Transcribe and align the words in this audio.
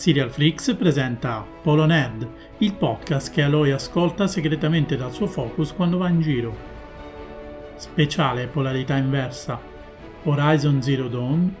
Serial 0.00 0.30
Flix 0.30 0.74
presenta 0.76 1.44
Polo 1.62 1.84
Nerd, 1.84 2.26
il 2.56 2.72
podcast 2.72 3.30
che 3.30 3.42
Aloy 3.42 3.72
ascolta 3.72 4.26
segretamente 4.26 4.96
dal 4.96 5.12
suo 5.12 5.26
focus 5.26 5.74
quando 5.74 5.98
va 5.98 6.08
in 6.08 6.22
giro. 6.22 6.56
Speciale 7.76 8.46
polarità 8.46 8.96
inversa. 8.96 9.60
Horizon 10.22 10.80
Zero 10.80 11.06
Dawn, 11.06 11.54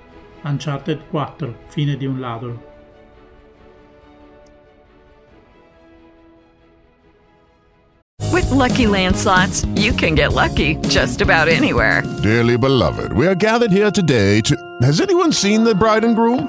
Uncharted 0.44 1.00
4, 1.10 1.54
fine 1.66 1.98
di 1.98 2.06
un 2.06 2.18
ladro. 2.18 2.62
With 8.32 8.50
Lucky 8.50 8.86
Land 8.86 9.16
slots, 9.16 9.66
you 9.74 9.92
can 9.92 10.14
get 10.14 10.32
lucky 10.32 10.76
just 10.88 11.20
about 11.20 11.46
anywhere. 11.46 12.02
Dearly 12.22 12.56
beloved, 12.56 13.12
we 13.12 13.26
are 13.26 13.34
gathered 13.34 13.70
here 13.70 13.90
today 13.90 14.40
to. 14.40 14.56
Has 14.80 14.98
anyone 14.98 15.30
seen 15.30 15.62
the 15.62 15.74
bride 15.74 16.04
and 16.06 16.16
groom? 16.16 16.48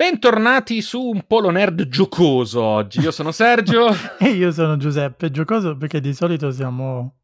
Bentornati 0.00 0.80
su 0.80 1.00
un 1.02 1.24
Polo 1.26 1.50
Nerd 1.50 1.88
giocoso 1.88 2.62
oggi. 2.62 3.00
Io 3.00 3.10
sono 3.10 3.32
Sergio. 3.32 3.88
E 4.20 4.28
io 4.28 4.52
sono 4.52 4.76
Giuseppe, 4.76 5.32
giocoso 5.32 5.76
perché 5.76 6.00
di 6.00 6.14
solito 6.14 6.52
siamo... 6.52 7.16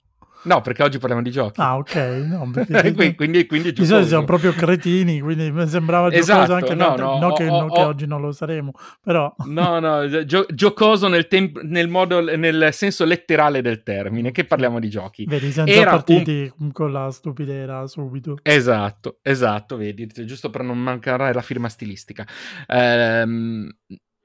No, 0.45 0.61
perché 0.61 0.83
oggi 0.83 0.99
parliamo 0.99 1.23
di 1.23 1.31
giochi. 1.31 1.61
Ah, 1.61 1.77
ok. 1.77 1.95
No, 2.27 2.51
quindi, 2.67 3.15
quindi, 3.15 3.47
quindi 3.47 3.73
di 3.73 3.85
solito 3.87 4.07
siamo 4.09 4.25
proprio 4.25 4.53
cretini, 4.53 5.21
quindi 5.21 5.51
mi 5.51 5.67
sembrava 5.67 6.11
giocoso 6.11 6.33
Esatto, 6.33 6.53
anche 6.53 6.75
no, 6.75 6.97
no, 6.97 7.19
no, 7.19 7.19
no, 7.29 7.33
che, 7.33 7.49
ho- 7.49 7.61
no, 7.63 7.73
che 7.73 7.81
oggi 7.83 8.07
non 8.07 8.21
lo 8.21 8.33
saremo, 8.33 8.73
però... 9.03 9.35
No, 9.47 9.79
no, 9.81 10.25
gio- 10.25 10.47
giocoso 10.53 11.09
nel, 11.09 11.29
temp- 11.29 11.63
nel 11.63 11.89
modo, 11.89 12.21
nel 12.21 12.69
senso 12.73 13.05
letterale 13.05 13.63
del 13.63 13.83
termine, 13.83 14.33
che 14.33 14.45
parliamo 14.45 14.79
di 14.79 14.89
giochi. 14.91 15.25
Vedi, 15.27 15.51
senza 15.51 15.73
Era 15.73 15.91
un- 15.93 15.97
partiti 15.97 16.53
con 16.73 16.93
la 16.93 17.11
stupidera 17.11 17.87
subito. 17.87 18.37
Esatto, 18.43 19.19
esatto, 19.23 19.77
vedi, 19.77 20.07
giusto 20.25 20.51
per 20.51 20.63
non 20.63 20.79
mancare 20.79 21.33
la 21.33 21.43
firma 21.43 21.69
stilistica. 21.69 22.27
Ehm, 22.67 23.69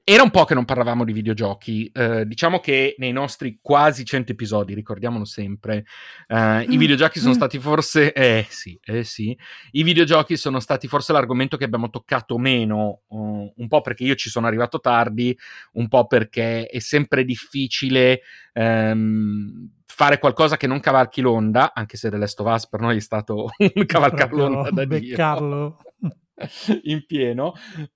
era 0.04 0.22
un 0.22 0.30
po' 0.30 0.44
che 0.44 0.54
non 0.54 0.64
parlavamo 0.64 1.04
di 1.04 1.12
videogiochi, 1.12 1.90
eh, 1.92 2.26
diciamo 2.26 2.58
che 2.60 2.94
nei 2.98 3.12
nostri 3.12 3.58
quasi 3.60 4.04
100 4.04 4.32
episodi, 4.32 4.74
ricordiamolo 4.74 5.24
sempre, 5.24 5.84
eh, 6.26 6.62
i 6.62 6.76
Mm, 6.76 6.78
videogiochi 6.78 7.18
sono 7.18 7.32
mm. 7.32 7.36
stati 7.36 7.58
forse, 7.58 8.12
eh 8.12 8.46
sì, 8.48 8.78
eh 8.82 9.04
sì, 9.04 9.36
i 9.72 9.82
videogiochi 9.82 10.36
sono 10.36 10.58
stati 10.60 10.88
forse 10.88 11.12
l'argomento 11.12 11.56
che 11.56 11.64
abbiamo 11.64 11.90
toccato 11.90 12.38
meno, 12.38 13.02
uh, 13.08 13.52
un 13.54 13.68
po' 13.68 13.80
perché 13.80 14.04
io 14.04 14.14
ci 14.14 14.30
sono 14.30 14.46
arrivato 14.46 14.80
tardi, 14.80 15.36
un 15.72 15.88
po' 15.88 16.06
perché 16.06 16.66
è 16.66 16.78
sempre 16.78 17.24
difficile 17.24 18.22
ehm, 18.52 19.70
fare 19.84 20.18
qualcosa 20.18 20.56
che 20.56 20.66
non 20.66 20.80
cavalchi 20.80 21.20
l'onda, 21.20 21.72
anche 21.74 21.96
se 21.96 22.10
The 22.10 22.16
Last 22.16 22.40
of 22.40 22.52
Us 22.52 22.68
per 22.68 22.80
noi 22.80 22.96
è 22.96 23.00
stato 23.00 23.50
un 23.58 23.86
cavalcar 23.86 24.28
Proprio 24.28 24.48
l'onda 24.48 24.70
da 24.70 24.84
Dio 24.84 24.98
beccarlo. 24.98 25.78
in 26.84 27.04
pieno, 27.06 27.52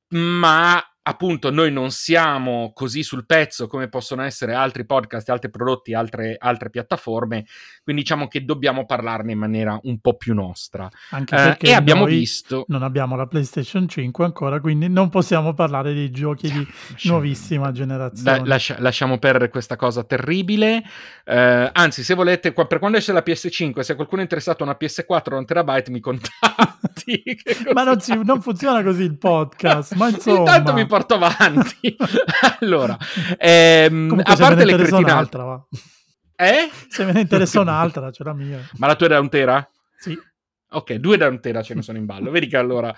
ma 0.09 0.83
appunto 1.07 1.51
noi 1.51 1.71
non 1.71 1.91
siamo 1.91 2.73
così 2.75 3.03
sul 3.03 3.27
pezzo 3.27 3.67
come 3.67 3.89
possono 3.89 4.23
essere 4.23 4.55
altri 4.55 4.87
podcast, 4.87 5.29
altri 5.29 5.51
prodotti, 5.51 5.93
altre, 5.93 6.37
altre 6.39 6.71
piattaforme, 6.71 7.45
quindi 7.83 8.03
diciamo 8.03 8.27
che 8.27 8.45
dobbiamo 8.45 8.87
parlarne 8.87 9.33
in 9.33 9.39
maniera 9.39 9.79
un 9.83 9.99
po' 9.99 10.17
più 10.17 10.33
nostra. 10.35 10.89
Anche 11.11 11.35
Eh, 11.35 11.39
perché 11.39 11.67
e 11.67 11.73
abbiamo 11.75 12.07
visto... 12.07 12.65
non 12.69 12.83
abbiamo 12.83 13.17
la 13.17 13.27
PlayStation 13.27 13.87
5 13.87 14.25
ancora, 14.25 14.61
quindi 14.61 14.89
non 14.89 15.11
possiamo 15.11 15.53
parlare 15.53 15.93
di 15.93 16.11
giochi 16.11 16.51
di 16.51 16.67
nuovissima 17.05 17.71
generazione. 17.71 18.39
La- 18.39 18.45
lascia- 18.47 18.77
lasciamo 18.79 19.19
perdere 19.19 19.51
questa 19.51 19.77
cosa 19.77 20.05
terribile. 20.05 20.83
Eh, 21.25 21.71
anzi, 21.71 22.03
se 22.03 22.15
volete, 22.15 22.53
per 22.53 22.79
quando 22.79 22.97
esce 22.97 23.13
la 23.13 23.23
PS5, 23.25 23.81
se 23.81 23.95
qualcuno 23.95 24.21
è 24.21 24.25
interessato 24.25 24.63
a 24.63 24.67
una 24.67 24.77
PS4 24.81 25.35
o 25.35 25.37
un 25.37 25.45
terabyte, 25.45 25.91
mi 25.91 26.01
contatti. 26.01 27.23
Ma 27.75 27.83
non, 27.83 28.01
si- 28.01 28.19
non 28.25 28.41
funziona 28.41 28.83
così 28.83 29.03
il 29.03 29.19
podcast, 29.19 29.95
ma 29.97 30.09
insomma... 30.09 30.39
Intanto 30.39 30.73
mi 30.73 30.87
porto 30.95 31.15
avanti. 31.15 31.97
allora, 32.61 32.97
ehm, 33.37 34.09
Comunque, 34.09 34.33
a 34.33 34.37
parte 34.37 34.65
le 34.65 34.75
cretinate, 34.75 35.03
un'altra, 35.11 35.43
va. 35.43 35.67
eh? 36.37 36.71
Se 36.89 37.05
me 37.05 37.13
ne 37.13 37.21
interessa 37.23 37.61
un'altra, 37.61 38.11
c'è 38.11 38.23
la 38.23 38.33
mia. 38.33 38.61
Ma 38.77 38.87
la 38.87 38.95
tua 38.95 39.07
era 39.07 39.19
un 39.19 39.29
tera? 39.29 39.69
Sì. 39.99 40.17
Ok, 40.71 40.95
due 40.95 41.17
da 41.17 41.27
un 41.27 41.41
tera 41.41 41.63
ce 41.63 41.75
ne 41.75 41.83
sono 41.83 41.99
in 41.99 42.07
ballo. 42.07 42.31
Vedi 42.31 42.47
che 42.47 42.57
allora. 42.57 42.95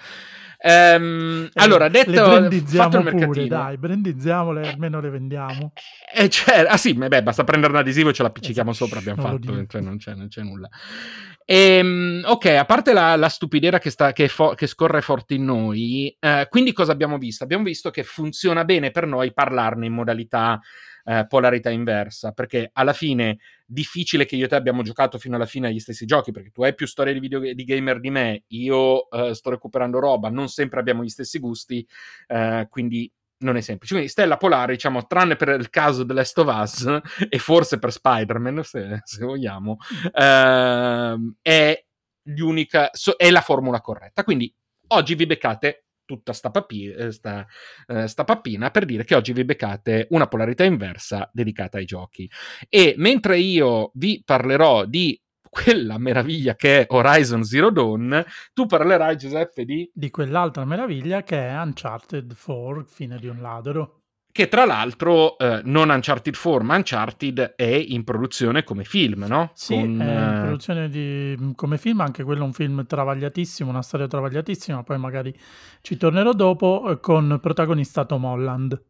Ehm, 0.59 1.49
Eh, 1.53 1.63
allora, 1.63 1.89
detto 1.89 2.13
fatto 2.13 2.47
il 2.55 2.63
pure, 2.65 3.03
mercatino. 3.03 3.47
dai, 3.47 3.77
brandizziamole, 3.77 4.69
almeno 4.69 5.01
le 5.01 5.11
vendiamo. 5.11 5.73
Eh, 6.15 6.29
cioè, 6.29 6.67
ah 6.69 6.77
sì, 6.77 6.95
beh, 6.95 7.23
basta 7.23 7.45
prendere 7.45 7.73
un 7.73 7.79
adesivo 7.79 8.11
e 8.11 8.13
ce 8.13 8.23
l'appiccichiamo 8.23 8.71
Esatto, 8.71 8.87
sopra, 8.87 9.01
abbiamo 9.01 9.23
non 9.29 9.41
fatto, 9.41 9.67
cioè, 9.69 9.81
non, 9.81 9.97
c'è, 9.99 10.15
non 10.15 10.29
c'è 10.29 10.43
nulla. 10.43 10.69
Ehm, 11.45 12.23
ok, 12.27 12.47
a 12.47 12.65
parte 12.65 12.93
la, 12.93 13.15
la 13.17 13.29
stupidera 13.29 13.79
che, 13.79 13.91
sta, 13.91 14.13
che, 14.13 14.27
fo- 14.29 14.55
che 14.55 14.67
scorre 14.67 15.01
forte 15.01 15.35
in 15.35 15.45
noi, 15.45 16.15
eh, 16.19 16.47
quindi 16.51 16.73
cosa 16.73 16.91
abbiamo 16.93 17.19
visto? 17.19 17.45
Abbiamo 17.45 17.63
visto 17.65 17.91
che 17.91 18.03
funziona 18.03 18.65
bene 18.65 18.91
per 18.91 19.07
noi 19.07 19.33
parlarne 19.33 19.87
in 19.87 19.93
modalità 19.93 20.61
eh, 21.07 21.27
polarità 21.29 21.71
inversa, 21.71 22.33
perché 22.33 22.71
alla 22.73 22.93
fine 22.93 23.39
difficile 23.65 24.27
che 24.27 24.37
io 24.37 24.47
e 24.47 24.49
te 24.49 24.57
abbiamo 24.57 24.83
giocato 24.83 25.19
fino 25.19 25.37
alla 25.37 25.47
fine 25.47 25.69
agli 25.69 25.79
stessi 25.79 26.05
giochi, 26.05 26.33
perché 26.33 26.51
tu 26.51 26.63
hai 26.65 26.75
più 26.75 26.87
storie 26.87 27.13
di, 27.13 27.21
video, 27.21 27.39
di 27.41 27.65
gamer 27.65 28.01
di 28.01 28.11
me, 28.11 28.45
io 28.49 29.09
eh, 29.11 29.35
sto 29.35 29.51
recuperando 29.51 30.01
roba, 30.01 30.29
non 30.29 30.49
sempre 30.49 30.81
abbiamo 30.81 31.05
gli 31.05 31.09
stessi 31.09 31.39
gusti, 31.39 31.87
eh, 32.27 32.67
quindi 32.69 33.11
non 33.39 33.57
è 33.57 33.61
semplice. 33.61 33.95
Quindi 33.95 34.11
Stella 34.11 34.37
Polare, 34.37 34.73
diciamo, 34.73 35.07
tranne 35.07 35.37
per 35.37 35.51
il 35.51 35.71
caso 35.71 36.05
Last 36.09 36.39
of 36.39 36.55
Us 36.55 37.01
e 37.29 37.39
forse 37.39 37.79
per 37.79 37.93
Spider-Man, 37.93 38.63
se, 38.65 39.01
se 39.05 39.25
vogliamo, 39.25 39.77
ehm, 40.13 41.37
è 41.41 41.85
l'unica, 42.31 42.91
so- 42.93 43.17
è 43.17 43.31
la 43.31 43.43
formula 43.43 43.81
corretta. 43.81 44.25
Quindi 44.25 44.53
oggi 44.89 45.15
vi 45.15 45.27
beccate 45.27 45.86
tutta 46.07 46.33
sta, 46.33 46.51
papi- 46.51 46.91
eh, 46.91 47.13
sta, 47.13 47.47
eh, 47.87 48.07
sta 48.07 48.25
pappina 48.25 48.71
per 48.71 48.87
dire 48.87 49.05
che 49.05 49.15
oggi 49.15 49.35
vi 49.35 49.45
beccate 49.45 50.07
una 50.11 50.27
polarità 50.27 50.65
inversa 50.65 51.29
dedicata 51.33 51.77
ai 51.77 51.85
giochi. 51.85 52.31
E 52.71 52.95
mentre 52.97 53.39
io 53.39 53.91
vi 53.95 54.23
parlerò 54.25 54.87
di 54.87 55.21
quella 55.51 55.99
meraviglia 55.99 56.55
che 56.55 56.81
è 56.81 56.87
Horizon 56.89 57.43
Zero 57.43 57.71
Dawn, 57.71 58.25
tu 58.53 58.67
parlerai, 58.67 59.17
Giuseppe, 59.17 59.65
di 59.65 59.91
Di 59.93 60.11
quell'altra 60.11 60.65
meraviglia 60.65 61.23
che 61.23 61.49
è 61.49 61.59
Uncharted 61.59 62.35
4, 62.37 62.85
fine 62.85 63.19
di 63.19 63.27
un 63.27 63.41
ladro. 63.41 64.06
Che 64.37 64.49
tra 64.49 64.67
l'altro 64.67 65.39
eh, 65.39 65.63
non 65.65 65.89
Uncharted 65.89 66.37
4, 66.37 66.63
ma 66.63 66.77
Uncharted 66.77 67.55
è 67.57 67.65
in 67.65 68.05
produzione 68.05 68.65
come 68.65 68.85
film, 68.85 69.25
no? 69.27 69.51
Sì, 69.55 69.75
Con, 69.75 70.01
è 70.01 70.05
in 70.05 70.35
eh, 70.37 70.41
produzione 70.43 70.89
di, 70.91 71.53
come 71.55 71.79
film, 71.79 72.03
anche 72.03 72.23
quello 72.23 72.43
è 72.43 72.45
un 72.45 72.53
film 72.53 72.85
travagliatissimo, 72.87 73.71
una 73.71 73.81
storia 73.81 74.07
travagliatissima, 74.07 74.83
poi 74.83 74.99
magari 74.99 75.35
ci 75.81 75.97
tornerò 75.97 76.35
dopo, 76.35 76.91
eh, 76.91 77.01
con 77.01 77.39
protagonista 77.41 78.05
Tom 78.05 78.25
Holland. 78.25 78.81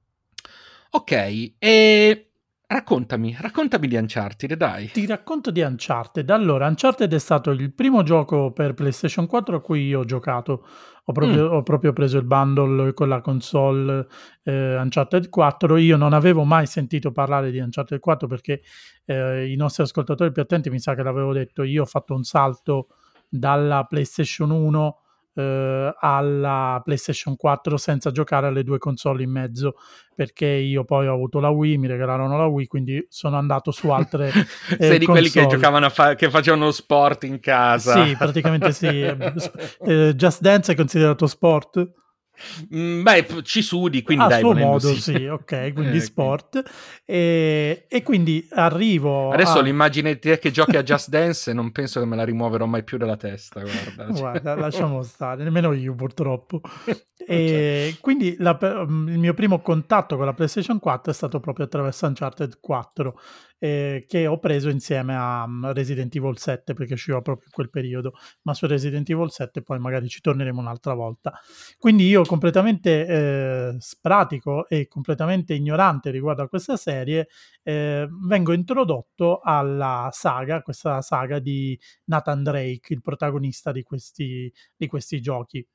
Ok, 0.90 1.52
e 1.58 2.25
raccontami, 2.66 3.36
raccontami 3.38 3.86
di 3.86 3.96
Uncharted, 3.96 4.54
dai. 4.54 4.90
Ti 4.90 5.06
racconto 5.06 5.50
di 5.50 5.60
Uncharted. 5.60 6.28
Allora, 6.30 6.66
Uncharted 6.66 7.12
è 7.12 7.18
stato 7.18 7.50
il 7.50 7.72
primo 7.72 8.02
gioco 8.02 8.52
per 8.52 8.74
PlayStation 8.74 9.26
4 9.26 9.56
a 9.56 9.60
cui 9.60 9.86
io 9.86 10.00
ho 10.00 10.04
giocato. 10.04 10.66
Ho 11.08 11.12
proprio, 11.12 11.50
ho 11.50 11.62
proprio 11.62 11.92
preso 11.92 12.18
il 12.18 12.24
bundle 12.24 12.92
con 12.92 13.08
la 13.08 13.20
console 13.20 14.08
eh, 14.42 14.76
Uncharted 14.76 15.28
4. 15.28 15.76
Io 15.76 15.96
non 15.96 16.12
avevo 16.12 16.42
mai 16.42 16.66
sentito 16.66 17.12
parlare 17.12 17.52
di 17.52 17.58
Uncharted 17.60 18.00
4 18.00 18.26
perché 18.26 18.62
eh, 19.04 19.50
i 19.50 19.54
nostri 19.54 19.84
ascoltatori 19.84 20.32
più 20.32 20.42
attenti 20.42 20.68
mi 20.68 20.80
sa 20.80 20.94
che 20.94 21.04
l'avevo 21.04 21.32
detto. 21.32 21.62
Io 21.62 21.82
ho 21.82 21.86
fatto 21.86 22.14
un 22.14 22.24
salto 22.24 22.88
dalla 23.28 23.84
PlayStation 23.84 24.50
1 24.50 25.00
eh, 25.36 25.94
alla 26.00 26.80
PlayStation 26.82 27.36
4 27.36 27.76
senza 27.76 28.10
giocare 28.10 28.46
alle 28.46 28.64
due 28.64 28.78
console 28.78 29.22
in 29.22 29.30
mezzo 29.30 29.76
perché 30.14 30.46
io 30.46 30.84
poi 30.84 31.06
ho 31.06 31.12
avuto 31.12 31.40
la 31.40 31.50
Wii, 31.50 31.76
mi 31.76 31.86
regalarono 31.86 32.38
la 32.38 32.46
Wii, 32.46 32.66
quindi 32.66 33.06
sono 33.10 33.36
andato 33.36 33.70
su 33.70 33.90
altre 33.90 34.28
eh, 34.78 34.86
Sei 34.86 34.98
di 34.98 35.04
quelli 35.04 35.28
che 35.28 35.46
giocavano 35.46 35.86
a 35.86 35.90
fa- 35.90 36.14
che 36.14 36.30
facevano 36.30 36.70
sport 36.70 37.24
in 37.24 37.38
casa. 37.38 38.04
Sì, 38.04 38.16
praticamente 38.16 38.72
sì. 38.72 38.84
Eh, 39.86 40.14
Just 40.14 40.40
Dance 40.40 40.72
è 40.72 40.74
considerato 40.74 41.26
sport? 41.26 41.86
Mm, 42.74 43.02
beh, 43.02 43.26
ci 43.42 43.62
sudi, 43.62 44.02
quindi 44.02 44.24
a 44.24 44.28
dai, 44.28 44.40
suo 44.40 44.54
modo, 44.54 44.92
sì. 44.94 45.00
sì, 45.00 45.26
ok, 45.26 45.72
quindi 45.74 45.96
Eh, 45.96 46.00
sport. 46.00 46.62
E, 47.04 47.86
e 47.88 48.02
quindi 48.02 48.46
arrivo 48.52 49.30
Adesso 49.30 49.58
a... 49.58 49.62
l'immagine 49.62 50.14
di 50.14 50.18
te 50.18 50.38
che 50.38 50.50
giochi 50.50 50.76
a 50.76 50.82
Just 50.84 51.08
Dance 51.08 51.52
non 51.52 51.72
penso 51.72 52.00
che 52.00 52.06
me 52.06 52.16
la 52.16 52.24
rimuoverò 52.24 52.66
mai 52.66 52.84
più 52.84 52.98
dalla 52.98 53.16
testa, 53.16 53.60
guarda. 53.60 54.04
Cioè, 54.12 54.20
Guarda, 54.20 54.54
lasciamo 54.54 55.02
stare, 55.02 55.42
nemmeno 55.44 55.72
io 55.72 55.94
purtroppo. 55.94 56.60
Cioè, 56.84 57.04
E 57.28 57.96
quindi 58.00 58.36
la- 58.38 58.58
il 58.60 59.18
mio 59.18 59.34
primo 59.34 59.60
contatto 59.60 60.16
con 60.16 60.26
la 60.26 60.32
PlayStation 60.34 60.78
4 60.78 61.10
è 61.10 61.14
stato 61.14 61.40
proprio 61.40 61.64
attraverso 61.66 62.06
Uncharted 62.06 62.58
4. 62.60 63.18
Eh, 63.58 64.04
che 64.06 64.26
ho 64.26 64.38
preso 64.38 64.68
insieme 64.68 65.14
a 65.14 65.44
um, 65.44 65.72
Resident 65.72 66.14
Evil 66.14 66.38
7 66.38 66.74
perché 66.74 66.94
usciva 66.94 67.20
proprio 67.20 67.46
in 67.46 67.52
quel 67.52 67.70
periodo, 67.70 68.12
ma 68.42 68.54
su 68.54 68.66
Resident 68.66 69.08
Evil 69.08 69.30
7 69.30 69.62
poi 69.62 69.78
magari 69.78 70.08
ci 70.08 70.20
torneremo 70.20 70.60
un'altra 70.60 70.94
volta. 70.94 71.32
Quindi 71.78 72.06
io 72.06 72.22
completamente 72.24 73.06
eh, 73.06 73.76
spratico 73.78 74.68
e 74.68 74.88
completamente 74.88 75.54
ignorante 75.54 76.10
riguardo 76.10 76.42
a 76.42 76.48
questa 76.48 76.76
serie, 76.76 77.28
eh, 77.62 78.08
vengo 78.26 78.52
introdotto 78.52 79.40
alla 79.42 80.08
saga, 80.12 80.62
questa 80.62 81.00
saga 81.02 81.38
di 81.38 81.78
Nathan 82.04 82.42
Drake, 82.42 82.92
il 82.92 83.02
protagonista 83.02 83.72
di 83.72 83.82
questi, 83.82 84.52
di 84.76 84.86
questi 84.86 85.20
giochi. 85.20 85.66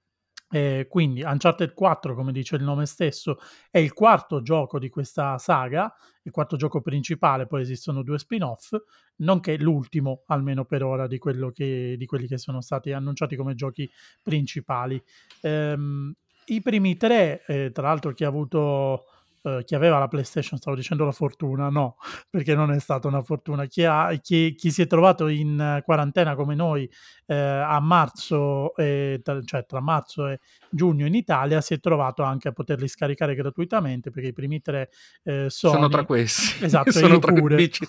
Eh, 0.51 0.87
quindi 0.89 1.21
Uncharted 1.23 1.73
4, 1.73 2.13
come 2.13 2.33
dice 2.33 2.57
il 2.57 2.63
nome 2.63 2.85
stesso, 2.85 3.37
è 3.69 3.77
il 3.79 3.93
quarto 3.93 4.41
gioco 4.41 4.79
di 4.79 4.89
questa 4.89 5.37
saga, 5.37 5.93
il 6.23 6.31
quarto 6.31 6.57
gioco 6.57 6.81
principale, 6.81 7.47
poi 7.47 7.61
esistono 7.61 8.03
due 8.03 8.19
spin-off, 8.19 8.73
nonché 9.17 9.57
l'ultimo, 9.57 10.23
almeno 10.27 10.65
per 10.65 10.83
ora, 10.83 11.07
di, 11.07 11.19
che, 11.53 11.95
di 11.97 12.05
quelli 12.05 12.27
che 12.27 12.37
sono 12.37 12.59
stati 12.61 12.91
annunciati 12.91 13.35
come 13.35 13.55
giochi 13.55 13.89
principali. 14.21 15.01
Ehm, 15.41 16.13
I 16.45 16.61
primi 16.61 16.97
tre, 16.97 17.43
eh, 17.45 17.71
tra 17.71 17.87
l'altro 17.87 18.11
chi 18.11 18.25
ha 18.25 18.27
avuto 18.27 19.05
Uh, 19.43 19.63
chi 19.63 19.73
aveva 19.73 19.97
la 19.97 20.07
PlayStation, 20.07 20.59
stavo 20.59 20.75
dicendo 20.75 21.03
la 21.03 21.11
fortuna, 21.11 21.69
no, 21.69 21.95
perché 22.29 22.53
non 22.53 22.71
è 22.71 22.79
stata 22.79 23.07
una 23.07 23.21
fortuna. 23.21 23.65
Chi, 23.65 23.83
ha, 23.83 24.13
chi, 24.21 24.53
chi 24.55 24.71
si 24.71 24.83
è 24.83 24.87
trovato 24.87 25.27
in 25.27 25.81
quarantena 25.83 26.35
come 26.35 26.55
noi 26.55 26.89
eh, 27.31 27.35
a 27.35 27.79
marzo, 27.79 28.75
eh, 28.75 29.21
tra, 29.23 29.41
cioè 29.43 29.65
tra 29.65 29.79
marzo 29.79 30.27
e 30.27 30.39
giugno 30.69 31.05
in 31.05 31.15
Italia, 31.15 31.61
si 31.61 31.73
è 31.73 31.79
trovato 31.79 32.23
anche 32.23 32.49
a 32.49 32.51
poterli 32.51 32.89
scaricare 32.89 33.35
gratuitamente 33.35 34.11
perché 34.11 34.29
i 34.29 34.33
primi 34.33 34.59
tre 34.59 34.89
eh, 35.23 35.45
Sony, 35.49 35.73
sono 35.75 35.87
tra 35.87 36.03
questi. 36.03 36.63
Esatto, 36.71 36.91
sono 36.91 37.19
tra 37.19 37.31
pure. 37.31 37.69
Ci, 37.69 37.87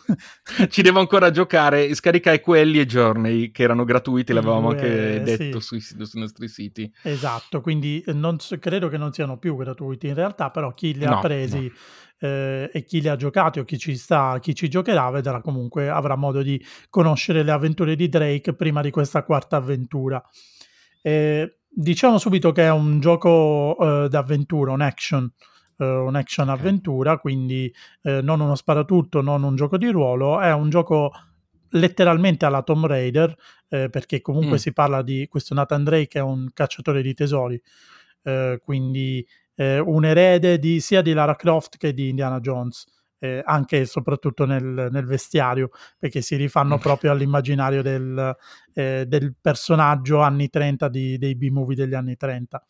ci, 0.68 0.82
devo 0.82 1.00
ancora 1.00 1.30
giocare. 1.30 1.92
Scaricai 1.92 2.40
quelli 2.40 2.78
e 2.78 2.86
Journey 2.86 3.50
che 3.50 3.64
erano 3.64 3.84
gratuiti, 3.84 4.32
l'avevamo 4.32 4.70
anche 4.70 5.22
detto 5.22 5.60
sì. 5.60 5.80
sui, 5.80 6.06
sui, 6.06 6.20
nostri 6.20 6.48
siti. 6.48 6.92
Esatto, 7.02 7.60
quindi 7.60 8.02
non, 8.08 8.36
credo 8.60 8.88
che 8.88 8.96
non 8.96 9.12
siano 9.12 9.38
più 9.38 9.56
gratuiti 9.56 10.06
in 10.06 10.14
realtà, 10.14 10.50
però 10.50 10.72
chi 10.72 10.94
li 10.94 11.04
no, 11.04 11.18
ha 11.18 11.20
presi 11.20 11.41
No. 11.50 11.70
Eh, 12.22 12.70
e 12.72 12.84
chi 12.84 13.00
li 13.00 13.08
ha 13.08 13.16
giocati 13.16 13.58
o 13.58 13.64
chi 13.64 13.78
ci 13.78 13.96
sta, 13.96 14.38
chi 14.40 14.54
ci 14.54 14.68
giocherà, 14.68 15.10
vedrà 15.10 15.40
comunque, 15.40 15.88
avrà 15.88 16.14
modo 16.14 16.40
di 16.40 16.64
conoscere 16.88 17.42
le 17.42 17.50
avventure 17.50 17.96
di 17.96 18.08
Drake 18.08 18.54
prima 18.54 18.80
di 18.80 18.90
questa 18.90 19.24
quarta 19.24 19.56
avventura. 19.56 20.22
Eh, 21.02 21.56
diciamo 21.68 22.18
subito 22.18 22.52
che 22.52 22.62
è 22.64 22.70
un 22.70 23.00
gioco 23.00 23.76
eh, 24.04 24.08
d'avventura, 24.08 24.72
un 24.72 24.82
action, 24.82 25.30
eh, 25.78 25.84
un 25.84 26.14
action 26.14 26.48
avventura, 26.48 27.18
quindi 27.18 27.72
eh, 28.02 28.20
non 28.20 28.40
uno 28.40 28.54
sparatutto, 28.54 29.22
non 29.22 29.42
un 29.42 29.56
gioco 29.56 29.78
di 29.78 29.88
ruolo, 29.88 30.40
è 30.40 30.52
un 30.52 30.68
gioco 30.70 31.10
letteralmente 31.70 32.44
alla 32.44 32.62
Tomb 32.62 32.86
Raider, 32.86 33.34
eh, 33.68 33.88
perché 33.88 34.20
comunque 34.20 34.54
mm. 34.54 34.60
si 34.60 34.72
parla 34.72 35.02
di 35.02 35.26
questo 35.28 35.54
Nathan 35.54 35.84
Drake 35.84 36.06
che 36.08 36.18
è 36.18 36.22
un 36.22 36.50
cacciatore 36.52 37.02
di 37.02 37.14
tesori, 37.14 37.60
quindi 38.62 39.26
eh, 39.54 39.78
un 39.78 40.04
erede 40.04 40.58
di, 40.58 40.80
sia 40.80 41.02
di 41.02 41.12
Lara 41.12 41.36
Croft 41.36 41.76
che 41.76 41.92
di 41.92 42.08
Indiana 42.08 42.40
Jones. 42.40 42.86
Eh, 43.18 43.40
anche 43.44 43.80
e 43.80 43.84
soprattutto 43.84 44.46
nel, 44.46 44.88
nel, 44.90 45.04
vestiario, 45.04 45.70
perché 45.96 46.20
si 46.22 46.34
rifanno 46.34 46.76
proprio 46.78 47.12
all'immaginario 47.12 47.80
del, 47.80 48.36
eh, 48.74 49.04
del 49.06 49.36
personaggio 49.40 50.20
anni 50.20 50.48
30 50.48 50.88
di, 50.88 51.18
dei 51.18 51.36
B-movie 51.36 51.76
degli 51.76 51.94
anni 51.94 52.16
30. 52.16 52.64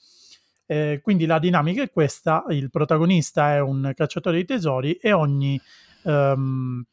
Eh, 0.67 1.01
quindi 1.03 1.25
la 1.25 1.39
dinamica 1.39 1.83
è 1.83 1.91
questa: 1.91 2.45
il 2.51 2.69
protagonista 2.69 3.55
è 3.55 3.61
un 3.61 3.93
cacciatore 3.95 4.37
di 4.37 4.45
tesori 4.45 4.93
e 4.95 5.13
ogni 5.13 5.59
um, 6.03 6.85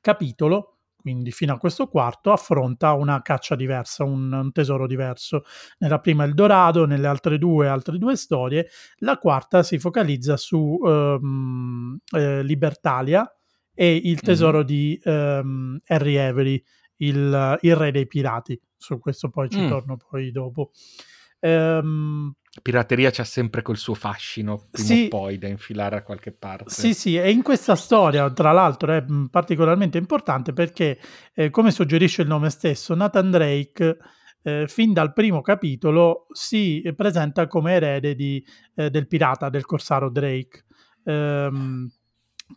capitolo 0.00 0.73
quindi 1.04 1.32
fino 1.32 1.52
a 1.52 1.58
questo 1.58 1.86
quarto, 1.86 2.32
affronta 2.32 2.94
una 2.94 3.20
caccia 3.20 3.54
diversa, 3.56 4.04
un, 4.04 4.32
un, 4.32 4.52
tesoro 4.52 4.86
diverso. 4.86 5.44
Nella 5.80 5.98
prima 5.98 6.24
il 6.24 6.32
Dorado, 6.32 6.86
nelle 6.86 7.06
altre 7.06 7.36
due 7.36 7.68
altre 7.68 7.98
due 7.98 8.16
storie, 8.16 8.68
la 9.00 9.18
quarta 9.18 9.62
si 9.62 9.78
focalizza 9.78 10.38
su 10.38 10.78
um, 10.80 11.98
eh, 12.10 12.42
Libertalia 12.42 13.30
e 13.74 14.00
il 14.02 14.22
tesoro 14.22 14.58
mm-hmm. 14.58 14.66
di 14.66 15.00
um, 15.04 15.78
Harry 15.88 16.16
Avery, 16.16 16.64
il, 16.96 17.58
il, 17.60 17.76
re 17.76 17.90
dei 17.90 18.06
pirati. 18.06 18.58
Su 18.74 18.98
questo 18.98 19.28
poi 19.28 19.50
ci 19.50 19.60
mm. 19.60 19.68
torno 19.68 19.98
poi 19.98 20.30
dopo. 20.30 20.70
Um, 21.44 22.32
Pirateria 22.62 23.10
c'ha 23.10 23.24
sempre 23.24 23.60
quel 23.60 23.76
suo 23.76 23.94
fascino, 23.94 24.68
prima 24.70 24.88
sì, 24.88 25.04
o 25.04 25.08
poi, 25.08 25.38
da 25.38 25.48
infilare 25.48 25.96
a 25.96 26.02
qualche 26.02 26.32
parte. 26.32 26.70
Sì, 26.70 26.94
sì, 26.94 27.16
e 27.16 27.30
in 27.30 27.42
questa 27.42 27.74
storia, 27.74 28.30
tra 28.30 28.52
l'altro, 28.52 28.92
è 28.92 29.04
particolarmente 29.30 29.98
importante 29.98 30.52
perché, 30.52 30.98
eh, 31.34 31.50
come 31.50 31.70
suggerisce 31.70 32.22
il 32.22 32.28
nome 32.28 32.48
stesso, 32.48 32.94
Nathan 32.94 33.30
Drake, 33.30 33.98
eh, 34.42 34.66
fin 34.68 34.92
dal 34.92 35.12
primo 35.12 35.42
capitolo, 35.42 36.26
si 36.32 36.82
presenta 36.96 37.46
come 37.46 37.72
erede 37.72 38.14
di, 38.14 38.42
eh, 38.76 38.88
del 38.88 39.06
pirata, 39.08 39.50
del 39.50 39.66
corsaro 39.66 40.10
Drake. 40.10 40.64
Ehm, 41.04 41.90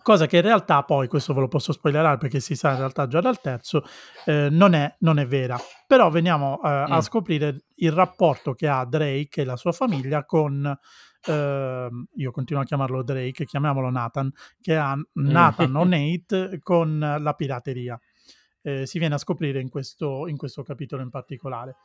cosa 0.01 0.25
che 0.25 0.38
in 0.38 0.44
realtà 0.44 0.84
poi, 0.84 1.07
questo 1.07 1.34
ve 1.34 1.42
lo 1.42 1.48
posso 1.48 1.72
spoilerare 1.72 2.18
perché 2.18 2.39
si 2.39 2.56
sa 2.56 2.72
in 2.72 2.78
realtà 2.78 3.07
già 3.07 3.22
dal 3.22 3.39
terzo, 3.39 3.84
eh, 4.25 4.50
non, 4.50 4.74
è, 4.74 4.95
non, 5.00 5.19
è, 5.19 5.25
vera. 5.25 5.57
Però 5.86 6.10
veniamo 6.10 6.62
eh, 6.63 6.68
mm. 6.68 6.92
a 6.92 7.01
scoprire 7.01 7.66
il 7.75 7.92
rapporto 7.92 8.54
che 8.54 8.68
ha 8.68 8.86
Drake 8.86 9.42
e 9.42 9.45
la 9.45 9.56
sua 9.56 9.72
famiglia 9.72 10.25
con, 10.25 10.78
eh, 11.25 11.89
io 12.16 12.31
continuo 12.31 12.62
a 12.62 12.66
chiamarlo 12.66 13.04
Drake, 13.04 13.45
chiamiamolo 13.45 13.89
Nathan, 13.89 14.31
che 14.60 14.75
ha 14.75 14.95
mm. 14.95 15.04
Nathan 15.13 15.75
o 15.75 15.84
Nate 15.86 16.60
con 16.62 17.00
la 17.00 17.33
pirateria. 17.33 18.00
Eh, 18.62 18.86
si 18.86 19.00
viene 19.00 19.16
a 19.16 19.19
scoprire 19.19 19.62
in 19.62 19.69
questo, 19.69 20.28
in 20.28 20.36
questo 20.36 20.62
capitolo 20.63 21.01
in 21.01 21.10
particolare. 21.10 21.78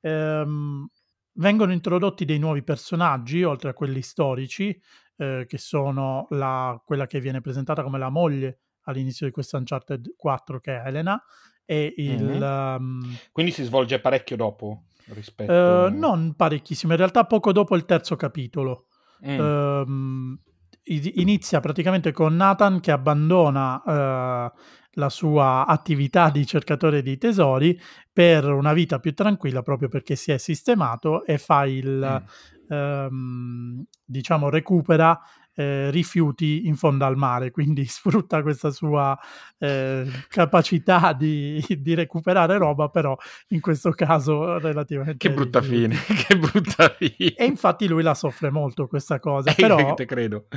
Ehm, 0.00 0.88
vengono 1.34 1.72
introdotti 1.72 2.24
dei 2.24 2.38
nuovi 2.38 2.62
personaggi, 2.62 3.42
oltre 3.42 3.70
a 3.70 3.74
quelli 3.74 4.00
storici, 4.02 4.78
eh, 5.20 5.44
che 5.46 5.58
sono 5.58 6.26
la, 6.30 6.80
quella 6.82 7.06
che 7.06 7.20
viene 7.20 7.42
presentata 7.42 7.82
come 7.82 7.98
la 7.98 8.08
moglie 8.08 8.60
all'inizio 8.84 9.26
di 9.26 9.32
questo 9.32 9.58
Uncharted 9.58 10.14
4, 10.16 10.60
che 10.60 10.80
è 10.80 10.86
Elena, 10.86 11.22
e 11.66 11.92
il... 11.98 12.24
Mm-hmm. 12.24 12.42
Um, 12.42 13.16
Quindi 13.30 13.52
si 13.52 13.62
svolge 13.64 14.00
parecchio 14.00 14.36
dopo 14.36 14.84
rispetto... 15.08 15.52
Uh, 15.52 15.94
non 15.94 16.34
parecchissimo, 16.34 16.92
in 16.92 16.98
realtà 16.98 17.26
poco 17.26 17.52
dopo 17.52 17.76
il 17.76 17.84
terzo 17.84 18.16
capitolo. 18.16 18.86
Mm. 19.26 19.38
Um, 19.38 20.40
inizia 20.84 21.60
praticamente 21.60 22.12
con 22.12 22.34
Nathan 22.34 22.80
che 22.80 22.90
abbandona 22.90 23.82
uh, 23.84 24.58
la 24.92 25.08
sua 25.10 25.66
attività 25.66 26.30
di 26.30 26.46
cercatore 26.46 27.02
di 27.02 27.18
tesori 27.18 27.78
per 28.10 28.46
una 28.46 28.72
vita 28.72 28.98
più 28.98 29.12
tranquilla 29.12 29.62
proprio 29.62 29.88
perché 29.88 30.16
si 30.16 30.32
è 30.32 30.38
sistemato 30.38 31.26
e 31.26 31.36
fa 31.36 31.66
il, 31.66 32.22
mm 32.22 32.58
ehm, 32.70 33.84
diciamo, 34.04 34.48
recupera 34.48 35.20
eh, 35.54 35.90
rifiuti 35.90 36.66
in 36.66 36.76
fondo 36.76 37.04
al 37.04 37.16
mare, 37.16 37.50
quindi 37.50 37.84
sfrutta 37.86 38.42
questa 38.42 38.70
sua 38.70 39.18
eh, 39.58 40.06
capacità 40.28 41.12
di, 41.12 41.62
di, 41.68 41.94
recuperare 41.94 42.56
roba, 42.56 42.88
però 42.88 43.16
in 43.48 43.60
questo 43.60 43.90
caso 43.90 44.58
relativamente... 44.58 45.28
Che 45.28 45.34
brutta 45.34 45.60
fine, 45.60 45.96
che 46.26 46.38
brutta 46.38 46.88
fine. 46.96 47.34
E 47.34 47.44
infatti 47.44 47.88
lui 47.88 48.02
la 48.02 48.14
soffre 48.14 48.50
molto 48.50 48.86
questa 48.86 49.18
cosa, 49.18 49.52
però 49.56 49.94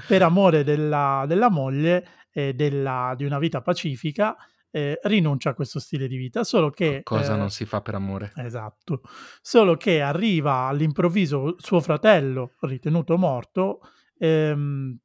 per 0.08 0.22
amore 0.22 0.64
della, 0.64 1.26
della 1.28 1.50
moglie 1.50 2.08
e 2.32 2.54
della, 2.54 3.14
di 3.18 3.26
una 3.26 3.40
vita 3.40 3.62
pacifica 3.62 4.36
eh, 4.76 5.00
rinuncia 5.04 5.52
a 5.52 5.54
questo 5.54 5.80
stile 5.80 6.08
di 6.08 6.18
vita, 6.18 6.44
solo 6.44 6.72
che... 6.72 7.02
Cosa 7.04 7.36
eh, 7.36 7.38
non 7.38 7.52
si 7.52 7.64
fa 7.64 7.82
per 7.82 7.94
amore. 7.94 8.34
Esatto, 8.38 9.02
solo 9.40 9.78
che 9.78 10.02
arriva 10.02 10.66
all'improvviso 10.66 11.54
suo 11.60 11.80
fratello 11.80 12.54
ritenuto 12.62 13.16
morto, 13.16 13.82
ehm, 14.18 14.98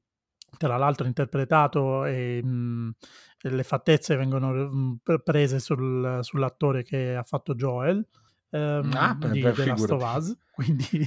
tra 0.57 0.79
l'altro 0.79 1.07
interpretato 1.07 2.07
e 2.07 2.41
mh, 2.43 2.49
mm, 2.49 2.91
le 3.41 3.63
fattezze 3.63 4.17
vengono 4.17 4.53
mh, 4.53 5.01
mm, 5.13 5.15
prese 5.23 5.59
sul, 5.59 6.21
sull'attore 6.23 6.83
che 6.83 7.15
ha 7.15 7.23
fatto 7.23 7.55
Joel 7.55 8.07
ehm, 8.49 8.91
ah, 8.95 9.19
di 9.31 9.43
The 9.43 9.67
Last 9.67 9.91
of 9.91 10.17
Us, 10.17 10.37
quindi 10.51 11.07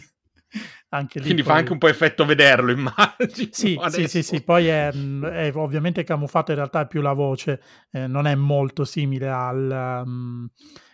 anche 0.89 1.19
lì 1.19 1.25
Quindi 1.25 1.43
poi... 1.43 1.51
fa 1.51 1.57
anche 1.57 1.71
un 1.71 1.77
po' 1.77 1.87
effetto 1.87 2.25
vederlo, 2.25 2.71
immagino. 2.73 3.49
Sì, 3.51 3.79
sì, 3.89 4.07
sì, 4.07 4.23
sì, 4.23 4.43
poi 4.43 4.67
è, 4.67 4.91
mm, 4.93 5.25
è, 5.25 5.51
ovviamente 5.55 6.03
camuffato, 6.03 6.51
in 6.51 6.57
realtà 6.57 6.81
è 6.81 6.87
più 6.87 7.01
la 7.01 7.13
voce, 7.13 7.61
eh, 7.91 8.07
non 8.07 8.27
è 8.27 8.35
molto 8.35 8.83
simile 8.83 9.29
al, 9.29 10.03
um, 10.05 10.49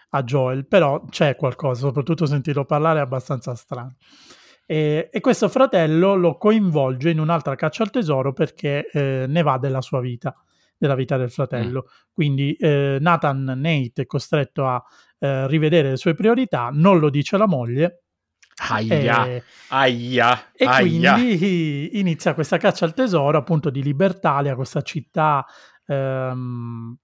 a 0.10 0.24
Joel, 0.24 0.68
però 0.68 1.04
c'è 1.10 1.36
qualcosa, 1.36 1.82
soprattutto 1.82 2.26
sentirlo 2.26 2.66
parlare 2.66 3.00
è 3.00 3.02
abbastanza 3.02 3.56
strano. 3.56 3.96
E, 4.66 5.10
e, 5.12 5.20
questo 5.22 5.48
fratello 5.48 6.16
lo 6.16 6.38
coinvolge 6.38 7.10
in 7.10 7.20
un'altra 7.20 7.56
caccia 7.56 7.84
al 7.84 7.90
tesoro 7.90 8.34
perché 8.34 8.90
eh, 8.92 9.26
ne 9.26 9.42
va 9.42 9.58
della 9.58 9.82
sua 9.82 10.02
vita, 10.02 10.36
della 10.78 10.96
vita 10.96 11.18
del 11.18 11.32
fratello. 11.32 11.86
Mm. 11.88 11.92
Quindi 12.12 12.54
eh, 12.54 12.98
Nathan 13.00 13.44
Nate 13.46 14.02
è 14.02 14.06
costretto 14.06 14.68
a 14.68 14.84
eh, 15.20 15.48
rivedere 15.48 15.92
le 15.92 15.98
sue 15.98 16.14
priorità, 16.14 16.70
non 16.72 17.00
lo 17.00 17.10
dice 17.10 17.38
la 17.38 17.48
moglie 17.48 18.04
Aia, 18.60 19.28
e, 19.28 19.44
aia, 19.70 20.52
e 20.52 20.66
aia. 20.66 21.14
quindi 21.14 22.00
inizia 22.00 22.34
questa 22.34 22.58
caccia 22.58 22.86
al 22.86 22.96
tesoro 22.96 23.38
appunto 23.38 23.70
di 23.70 23.84
Libertalia, 23.84 24.56
questa 24.56 24.82
città 24.82 25.46
ehm, 25.86 26.98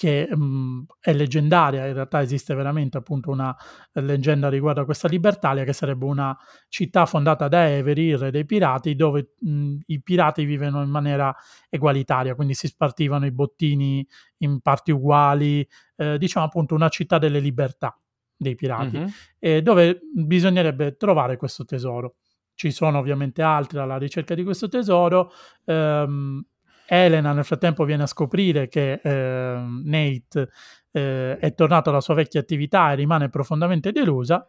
che 0.00 0.34
mh, 0.34 0.84
è 1.00 1.12
leggendaria, 1.12 1.86
in 1.86 1.94
realtà 1.94 2.22
esiste 2.22 2.54
veramente 2.54 2.96
appunto 2.96 3.30
una 3.30 3.54
leggenda 3.92 4.48
riguardo 4.48 4.80
a 4.80 4.84
questa 4.84 5.08
Libertalia, 5.08 5.64
che 5.64 5.72
sarebbe 5.72 6.04
una 6.04 6.34
città 6.68 7.04
fondata 7.06 7.48
da 7.48 7.64
Avery, 7.64 8.10
il 8.10 8.16
re 8.16 8.30
dei 8.30 8.46
pirati, 8.46 8.94
dove 8.94 9.34
mh, 9.40 9.76
i 9.86 10.00
pirati 10.00 10.44
vivono 10.44 10.82
in 10.82 10.90
maniera 10.90 11.34
egualitaria, 11.68 12.34
quindi 12.36 12.54
si 12.54 12.68
spartivano 12.68 13.26
i 13.26 13.32
bottini 13.32 14.06
in 14.38 14.60
parti 14.60 14.92
uguali, 14.92 15.68
eh, 15.96 16.16
diciamo 16.18 16.46
appunto 16.46 16.74
una 16.74 16.88
città 16.88 17.18
delle 17.18 17.40
libertà 17.40 17.94
dei 18.40 18.54
pirati, 18.54 18.96
Mhm. 18.96 19.08
eh, 19.38 19.60
dove 19.62 20.00
bisognerebbe 20.14 20.96
trovare 20.96 21.36
questo 21.36 21.66
tesoro. 21.66 22.14
Ci 22.54 22.70
sono 22.70 22.98
ovviamente 22.98 23.42
altri 23.42 23.78
alla 23.78 23.98
ricerca 23.98 24.34
di 24.34 24.42
questo 24.44 24.68
tesoro. 24.68 25.30
ehm, 25.66 26.42
Elena 26.86 27.32
nel 27.32 27.44
frattempo 27.44 27.84
viene 27.84 28.02
a 28.04 28.06
scoprire 28.06 28.68
che 28.68 29.00
ehm, 29.02 29.82
Nate 29.84 30.48
eh, 30.90 31.36
è 31.38 31.54
tornato 31.54 31.90
alla 31.90 32.00
sua 32.00 32.14
vecchia 32.14 32.40
attività 32.40 32.90
e 32.92 32.94
rimane 32.96 33.28
profondamente 33.28 33.92
delusa. 33.92 34.46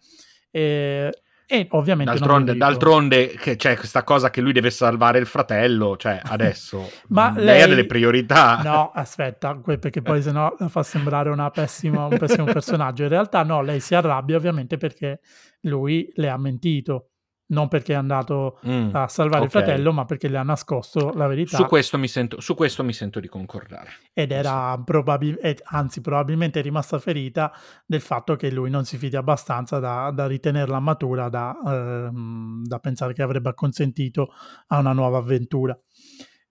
eh, 0.50 1.12
e 1.46 1.68
ovviamente 1.72 2.12
D'altronde, 2.12 2.56
d'altronde 2.56 3.34
c'è 3.58 3.76
questa 3.76 4.04
cosa 4.04 4.30
che 4.30 4.42
lui 4.42 4.54
deve 4.54 4.70
salvare 4.70 5.20
il 5.20 5.26
fratello, 5.26 5.98
cioè 5.98 6.20
adesso 6.26 6.90
Ma 7.10 7.34
lei, 7.36 7.46
lei- 7.46 7.62
ha 7.62 7.68
delle 7.68 7.86
priorità. 7.86 8.62
No, 8.64 8.92
aspetta, 8.94 9.56
perché 9.56 10.02
poi 10.02 10.22
sennò 10.22 10.56
fa 10.70 10.84
sembrare 10.84 11.30
una 11.30 11.50
pessima, 11.50 12.06
un 12.06 12.18
pessimo 12.18 12.46
personaggio. 12.52 13.04
In 13.04 13.10
realtà 13.10 13.44
no, 13.44 13.62
lei 13.62 13.80
si 13.80 13.96
arrabbia 13.96 14.38
ovviamente 14.38 14.78
perché 14.78 15.20
lui 15.62 16.12
le 16.16 16.30
ha 16.30 16.38
mentito, 16.38 17.11
non 17.52 17.68
perché 17.68 17.94
è 17.94 17.96
andato 17.96 18.60
Mm, 18.68 18.90
a 18.94 19.08
salvare 19.08 19.44
ok. 19.44 19.46
il 19.46 19.52
fratello, 19.52 19.94
ma 19.94 20.06
perché 20.06 20.28
le 20.28 20.38
ha 20.38 20.44
nascosto 20.44 21.12
la 21.14 21.28
verità. 21.28 21.58
Su 21.58 21.66
questo, 21.66 21.98
mi 21.98 22.08
sento, 22.08 22.42
su 22.42 22.56
questo 22.56 22.84
mi 22.84 22.94
sento 22.94 23.20
di 23.20 23.28
concordare. 23.28 23.90
ed 24.14 24.32
era 24.32 24.82
probabilmente, 24.84 25.62
anzi 25.66 26.02
probabilmente 26.02 26.60
è 26.60 26.64
rimasta 26.64 27.00
ferita 27.00 27.52
del 27.86 28.02
fatto 28.02 28.36
che 28.36 28.52
lui 28.52 28.70
non 28.70 28.86
si 28.86 28.98
fidi 28.98 29.16
abbastanza 29.16 29.80
da, 29.80 30.12
da 30.12 30.28
ritenerla 30.28 30.80
matura, 30.80 31.30
da, 31.30 31.56
ehm, 31.66 32.64
da 32.66 32.80
pensare 32.80 33.14
che 33.14 33.22
avrebbe 33.22 33.50
acconsentito 33.50 34.34
a 34.68 34.80
una 34.80 34.94
nuova 34.94 35.18
avventura. 35.20 35.78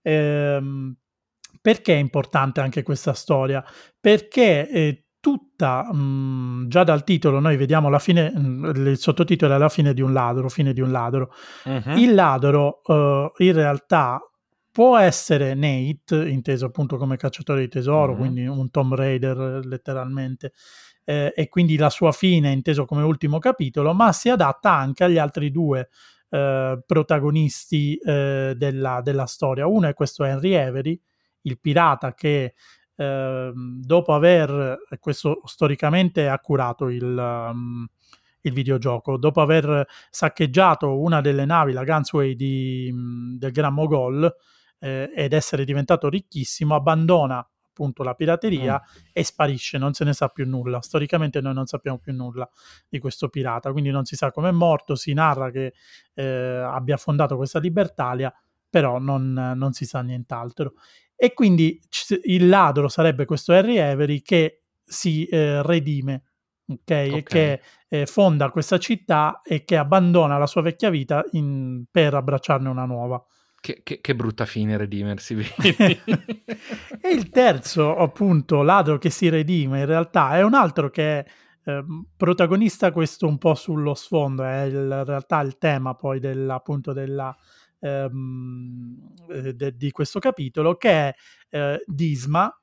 Ehm, 0.03 0.95
perché 1.61 1.95
è 1.95 1.99
importante 1.99 2.61
anche 2.61 2.83
questa 2.83 3.13
storia? 3.13 3.63
Perché 4.01 4.69
eh, 4.69 5.05
tutta, 5.21 5.93
mh, 5.93 6.69
già 6.69 6.83
dal 6.85 7.05
titolo 7.05 7.41
noi 7.41 7.57
vediamo 7.57 7.89
la 7.91 7.99
fine, 7.99 8.31
mh, 8.31 8.73
il 8.89 8.99
sottotitolo 8.99 9.55
è 9.55 9.59
la 9.59 9.69
fine 9.69 9.93
di 9.95 10.01
un 10.01 10.13
ladro, 10.13 10.49
fine 10.49 10.73
di 10.73 10.81
un 10.81 10.91
ladro. 10.91 11.33
Mhm. 11.65 11.97
Il 11.99 12.15
ladro 12.15 12.83
eh, 12.87 13.33
in 13.45 13.53
realtà 13.53 14.21
può 14.73 14.97
essere 14.99 15.55
Nate, 15.55 16.29
inteso 16.29 16.67
appunto 16.67 16.97
come 16.97 17.17
cacciatore 17.17 17.61
di 17.61 17.69
tesoro, 17.69 18.13
Mhm. 18.13 18.19
quindi 18.19 18.47
un 18.47 18.71
Tomb 18.71 18.95
Raider 18.95 19.65
letteralmente, 19.67 20.53
eh, 21.05 21.33
e 21.37 21.49
quindi 21.49 21.77
la 21.77 21.91
sua 21.91 22.13
fine 22.13 22.51
inteso 22.53 22.85
come 22.85 23.03
ultimo 23.03 23.39
capitolo, 23.39 23.93
ma 23.95 24.13
si 24.13 24.29
adatta 24.31 24.73
anche 24.73 25.05
agli 25.05 25.19
altri 25.19 25.51
due 25.51 25.89
eh, 26.33 26.81
protagonisti 26.87 27.97
eh, 27.97 28.55
della, 28.57 29.01
della 29.03 29.27
storia. 29.27 29.67
Uno 29.67 29.89
è 29.89 29.95
questo 29.95 30.23
Henry 30.25 30.55
Avery, 30.55 30.99
il 31.43 31.59
pirata 31.59 32.15
che 32.15 32.55
ehm, 33.01 33.81
dopo 33.81 34.13
aver, 34.13 34.79
questo 34.99 35.41
storicamente 35.45 36.25
è 36.25 36.27
accurato 36.27 36.89
il, 36.89 37.03
um, 37.03 37.87
il 38.43 38.53
videogioco, 38.53 39.17
dopo 39.17 39.41
aver 39.41 39.87
saccheggiato 40.11 41.01
una 41.01 41.21
delle 41.21 41.45
navi, 41.47 41.73
la 41.73 41.85
Gunsway 41.85 42.35
di, 42.35 42.91
mh, 42.93 43.39
del 43.39 43.53
Gran 43.53 43.73
Mogol, 43.73 44.31
eh, 44.79 45.11
ed 45.15 45.33
essere 45.33 45.65
diventato 45.65 46.09
ricchissimo, 46.09 46.75
abbandona 46.75 47.39
appunto 47.71 48.03
la 48.03 48.15
pirateria 48.15 48.83
e 49.13 49.25
sparisce, 49.25 49.79
non 49.79 49.95
se 49.95 50.05
ne 50.05 50.13
sa 50.13 50.29
più 50.29 50.47
nulla. 50.47 50.83
Storicamente 50.83 51.41
noi 51.41 51.55
non 51.55 51.67
sappiamo 51.67 51.99
più 51.99 52.13
nulla 52.13 52.49
di 52.89 52.99
questo 52.99 53.29
pirata, 53.29 53.73
quindi 53.73 53.91
non 53.91 54.05
si 54.05 54.17
sa 54.17 54.31
come 54.31 54.51
è 54.51 54.53
morto, 54.53 54.95
si 54.95 55.15
narra 55.15 55.51
che 55.51 55.73
eh, 56.13 56.25
abbia 56.25 56.99
fondato 56.99 57.37
questa 57.37 57.59
Libertalia, 57.59 58.33
però 58.69 58.99
non, 58.99 59.33
non 59.33 59.73
si 59.73 59.87
sa 59.87 60.01
nient'altro. 60.03 60.75
E 61.23 61.35
quindi 61.35 61.79
c- 61.91 62.19
il 62.25 62.49
ladro 62.49 62.89
sarebbe 62.89 63.27
questo 63.27 63.53
Harry 63.53 63.77
Avery 63.79 64.23
che 64.23 64.63
si 64.83 65.27
eh, 65.27 65.61
redime, 65.63 66.23
ok? 66.67 66.91
E 66.91 67.23
che 67.23 67.61
eh, 67.89 68.07
fonda 68.07 68.49
questa 68.49 68.79
città 68.79 69.43
e 69.45 69.65
che 69.65 69.77
abbandona 69.77 70.39
la 70.39 70.47
sua 70.47 70.63
vecchia 70.63 70.89
vita 70.89 71.23
in- 71.33 71.85
per 71.91 72.15
abbracciarne 72.15 72.71
una 72.71 72.87
nuova. 72.87 73.23
Che, 73.61 73.83
che- 73.83 74.01
che 74.01 74.15
brutta 74.17 74.47
fine 74.47 74.79
redimersi. 74.79 75.35
e 75.37 77.11
il 77.13 77.29
terzo, 77.29 77.97
appunto, 77.97 78.63
ladro 78.63 78.97
che 78.97 79.11
si 79.11 79.29
redime, 79.29 79.81
in 79.81 79.87
realtà 79.87 80.37
è 80.39 80.43
un 80.43 80.55
altro 80.55 80.89
che 80.89 81.19
è 81.19 81.25
ehm, 81.67 82.07
protagonista 82.17 82.91
questo 82.93 83.27
un 83.27 83.37
po' 83.37 83.55
sullo 83.55 83.93
sfondo, 83.95 84.43
è 84.45 84.63
il- 84.63 84.75
in 84.75 85.05
realtà 85.05 85.41
il 85.43 85.59
tema 85.59 85.95
poi 85.95 86.19
della, 86.19 86.55
appunto 86.55 86.95
della, 86.95 87.37
ehm, 87.81 89.15
eh, 89.31 89.55
de- 89.55 89.77
di 89.77 89.91
questo 89.91 90.19
capitolo, 90.19 90.77
che 90.77 90.91
è 90.91 91.15
eh, 91.51 91.83
Disma, 91.87 92.55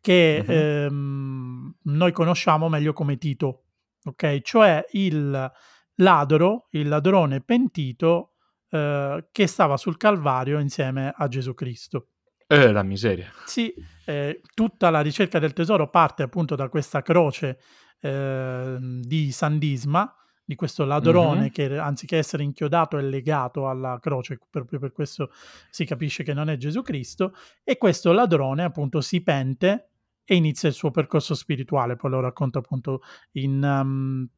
che 0.00 0.42
Mhm. 0.46 0.50
ehm, 0.50 1.74
noi 1.82 2.12
conosciamo 2.12 2.68
meglio 2.68 2.92
come 2.92 3.18
Tito, 3.18 3.64
ok? 4.04 4.40
Cioè 4.40 4.84
il 4.92 5.52
ladro, 5.96 6.68
il 6.70 6.88
ladrone 6.88 7.40
pentito 7.42 8.32
eh, 8.70 9.28
che 9.30 9.46
stava 9.46 9.76
sul 9.76 9.96
Calvario 9.96 10.58
insieme 10.58 11.12
a 11.16 11.28
Gesù 11.28 11.54
Cristo. 11.54 12.08
Eh, 12.48 12.70
la 12.72 12.82
miseria. 12.82 13.30
Sì, 13.44 13.72
eh, 14.04 14.40
tutta 14.54 14.90
la 14.90 15.00
ricerca 15.00 15.38
del 15.38 15.52
tesoro 15.52 15.88
parte 15.90 16.22
appunto 16.22 16.54
da 16.54 16.68
questa 16.68 17.02
croce 17.02 17.58
eh, 18.00 18.76
di 18.80 19.32
San 19.32 19.58
Disma, 19.58 20.12
di 20.48 20.54
questo 20.54 20.84
ladrone 20.84 21.40
Mhm. 21.46 21.50
che 21.50 21.76
anziché 21.76 22.16
essere 22.18 22.44
inchiodato 22.44 22.96
è 22.96 23.02
legato 23.02 23.68
alla 23.68 23.98
croce, 24.00 24.38
proprio 24.48 24.78
per 24.78 24.92
questo 24.92 25.30
si 25.70 25.84
capisce 25.84 26.22
che 26.22 26.32
non 26.32 26.48
è 26.48 26.56
Gesù 26.56 26.82
Cristo, 26.82 27.34
e 27.64 27.76
questo 27.76 28.12
ladrone 28.12 28.62
appunto 28.62 29.00
si 29.00 29.22
pente 29.22 29.88
e 30.24 30.36
inizia 30.36 30.68
il 30.68 30.74
suo 30.74 30.90
percorso 30.92 31.34
spirituale, 31.34 31.96
poi 31.96 32.10
lo 32.12 32.20
racconta 32.20 32.60
appunto 32.60 33.00
in... 33.32 33.60
um, 33.62 34.28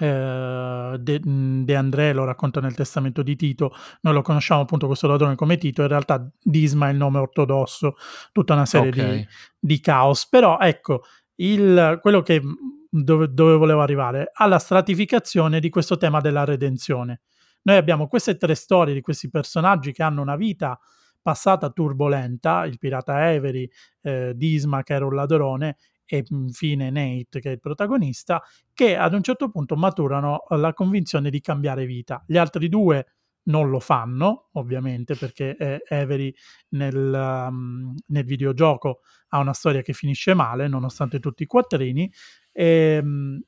eh, 0.00 0.96
De, 1.00 1.20
De 1.20 1.74
André 1.74 2.12
lo 2.12 2.24
racconta 2.24 2.60
nel 2.60 2.74
testamento 2.76 3.22
di 3.24 3.34
Tito, 3.34 3.72
noi 4.02 4.14
lo 4.14 4.22
conosciamo 4.22 4.60
appunto 4.60 4.86
questo 4.86 5.08
ladrone 5.08 5.34
come 5.34 5.56
Tito, 5.58 5.82
in 5.82 5.88
realtà 5.88 6.30
Disma 6.40 6.88
è 6.88 6.92
il 6.92 6.96
nome 6.98 7.18
ortodosso, 7.18 7.96
tutta 8.30 8.54
una 8.54 8.64
serie 8.66 8.92
di, 8.92 9.00
Ok. 9.00 9.26
di 9.58 9.80
caos, 9.80 10.28
però 10.28 10.58
ecco, 10.60 11.02
il, 11.40 11.98
quello 12.00 12.22
che 12.22 12.40
dove, 12.88 13.32
dove 13.32 13.54
volevo 13.56 13.82
arrivare, 13.82 14.30
alla 14.32 14.58
stratificazione 14.58 15.60
di 15.60 15.68
questo 15.68 15.96
tema 15.96 16.20
della 16.20 16.44
redenzione. 16.44 17.20
Noi 17.62 17.76
abbiamo 17.76 18.08
queste 18.08 18.36
tre 18.36 18.54
storie 18.54 18.94
di 18.94 19.00
questi 19.00 19.28
personaggi 19.28 19.92
che 19.92 20.02
hanno 20.02 20.22
una 20.22 20.36
vita 20.36 20.78
passata 21.20 21.70
turbolenta, 21.70 22.64
il 22.64 22.78
pirata 22.78 23.16
Avery, 23.16 23.68
eh, 24.02 24.32
Disma 24.34 24.82
che 24.82 24.94
era 24.94 25.04
un 25.04 25.14
ladrone 25.14 25.76
e 26.06 26.24
infine 26.30 26.90
Nate 26.90 27.40
che 27.40 27.50
è 27.50 27.52
il 27.52 27.60
protagonista, 27.60 28.42
che 28.72 28.96
ad 28.96 29.12
un 29.12 29.22
certo 29.22 29.50
punto 29.50 29.76
maturano 29.76 30.44
la 30.50 30.72
convinzione 30.72 31.28
di 31.28 31.40
cambiare 31.40 31.84
vita. 31.84 32.24
Gli 32.26 32.38
altri 32.38 32.68
due 32.68 33.06
non 33.48 33.68
lo 33.68 33.80
fanno, 33.80 34.48
ovviamente, 34.52 35.14
perché 35.16 35.56
eh, 35.56 35.82
Avery 35.88 36.32
nel, 36.70 36.96
um, 36.96 37.94
nel 38.06 38.24
videogioco 38.24 39.00
ha 39.28 39.38
una 39.38 39.52
storia 39.52 39.82
che 39.82 39.92
finisce 39.92 40.34
male, 40.34 40.68
nonostante 40.68 41.18
tutti 41.18 41.42
i 41.42 41.46
quattrini, 41.46 42.10
e 42.58 42.98
um, 43.00 43.40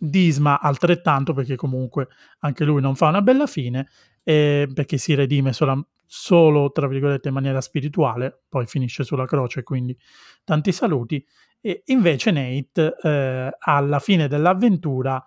Disma 0.00 0.60
altrettanto, 0.60 1.32
perché 1.32 1.56
comunque 1.56 2.06
anche 2.40 2.64
lui 2.64 2.80
non 2.80 2.94
fa 2.94 3.08
una 3.08 3.20
bella 3.20 3.48
fine, 3.48 3.88
eh, 4.22 4.70
perché 4.72 4.96
si 4.96 5.12
redime 5.14 5.52
sola, 5.52 5.76
solo, 6.06 6.70
tra 6.70 6.86
virgolette, 6.86 7.26
in 7.28 7.34
maniera 7.34 7.60
spirituale, 7.60 8.42
poi 8.48 8.66
finisce 8.66 9.02
sulla 9.02 9.24
croce, 9.26 9.64
quindi 9.64 9.98
tanti 10.44 10.70
saluti. 10.70 11.26
E 11.60 11.82
invece 11.86 12.30
Nate, 12.30 12.94
eh, 13.02 13.50
alla 13.58 13.98
fine 13.98 14.28
dell'avventura, 14.28 15.20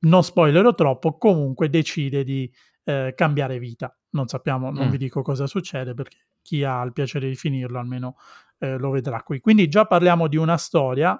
non 0.00 0.22
spoilerò 0.22 0.74
troppo, 0.74 1.16
comunque 1.16 1.70
decide 1.70 2.22
di 2.22 2.52
eh, 2.84 3.14
cambiare 3.16 3.58
vita. 3.58 3.96
Non 4.10 4.26
sappiamo, 4.26 4.70
non 4.70 4.88
Mm. 4.88 4.90
vi 4.90 4.98
dico 4.98 5.22
cosa 5.22 5.46
succede 5.46 5.94
perché 5.94 6.26
chi 6.42 6.64
ha 6.64 6.82
il 6.82 6.92
piacere 6.92 7.28
di 7.28 7.34
finirlo 7.34 7.78
almeno 7.78 8.16
eh, 8.58 8.76
lo 8.76 8.90
vedrà 8.90 9.22
qui. 9.22 9.40
Quindi 9.40 9.68
già 9.68 9.86
parliamo 9.86 10.28
di 10.28 10.36
una 10.36 10.58
storia 10.58 11.18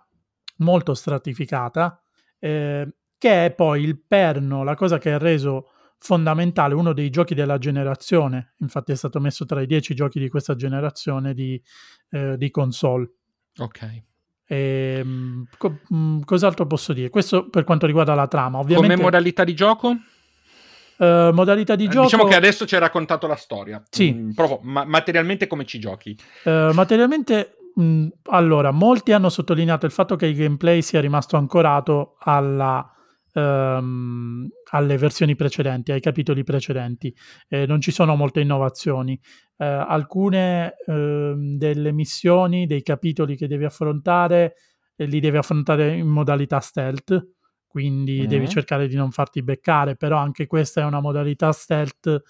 molto 0.59 0.95
stratificata, 0.95 2.01
eh, 2.39 2.89
che 3.19 3.45
è 3.47 3.51
poi 3.53 3.83
il 3.83 4.01
perno, 4.07 4.63
la 4.63 4.75
cosa 4.77 4.99
che 4.99 5.13
ha 5.13 5.19
reso 5.19 5.71
fondamentale, 5.99 6.75
uno 6.75 6.93
dei 6.93 7.11
giochi 7.11 7.35
della 7.35 7.59
generazione, 7.59 8.55
infatti 8.59 8.93
è 8.93 8.97
stato 8.97 9.19
messo 9.19 9.45
tra 9.45 9.61
i 9.61 9.67
dieci 9.67 9.95
giochi 9.95 10.21
di 10.21 10.29
questa 10.29 10.55
generazione 10.55 11.35
di, 11.35 11.61
eh, 12.11 12.37
di 12.37 12.51
console. 12.51 13.11
Ok. 13.59 14.03
E, 14.47 15.05
co- 15.59 15.81
mh, 15.89 16.21
cos'altro 16.21 16.67
posso 16.67 16.93
dire? 16.93 17.11
Questo 17.11 17.49
per 17.49 17.65
quanto 17.65 17.87
riguarda 17.87 18.15
la 18.15 18.29
trama. 18.29 18.59
Ovviamente, 18.59 18.95
Come 18.95 19.05
modalità 19.05 19.43
di 19.45 19.55
gioco? 19.55 19.97
eh, 21.01 21.31
modalità 21.33 21.77
di 21.77 21.85
Eh, 21.85 21.89
gioco. 21.89 22.05
Diciamo 22.05 22.25
che 22.25 22.35
adesso 22.35 22.67
ci 22.67 22.75
hai 22.75 22.81
raccontato 22.81 23.27
la 23.27 23.37
storia. 23.37 23.83
Sì. 23.91 24.13
Mm, 24.13 24.31
proprio 24.31 24.61
ma- 24.63 24.85
materialmente 24.85 25.47
come 25.47 25.65
ci 25.65 25.79
giochi? 25.79 26.17
eh, 26.45 26.71
materialmente 26.73 27.58
mh, 27.81 28.09
allora, 28.31 28.71
molti 28.71 29.13
hanno 29.13 29.29
sottolineato 29.29 29.87
il 29.87 29.93
fatto 29.93 30.17
che 30.17 30.27
il 30.27 30.37
gameplay 30.37 30.83
sia 30.83 31.01
rimasto 31.01 31.37
ancorato 31.37 32.17
alla, 32.21 32.89
ehm, 33.33 34.49
alle 34.73 34.97
versioni 34.99 35.35
precedenti, 35.37 35.93
ai 35.93 36.01
capitoli 36.01 36.43
precedenti. 36.45 37.15
Eh, 37.49 37.67
non 37.67 37.81
ci 37.81 37.91
sono 37.91 38.15
molte 38.17 38.41
innovazioni. 38.41 39.19
Eh, 39.57 39.65
alcune 39.67 40.75
ehm, 40.87 41.57
delle 41.57 41.93
missioni, 41.93 42.67
dei 42.67 42.83
capitoli 42.83 43.37
che 43.37 43.49
devi 43.49 43.65
affrontare, 43.65 44.55
eh, 44.97 45.05
li 45.07 45.21
devi 45.21 45.37
affrontare 45.37 45.97
in 45.97 46.07
modalità 46.09 46.61
stealth, 46.61 47.29
quindi 47.67 48.23
Mm. 48.25 48.27
devi 48.27 48.49
cercare 48.49 48.89
di 48.89 48.97
non 48.97 49.11
farti 49.11 49.43
beccare, 49.43 49.97
però 49.97 50.19
anche 50.19 50.47
questa 50.47 50.81
è 50.81 50.85
una 50.85 51.01
modalità 51.01 51.53
stealth 51.53 52.23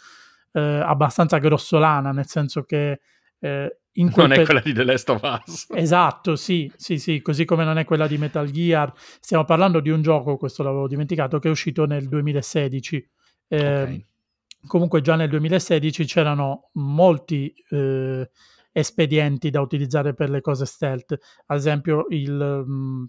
eh, 0.52 0.60
abbastanza 0.60 1.38
grossolana, 1.38 2.10
nel 2.12 2.26
senso 2.26 2.62
che 2.62 3.00
eh, 3.40 3.78
in 3.98 4.10
Non 4.14 4.32
è 4.32 4.36
per- 4.36 4.44
quella 4.44 4.60
di 4.60 4.72
The 4.72 4.84
Last 4.84 5.08
of 5.10 5.22
Us. 5.46 5.66
Esatto, 5.74 6.36
sì, 6.36 6.70
sì, 6.76 6.98
sì, 6.98 7.20
così 7.22 7.44
come 7.44 7.64
non 7.64 7.78
è 7.78 7.84
quella 7.84 8.06
di 8.06 8.18
Metal 8.18 8.48
Gear. 8.50 8.92
Stiamo 9.20 9.44
parlando 9.44 9.80
di 9.80 9.90
un 9.90 10.02
gioco, 10.02 10.36
questo 10.36 10.62
l'avevo 10.62 10.86
dimenticato, 10.88 11.38
che 11.38 11.48
è 11.48 11.50
uscito 11.50 11.84
nel 11.86 12.08
2016. 12.08 13.10
Eh, 13.48 13.82
Ok. 13.82 14.06
Comunque 14.66 15.00
già 15.00 15.14
nel 15.14 15.28
2016 15.28 16.04
c'erano 16.04 16.70
molti 16.74 17.54
eh, 17.70 18.28
espedienti 18.72 19.50
da 19.50 19.60
utilizzare 19.60 20.14
per 20.14 20.30
le 20.30 20.40
cose 20.40 20.66
stealth, 20.66 21.16
ad 21.46 21.56
esempio 21.56 22.06
il 22.10 22.64
mm, 22.68 23.04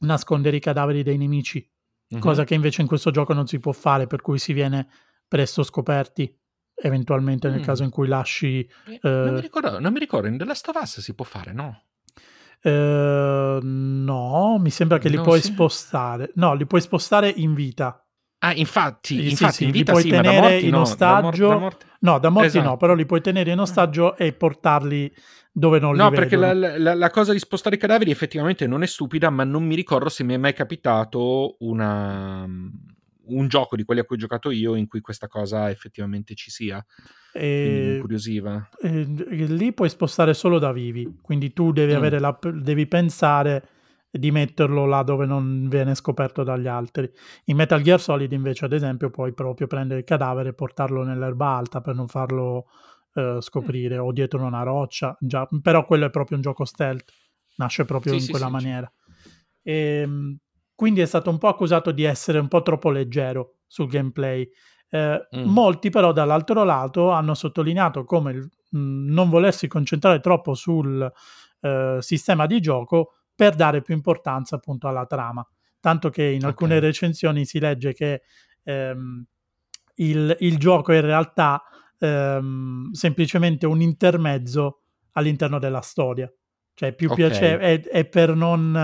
nascondere 0.00 0.56
i 0.56 0.60
cadaveri 0.60 1.02
dei 1.04 1.16
nemici, 1.16 1.64
Mhm. 2.10 2.18
cosa 2.18 2.42
che 2.44 2.54
invece 2.54 2.80
in 2.82 2.88
questo 2.88 3.10
gioco 3.12 3.32
non 3.32 3.46
si 3.46 3.60
può 3.60 3.70
fare, 3.72 4.06
per 4.08 4.20
cui 4.20 4.38
si 4.38 4.52
viene 4.52 4.88
presto 5.28 5.62
scoperti, 5.62 6.36
eventualmente 6.80 7.48
nel 7.48 7.60
Mm. 7.60 7.64
caso 7.64 7.82
in 7.82 7.90
cui 7.90 8.08
lasci 8.08 8.60
Eh, 8.86 8.98
non, 9.02 9.28
eh, 9.28 9.30
mi 9.32 9.40
ricordo, 9.40 9.78
non 9.78 9.92
mi 9.92 9.98
ricordo, 9.98 10.26
in 10.28 10.36
The 10.38 10.44
Last 10.44 10.68
of 10.68 10.76
Us 10.80 11.00
si 11.00 11.14
può 11.14 11.24
fare, 11.24 11.52
no? 11.52 11.82
Eh, 12.62 13.58
no, 13.62 14.58
mi 14.58 14.70
sembra 14.70 14.98
che 14.98 15.08
li 15.08 15.16
No, 15.16 15.22
puoi 15.22 15.40
sì. 15.40 15.48
spostare. 15.48 16.32
No, 16.34 16.54
li 16.54 16.66
puoi 16.66 16.80
spostare 16.80 17.28
in 17.34 17.54
vita. 17.54 18.04
Ah, 18.42 18.54
infatti, 18.54 19.16
Sì, 19.16 19.22
sì, 19.22 19.30
infatti 19.30 19.52
sì, 19.54 19.64
in 19.64 19.70
li 19.70 19.78
vita 19.78 19.92
puoi 19.92 20.02
sì, 20.04 20.10
ma 20.10 20.16
da 20.16 20.22
tenere 20.22 20.40
morti 20.48 20.64
in 20.66 20.70
no, 20.70 20.76
da 20.76 20.80
mor- 21.20 21.32
ostaggio. 21.32 21.48
da 21.48 21.58
morti- 21.58 21.86
No, 22.00 22.18
da 22.18 22.28
morti 22.30 22.56
no, 22.56 22.62
Esatto. 22.62 22.76
però 22.78 22.94
li 22.94 23.04
puoi 23.04 23.20
tenere 23.20 23.50
in 23.52 23.58
ostaggio 23.58 24.16
e 24.16 24.32
portarli 24.32 25.14
dove 25.52 25.78
non 25.78 25.94
No, 25.94 26.08
li 26.08 26.14
perché 26.14 26.36
la, 26.36 26.54
la- 26.54 26.94
la 26.94 27.10
cosa 27.10 27.32
di 27.32 27.38
spostare 27.38 27.76
i 27.76 27.78
cadaveri 27.78 28.10
effettivamente 28.10 28.66
non 28.66 28.82
è 28.82 28.86
stupida, 28.86 29.28
ma 29.28 29.44
non 29.44 29.64
mi 29.64 29.74
ricordo 29.74 30.08
se 30.08 30.24
mi 30.24 30.32
è 30.32 30.38
mai 30.38 30.54
capitato 30.54 31.56
una- 31.60 32.48
un 33.26 33.48
gioco 33.48 33.76
di 33.76 33.84
quelli 33.84 34.00
a 34.00 34.04
cui 34.04 34.16
ho 34.16 34.18
giocato 34.18 34.50
io 34.50 34.74
in 34.74 34.86
cui 34.86 35.00
questa 35.00 35.28
cosa 35.28 35.70
effettivamente 35.70 36.34
ci 36.34 36.50
sia. 36.50 36.84
E, 37.32 37.92
incuriosiva. 37.94 38.68
e 38.82 39.04
lì 39.04 39.72
puoi 39.72 39.88
spostare 39.88 40.34
solo 40.34 40.58
da 40.58 40.72
vivi, 40.72 41.18
quindi 41.22 41.52
tu 41.52 41.72
devi, 41.72 41.92
Mm. 41.92 41.96
avere 41.96 42.18
la, 42.18 42.36
devi 42.42 42.86
pensare 42.86 43.68
di 44.10 44.32
metterlo 44.32 44.86
là 44.86 45.04
dove 45.04 45.24
non 45.24 45.68
viene 45.68 45.94
scoperto 45.94 46.42
dagli 46.42 46.66
altri. 46.66 47.08
In 47.44 47.56
Metal 47.56 47.80
Gear 47.80 48.00
Solid 48.00 48.32
invece, 48.32 48.64
ad 48.64 48.72
esempio, 48.72 49.10
puoi 49.10 49.32
proprio 49.32 49.68
prendere 49.68 50.00
il 50.00 50.04
cadavere 50.06 50.48
e 50.48 50.52
portarlo 50.54 51.04
nell'erba 51.04 51.46
alta 51.54 51.80
per 51.80 51.94
non 51.94 52.08
farlo 52.08 52.66
eh, 53.14 53.38
scoprire 53.40 53.98
o 53.98 54.10
dietro 54.12 54.44
una 54.44 54.62
roccia. 54.64 55.16
Già, 55.20 55.46
però 55.62 55.84
quello 55.86 56.06
è 56.06 56.10
proprio 56.10 56.36
un 56.36 56.42
gioco 56.42 56.64
stealth, 56.64 57.12
nasce 57.56 57.84
proprio 57.84 58.12
Sì, 58.14 58.18
in 58.18 58.24
sì, 58.24 58.30
quella 58.32 58.46
sì, 58.46 58.52
maniera. 58.52 58.92
Ehm, 59.62 60.38
quindi 60.80 61.02
è 61.02 61.04
stato 61.04 61.28
un 61.28 61.36
po' 61.36 61.48
accusato 61.48 61.90
di 61.90 62.04
essere 62.04 62.38
un 62.38 62.48
po' 62.48 62.62
troppo 62.62 62.88
leggero 62.88 63.56
sul 63.66 63.86
gameplay. 63.86 64.48
Eh, 64.88 65.28
Mm. 65.36 65.44
Molti 65.44 65.90
però 65.90 66.10
dall'altro 66.10 66.64
lato 66.64 67.10
hanno 67.10 67.34
sottolineato 67.34 68.04
come 68.06 68.32
il 68.32 68.48
mh, 68.70 69.12
non 69.12 69.28
volersi 69.28 69.68
concentrare 69.68 70.20
troppo 70.20 70.54
sul 70.54 71.06
eh, 71.60 71.98
sistema 72.00 72.46
di 72.46 72.60
gioco 72.60 73.12
per 73.34 73.56
dare 73.56 73.82
più 73.82 73.94
importanza 73.94 74.56
appunto 74.56 74.88
alla 74.88 75.04
trama. 75.04 75.46
Tanto 75.78 76.08
che 76.08 76.24
in 76.24 76.46
alcune 76.46 76.76
Ok. 76.76 76.80
recensioni 76.82 77.44
si 77.44 77.58
legge 77.60 77.92
che 77.92 78.22
ehm, 78.62 79.22
il, 79.96 80.34
il 80.40 80.56
gioco 80.56 80.92
è 80.92 80.96
in 80.96 81.02
realtà 81.02 81.62
ehm, 81.98 82.90
semplicemente 82.92 83.66
un 83.66 83.82
intermezzo 83.82 84.84
all'interno 85.12 85.58
della 85.58 85.82
storia. 85.82 86.32
Cioè, 86.74 86.94
più 86.94 87.08
Ok. 87.08 87.16
piace 87.16 87.58
è, 87.58 87.80
è 87.82 88.04
per 88.06 88.34
non 88.34 88.74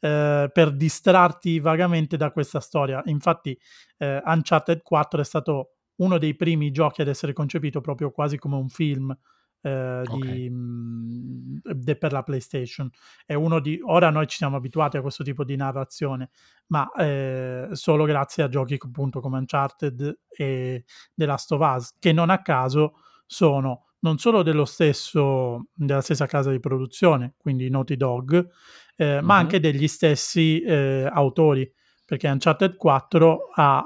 eh, 0.00 0.50
per 0.52 0.72
distrarti 0.72 1.60
vagamente 1.60 2.16
da 2.16 2.30
questa 2.30 2.60
storia. 2.60 3.02
Infatti, 3.06 3.58
eh, 3.98 4.22
Uncharted 4.24 4.82
4 4.82 5.20
è 5.20 5.24
stato 5.24 5.74
uno 5.96 6.18
dei 6.18 6.34
primi 6.34 6.70
giochi 6.70 7.02
ad 7.02 7.08
essere 7.08 7.32
concepito 7.32 7.80
proprio 7.80 8.10
quasi 8.10 8.38
come 8.38 8.56
un 8.56 8.68
film 8.68 9.16
eh, 9.62 10.02
di, 10.08 10.50
mh, 10.50 11.60
de- 11.62 11.96
per 11.96 12.12
la 12.12 12.22
PlayStation. 12.22 12.90
È 13.24 13.34
uno 13.34 13.60
di 13.60 13.78
ora 13.82 14.10
noi 14.10 14.26
ci 14.26 14.38
siamo 14.38 14.56
abituati 14.56 14.96
a 14.96 15.00
questo 15.00 15.22
tipo 15.22 15.44
di 15.44 15.56
narrazione, 15.56 16.30
ma 16.68 16.90
eh, 16.92 17.68
solo 17.72 18.04
grazie 18.04 18.42
a 18.42 18.48
giochi 18.48 18.76
appunto 18.80 19.20
come 19.20 19.38
Uncharted 19.38 20.20
e 20.28 20.84
The 21.14 21.26
Last 21.26 21.52
of 21.52 21.60
Us, 21.60 21.96
che 21.98 22.12
non 22.12 22.30
a 22.30 22.42
caso 22.42 22.94
sono 23.26 23.91
non 24.02 24.18
solo 24.18 24.42
dello 24.42 24.64
stesso, 24.64 25.66
della 25.72 26.00
stessa 26.00 26.26
casa 26.26 26.50
di 26.50 26.60
produzione, 26.60 27.34
quindi 27.36 27.68
Naughty 27.70 27.96
Dog, 27.96 28.48
eh, 28.96 29.20
ma 29.22 29.34
Mhm. 29.34 29.40
anche 29.40 29.60
degli 29.60 29.88
stessi 29.88 30.60
eh, 30.60 31.08
autori, 31.12 31.70
perché 32.04 32.28
Uncharted 32.28 32.76
4 32.76 33.50
ha 33.54 33.84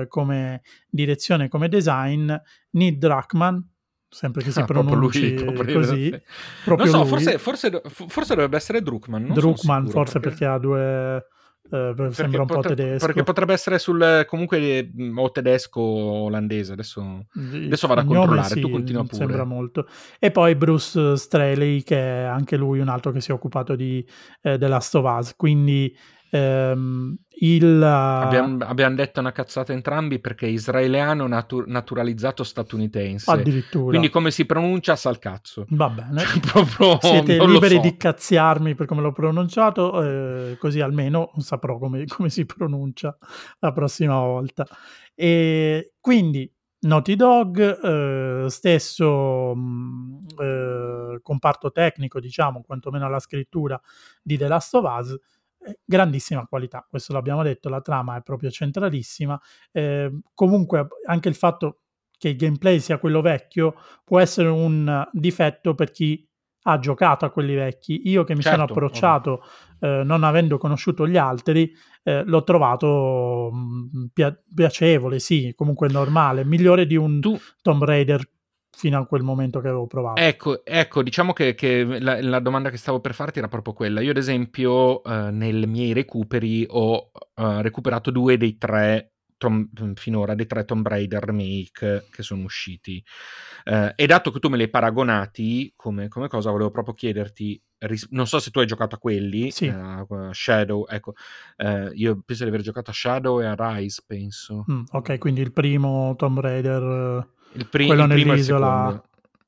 eh, 0.00 0.06
come 0.08 0.62
direzione, 0.88 1.48
come 1.48 1.68
design 1.68 2.32
Neil 2.70 2.98
Druckmann, 2.98 3.58
sempre 4.08 4.42
che 4.42 4.50
si 4.50 4.60
Ah, 4.60 4.64
proprio 4.64 4.94
lui, 4.96 5.10
pronunci 5.34 5.72
così, 5.74 6.04
sì. 6.04 6.20
proprio 6.64 6.90
non 6.90 7.00
so, 7.02 7.06
forse, 7.06 7.38
forse, 7.38 7.82
forse 7.84 8.34
dovrebbe 8.34 8.56
essere 8.56 8.80
Druckmann. 8.82 9.32
Druckmann 9.32 9.86
forse 9.86 10.18
perché, 10.18 10.44
ha 10.46 10.58
due... 10.58 11.26
eh, 11.70 12.08
sembra 12.10 12.40
un 12.42 12.46
po' 12.46 12.54
potre- 12.56 12.74
tedesco. 12.74 13.06
perché 13.06 13.22
potrebbe 13.22 13.52
essere 13.52 13.78
sul 13.78 14.24
comunque 14.26 14.90
mh, 14.92 15.18
o 15.18 15.30
tedesco 15.30 15.80
o 15.80 16.24
olandese. 16.24 16.72
Adesso 16.72 17.26
Adesso 17.34 17.86
vado 17.86 18.00
a 18.00 18.04
controllare, 18.04 18.60
tu 18.60 18.70
continua 18.70 19.02
pure. 19.04 19.16
Sembra 19.16 19.44
molto. 19.44 19.86
E 20.18 20.30
poi 20.30 20.54
Bruce 20.54 21.16
Straley, 21.16 21.82
che 21.82 21.96
è 21.96 22.24
anche 22.24 22.56
lui 22.56 22.80
un 22.80 22.88
altro 22.88 23.10
che 23.10 23.20
si 23.20 23.30
è 23.30 23.34
occupato 23.34 23.76
di 23.76 24.06
eh, 24.42 24.58
The 24.58 24.68
Last 24.68 24.94
of 24.94 25.04
Us. 25.18 25.34
Quindi 25.36 25.94
ehm, 26.30 27.16
il... 27.40 27.82
abbiamo, 27.82 28.64
abbiamo 28.64 28.94
detto 28.94 29.20
una 29.20 29.32
cazzata 29.32 29.72
entrambi 29.72 30.18
perché 30.18 30.46
israeliano 30.46 31.26
natu- 31.26 31.66
naturalizzato 31.66 32.44
statunitense. 32.44 33.30
addirittura... 33.30 33.90
Quindi 33.90 34.08
come 34.08 34.30
si 34.30 34.44
pronuncia 34.46 34.96
sa 34.96 35.10
il 35.10 35.18
cazzo. 35.18 35.66
Va 35.70 35.88
bene. 35.88 36.20
Cioè, 36.20 36.40
proprio 36.52 36.98
Siete 37.00 37.46
liberi 37.46 37.76
so. 37.76 37.80
di 37.80 37.96
cazziarmi 37.96 38.74
per 38.74 38.86
come 38.86 39.02
l'ho 39.02 39.12
pronunciato, 39.12 40.02
eh, 40.02 40.56
così 40.58 40.80
almeno 40.80 41.32
saprò 41.38 41.78
come, 41.78 42.04
come 42.06 42.28
si 42.28 42.44
pronuncia 42.44 43.16
la 43.60 43.72
prossima 43.72 44.18
volta. 44.20 44.66
E 45.14 45.94
quindi 46.00 46.50
Naughty 46.80 47.16
Dog, 47.16 47.58
eh, 47.58 48.48
stesso 48.48 49.52
mh, 49.54 50.26
eh, 50.38 51.18
comparto 51.22 51.72
tecnico, 51.72 52.20
diciamo, 52.20 52.62
quantomeno 52.62 53.06
alla 53.06 53.18
scrittura 53.18 53.80
di 54.22 54.36
The 54.36 54.46
Last 54.46 54.74
of 54.74 54.84
Us, 54.84 55.10
eh, 55.10 55.18
grandissima 55.84 56.46
qualità, 56.46 56.86
questo 56.88 57.12
l'abbiamo 57.12 57.42
detto, 57.42 57.68
la 57.68 57.80
trama 57.80 58.16
è 58.16 58.22
proprio 58.22 58.50
centralissima. 58.50 59.40
Eh, 59.72 60.20
comunque 60.34 60.88
anche 61.06 61.28
il 61.28 61.34
fatto 61.34 61.80
che 62.18 62.30
il 62.30 62.36
gameplay 62.36 62.80
sia 62.80 62.98
quello 62.98 63.20
vecchio 63.20 63.74
può 64.04 64.18
essere 64.18 64.48
un 64.48 65.08
difetto 65.12 65.74
per 65.74 65.90
chi 65.90 66.28
ha 66.62 66.78
giocato 66.78 67.24
a 67.24 67.30
quelli 67.30 67.54
vecchi. 67.54 68.08
Io 68.08 68.24
che 68.24 68.34
mi 68.34 68.42
sono 68.42 68.56
Certo, 68.56 68.72
approcciato 68.72 69.42
eh, 69.80 70.02
non 70.04 70.24
avendo 70.24 70.58
conosciuto 70.58 71.06
gli 71.06 71.16
altri, 71.16 71.72
eh, 72.02 72.24
l'ho 72.24 72.42
trovato 72.42 73.50
mh, 73.52 74.06
pia- 74.12 74.36
piacevole, 74.54 75.18
sì, 75.18 75.52
comunque 75.54 75.88
normale, 75.88 76.44
migliore 76.44 76.86
di 76.86 76.96
un 76.96 77.20
Tu, 77.20 77.38
Tomb 77.62 77.84
Raider 77.84 78.28
fino 78.70 78.98
a 78.98 79.06
quel 79.06 79.22
momento 79.22 79.60
che 79.60 79.68
avevo 79.68 79.86
provato. 79.86 80.20
ecco, 80.20 80.64
ecco, 80.64 81.02
diciamo 81.02 81.32
che, 81.32 81.54
che 81.54 81.84
la, 82.00 82.20
la 82.22 82.38
domanda 82.40 82.70
che 82.70 82.76
stavo 82.76 83.00
per 83.00 83.14
farti 83.14 83.38
era 83.38 83.48
proprio 83.48 83.74
quella. 83.74 84.00
Io, 84.00 84.10
ad 84.10 84.16
esempio, 84.16 85.02
eh, 85.02 85.30
nei 85.30 85.66
miei 85.66 85.92
recuperi 85.92 86.64
ho 86.68 87.10
eh, 87.34 87.62
recuperato 87.62 88.10
due 88.10 88.36
dei 88.36 88.56
tre. 88.58 89.12
Tom- 89.38 89.70
finora 89.94 90.34
dei 90.34 90.46
tre 90.46 90.64
Tomb 90.64 90.84
Raider 90.84 91.22
remake 91.22 92.08
che 92.10 92.22
sono 92.24 92.42
usciti 92.42 93.00
Eh, 93.64 93.92
e 93.94 94.06
dato 94.06 94.32
che 94.32 94.40
tu 94.40 94.48
me 94.48 94.56
li 94.56 94.64
hai 94.64 94.68
paragonati 94.68 95.72
come, 95.76 96.08
come 96.08 96.26
cosa 96.26 96.50
volevo 96.50 96.72
proprio 96.72 96.94
chiederti 96.94 97.62
ris- 97.82 98.08
non 98.10 98.26
so 98.26 98.40
se 98.40 98.50
tu 98.50 98.58
hai 98.58 98.66
giocato 98.66 98.96
a 98.96 98.98
quelli 98.98 99.52
Sì. 99.52 99.66
eh, 99.66 99.70
a 99.70 100.04
Shadow 100.32 100.86
ecco 100.88 101.12
eh, 101.56 101.88
io 101.94 102.20
penso 102.26 102.42
di 102.42 102.48
aver 102.48 102.62
giocato 102.62 102.90
a 102.90 102.92
Shadow 102.92 103.40
e 103.40 103.46
a 103.46 103.54
Rise 103.56 104.02
penso 104.04 104.64
Mm, 104.68 104.82
ok, 104.90 105.18
quindi 105.18 105.40
il 105.40 105.52
primo 105.52 106.16
Tomb 106.16 106.40
Raider 106.40 107.28
il, 107.52 107.66
pri- 107.68 107.86
quello 107.86 108.02
il 108.02 108.08
primo 108.08 108.32
nell'isola- 108.32 109.02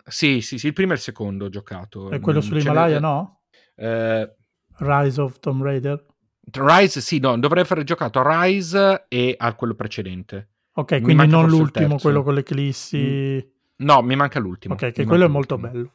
sì 0.07 0.41
sì 0.41 0.59
sì 0.59 0.69
il 0.69 0.73
primo 0.73 0.93
e 0.93 0.95
il 0.97 1.01
secondo 1.01 1.45
ho 1.45 1.49
giocato 1.49 2.11
e 2.11 2.19
quello 2.21 2.39
Mm, 2.41 2.43
sull'Himalaya, 2.43 2.95
n'è- 2.97 3.01
no? 3.01 3.41
eh, 3.77 4.35
Rise 4.79 5.21
of 5.21 5.39
Tomb 5.41 5.63
Raider. 5.63 6.05
Rise 6.53 7.01
sì 7.01 7.19
no 7.21 7.39
dovrei 7.39 7.63
aver 7.63 7.85
giocato 7.85 8.19
a 8.21 8.43
Rise 8.45 9.05
e 9.09 9.35
a 9.39 9.55
quello 9.55 9.75
precedente 9.75 10.49
Ok, 10.73 10.93
Mi 10.93 11.01
quindi 11.03 11.27
non 11.27 11.47
l'ultimo, 11.49 11.99
quello 11.99 12.23
con 12.23 12.35
l'eclissi. 12.35 13.45
no 13.77 14.03
mi 14.03 14.17
manca 14.17 14.39
l'ultimo 14.39 14.75
Ok, 14.75 14.93
che 14.93 15.03
Mi 15.03 15.07
quello 15.07 15.25
è 15.27 15.29
molto 15.29 15.59
bello. 15.59 15.93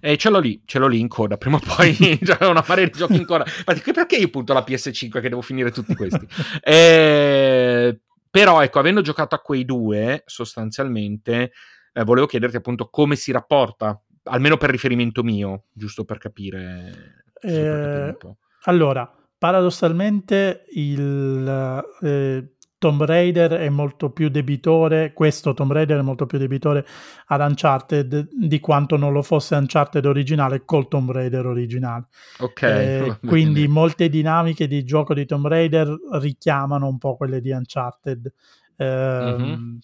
E 0.00 0.16
ce 0.16 0.30
l'ho 0.30 0.38
lì, 0.40 0.62
ce 0.64 0.78
l'ho 0.78 0.86
lì 0.88 0.98
in 0.98 1.08
coda. 1.08 1.36
Prima 1.36 1.56
o 1.56 1.60
poi 1.60 1.92
c'è 2.22 2.44
una 2.46 2.64
marea 2.66 2.86
di 2.86 2.92
giochi 2.92 3.16
in 3.16 3.26
coda. 3.26 3.44
Ma 3.66 3.74
perché 3.74 4.16
io 4.16 4.28
punto 4.30 4.52
la 4.52 4.64
PS5 4.66 5.20
che 5.20 5.28
devo 5.28 5.42
finire 5.42 5.70
tutti 5.70 5.94
questi? 5.94 6.26
eh, 6.62 8.00
però, 8.34 8.64
ecco, 8.64 8.80
avendo 8.80 9.00
giocato 9.00 9.36
a 9.36 9.38
quei 9.38 9.64
due, 9.64 10.24
sostanzialmente, 10.26 11.52
eh, 11.92 12.02
volevo 12.02 12.26
chiederti 12.26 12.56
appunto 12.56 12.90
come 12.90 13.14
si 13.14 13.30
rapporta, 13.30 14.02
almeno 14.24 14.56
per 14.56 14.70
riferimento 14.70 15.22
mio, 15.22 15.66
giusto 15.70 16.04
per 16.04 16.18
capire. 16.18 17.22
Giusto 17.40 17.60
per 17.60 17.80
capire 17.80 18.16
eh, 18.20 18.36
allora, 18.64 19.08
paradossalmente 19.38 20.64
il 20.72 21.86
eh, 22.02 22.53
Tomb 22.84 23.02
Raider 23.02 23.52
è 23.52 23.70
molto 23.70 24.10
più 24.10 24.28
debitore, 24.28 25.14
questo 25.14 25.54
Tomb 25.54 25.72
Raider 25.72 26.00
è 26.00 26.02
molto 26.02 26.26
più 26.26 26.36
debitore 26.36 26.86
ad 27.28 27.40
Uncharted 27.40 28.28
di 28.30 28.60
quanto 28.60 28.98
non 28.98 29.10
lo 29.14 29.22
fosse 29.22 29.54
Uncharted 29.54 30.04
originale 30.04 30.66
col 30.66 30.86
Tomb 30.86 31.10
Raider 31.10 31.46
originale. 31.46 32.08
Ok. 32.40 32.62
Eh, 32.62 33.18
quindi 33.26 33.66
molte 33.68 34.10
dinamiche 34.10 34.66
di 34.66 34.84
gioco 34.84 35.14
di 35.14 35.24
Tomb 35.24 35.46
Raider 35.46 35.96
richiamano 36.20 36.86
un 36.86 36.98
po' 36.98 37.16
quelle 37.16 37.40
di 37.40 37.52
Uncharted. 37.52 38.30
Eh, 38.76 39.34
mm-hmm. 39.38 39.76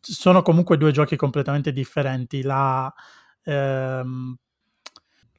Sono 0.00 0.42
comunque 0.42 0.76
due 0.76 0.90
giochi 0.90 1.14
completamente 1.14 1.72
differenti. 1.72 2.42
La, 2.42 2.92
ehm, 3.44 4.36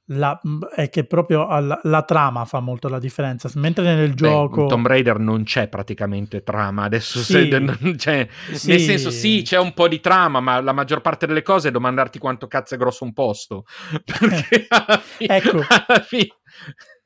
la, 0.10 0.40
è 0.76 0.90
che 0.90 1.06
proprio 1.06 1.48
la, 1.60 1.80
la, 1.82 2.04
trama 2.04 2.46
fa 2.46 2.60
molto 2.60 2.88
la 2.88 3.00
differenza. 3.00 3.50
Mentre 3.56 3.96
nel 3.96 4.14
gioco. 4.14 4.64
in 4.64 4.68
Tomb 4.68 4.86
Raider 4.86 5.18
non 5.20 5.44
c'è 5.44 5.68
praticamente 5.68 6.44
trama. 6.44 6.84
Adesso 6.84 7.20
sì, 7.20 7.50
se, 7.50 7.96
cioè, 7.98 8.28
sì. 8.52 8.70
nel 8.70 8.80
senso, 8.80 9.10
sì, 9.10 9.42
c'è 9.44 9.58
un 9.58 9.74
po' 9.74 9.88
di 9.88 10.00
trama, 10.00 10.40
ma 10.40 10.62
la 10.62 10.74
maggior 10.74 11.02
parte 11.02 11.26
delle 11.26 11.42
cose 11.42 11.70
è 11.70 11.72
domandarti 11.72 12.20
quanto 12.20 12.48
cazzo 12.48 12.76
è 12.76 12.78
grosso 12.78 13.04
un 13.04 13.14
posto. 13.14 13.66
Perché 14.06 14.66
alla 14.70 14.98
fine, 15.00 15.36
ecco. 15.36 15.58
Alla 15.68 16.00
fine... 16.02 16.28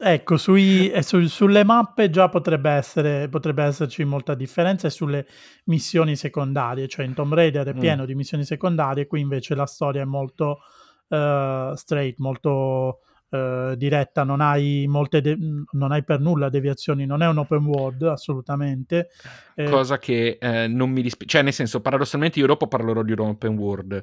Ecco, 0.02 0.38
sui, 0.38 0.92
su, 1.02 1.26
sulle 1.28 1.66
mappe 1.66 2.10
già 2.10 2.30
potrebbe, 2.30 2.70
essere, 2.70 3.28
potrebbe 3.28 3.64
esserci 3.64 4.06
molta 4.06 4.34
differenza 4.34 4.88
e 4.88 4.92
sulle 4.92 5.26
missioni 5.66 6.16
secondarie, 6.16 6.88
cioè 6.88 7.06
in 7.06 7.14
Tomb 7.14 7.34
Raider 7.34 7.68
è 7.68 7.74
mm. 7.74 7.80
pieno 7.80 8.04
mm. 8.04 8.06
di 8.06 8.16
missioni 8.16 8.46
secondarie, 8.46 9.08
qui 9.08 9.20
invece 9.20 9.56
la 9.56 9.66
storia 9.66 10.04
è 10.04 10.06
molto 10.06 10.60
uh, 11.10 11.76
straight, 11.76 12.20
molto 12.20 13.02
uh, 13.30 13.76
diretta, 13.76 14.24
non 14.24 14.42
hai, 14.42 14.86
molte 14.88 15.22
de- 15.22 15.38
non 15.72 15.92
hai 15.92 16.04
per 16.04 16.20
nulla 16.20 16.50
deviazioni, 16.50 17.06
non 17.06 17.22
è 17.22 17.28
un 17.28 17.38
open 17.38 17.66
world 17.66 18.04
assolutamente. 18.04 19.10
Eh, 19.56 19.70
Cosa 19.70 19.98
che 19.98 20.38
eh, 20.40 20.68
non 20.68 20.90
mi 20.90 21.02
dispiace, 21.02 21.32
cioè 21.32 21.42
nel 21.42 21.54
senso 21.54 21.82
paradossalmente 21.82 22.40
io 22.40 22.48
dopo 22.48 22.68
parlerò 22.68 23.04
di 23.04 23.12
un 23.12 23.20
open 23.20 23.58
world, 23.58 24.02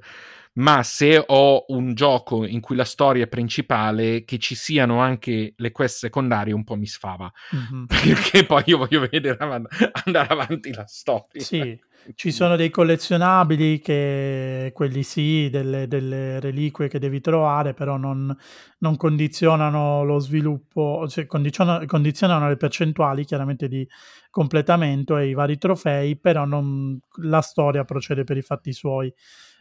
ma 0.54 0.82
se 0.82 1.22
ho 1.26 1.64
un 1.68 1.94
gioco 1.94 2.46
in 2.46 2.60
cui 2.60 2.76
la 2.76 2.84
storia 2.84 3.24
è 3.24 3.28
principale, 3.28 4.24
che 4.24 4.38
ci 4.38 4.54
siano 4.54 5.00
anche 5.00 5.54
le 5.56 5.72
quest 5.72 5.98
secondarie 5.98 6.54
un 6.54 6.64
po' 6.64 6.76
mi 6.76 6.86
sfava, 6.86 7.30
mm-hmm. 7.54 7.84
perché 7.86 8.44
poi 8.44 8.62
io 8.66 8.78
voglio 8.78 9.00
vedere 9.00 9.36
andare 9.38 10.28
avanti 10.28 10.72
la 10.72 10.86
storia. 10.86 11.42
Sì, 11.42 11.78
ci 12.14 12.30
sono 12.30 12.56
dei 12.56 12.70
collezionabili 12.70 13.78
che, 13.80 14.70
quelli 14.74 15.02
sì, 15.02 15.48
delle, 15.50 15.88
delle 15.88 16.40
reliquie 16.40 16.88
che 16.88 16.98
devi 16.98 17.20
trovare, 17.20 17.74
però 17.74 17.96
non, 17.96 18.34
non 18.78 18.96
condizionano 18.96 20.04
lo 20.04 20.18
sviluppo, 20.18 21.06
cioè 21.08 21.26
condizionano, 21.26 21.84
condizionano, 21.86 22.48
le 22.48 22.56
percentuali 22.56 23.24
chiaramente 23.24 23.68
di 23.68 23.86
completamento 24.30 25.16
e 25.16 25.28
i 25.28 25.34
vari 25.34 25.58
trofei, 25.58 26.16
però 26.18 26.44
non, 26.44 26.98
la 27.22 27.40
storia 27.40 27.84
procede 27.84 28.24
per 28.24 28.36
i 28.36 28.42
fatti 28.42 28.72
suoi. 28.72 29.12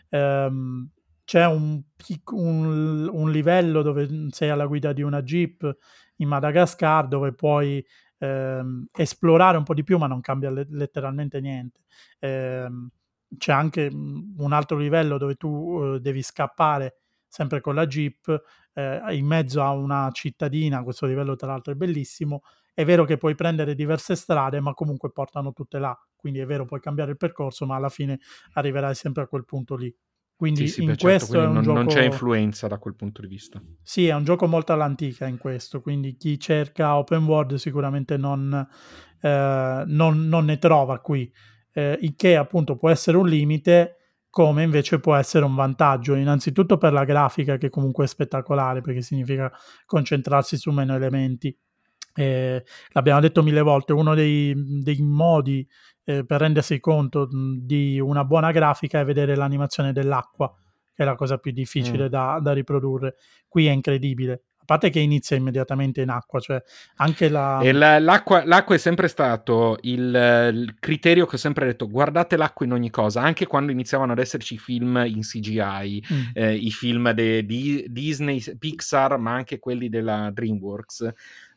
Um, 0.10 0.90
c'è 1.26 1.46
un, 1.46 1.82
un, 2.32 3.10
un, 3.12 3.32
livello 3.32 3.82
dove 3.82 4.28
sei 4.30 4.50
alla 4.50 4.68
guida 4.68 4.94
di 4.94 5.02
una 5.02 5.24
jeep 5.24 5.78
in 6.18 6.28
Madagascar 6.28 7.08
dove 7.08 7.34
puoi 7.34 7.84
ehm, 8.20 8.88
esplorare 8.94 9.58
un 9.58 9.64
po' 9.64 9.74
di 9.74 9.84
più, 9.84 9.98
ma 9.98 10.08
non 10.08 10.22
cambia 10.22 10.50
le- 10.52 10.68
letteralmente 10.70 11.40
niente. 11.42 11.82
Ehm, 12.20 12.90
c'è 13.38 13.52
anche 13.52 13.90
mm, 13.94 14.40
un 14.40 14.54
altro 14.54 14.78
livello 14.78 15.18
dove 15.18 15.36
tu 15.36 15.48
uh, 15.50 15.98
devi 16.00 16.22
scappare 16.22 17.00
sempre 17.28 17.60
con 17.62 17.76
la 17.76 17.86
jeep 17.86 18.44
eh, 18.74 19.02
in 19.16 19.26
mezzo 19.26 19.62
a 19.62 19.72
una 19.72 20.10
cittadina, 20.14 20.84
questo 20.84 21.06
livello 21.06 21.36
tra 21.36 21.48
l'altro 21.48 21.74
è 21.74 21.76
bellissimo, 21.76 22.42
è 22.74 22.86
vero 22.86 23.04
che 23.06 23.18
puoi 23.18 23.36
prendere 23.36 23.76
diverse 23.76 24.16
strade, 24.16 24.60
ma 24.62 24.74
comunque 24.74 25.12
portano 25.12 25.52
tutte 25.52 25.80
là, 25.80 25.98
quindi 26.16 26.40
è 26.40 26.46
vero 26.46 26.66
puoi 26.66 26.80
cambiare 26.80 27.12
il 27.12 27.18
percorso, 27.18 27.66
ma 27.66 27.76
alla 27.76 27.90
fine 27.90 28.20
arriverai 28.54 28.96
sempre 28.96 29.24
a 29.24 29.28
quel 29.28 29.44
punto 29.46 29.76
lì. 29.76 29.94
Quindi 30.38 30.68
sì, 30.68 30.74
sì, 30.74 30.82
in 30.82 30.88
beh, 30.88 30.98
questo 30.98 31.34
certo, 31.34 31.52
non, 31.52 31.64
gioco... 31.64 31.78
non, 31.78 31.88
c'è 31.88 32.04
influenza 32.04 32.68
da 32.68 32.78
quel 32.78 32.96
punto 32.96 33.22
di 33.22 33.28
vista. 33.28 33.62
Sì, 33.82 34.08
è 34.08 34.14
un 34.14 34.26
gioco 34.26 34.48
molto 34.48 34.74
all'antica 34.74 35.28
in 35.28 35.38
questo, 35.38 35.82
quindi 35.82 36.18
chi 36.18 36.38
cerca 36.40 36.98
open 36.98 37.24
world 37.24 37.56
sicuramente 37.56 38.18
non, 38.18 38.68
eh, 39.22 39.84
non, 39.86 40.28
non 40.28 40.46
ne 40.46 40.58
trova 40.58 41.00
qui, 41.00 41.32
eh, 41.72 41.98
il 42.02 42.16
che 42.16 42.36
appunto 42.36 42.76
può 42.76 42.90
essere 42.90 43.16
un 43.16 43.28
limite 43.28 43.96
come 44.30 44.64
invece 44.64 45.00
può 45.00 45.16
essere 45.16 45.46
un 45.46 45.56
vantaggio, 45.56 46.14
innanzitutto 46.16 46.78
per 46.78 46.92
la 46.92 47.06
grafica 47.06 47.56
che 47.56 47.70
comunque 47.70 48.04
è 48.04 48.08
spettacolare 48.08 48.82
perché 48.82 49.02
significa 49.02 49.50
concentrarsi 49.86 50.58
su 50.58 50.72
meno 50.72 50.94
elementi. 50.94 51.58
Eh, 52.16 52.64
l'abbiamo 52.92 53.20
detto 53.20 53.44
mille 53.44 53.62
volte, 53.62 53.94
uno 53.94 54.16
dei, 54.16 54.54
dei 54.56 55.02
modi 55.02 55.68
eh, 56.06 56.24
per 56.26 56.40
rendersi 56.40 56.80
conto 56.80 57.28
di 57.32 58.00
una 58.00 58.24
buona 58.24 58.52
grafica 58.52 59.00
è 59.00 59.06
vedere 59.06 59.36
l'animazione 59.36 59.92
dell'acqua, 59.92 60.54
che 60.94 61.04
è 61.04 61.06
la 61.06 61.16
cosa 61.16 61.38
più 61.38 61.52
difficile 61.52 62.06
mm. 62.06 62.10
da, 62.10 62.40
da, 62.42 62.54
riprodurre. 62.54 63.16
Qui 63.48 63.68
è 63.68 63.72
incredibile. 63.72 64.44
A 64.58 64.66
parte 64.66 64.90
che 64.90 65.00
inizia 65.00 65.36
immediatamente 65.36 66.02
in 66.02 66.10
acqua, 66.10 66.40
cioè 66.40 66.60
anche 66.96 67.30
la... 67.30 67.62
la 67.72 68.00
l'acqua, 68.00 68.44
l'acqua, 68.46 68.74
è 68.74 68.80
sempre 68.80 69.08
stato 69.08 69.78
il, 69.82 70.52
il, 70.54 70.76
criterio 70.80 71.28
che 71.28 71.36
ho 71.36 71.40
sempre 71.40 71.68
detto, 71.68 71.88
guardate 71.88 72.36
l'acqua 72.36 72.66
in 72.66 72.72
ogni 72.72 72.90
cosa, 72.90 73.22
anche 73.22 73.46
quando 73.46 73.72
iniziavano 73.72 74.14
ad 74.14 74.18
esserci 74.18 74.58
film 74.58 75.04
in 75.06 75.22
CGI, 75.22 76.04
mm. 76.12 76.22
eh, 76.34 76.56
i 76.56 76.72
film 76.72 77.12
di 77.12 77.86
Disney, 77.90 78.44
Pixar, 78.58 79.20
ma 79.20 79.34
anche 79.34 79.60
quelli 79.60 79.88
della 79.88 80.32
DreamWorks. 80.34 81.14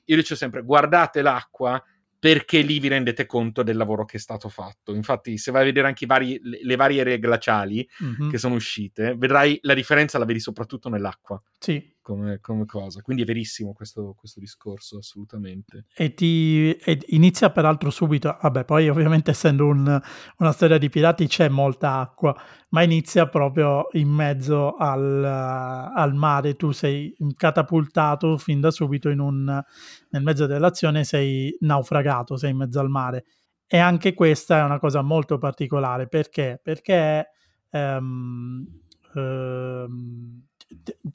Io 0.08 0.16
dico 0.16 0.34
sempre, 0.34 0.62
guardate 0.62 1.22
l'acqua 1.22 1.82
perché 2.18 2.60
lì 2.62 2.80
vi 2.80 2.88
rendete 2.88 3.26
conto 3.26 3.62
del 3.62 3.76
lavoro 3.76 4.04
che 4.04 4.16
è 4.16 4.20
stato 4.20 4.48
fatto. 4.48 4.92
Infatti, 4.92 5.38
se 5.38 5.52
vai 5.52 5.62
a 5.62 5.66
vedere 5.66 5.86
anche 5.86 6.06
vari, 6.06 6.40
le, 6.42 6.76
varie 6.76 7.00
aree 7.02 7.18
glaciali 7.18 7.88
mm-hmm. 8.02 8.30
che 8.30 8.38
sono 8.38 8.56
uscite, 8.56 9.14
vedrai 9.16 9.58
la 9.62 9.74
differenza 9.74 10.18
la 10.18 10.24
vedi 10.24 10.40
soprattutto 10.40 10.88
nell'acqua. 10.88 11.40
Sì. 11.58 11.94
Come, 12.08 12.38
come 12.40 12.64
cosa. 12.64 13.02
Quindi 13.02 13.22
è 13.22 13.26
verissimo 13.26 13.74
questo, 13.74 14.14
questo 14.16 14.40
discorso, 14.40 14.96
assolutamente. 14.96 15.84
E, 15.94 16.14
ti, 16.14 16.72
e 16.72 16.98
inizia 17.08 17.50
peraltro 17.50 17.90
subito, 17.90 18.34
vabbè, 18.40 18.64
poi 18.64 18.88
ovviamente 18.88 19.32
essendo 19.32 19.66
un, 19.66 20.00
una 20.38 20.52
storia 20.52 20.78
di 20.78 20.88
pirati 20.88 21.26
c'è 21.26 21.50
molta 21.50 21.98
acqua, 21.98 22.34
ma 22.70 22.82
inizia 22.82 23.28
proprio 23.28 23.88
in 23.92 24.08
mezzo 24.08 24.74
al, 24.76 25.22
al 25.22 26.14
mare, 26.14 26.56
tu 26.56 26.70
sei 26.70 27.14
catapultato 27.36 28.38
fin 28.38 28.60
da 28.60 28.70
subito 28.70 29.10
un, 29.10 29.62
nel 30.08 30.22
mezzo 30.22 30.46
dell'azione, 30.46 31.04
sei 31.04 31.54
naufragato, 31.60 32.38
sei 32.38 32.52
in 32.52 32.56
mezzo 32.56 32.80
al 32.80 32.88
mare. 32.88 33.26
E 33.66 33.76
anche 33.76 34.14
questa 34.14 34.60
è 34.60 34.62
una 34.62 34.78
cosa 34.78 35.02
molto 35.02 35.36
particolare, 35.36 36.08
perché? 36.08 36.58
Perché... 36.62 37.32
Um, 37.70 38.64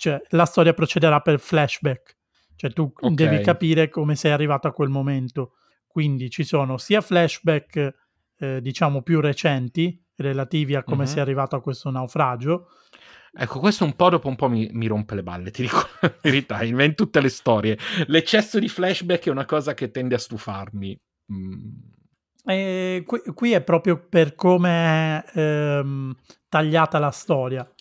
cioè, 0.04 0.22
la 0.32 0.44
storia 0.44 0.74
procederà 0.74 1.22
per 1.22 1.40
flashback, 1.40 2.18
cioè 2.58 2.74
tu 2.74 2.92
okay. 2.94 3.14
devi 3.14 3.42
capire 3.42 3.88
come 3.88 4.18
sei 4.18 4.34
arrivato 4.34 4.68
a 4.68 4.74
quel 4.74 4.90
momento. 4.90 5.54
Quindi 5.88 6.30
ci 6.30 6.44
sono 6.44 6.78
sia 6.78 7.00
flashback, 7.00 7.96
eh, 8.38 8.60
diciamo, 8.62 9.02
più 9.02 9.22
recenti, 9.22 9.98
relativi 10.18 10.76
a 10.76 10.84
come 10.84 11.04
mm-hmm. 11.04 11.14
sei 11.14 11.22
arrivato 11.22 11.56
a 11.56 11.62
questo 11.62 11.90
naufragio. 11.90 12.68
Ecco, 13.32 13.60
questo 13.60 13.86
un 13.86 13.96
po' 13.96 14.10
dopo 14.10 14.28
un 14.28 14.36
po' 14.36 14.50
mi, 14.50 14.70
mi 14.74 14.88
rompe 14.88 15.16
le 15.16 15.24
balle, 15.24 15.52
ti 15.52 15.62
dico 15.62 15.88
la 16.02 16.14
verità, 16.22 16.62
in 16.64 16.96
tutte 16.96 17.22
le 17.22 17.30
storie. 17.30 17.78
L'eccesso 18.08 18.60
di 18.60 18.68
flashback 18.68 19.28
è 19.28 19.32
una 19.32 19.46
cosa 19.46 19.74
che 19.74 19.90
tende 19.90 20.16
a 20.16 20.20
stufarmi. 20.20 21.00
Mm. 21.32 23.04
Qui, 23.06 23.22
qui, 23.34 23.52
è 23.54 23.62
proprio 23.62 24.06
per 24.06 24.36
come 24.36 25.24
è 25.24 25.40
ehm, 25.40 26.14
tagliata 26.50 27.00
la 27.00 27.12
storia. 27.12 27.73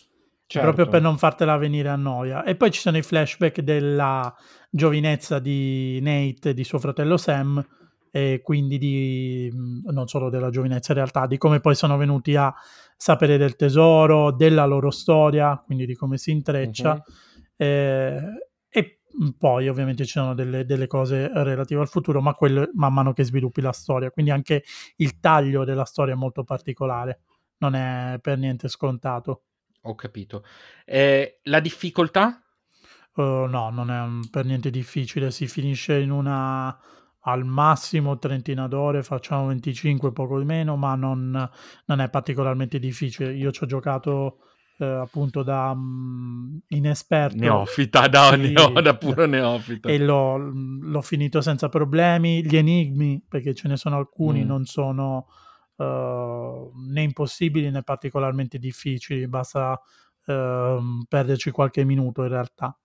Certo. 0.53 0.71
proprio 0.71 0.87
per 0.87 1.01
non 1.01 1.17
fartela 1.17 1.57
venire 1.57 1.89
a 1.89 1.95
noia. 1.95 2.43
E 2.43 2.55
poi 2.55 2.69
ci 2.69 2.79
sono 2.79 2.97
i 2.97 3.01
flashback 3.01 3.61
della 3.61 4.31
giovinezza 4.69 5.39
di 5.39 5.99
Nate 5.99 6.49
e 6.49 6.53
di 6.53 6.63
suo 6.63 6.77
fratello 6.77 7.17
Sam, 7.17 7.65
e 8.11 8.41
quindi 8.43 8.77
di 8.77 9.51
non 9.85 10.07
solo 10.07 10.29
della 10.29 10.51
giovinezza 10.51 10.91
in 10.91 10.99
realtà, 10.99 11.25
di 11.25 11.39
come 11.39 11.59
poi 11.59 11.73
sono 11.73 11.97
venuti 11.97 12.35
a 12.35 12.53
sapere 12.95 13.37
del 13.37 13.55
tesoro, 13.55 14.31
della 14.31 14.65
loro 14.65 14.91
storia, 14.91 15.59
quindi 15.65 15.87
di 15.87 15.95
come 15.95 16.17
si 16.17 16.29
intreccia. 16.29 16.91
Uh-huh. 16.93 17.13
Eh, 17.55 18.21
e 18.69 18.99
poi 19.35 19.67
ovviamente 19.67 20.05
ci 20.05 20.11
sono 20.11 20.35
delle, 20.35 20.65
delle, 20.65 20.85
cose 20.85 21.31
relative 21.33 21.81
al 21.81 21.89
futuro, 21.89 22.21
ma 22.21 22.35
quello 22.35 22.69
man 22.75 22.93
mano 22.93 23.13
che 23.13 23.23
sviluppi 23.23 23.61
la 23.61 23.71
storia. 23.71 24.11
Quindi 24.11 24.29
anche 24.29 24.63
il 24.97 25.19
taglio 25.19 25.63
della 25.63 25.85
storia 25.85 26.13
è 26.13 26.17
molto 26.17 26.43
particolare, 26.43 27.21
non 27.57 27.73
è 27.73 28.19
per 28.21 28.37
niente 28.37 28.67
scontato. 28.67 29.45
Ho 29.83 29.95
capito. 29.95 30.43
Eh, 30.85 31.39
la 31.43 31.59
difficoltà? 31.59 32.41
Uh, 33.15 33.45
no, 33.47 33.69
non 33.69 33.91
è 33.91 33.99
un- 33.99 34.29
per 34.29 34.45
niente 34.45 34.69
difficile, 34.69 35.29
si 35.31 35.47
finisce 35.47 35.99
in 35.99 36.09
una 36.11 36.75
al 37.25 37.45
massimo 37.45 38.17
trentina 38.17 38.67
d'ore, 38.67 39.01
facciamo 39.03 39.47
25, 39.47 40.11
poco 40.11 40.39
di 40.39 40.45
meno, 40.45 40.75
ma 40.75 40.95
non, 40.95 41.49
non 41.85 41.99
è 42.01 42.09
particolarmente 42.09 42.79
difficile. 42.79 43.33
Io 43.33 43.51
ci 43.51 43.63
ho 43.63 43.67
giocato 43.67 44.39
eh, 44.79 44.85
appunto 44.85 45.41
da 45.43 45.73
mm, 45.73 46.57
inesperto 46.69 47.37
Neofita, 47.37 48.07
da, 48.07 48.31
Sì, 48.33 48.51
neo- 48.51 48.81
da 48.81 48.95
puro 48.97 49.25
neofita. 49.25 49.87
e 49.87 49.99
l'ho, 49.99 50.35
l'ho 50.37 51.01
finito 51.01 51.39
senza 51.41 51.69
problemi. 51.69 52.43
Gli 52.45 52.57
enigmi, 52.57 53.23
perché 53.25 53.53
ce 53.53 53.67
ne 53.69 53.77
sono 53.77 53.95
alcuni, 53.97 54.43
Mm. 54.43 54.47
non 54.47 54.65
sono 54.65 55.27
né 55.77 57.01
impossibili 57.01 57.69
né 57.71 57.83
particolarmente 57.83 58.57
difficili, 58.59 59.27
basta 59.27 59.79
ehm, 60.25 61.05
perderci 61.07 61.51
qualche 61.51 61.83
minuto 61.83 62.23
in 62.23 62.29
realtà. 62.29 62.77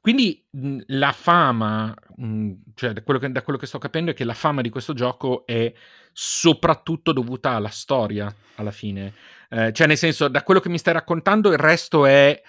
Quindi 0.00 0.44
mh, 0.50 0.78
la 0.86 1.12
fama, 1.12 1.94
mh, 2.16 2.52
cioè 2.74 2.92
da 2.92 3.02
quello, 3.02 3.18
che, 3.18 3.30
da 3.32 3.42
quello 3.42 3.58
che 3.58 3.66
sto 3.66 3.78
capendo, 3.78 4.10
è 4.10 4.14
che 4.14 4.24
la 4.24 4.34
fama 4.34 4.60
di 4.60 4.68
questo 4.68 4.94
gioco 4.94 5.44
è 5.46 5.72
soprattutto 6.12 7.12
dovuta 7.12 7.50
alla 7.50 7.68
storia, 7.68 8.32
alla 8.56 8.70
fine. 8.70 9.12
Eh, 9.48 9.72
cioè, 9.72 9.86
nel 9.86 9.96
senso, 9.96 10.28
da 10.28 10.42
quello 10.42 10.60
che 10.60 10.68
mi 10.68 10.78
stai 10.78 10.94
raccontando, 10.94 11.50
il 11.50 11.58
resto 11.58 12.06
è 12.06 12.40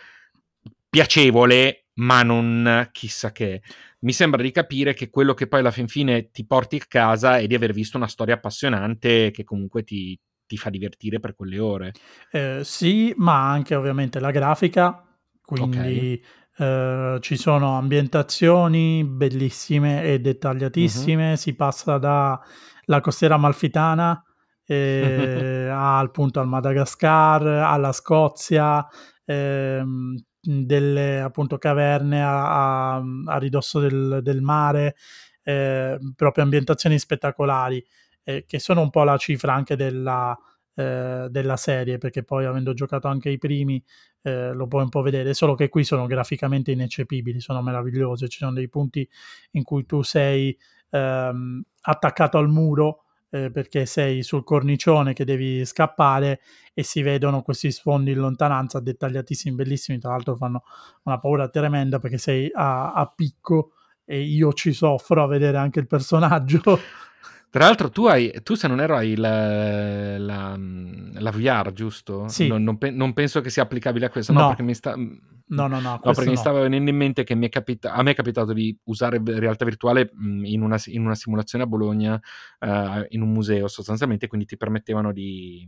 piacevole, 0.89 1.88
ma 1.99 2.23
non 2.23 2.89
chissà 2.91 3.31
che. 3.31 3.61
Mi 4.01 4.13
sembra 4.13 4.41
di 4.41 4.51
capire 4.51 4.93
che 4.93 5.09
quello 5.09 5.33
che 5.33 5.47
poi 5.47 5.59
alla 5.59 5.71
fin 5.71 5.87
fine 5.87 6.31
ti 6.31 6.45
porti 6.45 6.77
a 6.77 6.85
casa 6.87 7.37
è 7.37 7.47
di 7.47 7.55
aver 7.55 7.73
visto 7.73 7.97
una 7.97 8.07
storia 8.07 8.35
appassionante 8.35 9.31
che 9.31 9.43
comunque 9.43 9.83
ti, 9.83 10.17
ti 10.45 10.57
fa 10.57 10.69
divertire 10.69 11.19
per 11.19 11.35
quelle 11.35 11.59
ore. 11.59 11.93
Eh, 12.31 12.61
sì, 12.63 13.13
ma 13.17 13.49
anche 13.49 13.75
ovviamente 13.75 14.19
la 14.19 14.31
grafica, 14.31 15.05
quindi 15.41 16.21
eh, 16.57 17.17
ci 17.19 17.35
sono 17.35 17.77
ambientazioni 17.77 19.03
bellissime 19.03 20.03
e 20.03 20.19
dettagliatissime, 20.19 21.35
si 21.35 21.53
passa 21.55 21.97
dalla 21.97 23.01
costiera 23.01 23.35
amalfitana 23.35 24.23
eh, 24.65 25.67
al 25.71 26.05
appunto 26.05 26.39
al 26.39 26.47
Madagascar, 26.47 27.45
alla 27.45 27.91
Scozia, 27.91 28.87
ehm, 29.25 30.15
delle 30.41 31.19
appunto 31.19 31.57
caverne 31.57 32.23
a, 32.23 32.95
a- 32.97 33.03
a 33.25 33.37
ridosso 33.37 33.79
del, 33.79 34.19
del 34.21 34.41
mare, 34.41 34.95
eh, 35.43 35.97
proprio 36.15 36.43
ambientazioni 36.43 36.97
spettacolari, 36.99 37.83
eh, 38.23 38.45
che 38.47 38.59
sono 38.59 38.81
un 38.81 38.89
po' 38.89 39.03
la 39.03 39.17
cifra 39.17 39.53
anche 39.53 39.75
della, 39.75 40.37
eh, 40.75 41.27
della 41.29 41.57
serie, 41.57 41.97
perché 41.97 42.23
poi 42.23 42.45
avendo 42.45 42.73
giocato 42.73 43.07
anche 43.07 43.29
i 43.29 43.37
primi 43.37 43.83
eh, 44.21 44.51
lo 44.53 44.67
puoi 44.67 44.83
un 44.83 44.89
po' 44.89 45.01
vedere, 45.01 45.33
solo 45.33 45.55
che 45.55 45.69
qui 45.69 45.83
sono 45.83 46.05
graficamente 46.05 46.71
ineccepibili, 46.71 47.39
sono 47.39 47.61
meravigliose, 47.61 48.27
ci 48.27 48.37
sono 48.39 48.53
dei 48.53 48.69
punti 48.69 49.07
in 49.51 49.63
cui 49.63 49.85
tu 49.85 50.01
sei 50.01 50.57
ehm, 50.91 51.61
attaccato 51.81 52.37
al 52.37 52.49
muro 52.49 53.03
eh, 53.29 53.51
perché 53.51 53.85
sei 53.85 54.23
sul 54.23 54.43
cornicione 54.43 55.13
che 55.13 55.25
devi 55.25 55.65
scappare 55.65 56.41
e 56.73 56.83
si 56.83 57.01
vedono 57.01 57.41
questi 57.41 57.71
sfondi 57.71 58.11
in 58.11 58.19
lontananza 58.19 58.79
dettagliatissimi, 58.79 59.55
bellissimi, 59.55 59.99
tra 59.99 60.11
l'altro 60.11 60.35
fanno 60.35 60.63
una 61.03 61.19
paura 61.19 61.49
tremenda 61.49 61.99
perché 61.99 62.17
sei 62.17 62.49
a, 62.53 62.93
a 62.93 63.05
picco 63.13 63.73
e 64.05 64.21
io 64.21 64.53
ci 64.53 64.73
soffro 64.73 65.23
a 65.23 65.27
vedere 65.27 65.57
anche 65.57 65.79
il 65.79 65.87
personaggio. 65.87 66.61
Tra 67.51 67.65
l'altro, 67.65 67.89
tu, 67.89 68.05
hai, 68.05 68.31
tu 68.43 68.53
se 68.53 68.67
non 68.67 68.79
erro 68.79 68.95
hai 68.95 69.15
la, 69.15 70.17
la, 70.19 70.55
la 70.57 71.31
VR, 71.31 71.71
giusto? 71.73 72.27
Sì. 72.27 72.47
Non, 72.47 72.61
non 72.63 72.77
pe- 72.77 72.91
non 72.91 73.13
penso 73.13 73.41
che 73.41 73.49
sia 73.49 73.63
applicabile 73.63 74.05
a 74.05 74.09
questo, 74.09 74.31
no, 74.33 74.41
No. 74.41 74.47
perché 74.49 74.63
mi 74.63 74.75
sta... 74.75 74.95
No, 74.95 75.65
no, 75.65 75.79
no, 75.79 75.79
No, 75.79 75.99
questo 75.99 76.11
perché 76.11 76.29
mi 76.29 76.35
no. 76.35 76.39
stava 76.41 76.61
venendo 76.61 76.91
in 76.91 76.95
mente 76.95 77.23
che 77.23 77.33
mi 77.33 77.47
è 77.47 77.49
capita- 77.49 77.93
a 77.93 78.03
me 78.03 78.11
è 78.11 78.15
capitato 78.15 78.53
di 78.53 78.77
usare 78.83 79.19
realtà 79.25 79.65
virtuale 79.65 80.11
mh, 80.13 80.45
in, 80.45 80.61
una, 80.61 80.79
in 80.85 81.03
una 81.03 81.15
simulazione 81.15 81.63
a 81.63 81.67
Bologna, 81.67 82.21
eh, 82.59 83.07
in 83.09 83.21
un 83.23 83.31
museo 83.31 83.67
sostanzialmente, 83.67 84.27
quindi 84.27 84.45
ti 84.45 84.55
permettevano 84.55 85.11
di, 85.11 85.67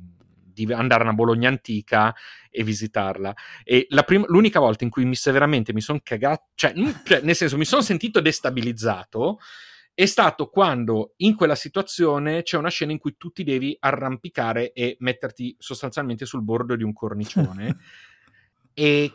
di 0.54 0.72
andare 0.72 1.02
a 1.02 1.06
una 1.08 1.16
Bologna 1.16 1.50
antica 1.50 2.14
e 2.52 2.64
visitarla. 2.64 3.34
E 3.64 3.88
la 3.90 4.04
prim- 4.04 4.28
l'unica 4.28 4.60
volta 4.60 4.84
in 4.84 4.92
cui 4.92 5.04
mi 5.06 5.16
severamente 5.16 5.74
mi 5.74 5.82
sono 5.82 6.00
cagato, 6.04 6.50
cioè, 6.54 6.74
mm, 6.78 6.90
cioè, 7.04 7.22
nel 7.24 7.36
senso 7.36 7.58
mi 7.58 7.66
sono 7.66 7.82
sentito 7.82 8.20
destabilizzato, 8.22 9.40
è 10.02 10.08
stato 10.08 10.48
quando 10.48 11.14
in 11.18 11.36
quella 11.36 11.54
situazione 11.54 12.42
c'è 12.42 12.58
una 12.58 12.70
scena 12.70 12.92
in 12.92 12.98
cui 12.98 13.18
tu 13.18 13.32
ti 13.32 13.44
devi 13.44 13.78
arrampicare 13.80 14.74
e 14.74 14.98
metterti 15.00 15.56
sostanzialmente 15.60 16.26
sul 16.26 16.42
bordo 16.42 16.76
di 16.76 16.82
un 16.82 16.92
cornicione 16.92 17.78
e 18.74 19.14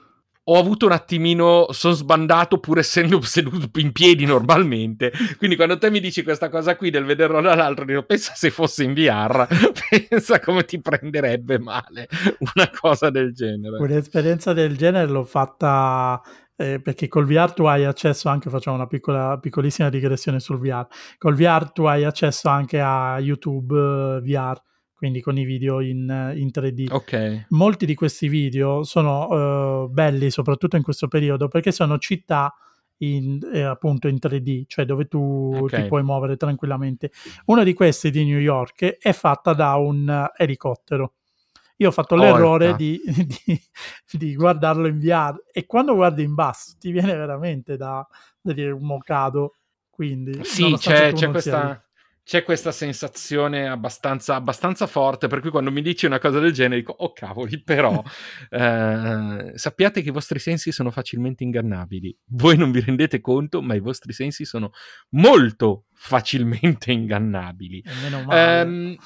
ho 0.49 0.59
avuto 0.61 0.87
un 0.87 0.93
attimino, 0.93 1.67
sono 1.73 1.93
sbandato 1.93 2.61
pur 2.61 2.79
essendo 2.79 3.21
seduto 3.27 3.81
in 3.81 3.91
piedi 3.91 4.27
normalmente. 4.27 5.11
Quindi 5.39 5.57
quando 5.57 5.77
te 5.77 5.91
mi 5.91 5.99
dici 5.99 6.23
questa 6.23 6.49
cosa 6.49 6.77
qui 6.77 6.91
del 6.91 7.05
vederlo 7.05 7.41
dall'altro, 7.41 7.85
dico, 7.85 8.05
pensa 8.05 8.33
se 8.37 8.51
fosse 8.51 8.85
in 8.85 8.95
VR, 8.95 9.45
pensa 10.09 10.39
come 10.39 10.65
ti 10.65 10.81
prenderebbe 10.81 11.59
male 11.59 12.07
una 12.55 12.71
cosa 12.71 13.11
del 13.11 13.33
genere. 13.33 13.79
Un'esperienza 13.79 14.53
del 14.53 14.77
genere 14.77 15.11
l'ho 15.11 15.25
fatta 15.25 16.23
eh, 16.57 16.81
perché 16.81 17.09
col 17.09 17.27
VR 17.27 17.53
tu 17.53 17.65
hai 17.65 17.85
accesso 17.85 18.29
anche, 18.29 18.51
facciamo 18.51 18.77
una 18.77 18.87
piccola, 18.87 19.39
piccolissima 19.39 19.89
digressione 19.89 20.41
sul 20.41 20.59
VR, 20.59 20.87
col 21.19 21.35
VR 21.35 21.71
tu 21.71 21.85
hai 21.85 22.05
accesso 22.05 22.49
anche 22.49 22.81
a 22.81 23.19
YouTube 23.21 23.75
eh, 23.77 24.21
VR, 24.23 24.61
quindi 24.95 25.21
con 25.21 25.37
i 25.37 25.45
video 25.45 25.81
in, 25.81 26.09
eh, 26.09 26.39
in 26.39 26.49
3D. 26.53 26.87
Ok. 26.91 27.47
Molti 27.51 27.85
di 27.87 27.95
questi 27.95 28.29
video 28.29 28.83
sono 28.83 29.85
eh, 29.85 29.89
belli, 29.91 30.31
soprattutto 30.31 30.77
in 30.77 30.83
questo 30.83 31.09
periodo, 31.09 31.49
perché 31.49 31.71
sono 31.73 31.99
città 31.99 32.55
in, 33.01 33.39
eh, 33.53 33.61
appunto 33.61 34.09
in 34.09 34.17
3D, 34.19 34.65
cioè 34.67 34.87
dove 34.87 35.07
tu 35.07 35.53
Ok. 35.63 35.83
ti 35.83 35.87
puoi 35.89 36.03
muovere 36.03 36.37
tranquillamente. 36.37 37.11
Uno 37.47 37.63
di 37.63 37.75
questi 37.75 38.11
di 38.11 38.25
New 38.25 38.39
York 38.39 38.97
è 38.99 39.13
fatta 39.13 39.53
da 39.53 39.75
un 39.75 40.09
eh, 40.09 40.43
elicottero. 40.43 41.13
Io 41.77 41.89
ho 41.89 41.93
fatto 41.93 42.15
Orca. 42.15 42.27
l'errore 42.27 42.77
di, 42.77 43.01
di- 43.47 43.61
di 44.13 44.35
guardarlo 44.35 44.87
in 44.87 44.99
VR 44.99 45.35
e 45.53 45.67
quando 45.67 45.95
guardi 45.95 46.23
in 46.23 46.35
basso 46.35 46.75
ti 46.79 46.91
viene 46.91 47.15
veramente 47.15 47.77
da, 47.77 48.07
da 48.41 48.53
dire 48.53 48.71
un 48.71 48.85
mocado. 48.85 49.55
Quindi, 49.91 50.45
Sì, 50.45 50.75
c'è, 50.79 51.13
c'è 51.15 51.31
questa, 51.31 51.87
c'è 52.23 52.43
questa 52.43 52.73
sensazione 52.73 53.69
abbastanza, 53.69 54.35
abbastanza 54.35 54.87
forte, 54.87 55.27
per 55.27 55.41
cui 55.41 55.51
quando 55.51 55.71
mi 55.71 55.81
dici 55.81 56.07
una 56.07 56.19
cosa 56.19 56.39
del 56.39 56.53
genere 56.53 56.81
dico, 56.81 56.93
oh 56.99 57.13
cavoli, 57.13 57.63
però 57.63 58.03
eh, 58.51 59.53
sappiate 59.55 60.03
che 60.03 60.09
i 60.09 60.13
vostri 60.13 60.39
sensi 60.39 60.73
sono 60.73 60.91
facilmente 60.91 61.45
ingannabili. 61.45 62.15
Voi 62.31 62.57
non 62.57 62.73
vi 62.73 62.81
rendete 62.81 63.21
conto, 63.21 63.63
ma 63.63 63.75
i 63.75 63.81
vostri 63.81 64.13
sensi 64.13 64.45
sono 64.45 64.73
molto 65.11 65.85
facilmente 65.95 66.91
ingannabili. 66.93 67.81
E 67.81 67.93
meno 68.03 68.23
male. 68.25 68.61
Ehm, 68.61 68.97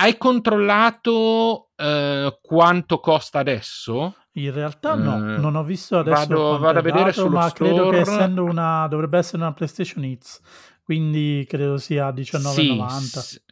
hai 0.00 0.16
controllato 0.16 1.70
eh, 1.76 2.38
quanto 2.42 3.00
costa 3.00 3.38
adesso? 3.38 4.14
In 4.34 4.52
realtà 4.52 4.94
no, 4.94 5.16
Eh, 5.16 5.38
non 5.38 5.56
ho 5.56 5.62
visto 5.64 5.98
adesso 5.98 6.26
vado- 6.34 6.58
vado 6.58 6.78
a 6.78 6.82
vedere 6.82 7.04
dato, 7.06 7.20
sullo 7.22 7.36
ma 7.38 7.50
credo 7.52 7.88
che 7.90 8.04
store. 8.04 8.16
essendo 8.22 8.44
una 8.44 8.86
dovrebbe 8.88 9.18
essere 9.18 9.42
una 9.42 9.52
PlayStation 9.52 10.04
Hits, 10.04 10.40
quindi 10.82 11.44
credo 11.48 11.76
sia 11.78 12.10
19,90. 12.12 13.20
s- 13.20 13.42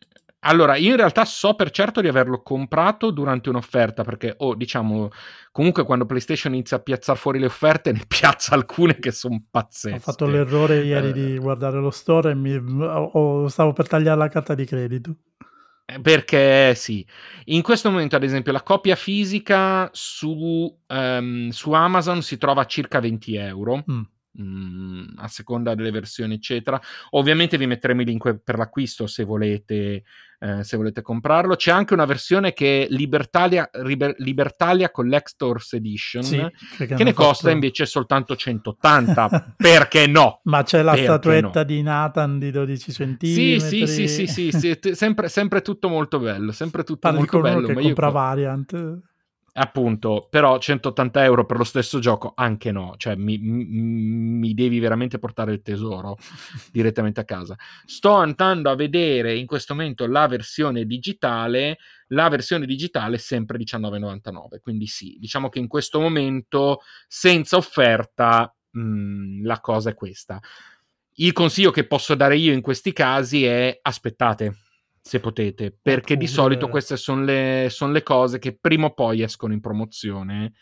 Allora, 0.43 0.77
io 0.77 0.91
in 0.91 0.97
realtà 0.97 1.25
so 1.25 1.55
per 1.55 1.71
certo 1.71 2.01
di 2.01 2.07
averlo 2.07 2.43
comprato 2.43 3.11
durante 3.11 3.49
un'offerta, 3.49 4.05
perché, 4.05 4.35
oh, 4.39 4.55
diciamo, 4.55 5.09
comunque 5.51 5.83
quando 5.85 6.07
PlayStation 6.07 6.55
inizia 6.55 6.77
a 6.77 6.81
piazzare 6.81 7.19
fuori 7.19 7.41
le 7.41 7.47
offerte, 7.47 7.91
ne 7.93 8.05
piazza 8.07 8.55
alcune 8.55 8.99
che 9.01 9.11
sono 9.11 9.43
pazzesche. 9.51 9.97
Ho 9.97 10.01
fatto 10.01 10.27
l'errore 10.27 10.85
ieri 10.85 11.09
Eh, 11.09 11.13
di 11.13 11.39
guardare 11.39 11.79
lo 11.81 11.91
store 11.91 12.31
e 12.31 12.35
mi, 12.37 12.55
ho- 12.55 13.49
stavo 13.49 13.73
per 13.73 13.89
tagliare 13.89 14.17
la 14.17 14.29
carta 14.29 14.55
di 14.55 14.65
credito. 14.65 15.17
Eh, 15.91 16.01
Perché 16.01 16.75
sì, 16.75 17.07
in 17.47 17.63
questo 17.63 17.91
momento, 17.91 18.15
ad 18.17 18.23
esempio, 18.23 18.53
la 18.53 18.63
copia 18.63 18.95
fisica 18.95 19.89
su, 19.93 20.79
ehm, 20.87 21.49
su 21.49 21.73
Amazon 21.73 22.23
si 22.23 22.37
trova 22.37 22.63
a 22.63 22.67
circa 22.67 23.01
20 23.01 23.35
euro. 23.37 23.85
Mm. 23.91 24.03
Mm, 24.41 25.05
a 25.17 25.29
seconda 25.29 25.75
delle 25.75 25.91
versioni, 25.91 26.35
eccetera. 26.35 26.81
Ovviamente 27.11 27.57
vi 27.59 27.67
metteremo 27.67 28.03
i 28.03 28.05
link 28.05 28.39
per 28.43 28.57
l'acquisto 28.57 29.07
se 29.07 29.25
volete, 29.25 30.03
eh, 30.41 30.63
se 30.65 30.77
volete 30.77 31.03
comprarlo. 31.03 31.57
C'è 31.57 31.71
anche 31.71 31.95
una 31.95 32.05
versione 32.05 32.53
che 32.53 32.85
è 32.85 32.87
Libertalia, 32.91 33.69
Liber- 33.83 34.15
Libertalia 34.19 34.91
Collector's 34.91 35.73
Edition, 35.73 36.23
Sì, 36.23 36.47
che 36.77 36.95
hanno 36.95 37.05
ne 37.05 37.13
costa 37.13 37.35
fatto- 37.45 37.49
invece 37.55 37.87
soltanto 37.87 38.37
180. 38.37 39.55
Perché 39.57 40.07
no? 40.07 40.41
Ma 40.49 40.63
c'è 40.63 40.83
la 40.83 40.93
Perché 40.93 41.07
statuetta 41.07 41.59
no? 41.61 41.65
di 41.65 41.83
Nathan 41.83 42.39
di 42.39 42.51
12 42.51 42.91
Sì, 42.91 42.93
centimetri. 42.93 43.87
sì, 43.87 44.07
sì, 44.07 44.27
sì, 44.27 44.27
sì, 44.27 44.59
sì, 44.59 44.79
t- 44.79 44.91
sempre, 44.93 45.29
sempre 45.29 45.63
tutto 45.63 45.89
molto 45.89 46.19
bello, 46.19 46.53
sempre 46.53 46.83
tutto 46.85 47.01
Parli 47.01 47.19
molto 47.19 47.41
bello. 47.41 47.67
che 47.67 47.73
ma 47.75 47.81
io 47.81 47.87
compra 47.87 48.07
co- 48.07 48.13
Variant. 48.13 48.99
Appunto, 49.55 50.29
però 50.31 50.59
180 50.59 51.25
euro 51.25 51.45
per 51.45 51.57
lo 51.57 51.65
stesso 51.65 51.99
gioco, 51.99 52.33
anche 52.37 52.71
no, 52.71 52.95
cioè 52.97 53.17
mi, 53.17 53.39
mi, 53.39 53.65
mi, 53.65 54.55
devi 54.55 54.79
veramente 54.79 55.19
portare 55.19 55.53
il 55.53 55.63
tesoro 55.63 56.17
direttamente 56.71 57.21
a 57.21 57.25
casa. 57.25 57.57
Sto 57.85 58.13
andando 58.13 58.71
a 58.71 58.75
vedere 58.77 59.35
in 59.37 59.47
questo 59.47 59.75
momento 59.75 60.07
la 60.07 60.27
versione 60.27 60.85
digitale, 60.85 61.79
la 62.09 62.29
versione 62.29 62.67
digitale 62.67 63.17
è 63.17 63.19
sempre 63.19 63.59
19,99, 63.59 64.61
quindi 64.61 64.87
sì, 64.87 65.17
diciamo 65.19 65.49
che 65.49 65.59
in 65.59 65.69
questo 65.69 66.01
momento 66.01 66.81
senza 67.07 67.57
offerta 67.57 68.55
mh, 68.71 68.81
mm, 68.81 69.45
la 69.45 69.61
cosa 69.61 69.91
è 69.91 69.95
questa. 69.95 70.41
Il 71.21 71.33
consiglio 71.33 71.73
che 71.73 71.85
posso 71.87 72.15
dare 72.15 72.37
io 72.37 72.53
in 72.53 72.61
questi 72.61 72.93
casi 72.93 73.45
è 73.45 73.77
aspettate 73.83 74.68
se 75.09 75.21
potete, 75.21 75.75
perché 75.81 76.19
di 76.19 76.27
solito 76.27 76.69
queste 76.69 76.99
sono 76.99 77.25
le, 77.25 77.69
son 77.71 77.93
le, 77.93 78.03
cose 78.03 78.39
che 78.39 78.55
prima 78.55 78.87
o 78.87 78.93
poi 78.93 79.23
escono 79.23 79.55
in 79.55 79.61
promozione. 79.61 80.53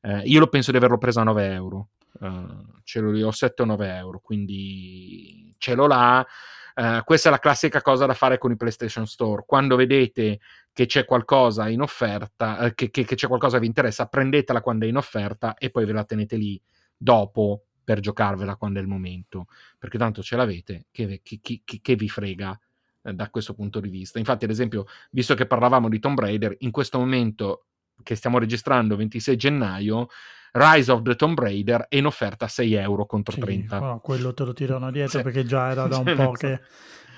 Eh, 0.00 0.22
io 0.24 0.38
lo 0.38 0.48
penso 0.48 0.70
di 0.70 0.78
averlo 0.78 0.96
preso 0.96 1.20
a 1.20 1.24
9 1.24 1.52
euro, 1.52 1.88
uh, 2.20 2.80
ce 2.82 3.00
l'ho 3.00 3.26
ho 3.26 3.30
7 3.30 3.60
o 3.60 3.64
9 3.66 3.94
euro, 3.94 4.20
quindi 4.20 5.54
ce 5.58 5.74
l'ho 5.74 5.86
là. 5.86 6.26
Uh, 6.74 7.04
questa 7.04 7.28
è 7.28 7.30
la 7.30 7.38
classica 7.38 7.82
cosa 7.82 8.06
da 8.06 8.14
fare 8.14 8.38
con 8.38 8.50
i 8.50 8.56
PlayStation 8.56 9.06
Store. 9.06 9.44
Quando 9.46 9.76
vedete 9.76 10.40
che 10.72 10.86
c'è 10.86 11.04
qualcosa 11.04 11.68
in 11.68 11.82
offerta, 11.82 12.56
uh, 12.58 12.74
che, 12.74 12.88
che, 12.88 13.04
che 13.04 13.14
c'è 13.16 13.26
qualcosa 13.26 13.56
che 13.56 13.60
vi 13.60 13.66
interessa, 13.66 14.06
prendetela 14.06 14.62
quando 14.62 14.86
è 14.86 14.88
in 14.88 14.96
offerta 14.96 15.56
e 15.58 15.68
poi 15.68 15.84
ve 15.84 15.92
la 15.92 16.04
tenete 16.04 16.36
lì 16.36 16.58
dopo 16.96 17.64
per 17.84 18.00
giocarvela 18.00 18.56
quando 18.56 18.78
è 18.78 18.82
il 18.82 18.88
momento, 18.88 19.44
perché 19.78 19.98
tanto 19.98 20.22
ce 20.22 20.36
l'avete, 20.36 20.86
che, 20.90 21.20
che, 21.22 21.40
che, 21.42 21.62
che 21.82 21.94
vi 21.96 22.08
frega 22.08 22.58
eh, 23.02 23.12
da 23.12 23.30
questo 23.30 23.54
punto 23.54 23.80
di 23.80 23.88
vista. 23.88 24.18
Infatti, 24.18 24.44
ad 24.44 24.50
esempio, 24.50 24.86
visto 25.10 25.34
che 25.34 25.46
parlavamo 25.46 25.88
di 25.88 25.98
Tomb 25.98 26.18
Raider, 26.18 26.54
in 26.60 26.70
questo 26.70 26.98
momento 26.98 27.66
che 28.02 28.14
stiamo 28.14 28.38
registrando, 28.38 28.96
26 28.96 29.36
gennaio, 29.36 30.08
Rise 30.52 30.90
of 30.90 31.02
the 31.02 31.14
Tomb 31.14 31.38
Raider 31.38 31.86
è 31.88 31.96
in 31.96 32.06
offerta 32.06 32.46
a 32.46 32.48
6 32.48 32.74
euro 32.74 33.06
contro 33.06 33.34
sì, 33.34 33.40
30. 33.40 33.78
No, 33.78 34.00
quello 34.00 34.34
te 34.34 34.44
lo 34.44 34.52
tirano 34.52 34.90
dietro 34.92 35.18
sì. 35.18 35.24
perché 35.24 35.44
già 35.44 35.70
era 35.70 35.86
da 35.86 35.98
un 36.04 36.14
po' 36.16 36.32
che, 36.32 36.60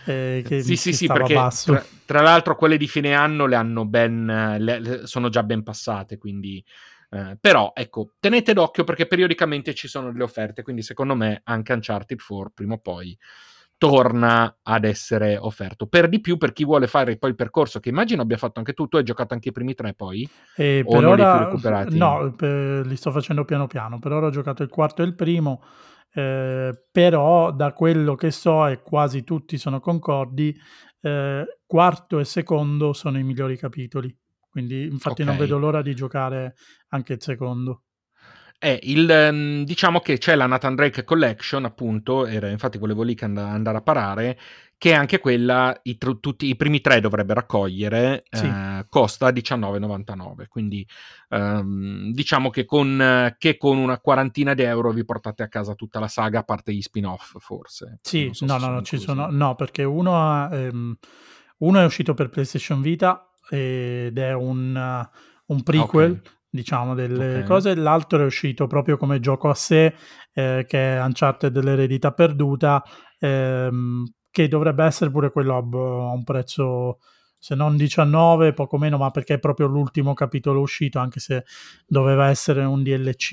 eh, 0.05 0.43
che 0.47 0.63
sì, 0.63 0.77
sì, 0.77 0.93
sì, 0.93 1.07
perché 1.07 1.35
tra, 1.65 1.85
tra, 2.05 2.21
l'altro 2.21 2.57
quelle 2.57 2.77
di 2.77 2.89
fine 2.89 3.15
anno 3.15 3.47
le 3.47 3.57
hanno 3.57 3.87
ben, 3.87 4.57
le, 4.59 5.07
sono 5.07 5.29
già 5.29 5.43
ben 5.43 5.63
passate, 5.63 6.19
quindi... 6.19 6.65
Eh, 7.15 7.37
però 7.39 7.73
ecco, 7.75 8.15
tenete 8.19 8.55
d'occhio 8.55 8.85
perché 8.85 9.07
periodicamente 9.07 9.75
ci 9.75 9.87
sono 9.87 10.11
delle 10.11 10.25
offerte, 10.25 10.63
quindi 10.63 10.81
secondo 10.81 11.15
me 11.15 11.43
anche 11.45 11.75
Uncharted 11.75 12.19
4 12.19 12.53
prima 12.55 12.73
o 12.73 12.79
poi 12.79 13.15
torna 13.83 14.59
ad 14.63 14.85
essere 14.85 15.37
offerto. 15.37 15.89
Per 15.89 16.09
di 16.09 16.21
più, 16.21 16.37
per 16.37 16.53
chi 16.53 16.65
vuole 16.65 16.87
fare 16.87 17.19
poi 17.19 17.31
il 17.31 17.35
percorso, 17.35 17.81
che 17.81 17.89
immagino 17.89 18.23
abbia 18.23 18.37
fatto 18.37 18.61
anche 18.61 18.75
tu, 18.75 18.87
tu 18.87 18.97
hai 18.97 19.03
giocato 19.03 19.35
anche 19.35 19.49
i 19.49 19.53
primi 19.53 19.75
tre 19.75 19.93
poi? 19.93 20.29
E 20.55 20.85
o 20.87 20.93
per 20.93 21.05
ora, 21.05 21.85
No, 21.91 22.33
per, 22.37 22.87
li 22.87 22.95
sto 22.95 23.11
facendo 23.11 23.45
piano 23.45 23.67
piano. 23.67 23.99
Per 23.99 24.13
ora 24.13 24.27
ho 24.27 24.31
giocato 24.31 24.63
il 24.63 24.69
quarto 24.69 25.03
e 25.03 25.07
il 25.07 25.17
primo, 25.17 25.65
eh, 26.15 26.81
però 26.93 27.51
da 27.51 27.73
quello 27.73 28.15
che 28.15 28.31
so, 28.31 28.69
e 28.69 28.83
quasi 28.83 29.25
tutti 29.25 29.59
sono 29.59 29.81
concordi, 29.81 30.57
eh, 31.01 31.59
quarto 31.67 32.21
e 32.21 32.25
secondo 32.25 32.93
sono 32.93 33.19
i 33.19 33.25
migliori 33.25 33.57
capitoli. 33.57 34.17
Quindi 34.49 34.85
infatti 34.85 35.23
okay. 35.23 35.27
non 35.27 35.37
vedo 35.37 35.59
l'ora 35.59 35.83
di 35.83 35.93
giocare 35.97 36.55
anche 36.91 37.15
il 37.15 37.21
secondo. 37.21 37.83
È 38.63 38.79
il, 38.83 39.11
ehm, 39.11 39.65
diciamo 39.65 39.99
che 39.99 40.19
c'è 40.19 40.37
la 40.37 40.47
Nathan 40.47 40.77
Drake 40.77 41.03
Collection, 41.03 41.65
appunto, 41.65 42.27
era, 42.27 42.49
infatti 42.49 42.79
volevo 42.79 43.03
lì 43.03 43.17
and- 43.19 43.37
andare 43.37 43.79
a 43.79 43.81
parare, 43.81 44.39
che 44.79 44.95
anche 44.95 45.19
quella 45.19 45.77
i, 45.83 45.99
tr- 45.99 46.21
tutti, 46.21 46.47
i 46.47 46.55
primi 46.55 46.81
tre 46.81 47.01
dovrebbero 47.01 47.41
raccogliere, 47.41 48.23
sì. 48.31 48.47
eh, 48.47 48.87
costa 48.89 49.31
19,99. 49.31 50.47
Quindi 50.47 50.87
ehm, 51.31 52.13
diciamo 52.13 52.51
che 52.51 52.65
con, 52.65 53.35
che 53.37 53.57
con, 53.57 53.79
una 53.79 53.99
quarantina 53.99 54.55
di 54.55 54.63
euro 54.63 54.93
vi 54.93 55.05
portate 55.05 55.43
a 55.43 55.49
casa 55.49 55.75
tutta 55.75 55.99
la 55.99 56.07
saga, 56.07 56.39
a 56.39 56.45
parte 56.45 56.73
gli 56.73 56.83
spin-off, 56.83 57.39
forse. 57.41 57.99
Sì, 58.01 58.31
so 58.31 58.47
no, 58.47 58.59
no, 58.59 58.69
no, 58.69 58.83
ci 58.83 58.99
sono, 58.99 59.27
no, 59.29 59.57
perché 59.57 59.83
uno, 59.83 60.49
ehm, 60.53 60.97
uno, 61.59 61.81
è 61.81 61.85
uscito 61.85 62.15
per 62.15 62.29
PlayStation 62.29 62.81
Vita 62.81 63.29
ed 63.51 64.17
è 64.17 64.33
un, 64.33 65.09
un 65.47 65.63
prequel. 65.65 66.11
Okay 66.13 66.41
diciamo, 66.53 66.95
delle 66.95 67.37
okay. 67.37 67.45
cose. 67.45 67.75
L'altro 67.75 68.21
è 68.21 68.25
uscito 68.25 68.67
proprio 68.67 68.99
come 68.99 69.21
gioco 69.21 69.49
a 69.49 69.55
sé, 69.55 69.95
eh, 70.35 70.65
che 70.69 70.97
è 70.97 71.03
Uncharted 71.03 71.51
dell'eredità 71.51 72.13
perduta, 72.13 72.85
ehm, 73.19 74.05
che 74.31 74.49
dovrebbe 74.49 74.85
essere 74.85 75.11
pure 75.11 75.33
quello 75.33 75.57
a, 75.57 76.13
un 76.13 76.23
prezzo, 76.25 76.99
se 77.39 77.55
non 77.55 77.77
19, 77.77 78.53
poco 78.53 78.77
meno, 78.77 78.99
ma 78.99 79.11
perché 79.11 79.35
è 79.35 79.39
proprio 79.39 79.67
l'ultimo 79.67 80.13
capitolo 80.13 80.61
uscito, 80.61 80.99
anche 80.99 81.21
se 81.21 81.45
doveva 81.87 82.29
essere 82.29 82.63
un 82.65 82.83
DLC, 82.83 83.33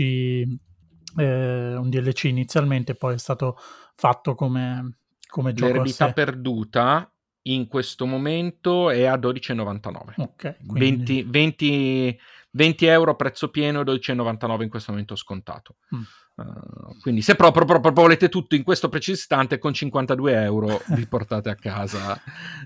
eh, 1.18 1.76
un 1.76 1.90
DLC 1.90 2.24
inizialmente, 2.26 2.96
poi 2.96 3.16
è 3.16 3.20
stato 3.20 3.58
fatto 3.96 4.34
come, 4.34 5.00
come 5.28 5.54
gioco 5.54 5.74
L'eredità 5.74 6.14
perduta 6.14 7.12
in 7.44 7.68
questo 7.68 8.06
momento 8.06 8.90
è 8.90 9.04
a 9.04 9.16
12,99. 9.16 10.22
Ok. 10.22 10.56
Quindi... 10.66 11.24
20, 11.24 11.24
20 11.24 12.20
20 12.52 12.86
euro 12.86 13.12
a 13.12 13.16
prezzo 13.16 13.50
pieno, 13.50 13.82
12,99 13.82 14.64
in 14.64 14.70
questo 14.70 14.92
momento 14.92 15.16
scontato. 15.16 15.76
Mm. 15.96 16.02
Uh, 16.40 16.98
quindi 17.02 17.22
se 17.22 17.36
proprio, 17.36 17.66
proprio, 17.66 17.92
volete 17.92 18.30
tutto 18.30 18.56
in 18.56 18.64
questo 18.64 18.88
preciso 18.88 19.18
istante 19.18 19.58
con 19.58 19.74
52 19.74 20.42
euro 20.42 20.82
vi 20.96 21.06
portate 21.06 21.50
a 21.50 21.56
casa 21.56 22.18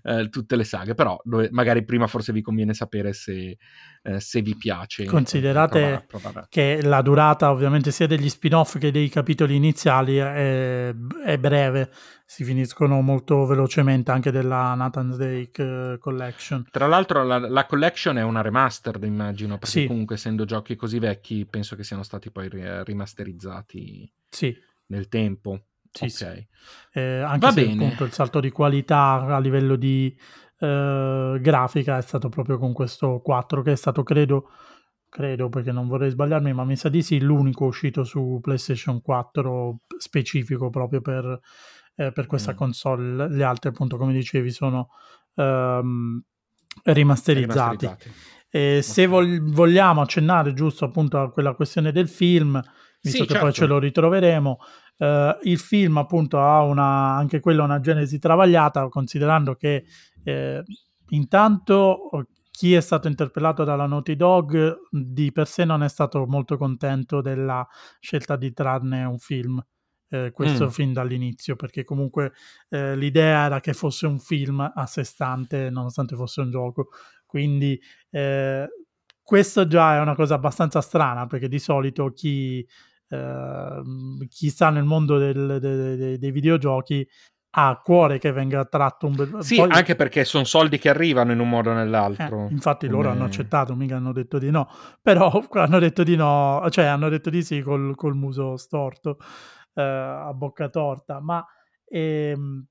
uh, 0.03 0.29
tutte 0.29 0.55
le 0.55 0.63
saghe 0.63 0.93
però 0.93 1.19
dove, 1.23 1.49
magari 1.49 1.83
prima 1.83 2.05
forse 2.05 2.31
vi 2.33 2.43
conviene 2.43 2.75
sapere 2.75 3.13
se, 3.13 3.57
uh, 4.03 4.19
se 4.19 4.41
vi 4.43 4.55
piace 4.55 5.05
considerate 5.05 5.79
provare, 5.79 6.05
provare. 6.05 6.47
che 6.49 6.83
la 6.83 7.01
durata 7.01 7.49
ovviamente 7.49 7.89
sia 7.89 8.05
degli 8.05 8.29
spin 8.29 8.53
off 8.53 8.77
che 8.77 8.91
dei 8.91 9.09
capitoli 9.09 9.55
iniziali 9.55 10.17
è, 10.17 10.93
è 11.25 11.37
breve 11.39 11.89
si 12.33 12.43
finiscono 12.43 12.99
molto 13.01 13.45
velocemente 13.45 14.09
anche 14.09 14.31
della 14.31 14.73
Nathan's 14.73 15.17
Drake 15.17 15.99
Collection. 15.99 16.65
Tra 16.71 16.87
l'altro 16.87 17.23
la, 17.23 17.37
la, 17.37 17.67
collection 17.67 18.17
è 18.17 18.23
una 18.23 18.41
remastered 18.41 19.03
immagino, 19.03 19.59
perché 19.59 19.81
sì. 19.81 19.85
comunque 19.85 20.15
essendo 20.15 20.43
giochi 20.43 20.75
così 20.75 20.97
vecchi 20.97 21.45
penso 21.45 21.75
che 21.75 21.83
siano 21.83 22.01
stati 22.01 22.31
poi 22.31 22.49
rimasterizzati 22.83 24.11
sì. 24.27 24.51
nel 24.87 25.09
tempo. 25.09 25.65
Sì, 25.91 26.05
okay. 26.05 26.47
sì. 26.91 26.99
Eh, 26.99 27.19
anche 27.19 27.45
Va 27.45 27.51
se 27.51 27.65
bene. 27.65 27.85
appunto 27.85 28.03
il 28.03 28.11
salto 28.11 28.39
di 28.39 28.49
qualità 28.49 29.27
a 29.27 29.39
livello 29.39 29.75
di 29.75 30.17
eh, 30.57 31.37
grafica 31.39 31.97
è 31.97 32.01
stato 32.01 32.29
proprio 32.29 32.57
con 32.57 32.73
questo 32.73 33.19
4 33.23 33.61
che 33.61 33.73
è 33.73 33.75
stato 33.75 34.01
credo 34.01 34.49
credo 35.07 35.49
perché 35.49 35.71
non 35.71 35.87
vorrei 35.87 36.09
sbagliarmi 36.09 36.51
ma 36.51 36.63
mi 36.63 36.75
sa 36.75 36.89
di 36.89 37.03
sì 37.03 37.19
l'unico 37.19 37.65
uscito 37.65 38.03
su 38.03 38.39
PlayStation 38.41 39.03
4 39.03 39.81
specifico 39.99 40.71
proprio 40.71 41.01
per 41.01 41.39
eh, 41.95 42.11
per 42.11 42.25
questa 42.25 42.53
mm. 42.53 42.55
console. 42.55 43.29
Le 43.29 43.43
altre, 43.43 43.69
appunto, 43.69 43.97
come 43.97 44.13
dicevi, 44.13 44.51
sono 44.51 44.89
um, 45.35 46.21
rimasterizzati. 46.83 47.85
rimasterizzati. 47.85 48.11
E 48.49 48.81
se 48.83 49.07
vol- 49.07 49.41
vogliamo 49.41 50.01
accennare 50.01 50.53
giusto 50.53 50.85
appunto 50.85 51.19
a 51.19 51.31
quella 51.31 51.53
questione 51.55 51.91
del 51.91 52.07
film, 52.07 52.61
visto 53.01 53.19
sì, 53.19 53.23
che 53.23 53.33
certo. 53.33 53.43
poi 53.45 53.53
ce 53.53 53.65
lo 53.65 53.79
ritroveremo, 53.79 54.57
uh, 54.97 55.05
il 55.43 55.57
film 55.57 55.97
appunto 55.97 56.39
ha 56.39 56.61
una, 56.61 57.15
anche 57.15 57.39
quella 57.39 57.63
una 57.63 57.79
genesi 57.79 58.19
travagliata, 58.19 58.87
considerando 58.89 59.55
che 59.55 59.85
eh, 60.23 60.63
intanto 61.09 62.09
chi 62.49 62.75
è 62.75 62.81
stato 62.81 63.07
interpellato 63.07 63.63
dalla 63.63 63.87
Naughty 63.87 64.15
Dog 64.15 64.75
di 64.91 65.31
per 65.31 65.47
sé 65.47 65.65
non 65.65 65.81
è 65.81 65.89
stato 65.89 66.25
molto 66.27 66.55
contento 66.55 67.19
della 67.19 67.67
scelta 67.99 68.35
di 68.35 68.53
trarne 68.53 69.03
un 69.03 69.17
film 69.17 69.61
eh, 70.13 70.31
questo 70.31 70.65
mm. 70.65 70.69
fin 70.69 70.93
dall'inizio, 70.93 71.55
perché 71.55 71.83
comunque 71.83 72.33
eh, 72.69 72.95
l'idea 72.95 73.45
era 73.45 73.59
che 73.59 73.73
fosse 73.73 74.05
un 74.05 74.19
film 74.19 74.59
a 74.59 74.85
sé 74.85 75.03
stante, 75.03 75.71
nonostante 75.71 76.15
fosse 76.15 76.41
un 76.41 76.51
gioco. 76.51 76.89
Quindi 77.25 77.81
eh, 78.11 78.67
questo 79.23 79.65
già 79.65 79.95
è 79.95 79.99
una 79.99 80.13
cosa 80.13 80.35
abbastanza 80.35 80.81
strana, 80.81 81.25
perché 81.25 81.47
di 81.47 81.57
solito 81.57 82.11
chi, 82.13 82.63
ehm, 83.09 84.27
chi 84.27 84.49
sta 84.49 84.69
nel 84.69 84.83
mondo 84.83 85.17
del, 85.17 85.57
de, 85.59 85.95
de, 85.95 86.17
dei 86.19 86.31
videogiochi 86.31 87.07
ha 87.55 87.69
a 87.69 87.81
cuore 87.81 88.19
che 88.19 88.31
venga 88.31 88.65
tratto 88.65 89.07
un 89.07 89.15
bel... 89.15 89.37
Sì, 89.39 89.55
Poi... 89.55 89.69
anche 89.71 89.95
perché 89.95 90.25
sono 90.25 90.43
soldi 90.43 90.77
che 90.77 90.89
arrivano 90.89 91.31
in 91.31 91.39
un 91.39 91.49
modo 91.49 91.71
o 91.71 91.73
nell'altro. 91.73 92.47
Eh, 92.47 92.51
infatti 92.51 92.87
loro 92.87 93.09
hanno 93.09 93.25
accettato, 93.25 93.75
mica 93.75 93.95
hanno 93.95 94.11
detto 94.11 94.37
di 94.37 94.51
no. 94.51 94.67
Però 95.01 95.43
hanno 95.53 95.79
detto 95.79 96.03
di 96.03 96.15
no, 96.15 96.63
cioè 96.69 96.85
hanno 96.85 97.09
detto 97.09 97.31
di 97.31 97.43
sì 97.43 97.61
col, 97.61 97.95
col 97.95 98.15
muso 98.15 98.57
storto 98.57 99.17
eh, 99.73 99.81
a 99.81 100.33
bocca 100.33 100.69
torta, 100.69 101.19
ma 101.19 101.45
ehm, 101.85 102.65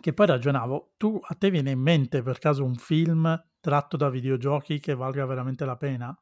che 0.00 0.12
poi 0.12 0.26
ragionavo, 0.26 0.92
tu 0.96 1.18
a 1.22 1.34
te 1.34 1.50
viene 1.50 1.70
in 1.70 1.80
mente 1.80 2.22
per 2.22 2.38
caso 2.38 2.64
un 2.64 2.74
film 2.74 3.44
tratto 3.60 3.96
da 3.96 4.08
videogiochi 4.08 4.78
che 4.78 4.94
valga 4.94 5.26
veramente 5.26 5.64
la 5.64 5.76
pena? 5.76 6.16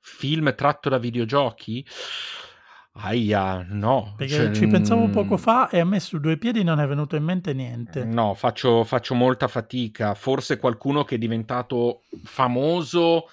Film 0.00 0.54
tratto 0.54 0.88
da 0.88 0.98
videogiochi? 0.98 1.86
Aia, 2.94 3.64
no. 3.70 4.14
Perché 4.16 4.34
cioè, 4.34 4.50
ci 4.52 4.66
pensavo 4.66 5.08
poco 5.08 5.38
fa 5.38 5.70
e 5.70 5.80
a 5.80 5.84
me 5.84 5.98
su 5.98 6.18
due 6.18 6.36
piedi 6.36 6.62
non 6.62 6.78
è 6.78 6.86
venuto 6.86 7.16
in 7.16 7.24
mente 7.24 7.54
niente. 7.54 8.04
No, 8.04 8.34
faccio, 8.34 8.84
faccio 8.84 9.14
molta 9.14 9.48
fatica. 9.48 10.14
Forse 10.14 10.58
qualcuno 10.58 11.04
che 11.04 11.14
è 11.14 11.18
diventato 11.18 12.02
famoso 12.24 13.28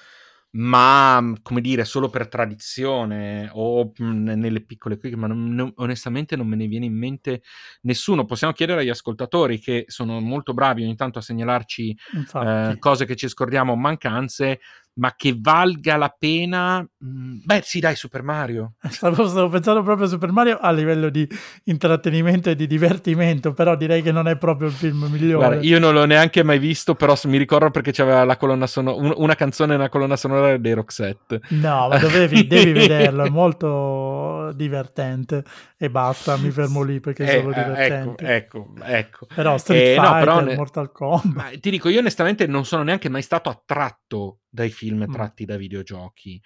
ma 0.52 1.34
come 1.42 1.62
dire, 1.62 1.86
solo 1.86 2.10
per 2.10 2.28
tradizione 2.28 3.50
o 3.54 3.92
mh, 3.96 4.34
nelle 4.34 4.66
piccole 4.66 4.98
qui, 4.98 5.12
ma 5.16 5.28
non, 5.28 5.54
non, 5.54 5.72
onestamente 5.76 6.36
non 6.36 6.48
me 6.48 6.56
ne 6.56 6.68
viene 6.68 6.86
in 6.86 6.98
mente 6.98 7.44
nessuno. 7.82 8.26
Possiamo 8.26 8.54
chiedere 8.54 8.82
agli 8.82 8.90
ascoltatori 8.90 9.60
che 9.60 9.86
sono 9.88 10.20
molto 10.20 10.54
bravi 10.54 10.84
ogni 10.84 10.96
tanto 10.96 11.20
a 11.20 11.22
segnalarci 11.22 11.98
eh, 12.44 12.76
cose 12.80 13.06
che 13.06 13.16
ci 13.16 13.28
scordiamo, 13.28 13.76
mancanze 13.76 14.60
ma 15.00 15.14
che 15.16 15.36
valga 15.40 15.96
la 15.96 16.14
pena. 16.18 16.86
Mm, 17.04 17.40
beh, 17.44 17.62
sì, 17.64 17.80
dai, 17.80 17.96
Super 17.96 18.22
Mario. 18.22 18.74
Stavo, 18.90 19.28
stavo, 19.28 19.50
pensando 19.50 19.82
proprio 19.82 20.06
a 20.06 20.10
Super 20.10 20.32
Mario 20.32 20.58
a 20.60 20.72
livello 20.72 21.10
di 21.10 21.28
intrattenimento 21.66 22.50
e 22.50 22.56
di 22.56 22.68
divertimento, 22.68 23.54
però 23.54 23.76
direi 23.76 24.02
che 24.02 24.12
non 24.12 24.28
è 24.28 24.38
proprio 24.38 24.68
il 24.68 24.74
film 24.74 25.08
migliore. 25.10 25.48
Guarda, 25.48 25.66
io 25.66 25.80
non 25.80 25.94
l'ho 25.94 26.06
neanche 26.06 26.44
mai 26.44 26.60
visto, 26.60 26.96
però 26.96 27.16
mi 27.26 27.38
ricordo 27.38 27.72
perché 27.72 27.92
c'aveva 27.92 28.26
la 28.26 28.36
colonna 28.36 28.68
sonora, 28.68 29.14
una 29.16 29.36
canzone 29.36 29.76
nella 29.76 29.90
colonna 29.90 30.18
sonora 30.18 30.58
dei 30.58 30.74
Roxette. 30.74 31.42
No, 31.50 31.88
ma 31.88 31.98
dovevi, 31.98 32.46
devi 32.48 32.74
vederlo, 32.74 33.24
è 33.24 33.30
molto 33.30 34.52
divertente 34.54 35.44
e 35.78 35.90
basta, 35.90 36.36
mi 36.36 36.52
fermo 36.52 36.84
lì 36.84 37.00
perché 37.00 37.24
eh, 37.24 37.42
divertente. 37.42 38.26
Ecco, 38.26 38.74
ecco, 38.76 38.84
ecco. 38.84 39.28
Però 39.34 39.58
Street 39.58 39.82
eh, 39.82 39.94
Fighter, 39.96 40.26
no, 40.28 40.44
però 40.44 40.56
Mortal 40.56 40.92
Kombat. 40.92 41.60
ti 41.60 41.70
dico, 41.70 41.88
io 41.88 42.00
onestamente 42.00 42.46
non 42.48 42.66
sono 42.66 42.84
neanche 42.84 43.08
mai 43.08 43.22
stato 43.22 43.50
attratto 43.50 44.40
dai 44.50 44.70
film 44.70 45.06
mm. 45.08 45.12
tratti 45.12 45.46
da 45.46 45.58
videogiochi. 45.58 46.42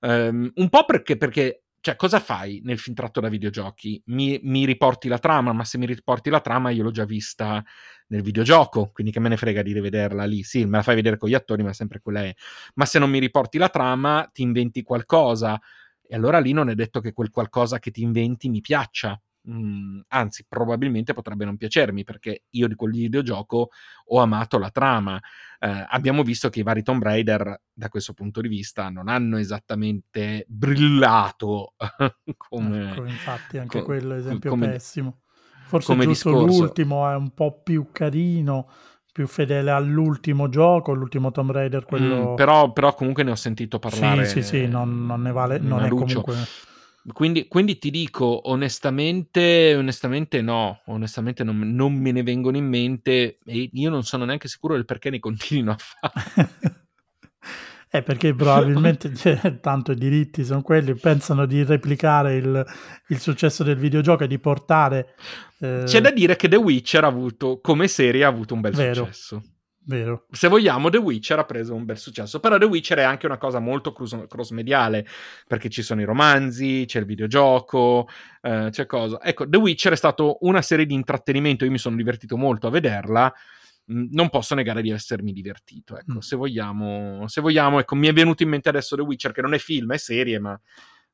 Um, 0.00 0.50
un 0.54 0.68
po' 0.68 0.84
perché, 0.84 1.16
perché 1.16 1.62
cioè, 1.80 1.96
cosa 1.96 2.20
fai 2.20 2.60
nel 2.64 2.78
film 2.78 2.94
tratto 2.94 3.20
da 3.20 3.28
videogiochi? 3.28 4.02
Mi, 4.06 4.38
mi, 4.42 4.64
riporti 4.64 5.08
la 5.08 5.18
trama, 5.18 5.52
ma 5.52 5.64
se 5.64 5.78
mi 5.78 5.86
riporti 5.86 6.28
la 6.28 6.40
trama 6.40 6.70
io 6.70 6.82
l'ho 6.82 6.90
già 6.90 7.04
vista 7.04 7.64
nel 8.08 8.22
videogioco, 8.22 8.90
quindi 8.92 9.12
che 9.12 9.20
me 9.20 9.28
ne 9.28 9.36
frega 9.36 9.62
di 9.62 9.72
rivederla 9.72 10.24
lì. 10.24 10.42
Sì, 10.42 10.64
me 10.64 10.78
la 10.78 10.82
fai 10.82 10.96
vedere 10.96 11.16
con 11.16 11.28
gli 11.28 11.34
attori, 11.34 11.62
ma 11.62 11.72
sempre 11.72 12.00
quella 12.00 12.24
è. 12.24 12.34
Ma 12.74 12.84
se 12.84 12.98
non 12.98 13.10
mi 13.10 13.18
riporti 13.18 13.58
la 13.58 13.68
trama, 13.68 14.28
ti 14.32 14.42
inventi 14.42 14.82
qualcosa. 14.82 15.60
E 16.06 16.14
allora 16.14 16.38
lì 16.40 16.52
non 16.52 16.68
è 16.68 16.74
detto 16.74 17.00
che 17.00 17.12
quel 17.12 17.30
qualcosa 17.30 17.78
che 17.78 17.90
ti 17.90 18.02
inventi 18.02 18.48
mi 18.48 18.60
piaccia. 18.60 19.20
Mm, 19.50 20.00
anzi, 20.08 20.44
probabilmente 20.46 21.14
potrebbe 21.14 21.46
non 21.46 21.56
piacermi 21.56 22.04
perché 22.04 22.44
io 22.50 22.68
di 22.68 22.74
quel 22.74 22.92
videogioco 22.92 23.70
ho 24.06 24.20
amato 24.20 24.58
la 24.58 24.70
trama. 24.70 25.18
Eh, 25.58 25.86
abbiamo 25.88 26.22
visto 26.22 26.50
che 26.50 26.60
i 26.60 26.62
vari 26.62 26.82
Tomb 26.82 27.02
Raider, 27.02 27.62
da 27.72 27.88
questo 27.88 28.12
punto 28.12 28.42
di 28.42 28.48
vista, 28.48 28.90
non 28.90 29.08
hanno 29.08 29.38
esattamente 29.38 30.44
brillato 30.48 31.74
come. 32.36 32.90
Ecco, 32.90 33.04
infatti, 33.06 33.58
anche 33.58 33.78
com- 33.78 33.86
quello 33.86 34.14
è 34.14 34.18
esempio 34.18 34.50
come, 34.50 34.68
pessimo. 34.68 35.20
Forse 35.64 35.92
come 35.92 36.04
giusto 36.04 36.30
discorso. 36.30 36.58
l'ultimo 36.58 37.10
è 37.10 37.14
un 37.14 37.32
po' 37.32 37.62
più 37.62 37.88
carino, 37.90 38.70
più 39.10 39.26
fedele 39.26 39.70
all'ultimo 39.70 40.50
gioco, 40.50 40.92
l'ultimo 40.92 41.30
Tomb 41.30 41.52
Raider. 41.52 41.84
Quello... 41.84 42.32
Mm, 42.32 42.34
però, 42.34 42.72
però, 42.72 42.94
comunque 42.94 43.22
ne 43.22 43.30
ho 43.30 43.36
sentito 43.36 43.78
parlare. 43.78 44.26
Sì, 44.26 44.42
sì, 44.42 44.48
sì, 44.48 44.66
non, 44.66 45.06
non 45.06 45.22
ne 45.22 45.32
vale, 45.32 45.58
non 45.58 45.84
è 45.84 45.88
lucio. 45.88 46.22
comunque 46.22 46.36
quindi, 47.12 47.48
quindi, 47.48 47.78
ti 47.78 47.90
dico 47.90 48.50
onestamente, 48.50 49.74
onestamente 49.76 50.42
no, 50.42 50.82
onestamente 50.86 51.44
non, 51.44 51.58
non, 51.74 51.94
me 51.94 52.12
ne 52.12 52.22
vengono 52.22 52.56
in 52.56 52.66
mente 52.66 53.38
e 53.44 53.70
io 53.72 53.90
non 53.90 54.02
sono 54.02 54.24
neanche 54.24 54.48
sicuro 54.48 54.74
del 54.74 54.84
perché 54.84 55.10
ne 55.10 55.18
continuino 55.18 55.72
a 55.72 55.76
fare. 55.78 56.50
eh, 57.90 58.02
perché 58.02 58.34
probabilmente 58.34 59.12
cioè, 59.16 59.60
tanto 59.60 59.92
i 59.92 59.96
diritti 59.96 60.44
sono 60.44 60.62
quelli, 60.62 60.94
pensano 60.94 61.46
di 61.46 61.64
replicare 61.64 62.36
il, 62.36 62.66
il 63.08 63.18
successo 63.18 63.64
del 63.64 63.76
videogioco 63.76 64.24
e 64.24 64.28
di 64.28 64.38
portare... 64.38 65.14
Eh... 65.60 65.84
C'è 65.86 66.00
da 66.00 66.10
dire 66.10 66.36
che 66.36 66.48
The 66.48 66.56
Witcher 66.56 67.04
ha 67.04 67.08
avuto, 67.08 67.60
come 67.60 67.88
serie, 67.88 68.24
ha 68.24 68.28
avuto 68.28 68.54
un 68.54 68.60
bel 68.60 68.74
Vero. 68.74 69.04
successo. 69.04 69.42
Vero. 69.88 70.26
Se 70.30 70.48
vogliamo, 70.48 70.90
The 70.90 70.98
Witcher 70.98 71.38
ha 71.38 71.44
preso 71.44 71.74
un 71.74 71.86
bel 71.86 71.96
successo. 71.96 72.40
Però 72.40 72.58
The 72.58 72.66
Witcher 72.66 72.98
è 72.98 73.04
anche 73.04 73.24
una 73.24 73.38
cosa 73.38 73.58
molto 73.58 73.92
cross-mediale, 73.92 75.06
perché 75.46 75.70
ci 75.70 75.80
sono 75.80 76.02
i 76.02 76.04
romanzi, 76.04 76.84
c'è 76.86 76.98
il 76.98 77.06
videogioco, 77.06 78.06
eh, 78.42 78.68
c'è 78.70 78.84
cosa. 78.84 79.18
Ecco, 79.22 79.48
The 79.48 79.56
Witcher 79.56 79.92
è 79.92 79.96
stato 79.96 80.36
una 80.42 80.60
serie 80.60 80.84
di 80.84 80.92
intrattenimento, 80.92 81.64
io 81.64 81.70
mi 81.70 81.78
sono 81.78 81.96
divertito 81.96 82.36
molto 82.36 82.66
a 82.66 82.70
vederla. 82.70 83.32
Mm, 83.90 84.08
non 84.10 84.28
posso 84.28 84.54
negare 84.54 84.82
di 84.82 84.90
essermi 84.90 85.32
divertito. 85.32 85.96
Ecco, 85.96 86.16
mm. 86.16 86.18
se 86.18 86.36
vogliamo, 86.36 87.26
se 87.26 87.40
vogliamo, 87.40 87.80
ecco, 87.80 87.94
mi 87.94 88.08
è 88.08 88.12
venuto 88.12 88.42
in 88.42 88.50
mente 88.50 88.68
adesso 88.68 88.94
The 88.94 89.00
Witcher, 89.00 89.32
che 89.32 89.40
non 89.40 89.54
è 89.54 89.58
film, 89.58 89.94
è 89.94 89.96
serie, 89.96 90.38
ma. 90.38 90.60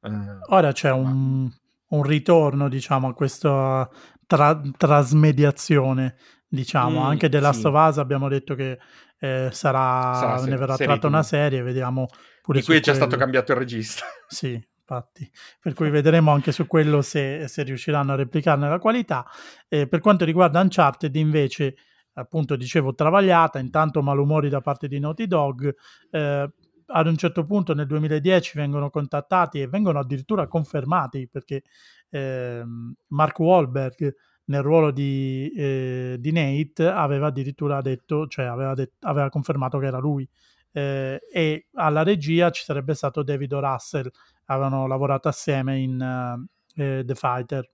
Eh, 0.03 0.11
Ora 0.49 0.72
c'è 0.72 0.91
un, 0.91 1.49
un, 1.91 2.03
ritorno, 2.03 2.68
diciamo, 2.68 3.07
a 3.07 3.14
questa 3.14 3.89
tra- 4.27 4.61
trasmediazione 4.77 6.16
diciamo. 6.55 7.01
Mm, 7.01 7.07
Anche 7.07 7.29
The 7.29 7.41
Last 7.41 7.61
sì. 7.61 7.67
of 7.67 7.75
Us 7.75 7.99
abbiamo 7.99 8.29
detto 8.29 8.55
che 8.55 8.79
eh, 9.19 9.49
sarà, 9.53 10.15
sarà 10.15 10.45
ne 10.45 10.57
verrà 10.57 10.77
tratta 10.77 11.07
una 11.07 11.23
serie, 11.23 11.63
vediamo 11.63 12.07
pure 12.43 12.61
Di 12.61 12.65
cui 12.65 12.77
è 12.77 12.81
già 12.81 12.93
quello. 12.93 13.07
stato 13.07 13.21
cambiato 13.21 13.53
il 13.53 13.59
regista. 13.59 14.05
Sì, 14.29 14.53
infatti. 14.53 15.31
Per 15.61 15.75
cui 15.75 15.91
vedremo 15.91 16.33
anche 16.33 16.53
su 16.53 16.67
quello 16.67 17.03
se, 17.03 17.47
se 17.49 17.63
riusciranno 17.63 18.13
a 18.13 18.17
replicarne 18.17 18.69
la 18.69 18.79
qualità. 18.79 19.27
Eh, 19.69 19.87
per 19.87 20.01
quanto 20.01 20.25
riguarda 20.25 20.61
Uncharted, 20.61 21.15
invece, 21.17 21.77
appunto, 22.15 22.57
dicevo, 22.57 22.95
travagliata, 22.95 23.59
intanto 23.59 24.03
malumori 24.03 24.49
da 24.49 24.61
parte 24.61 24.89
di 24.89 24.99
Naughty 24.99 25.27
Dog. 25.27 25.75
Eh, 26.11 26.53
ad 26.87 27.07
un 27.07 27.17
certo 27.17 27.47
punto 27.47 27.73
nel 27.73 27.87
2010 27.87 28.59
vengono 28.59 28.91
contattati 28.91 29.59
e 29.59 29.69
vengono 29.69 30.01
addirittura 30.01 30.47
confermati 30.47 31.27
perché 31.31 31.63
eh, 32.11 32.63
Mark 33.09 33.39
Wahlberg 33.39 34.15
nel 34.47 34.62
ruolo 34.62 34.90
di, 34.90 35.53
eh, 35.57 36.16
di, 36.18 36.32
Nate 36.32 36.86
aveva 36.86 37.28
addirittura 37.28 37.80
detto, 37.80 38.26
cioè 38.26 38.45
aveva, 38.45 38.74
det- 38.74 38.92
aveva 39.01 39.28
confermato 39.28 39.78
che 39.78 39.86
era 39.86 39.99
lui. 39.99 40.28
Eh, 40.72 41.20
e 41.32 41.68
alla 41.74 42.03
regia 42.03 42.51
ci 42.51 42.64
sarebbe 42.64 42.95
stato 42.95 43.22
David 43.22 43.53
o. 43.53 43.61
Russell, 43.61 44.11
avevano 44.47 44.86
lavorato 44.86 45.28
assieme 45.28 45.78
in 45.78 46.01
uh, 46.01 46.80
eh, 46.80 47.03
The 47.05 47.14
Fighter. 47.14 47.70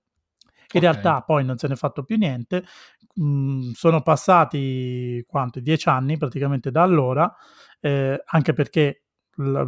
In 0.73 0.77
okay. 0.77 0.81
realtà 0.81 1.21
poi 1.21 1.43
non 1.43 1.57
se 1.57 1.67
ne 1.67 1.73
è 1.73 1.77
fatto 1.77 2.03
più 2.03 2.17
niente, 2.17 2.63
mm, 3.21 3.71
sono 3.71 4.01
passati 4.01 5.23
quanti? 5.27 5.61
Dieci 5.61 5.89
anni 5.89 6.17
praticamente 6.17 6.71
da 6.71 6.83
allora, 6.83 7.33
eh, 7.81 8.21
anche 8.23 8.53
perché 8.53 9.03
l- 9.35 9.65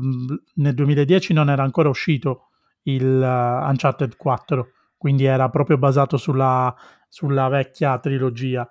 nel 0.55 0.73
2010 0.73 1.33
non 1.33 1.49
era 1.49 1.63
ancora 1.63 1.89
uscito 1.89 2.49
il 2.83 3.03
uh, 3.03 3.67
Uncharted 3.69 4.15
4 4.15 4.67
quindi 5.03 5.25
era 5.25 5.49
proprio 5.49 5.77
basato 5.77 6.15
sulla, 6.15 6.73
sulla 7.09 7.49
vecchia 7.49 7.99
trilogia. 7.99 8.65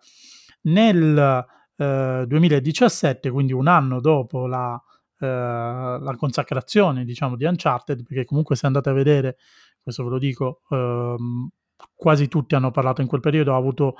Nel 0.62 1.44
eh, 1.76 2.24
2017, 2.26 3.28
quindi 3.28 3.52
un 3.52 3.66
anno 3.66 4.00
dopo 4.00 4.46
la, 4.46 4.82
eh, 5.18 5.26
la 5.26 6.14
consacrazione 6.16 7.04
diciamo, 7.04 7.36
di 7.36 7.44
Uncharted, 7.44 8.02
perché 8.02 8.24
comunque 8.24 8.56
se 8.56 8.64
andate 8.64 8.88
a 8.88 8.94
vedere, 8.94 9.36
questo 9.82 10.04
ve 10.04 10.08
lo 10.08 10.18
dico, 10.18 10.62
ehm, 10.70 11.50
quasi 11.94 12.28
tutti 12.28 12.54
hanno 12.54 12.70
parlato 12.70 13.02
in 13.02 13.08
quel 13.08 13.20
periodo, 13.20 13.52
ha 13.52 13.58
avuto 13.58 13.96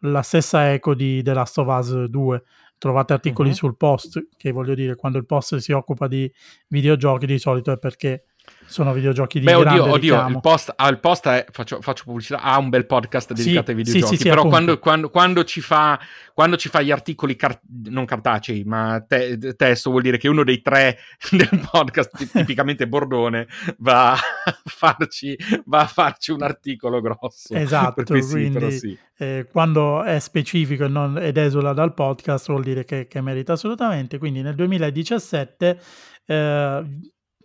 la 0.00 0.22
stessa 0.22 0.72
eco 0.72 0.92
di 0.92 1.22
The 1.22 1.34
Last 1.34 1.58
of 1.58 1.68
Us 1.68 2.04
2. 2.06 2.42
Trovate 2.78 3.12
articoli 3.12 3.50
uh-huh. 3.50 3.54
sul 3.54 3.76
post, 3.76 4.26
che 4.36 4.50
voglio 4.50 4.74
dire, 4.74 4.96
quando 4.96 5.18
il 5.18 5.24
post 5.24 5.54
si 5.58 5.70
occupa 5.70 6.08
di 6.08 6.28
videogiochi 6.66 7.26
di 7.26 7.38
solito 7.38 7.70
è 7.70 7.78
perché 7.78 8.24
sono 8.66 8.92
videogiochi 8.92 9.38
di 9.38 9.44
Beh, 9.44 9.54
oddio, 9.54 9.90
oddio 9.90 10.26
il 10.26 10.40
post, 10.40 10.72
ah, 10.74 10.88
il 10.88 10.98
post 10.98 11.28
è, 11.28 11.46
faccio, 11.50 11.80
faccio, 11.80 12.04
pubblicità, 12.04 12.40
ha 12.40 12.58
un 12.58 12.68
bel 12.68 12.84
podcast 12.84 13.32
dedicato 13.32 13.66
sì, 13.66 13.70
ai 13.70 13.76
videogiochi, 13.76 14.16
sì, 14.16 14.22
sì, 14.22 14.28
però 14.28 14.46
quando, 14.46 14.78
quando, 14.78 15.08
quando, 15.08 15.44
ci 15.44 15.60
fa, 15.60 15.98
quando 16.34 16.56
ci 16.56 16.68
fa 16.68 16.82
gli 16.82 16.90
articoli, 16.90 17.36
car- 17.36 17.60
non 17.84 18.04
cartacei, 18.04 18.64
ma 18.64 19.02
te- 19.06 19.54
testo, 19.54 19.90
vuol 19.90 20.02
dire 20.02 20.18
che 20.18 20.28
uno 20.28 20.42
dei 20.42 20.60
tre 20.62 20.98
del 21.30 21.68
podcast, 21.70 22.30
tipicamente 22.32 22.88
Bordone, 22.88 23.46
va 23.78 24.12
a, 24.12 24.20
farci, 24.64 25.36
va 25.66 25.80
a 25.80 25.86
farci 25.86 26.32
un 26.32 26.42
articolo 26.42 27.00
grosso. 27.00 27.54
Esatto, 27.54 28.02
quindi 28.02 28.98
eh, 29.18 29.46
quando 29.50 30.02
è 30.02 30.18
specifico 30.18 30.84
e 30.84 30.88
non, 30.88 31.18
ed 31.18 31.36
esula 31.36 31.72
dal 31.72 31.94
podcast 31.94 32.48
vuol 32.48 32.64
dire 32.64 32.84
che, 32.84 33.06
che 33.06 33.20
merita 33.20 33.52
assolutamente. 33.52 34.18
Quindi 34.18 34.42
nel 34.42 34.54
2017... 34.56 35.80
Eh, 36.26 36.84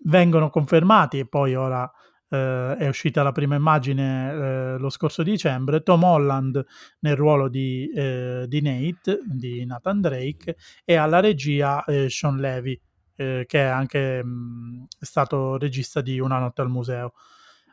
vengono 0.04 0.50
confermati 0.50 1.20
e 1.20 1.28
poi 1.28 1.56
ora 1.56 1.90
eh, 2.30 2.76
è 2.78 2.88
uscita 2.88 3.24
la 3.24 3.32
prima 3.32 3.56
immagine 3.56 4.32
eh, 4.32 4.78
lo 4.78 4.90
scorso 4.90 5.22
dicembre, 5.22 5.84
Tom 5.84 6.04
Holland 6.04 6.64
nel 7.00 7.16
ruolo 7.16 7.50
di, 7.50 7.92
eh, 7.94 8.46
di 8.48 8.62
Nate, 8.62 9.20
di 9.26 9.66
Nathan 9.66 10.02
Drake, 10.02 10.56
e 10.86 10.96
alla 10.96 11.20
regia 11.20 11.84
eh, 11.84 12.10
Sean 12.10 12.38
Levy, 12.38 12.80
eh, 13.16 13.44
che 13.46 13.60
è 13.60 13.66
anche 13.66 14.24
mh, 14.24 14.86
stato 15.00 15.58
regista 15.58 16.02
di 16.02 16.20
Una 16.20 16.40
notte 16.40 16.62
al 16.62 16.70
museo. 16.70 17.14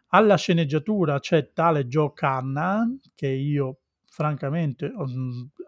Alla 0.09 0.37
sceneggiatura 0.37 1.21
c'è 1.21 1.53
tale 1.53 1.87
Joe 1.87 2.13
Carnan, 2.15 2.99
che 3.15 3.29
io 3.29 3.81
francamente 4.07 4.91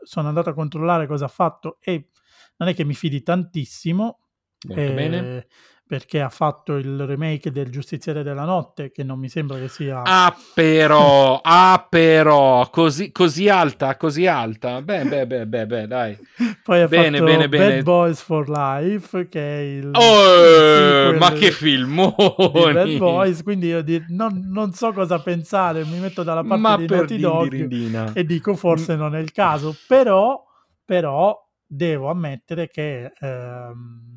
sono 0.02 0.28
andato 0.28 0.48
a 0.48 0.54
controllare 0.54 1.06
cosa 1.06 1.26
ha 1.26 1.28
fatto 1.28 1.76
e 1.80 2.08
non 2.56 2.68
è 2.68 2.74
che 2.74 2.84
mi 2.84 2.94
fidi 2.94 3.22
tantissimo. 3.22 4.18
Molto 4.66 4.92
bene 4.92 5.46
perché 5.90 6.20
ha 6.20 6.28
fatto 6.28 6.76
il 6.76 7.04
remake 7.04 7.50
del 7.50 7.68
Giustiziere 7.68 8.22
della 8.22 8.44
Notte, 8.44 8.92
che 8.92 9.02
non 9.02 9.18
mi 9.18 9.28
sembra 9.28 9.58
che 9.58 9.66
sia... 9.66 10.02
Ah 10.04 10.32
però, 10.54 11.40
ah 11.42 11.84
però, 11.90 12.70
così, 12.70 13.10
così 13.10 13.48
alta, 13.48 13.96
così 13.96 14.24
alta. 14.28 14.82
Beh, 14.82 15.02
beh, 15.02 15.26
beh, 15.26 15.46
beh, 15.48 15.66
beh 15.66 15.86
dai. 15.88 16.16
Poi 16.62 16.82
ha 16.82 16.86
bene, 16.86 17.18
fatto 17.18 17.24
bene, 17.24 17.48
Bad 17.48 17.60
bene. 17.60 17.82
Boys 17.82 18.22
for 18.22 18.48
Life, 18.48 19.28
che 19.28 19.40
è 19.40 19.62
il... 19.62 19.90
Oh, 19.92 21.10
il 21.10 21.18
ma 21.18 21.32
che 21.32 21.48
di 21.48 21.50
filmoni! 21.50 22.72
Bad 22.72 22.96
Boys, 22.96 23.42
quindi 23.42 23.66
io 23.66 23.82
di- 23.82 24.04
non, 24.10 24.44
non 24.48 24.72
so 24.72 24.92
cosa 24.92 25.18
pensare, 25.18 25.84
mi 25.84 25.98
metto 25.98 26.22
dalla 26.22 26.44
parte 26.44 26.60
Ma 26.60 26.76
di 26.76 26.86
Naughty 26.86 27.18
Dog 27.18 28.12
e 28.12 28.24
dico 28.24 28.54
forse 28.54 28.94
non 28.94 29.16
è 29.16 29.18
il 29.18 29.32
caso, 29.32 29.74
però, 29.88 30.40
però 30.84 31.36
devo 31.66 32.10
ammettere 32.10 32.68
che 32.68 33.12
ehm, 33.18 34.09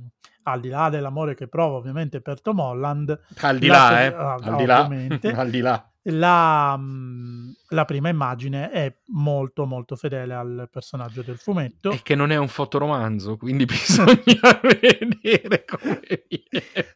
al 0.44 0.60
di 0.60 0.70
là 0.70 0.90
dell'amore 0.90 1.36
che 1.36 1.48
provo 1.48 1.78
ovviamente 1.78 2.22
per 2.22 2.42
Tom 2.42 2.60
Holland, 2.60 3.20
Al 3.42 3.58
di 3.60 3.68
la- 3.68 3.74
là, 3.92 4.02
eh. 4.04 4.06
ah, 4.08 4.34
Al 4.42 4.56
di 4.58 4.66
là. 4.66 4.82
ovviamente. 4.82 5.32
Al 5.34 5.50
di 5.50 5.60
là. 5.62 5.88
la, 6.08 6.76
mm, 6.78 7.50
la 7.70 7.86
prima 7.86 8.10
immagine 8.10 8.70
è 8.72 8.94
molto 9.14 9.66
molto 9.66 9.96
fedele 9.96 10.34
al 10.34 10.68
personaggio 10.70 11.22
del 11.22 11.38
fumetto. 11.38 11.92
È 11.92 12.02
che 12.04 12.16
non 12.16 12.30
è 12.32 12.36
un 12.36 12.50
fotoromanzo, 12.50 13.38
quindi 13.38 13.64
bisogna 13.66 14.16
vedere 14.62 15.64
come. 15.66 16.02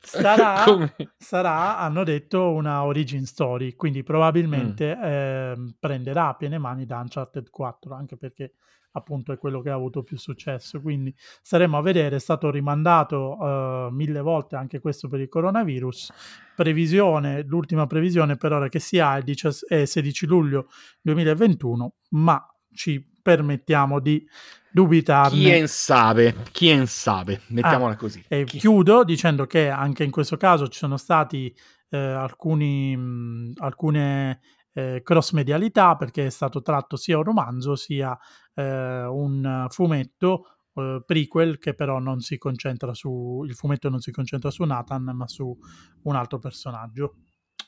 Sarà, 0.02 0.64
Come- 0.66 0.94
sarà, 1.18 1.78
hanno 1.80 2.04
detto, 2.04 2.52
una 2.52 2.84
origin 2.84 3.26
story, 3.26 3.76
quindi 3.76 4.04
probabilmente 4.04 4.96
Mm. 4.96 5.04
ehm, 5.04 5.76
prenderà 5.80 6.28
a 6.30 6.34
piene 6.36 6.58
mani 6.58 6.86
da 6.86 6.98
Uncharted 7.00 7.50
4, 7.50 7.94
anche 7.94 8.18
perché 8.18 8.54
appunto 8.92 9.32
è 9.32 9.38
quello 9.38 9.62
che 9.62 9.70
ha 9.70 9.76
avuto 9.76 10.04
più 10.04 10.18
successo. 10.18 10.82
Quindi 10.82 11.14
staremo 11.42 11.78
a 11.78 11.82
vedere, 11.82 12.16
è 12.18 12.20
stato 12.20 12.50
rimandato 12.50 13.38
eh, 13.40 13.88
mille 13.92 14.22
volte 14.22 14.56
anche 14.56 14.80
questo 14.80 15.08
per 15.08 15.20
il 15.20 15.30
coronavirus. 15.30 16.14
Previsione, 16.56 17.44
l'ultima 17.44 17.86
previsione 17.86 18.38
per 18.38 18.54
ora 18.54 18.70
che 18.70 18.80
si 18.80 19.00
ha 19.00 19.18
è, 19.18 19.22
10 19.22 19.48
è 19.68 19.86
16 19.86 20.26
luglio 20.26 20.68
2021, 21.02 21.94
ma 22.10 22.44
ci 22.74 23.06
permettiamo 23.22 24.00
di 24.00 24.26
dubitarne. 24.72 25.60
Chi 25.60 25.68
sabe, 25.68 26.36
chi 26.52 26.86
sabe, 26.86 27.42
mettiamola 27.48 27.94
Ah, 27.94 27.98
così. 27.98 28.24
E 28.28 28.44
Chi- 28.44 28.60
chiudo 28.60 29.04
dicendo 29.04 29.46
che 29.46 29.70
anche 29.70 30.04
in 30.04 30.12
questo 30.12 30.38
caso 30.38 30.68
ci 30.68 30.78
sono 30.78 30.98
stati 30.98 31.54
eh, 31.90 31.98
alcuni, 31.98 32.96
mh, 32.96 33.54
alcune 33.58 34.40
eh, 34.74 35.02
cross 35.04 35.32
medialità 35.32 35.96
perché 35.96 36.28
è 36.28 36.30
stato 36.30 36.62
tratto 36.62 36.96
sia 36.96 37.18
un 37.18 37.24
romanzo 37.24 37.76
sia 37.76 38.18
eh, 38.58 39.06
un 39.06 39.68
fumetto 39.70 40.58
eh, 40.74 41.04
prequel 41.06 41.60
che 41.60 41.76
però 41.76 42.00
non 42.00 42.20
si 42.22 42.38
concentra 42.38 42.94
su 42.94 43.44
il 43.46 43.54
fumetto 43.54 43.90
non 43.90 44.00
si 44.00 44.12
concentra 44.12 44.50
su 44.50 44.64
Nathan 44.64 45.04
ma 45.14 45.28
su 45.28 45.56
un 46.04 46.16
altro 46.16 46.40
personaggio. 46.40 47.16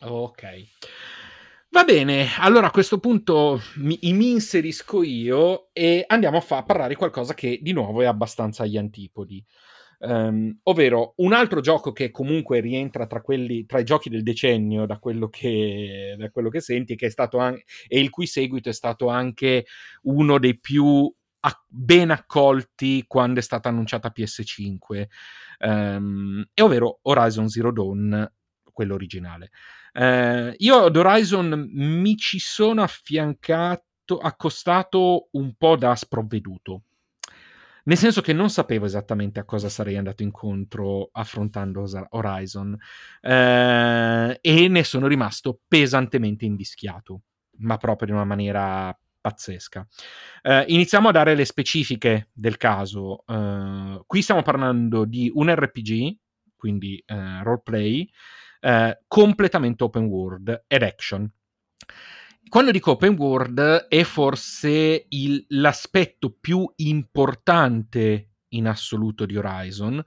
Ok. 0.01 0.43
Va 1.71 1.83
bene, 1.83 2.25
allora 2.39 2.67
a 2.67 2.71
questo 2.71 2.97
punto 2.97 3.61
mi, 3.75 3.99
mi 4.01 4.31
inserisco 4.31 5.03
io 5.03 5.69
e 5.71 6.03
andiamo 6.07 6.37
a 6.37 6.41
fa- 6.41 6.63
parlare 6.63 6.89
di 6.89 6.95
qualcosa 6.95 7.35
che 7.35 7.59
di 7.61 7.73
nuovo 7.73 8.01
è 8.01 8.05
abbastanza 8.05 8.63
agli 8.63 8.77
antipodi. 8.77 9.45
Ehm, 10.01 10.59
ovvero 10.63 11.13
un 11.17 11.33
altro 11.33 11.59
gioco 11.61 11.91
che 11.91 12.09
comunque 12.11 12.61
rientra 12.61 13.05
tra, 13.05 13.21
quelli, 13.21 13.65
tra 13.65 13.79
i 13.79 13.83
giochi 13.83 14.09
del 14.09 14.23
decennio, 14.23 14.85
da 14.85 14.97
quello 14.99 15.27
che, 15.29 16.15
da 16.17 16.29
quello 16.31 16.49
che 16.49 16.61
senti, 16.61 16.95
che 16.95 17.11
an- 17.37 17.59
e 17.87 17.99
il 17.99 18.09
cui 18.09 18.25
seguito 18.25 18.69
è 18.69 18.73
stato 18.73 19.07
anche 19.09 19.65
uno 20.03 20.39
dei 20.39 20.57
più 20.59 21.11
ac- 21.41 21.63
ben 21.67 22.11
accolti 22.11 23.03
quando 23.07 23.39
è 23.39 23.43
stata 23.43 23.69
annunciata 23.69 24.09
PS5, 24.11 25.09
ehm, 25.59 26.45
e 26.53 26.61
ovvero 26.61 26.99
Horizon 27.03 27.49
Zero 27.49 27.71
Dawn, 27.71 28.31
quello 28.71 28.93
originale. 28.93 29.49
Eh, 29.93 30.53
io 30.57 30.75
ad 30.85 30.95
Horizon 30.95 31.67
mi 31.73 32.15
ci 32.15 32.39
sono 32.39 32.81
affiancato, 32.83 34.17
accostato 34.21 35.27
un 35.31 35.53
po' 35.55 35.75
da 35.75 35.95
sprovveduto. 35.95 36.83
Nel 37.89 37.97
senso 37.97 38.21
che 38.21 38.33
non 38.33 38.51
sapevo 38.51 38.85
esattamente 38.85 39.39
a 39.39 39.45
cosa 39.45 39.67
sarei 39.67 39.97
andato 39.97 40.21
incontro 40.21 41.09
affrontando 41.11 41.85
Horizon 42.09 42.77
eh, 43.19 44.37
e 44.39 44.67
ne 44.67 44.83
sono 44.83 45.07
rimasto 45.07 45.61
pesantemente 45.67 46.45
invischiato, 46.45 47.21
ma 47.57 47.77
proprio 47.77 48.09
in 48.09 48.13
una 48.13 48.25
maniera 48.25 48.95
pazzesca. 49.19 49.87
Eh, 50.43 50.65
iniziamo 50.67 51.07
a 51.07 51.11
dare 51.11 51.33
le 51.33 51.45
specifiche 51.45 52.29
del 52.31 52.57
caso. 52.57 53.23
Eh, 53.25 54.03
qui 54.05 54.21
stiamo 54.21 54.43
parlando 54.43 55.03
di 55.05 55.31
un 55.33 55.51
RPG, 55.51 56.15
quindi 56.57 57.01
eh, 57.03 57.41
roleplay, 57.41 58.07
eh, 58.59 58.99
completamente 59.07 59.83
open 59.83 60.03
world 60.03 60.65
ed 60.67 60.83
action. 60.83 61.27
Quando 62.49 62.71
dico 62.71 62.91
open 62.91 63.15
world 63.15 63.59
è 63.87 64.03
forse 64.03 65.05
il- 65.09 65.45
l'aspetto 65.49 66.31
più 66.31 66.69
importante 66.77 68.31
in 68.49 68.67
assoluto 68.67 69.27
di 69.27 69.37
Horizon, 69.37 70.03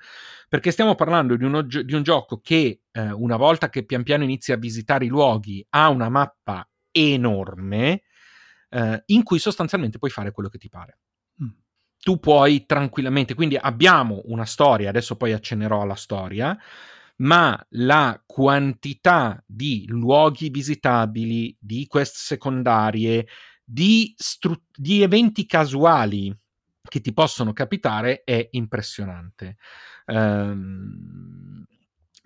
perché 0.48 0.72
stiamo 0.72 0.96
parlando 0.96 1.36
di, 1.36 1.44
uno 1.44 1.62
di 1.62 1.94
un 1.94 2.02
gioco 2.02 2.40
che 2.40 2.82
eh, 2.90 3.12
una 3.12 3.36
volta 3.36 3.68
che 3.68 3.84
pian 3.84 4.02
piano 4.02 4.24
inizi 4.24 4.50
a 4.50 4.56
visitare 4.56 5.04
i 5.04 5.08
luoghi 5.08 5.64
ha 5.70 5.88
una 5.88 6.08
mappa 6.08 6.68
enorme 6.90 8.02
eh, 8.70 9.02
in 9.06 9.22
cui 9.22 9.38
sostanzialmente 9.38 9.98
puoi 9.98 10.10
fare 10.10 10.32
quello 10.32 10.48
che 10.48 10.58
ti 10.58 10.68
pare. 10.68 10.98
Mm. 11.42 11.48
Tu 12.00 12.18
puoi 12.18 12.66
tranquillamente, 12.66 13.34
quindi 13.34 13.56
abbiamo 13.56 14.22
una 14.24 14.44
storia, 14.44 14.88
adesso 14.88 15.16
poi 15.16 15.32
accennerò 15.32 15.80
alla 15.80 15.94
storia, 15.94 16.58
ma 17.22 17.58
la 17.70 18.22
quantità 18.24 19.42
di 19.46 19.84
luoghi 19.88 20.50
visitabili, 20.50 21.56
di 21.58 21.86
quest 21.86 22.16
secondarie, 22.16 23.26
di, 23.64 24.12
stru- 24.16 24.62
di 24.74 25.02
eventi 25.02 25.46
casuali 25.46 26.36
che 26.82 27.00
ti 27.00 27.12
possono 27.12 27.52
capitare 27.52 28.22
è 28.24 28.48
impressionante. 28.52 29.56
Ehm, 30.06 31.64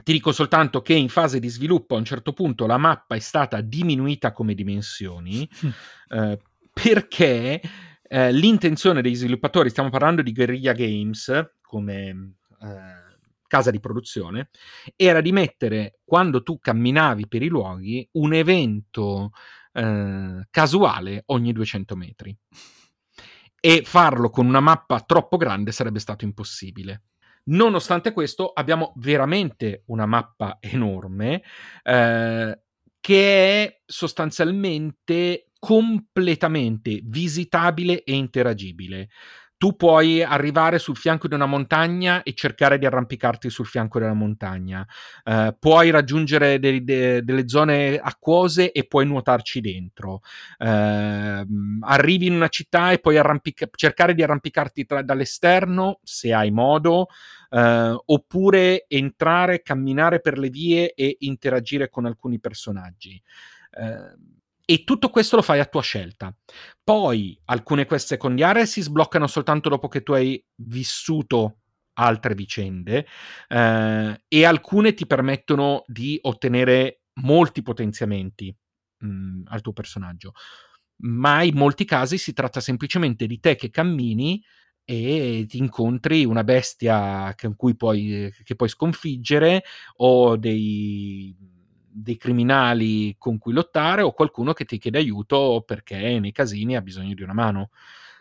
ti 0.03 0.13
dico 0.13 0.33
soltanto 0.33 0.83
che 0.83 0.95
in 0.95 1.09
fase 1.09 1.41
di 1.41 1.49
sviluppo 1.49 1.95
a 1.95 1.99
un 1.99 2.05
certo 2.05 2.33
punto 2.33 2.67
la 2.67 2.79
mappa 2.79 3.17
è 3.17 3.19
stata 3.19 3.61
diminuita 3.61 4.33
come 4.33 4.55
dimensioni 4.55 5.49
eh, 6.09 6.39
perché 6.73 7.61
eh, 8.03 8.33
l'intenzione 8.33 9.03
degli 9.03 9.15
sviluppatori, 9.15 9.69
stiamo 9.69 9.91
parlando 9.91 10.23
di 10.23 10.33
Guerrilla 10.33 10.73
Games 10.73 11.51
come 11.61 12.35
eh, 12.63 13.06
casa 13.47 13.71
di 13.71 13.81
produzione, 13.81 14.51
era 14.97 15.21
di 15.21 15.33
mettere 15.33 15.99
quando 16.05 16.43
tu 16.43 16.59
camminavi 16.59 17.29
per 17.29 17.43
i 17.43 17.49
luoghi 17.49 18.09
un 18.13 18.35
evento 18.35 19.31
eh, 19.73 20.47
casuale 20.51 21.23
ogni 21.27 21.53
200 21.53 21.97
metri 21.97 22.37
e 23.61 23.83
farlo 23.85 24.31
con 24.31 24.47
una 24.47 24.61
mappa 24.61 25.01
troppo 25.01 25.37
grande 25.37 25.73
sarebbe 25.73 25.99
stato 25.99 26.25
impossibile. 26.25 27.03
Nonostante 27.49 28.13
questo, 28.13 28.51
abbiamo 28.53 28.93
veramente 28.97 29.83
una 29.87 30.07
mappa 30.07 30.59
enorme 30.61 31.43
eh, 31.83 32.61
che 33.01 33.65
è 33.65 33.83
sostanzialmente 33.85 35.51
completamente 35.59 37.01
visitabile 37.05 38.03
e 38.03 38.15
interagibile. 38.15 39.09
Tu 39.59 39.75
puoi 39.75 40.23
arrivare 40.23 40.79
sul 40.79 40.97
fianco 40.97 41.29
di 41.29 41.35
una 41.35 41.47
montagna 41.47 42.23
e 42.23 42.35
cercare 42.35 42.77
di 42.79 42.85
arrampicarti 42.85 43.49
sul 43.49 43.65
fianco 43.65 43.99
della 43.99 44.13
montagna. 44.13 44.87
Eh, 45.25 45.57
puoi 45.59 45.89
raggiungere 45.91 46.59
de- 46.59 46.85
de- 46.85 47.23
delle 47.25 47.49
zone 47.49 47.97
acquose 47.97 48.71
e 48.71 48.87
puoi 48.87 49.07
nuotarci 49.07 49.63
dentro. 49.63 50.21
Eh, 50.59 51.47
arrivi 51.81 52.27
in 52.27 52.35
una 52.35 52.49
città 52.49 52.91
e 52.91 52.99
puoi 52.99 53.17
arrampic- 53.17 53.75
cercare 53.77 54.15
di 54.15 54.23
arrampicarti 54.23 54.85
tra- 54.85 55.03
dall'esterno, 55.03 56.01
se 56.03 56.35
hai 56.35 56.51
modo, 56.51 57.07
eh, 57.49 57.97
oppure 58.05 58.85
entrare, 58.89 59.63
camminare 59.63 60.21
per 60.21 60.37
le 60.39 60.51
vie 60.51 60.93
e 60.93 61.17
interagire 61.21 61.89
con 61.89 62.05
alcuni 62.05 62.39
personaggi. 62.41 63.21
Eh, 63.71 64.35
e 64.69 64.83
tutto 64.85 65.11
questo 65.11 65.37
lo 65.37 65.43
fai 65.43 65.61
a 65.61 65.64
tua 65.64 65.81
scelta. 65.81 66.37
Poi 66.83 67.41
alcune 67.47 67.87
quest 67.87 68.09
secondarie 68.09 68.67
si 68.67 68.83
sbloccano 68.83 69.29
soltanto 69.29 69.69
dopo 69.69 69.89
che 69.89 70.03
tu 70.03 70.12
hai 70.12 70.45
vissuto 70.57 71.61
altre 71.99 72.35
vicende 72.35 73.07
eh, 73.49 74.21
e 74.29 74.45
alcune 74.45 74.93
ti 74.93 75.07
permettono 75.07 75.85
di 75.87 76.19
ottenere 76.21 77.03
molti 77.23 77.62
potenziamenti 77.62 78.55
mh, 78.99 79.43
al 79.47 79.61
tuo 79.61 79.73
personaggio. 79.73 80.33
Ma 80.99 81.43
in 81.43 81.57
molti 81.57 81.85
casi 81.85 82.19
si 82.19 82.33
tratta 82.33 82.61
semplicemente 82.61 83.27
di 83.27 83.39
te 83.39 83.55
che 83.55 83.71
cammini 83.71 84.43
e 84.85 85.47
ti 85.49 85.59
incontri 85.59 86.25
una 86.25 86.43
bestia 86.45 87.35
che, 87.37 87.55
cui 87.55 87.77
puoi, 87.77 88.33
che 88.45 88.55
puoi 88.57 88.69
sconfiggere 88.69 89.62
o 89.97 90.37
dei 90.37 91.37
dei 91.99 92.17
criminali 92.17 93.17
con 93.19 93.39
cui 93.39 93.53
lottare 93.53 94.03
o 94.03 94.13
qualcuno 94.13 94.53
che 94.53 94.65
ti 94.67 94.79
chiede 94.79 94.99
aiuto 94.99 95.63
perché 95.67 96.19
nei 96.19 96.33
casini 96.33 96.77
ha 96.77 96.83
bisogno 96.83 97.15
di 97.15 97.23
una 97.23 97.33
mano. 97.33 97.71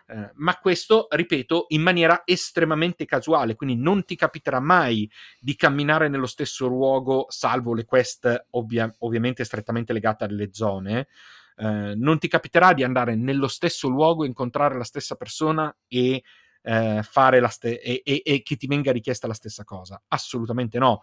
Eh, 0.08 0.32
ma 0.36 0.56
questo, 0.60 1.08
ripeto, 1.10 1.66
in 1.70 1.82
maniera 1.82 2.22
estremamente 2.26 3.06
casuale, 3.06 3.56
quindi 3.56 3.76
non 3.76 4.06
ti 4.06 4.16
capiterà 4.16 4.60
mai 4.60 5.10
di 5.40 5.56
camminare 5.56 6.08
nello 6.10 6.28
stesso 6.28 6.68
luogo, 6.68 7.26
salvo 7.30 7.74
le 7.74 7.86
quest 7.86 8.46
ovvia- 8.52 8.94
ovviamente 9.00 9.44
strettamente 9.44 9.94
legate 9.94 10.24
alle 10.26 10.50
zone. 10.52 11.08
Eh, 11.58 11.94
non 11.96 12.20
ti 12.20 12.28
capiterà 12.28 12.74
di 12.74 12.84
andare 12.84 13.16
nello 13.16 13.48
stesso 13.48 13.88
luogo, 13.88 14.26
incontrare 14.26 14.78
la 14.78 14.84
stessa 14.84 15.16
persona 15.16 15.76
e, 15.88 16.24
eh, 16.62 17.00
fare 17.04 17.40
la 17.40 17.48
ste- 17.50 17.80
e, 17.82 18.02
e, 18.06 18.22
e 18.24 18.42
che 18.44 18.56
ti 18.58 18.68
venga 18.68 18.92
richiesta 18.92 19.28
la 19.28 19.34
stessa 19.34 19.64
cosa. 19.64 20.02
Assolutamente 20.10 20.78
no. 20.80 21.02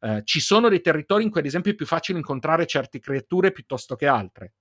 Uh, 0.00 0.22
ci 0.24 0.40
sono 0.40 0.68
dei 0.68 0.80
territori 0.80 1.22
in 1.24 1.30
cui, 1.30 1.40
ad 1.40 1.46
esempio, 1.46 1.72
è 1.72 1.74
più 1.74 1.86
facile 1.86 2.18
incontrare 2.18 2.66
certe 2.66 3.00
creature 3.00 3.52
piuttosto 3.52 3.96
che 3.96 4.06
altre 4.06 4.54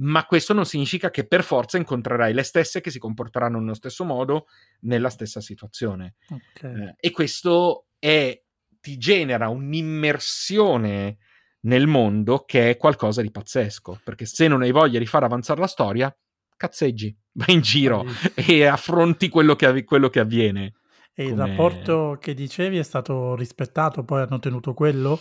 ma 0.00 0.24
questo 0.24 0.52
non 0.52 0.64
significa 0.64 1.10
che 1.10 1.26
per 1.26 1.42
forza 1.42 1.76
incontrerai 1.76 2.32
le 2.32 2.42
stesse 2.42 2.80
che 2.80 2.90
si 2.90 2.98
comporteranno 2.98 3.58
nello 3.58 3.74
stesso 3.74 4.04
modo 4.04 4.46
nella 4.80 5.10
stessa 5.10 5.40
situazione. 5.40 6.14
Okay. 6.28 6.88
Eh, 6.88 6.94
e 6.98 7.10
questo 7.10 7.86
è, 7.98 8.40
ti 8.80 8.96
genera 8.96 9.48
un'immersione 9.48 11.18
nel 11.62 11.86
mondo 11.86 12.44
che 12.44 12.70
è 12.70 12.76
qualcosa 12.76 13.20
di 13.20 13.30
pazzesco, 13.30 14.00
perché 14.02 14.24
se 14.24 14.48
non 14.48 14.62
hai 14.62 14.70
voglia 14.70 14.98
di 14.98 15.06
far 15.06 15.24
avanzare 15.24 15.60
la 15.60 15.66
storia, 15.66 16.16
cazzeggi, 16.56 17.14
vai 17.32 17.54
in 17.54 17.60
giro 17.60 18.04
e 18.34 18.64
affronti 18.64 19.28
quello 19.28 19.54
che, 19.54 19.84
quello 19.84 20.08
che 20.08 20.20
avviene. 20.20 20.74
E 21.12 21.24
il 21.24 21.36
rapporto 21.36 22.16
che 22.20 22.34
dicevi 22.34 22.78
è 22.78 22.82
stato 22.82 23.34
rispettato, 23.34 24.04
poi 24.04 24.22
hanno 24.22 24.38
tenuto 24.38 24.72
quello? 24.74 25.18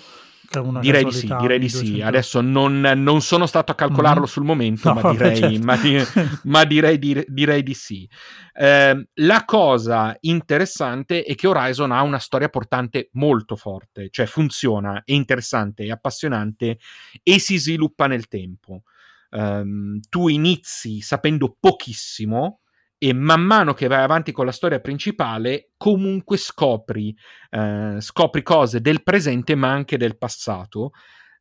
direi 0.82 1.04
di 1.04 1.12
sì, 1.12 1.28
direi 1.40 1.60
di 1.60 1.70
sì. 1.70 2.02
Adesso 2.02 2.42
non, 2.42 2.80
non, 2.80 3.22
sono 3.22 3.46
stato 3.46 3.72
a 3.72 3.76
calcolarlo 3.76 4.22
mm-hmm. 4.22 4.30
sul 4.30 4.44
momento, 4.44 4.94
no, 4.94 5.00
ma, 5.02 5.12
direi, 5.12 5.36
certo. 5.36 5.64
ma, 5.64 5.78
di, 5.78 5.98
ma 6.46 6.64
direi, 6.66 6.98
direi, 6.98 7.26
direi, 7.28 7.64
di 7.64 7.74
sì. 7.74 8.10
Eh, 8.54 9.08
la 9.14 9.46
cosa 9.46 10.16
interessante 10.22 11.24
è 11.24 11.36
che 11.36 11.48
Horizon 11.48 11.92
ha 11.92 12.02
una 12.02 12.20
storia 12.20 12.50
portante 12.50 13.10
molto 13.14 13.56
forte, 13.56 14.10
cioè 14.10 14.26
funziona, 14.26 15.04
è 15.06 15.12
interessante, 15.12 15.86
è 15.86 15.90
appassionante 15.92 16.80
e 17.22 17.40
si 17.40 17.58
sviluppa 17.58 18.08
nel 18.08 18.28
tempo. 18.28 18.84
Um, 19.32 20.00
tu 20.10 20.28
inizi 20.28 21.02
sapendo 21.02 21.56
pochissimo, 21.60 22.62
e 23.02 23.14
man 23.14 23.42
mano 23.42 23.74
che 23.74 23.88
vai 23.88 24.04
avanti 24.04 24.34
con 24.34 24.46
la 24.46 24.52
storia 24.52 24.82
principale 24.82 25.72
comunque 25.78 26.36
scopri, 26.38 27.16
eh, 27.50 27.96
scopri 28.00 28.44
cose 28.44 28.82
del 28.82 29.02
presente 29.02 29.56
ma 29.56 29.72
anche 29.72 29.98
del 29.98 30.18
passato, 30.18 30.92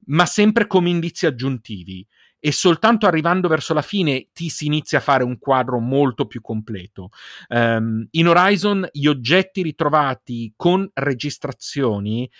ma 0.07 0.25
sempre 0.25 0.69
come 0.69 0.89
indizi 0.89 1.27
aggiuntivi 1.27 2.07
e 2.41 2.53
soltanto 2.53 3.07
arrivando 3.07 3.49
verso 3.49 3.75
la 3.75 3.83
fine 3.83 4.29
ti 4.33 4.49
si 4.49 4.67
inizia 4.67 4.99
a 4.99 5.03
fare 5.03 5.25
un 5.25 5.39
quadro 5.39 5.81
molto 5.81 6.27
più 6.27 6.41
completo. 6.41 7.11
Um, 7.49 8.07
in 8.13 8.29
Horizon 8.29 8.89
gli 8.93 9.07
oggetti 9.07 9.63
ritrovati 9.63 10.53
con 10.57 10.89
registrazioni 10.95 12.31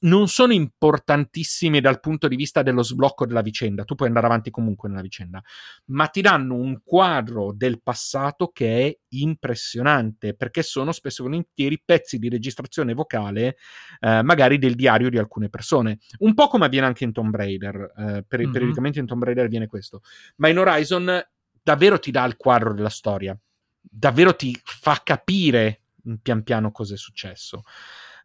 non 0.00 0.28
sono 0.28 0.52
importantissimi 0.52 1.80
dal 1.80 2.00
punto 2.00 2.26
di 2.26 2.36
vista 2.36 2.62
dello 2.62 2.82
sblocco 2.82 3.24
della 3.24 3.42
vicenda, 3.42 3.84
tu 3.84 3.94
puoi 3.94 4.08
andare 4.08 4.26
avanti 4.26 4.50
comunque 4.50 4.88
nella 4.88 5.00
vicenda, 5.00 5.42
ma 5.86 6.06
ti 6.08 6.20
danno 6.20 6.56
un 6.56 6.80
quadro 6.84 7.52
del 7.52 7.80
passato 7.80 8.48
che 8.48 8.86
è 8.86 8.98
impressionante 9.10 10.34
perché 10.34 10.62
sono 10.62 10.92
spesso 10.92 11.22
volentieri 11.22 11.80
pezzi 11.84 12.18
di 12.18 12.28
registrazione 12.28 12.94
vocale, 12.94 13.56
eh, 14.00 14.22
magari 14.22 14.58
del 14.58 14.74
diario 14.74 15.08
di 15.08 15.18
alcune 15.18 15.48
persone, 15.48 15.98
un 16.18 16.34
po' 16.34 16.48
come 16.48 16.64
avviene 16.64 16.86
anche 16.86 17.04
in 17.04 17.12
Tomb 17.12 17.34
Raider, 17.34 17.76
eh, 17.96 18.24
per- 18.26 18.40
mm-hmm. 18.40 18.52
periodicamente 18.52 18.98
in 18.98 19.06
Tomb 19.06 19.22
Raider 19.22 19.44
avviene 19.44 19.66
questo, 19.66 20.02
ma 20.36 20.48
in 20.48 20.58
Horizon 20.58 21.22
davvero 21.62 21.98
ti 21.98 22.10
dà 22.10 22.24
il 22.24 22.36
quadro 22.36 22.74
della 22.74 22.88
storia, 22.88 23.38
davvero 23.80 24.34
ti 24.34 24.58
fa 24.64 25.00
capire 25.04 25.82
pian 26.22 26.42
piano 26.42 26.72
cosa 26.72 26.94
è 26.94 26.96
successo. 26.96 27.62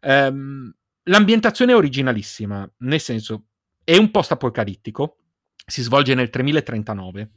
Um, 0.02 0.72
l'ambientazione 1.06 1.72
è 1.72 1.76
originalissima, 1.76 2.70
nel 2.78 3.00
senso 3.00 3.46
è 3.82 3.96
un 3.96 4.10
post 4.10 4.32
apocalittico, 4.32 5.18
si 5.66 5.82
svolge 5.82 6.14
nel 6.14 6.30
3039 6.30 7.30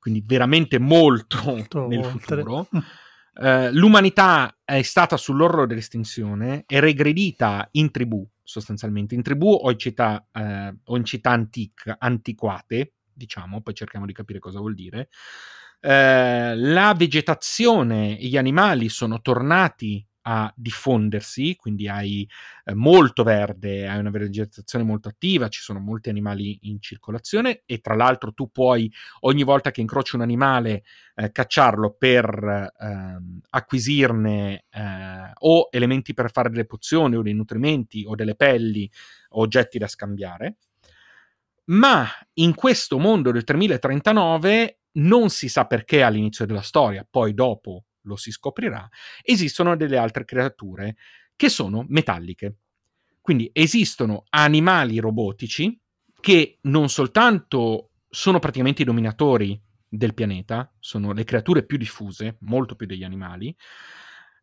quindi 0.00 0.24
veramente 0.26 0.78
molto 0.80 1.38
Tutto 1.62 1.86
nel 1.86 2.00
oltre. 2.00 2.36
futuro. 2.38 2.68
Uh, 3.34 3.70
l'umanità 3.70 4.58
è 4.64 4.82
stata 4.82 5.16
sull'orlo 5.16 5.66
dell'estinzione, 5.66 6.64
è 6.66 6.80
regredita 6.80 7.68
in 7.72 7.92
tribù, 7.92 8.26
sostanzialmente, 8.42 9.14
in 9.14 9.22
tribù 9.22 9.52
o 9.52 9.70
in 9.70 9.78
città, 9.78 10.26
uh, 10.32 10.76
o 10.84 10.96
in 10.96 11.04
città 11.04 11.30
antic- 11.30 11.94
antiquate, 11.96 12.94
diciamo, 13.12 13.60
poi 13.60 13.74
cerchiamo 13.74 14.06
di 14.06 14.12
capire 14.12 14.40
cosa 14.40 14.58
vuol 14.58 14.74
dire. 14.74 15.10
Uh, 15.82 16.56
la 16.56 16.94
vegetazione 16.96 18.18
e 18.18 18.26
gli 18.26 18.36
animali 18.36 18.88
sono 18.88 19.20
tornati 19.20 20.04
a 20.22 20.52
diffondersi, 20.54 21.56
quindi 21.56 21.88
hai 21.88 22.28
eh, 22.64 22.74
molto 22.74 23.22
verde, 23.22 23.88
hai 23.88 23.98
una 23.98 24.10
vegetazione 24.10 24.84
molto 24.84 25.08
attiva, 25.08 25.48
ci 25.48 25.60
sono 25.60 25.80
molti 25.80 26.08
animali 26.08 26.58
in 26.62 26.80
circolazione 26.80 27.62
e 27.64 27.80
tra 27.80 27.94
l'altro 27.94 28.32
tu 28.32 28.50
puoi 28.50 28.92
ogni 29.20 29.42
volta 29.42 29.70
che 29.70 29.80
incroci 29.80 30.16
un 30.16 30.22
animale 30.22 30.82
eh, 31.14 31.32
cacciarlo 31.32 31.94
per 31.98 32.72
eh, 32.78 33.16
acquisirne 33.50 34.64
o 35.38 35.68
elementi 35.70 36.14
per 36.14 36.30
fare 36.30 36.50
delle 36.50 36.64
pozioni 36.64 37.16
o 37.16 37.22
dei 37.22 37.34
nutrimenti 37.34 38.04
o 38.06 38.14
delle 38.14 38.34
pelli 38.34 38.90
o 39.30 39.42
oggetti 39.42 39.78
da 39.78 39.88
scambiare. 39.88 40.56
Ma 41.70 42.06
in 42.34 42.54
questo 42.54 42.98
mondo 42.98 43.30
del 43.30 43.44
3039 43.44 44.80
non 44.92 45.30
si 45.30 45.48
sa 45.48 45.66
perché 45.66 46.02
all'inizio 46.02 46.46
della 46.46 46.62
storia, 46.62 47.06
poi 47.08 47.32
dopo 47.32 47.84
lo 48.02 48.16
si 48.16 48.30
scoprirà, 48.30 48.88
esistono 49.22 49.76
delle 49.76 49.96
altre 49.96 50.24
creature 50.24 50.96
che 51.36 51.48
sono 51.48 51.84
metalliche. 51.88 52.56
Quindi 53.20 53.50
esistono 53.52 54.24
animali 54.30 54.98
robotici 54.98 55.78
che 56.20 56.58
non 56.62 56.88
soltanto 56.88 57.90
sono 58.08 58.38
praticamente 58.38 58.82
i 58.82 58.84
dominatori 58.84 59.60
del 59.88 60.14
pianeta, 60.14 60.72
sono 60.78 61.12
le 61.12 61.24
creature 61.24 61.64
più 61.64 61.76
diffuse, 61.76 62.36
molto 62.40 62.76
più 62.76 62.86
degli 62.86 63.04
animali. 63.04 63.54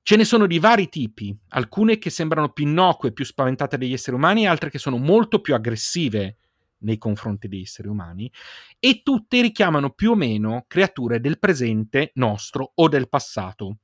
Ce 0.03 0.15
ne 0.15 0.23
sono 0.23 0.47
di 0.47 0.59
vari 0.59 0.89
tipi, 0.89 1.37
alcune 1.49 1.97
che 1.97 2.09
sembrano 2.09 2.51
più 2.51 2.65
innocue, 2.65 3.11
più 3.11 3.25
spaventate 3.25 3.77
degli 3.77 3.93
esseri 3.93 4.15
umani, 4.15 4.47
altre 4.47 4.69
che 4.69 4.79
sono 4.79 4.97
molto 4.97 5.41
più 5.41 5.53
aggressive 5.53 6.37
nei 6.79 6.97
confronti 6.97 7.47
degli 7.47 7.61
esseri 7.61 7.87
umani 7.87 8.31
e 8.79 9.01
tutte 9.03 9.41
richiamano 9.41 9.91
più 9.91 10.11
o 10.11 10.15
meno 10.15 10.65
creature 10.67 11.19
del 11.19 11.39
presente 11.39 12.11
nostro 12.15 12.71
o 12.75 12.87
del 12.87 13.09
passato. 13.09 13.79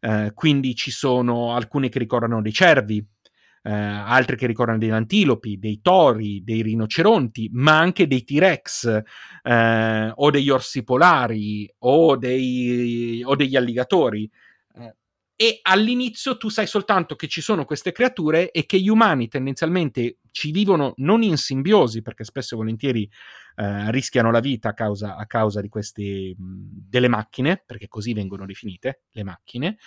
Eh, 0.00 0.32
quindi 0.34 0.74
ci 0.74 0.90
sono 0.90 1.54
alcune 1.54 1.88
che 1.88 1.98
ricordano 1.98 2.40
dei 2.40 2.52
cervi, 2.52 3.06
eh, 3.62 3.70
altre 3.70 4.36
che 4.36 4.46
ricordano 4.46 4.78
degli 4.78 4.90
antilopi, 4.90 5.58
dei 5.58 5.80
tori, 5.82 6.42
dei 6.42 6.62
rinoceronti, 6.62 7.50
ma 7.52 7.78
anche 7.78 8.06
dei 8.06 8.24
T-Rex 8.24 9.02
eh, 9.42 10.12
o 10.14 10.30
degli 10.30 10.48
orsi 10.48 10.82
polari 10.82 11.70
o, 11.80 12.16
dei, 12.16 13.22
o 13.24 13.36
degli 13.36 13.56
alligatori 13.56 14.30
e 15.42 15.60
all'inizio 15.62 16.36
tu 16.36 16.50
sai 16.50 16.66
soltanto 16.66 17.16
che 17.16 17.26
ci 17.26 17.40
sono 17.40 17.64
queste 17.64 17.92
creature 17.92 18.50
e 18.50 18.66
che 18.66 18.78
gli 18.78 18.90
umani 18.90 19.26
tendenzialmente 19.26 20.18
ci 20.32 20.50
vivono 20.50 20.92
non 20.96 21.22
in 21.22 21.38
simbiosi, 21.38 22.02
perché 22.02 22.24
spesso 22.24 22.52
e 22.52 22.58
volentieri 22.58 23.10
eh, 23.56 23.90
rischiano 23.90 24.30
la 24.30 24.40
vita 24.40 24.68
a 24.68 24.74
causa, 24.74 25.16
a 25.16 25.24
causa 25.24 25.62
queste 25.70 26.34
delle 26.36 27.08
macchine, 27.08 27.62
perché 27.64 27.88
così 27.88 28.12
vengono 28.12 28.44
definite 28.44 29.04
le 29.12 29.24
macchine. 29.24 29.78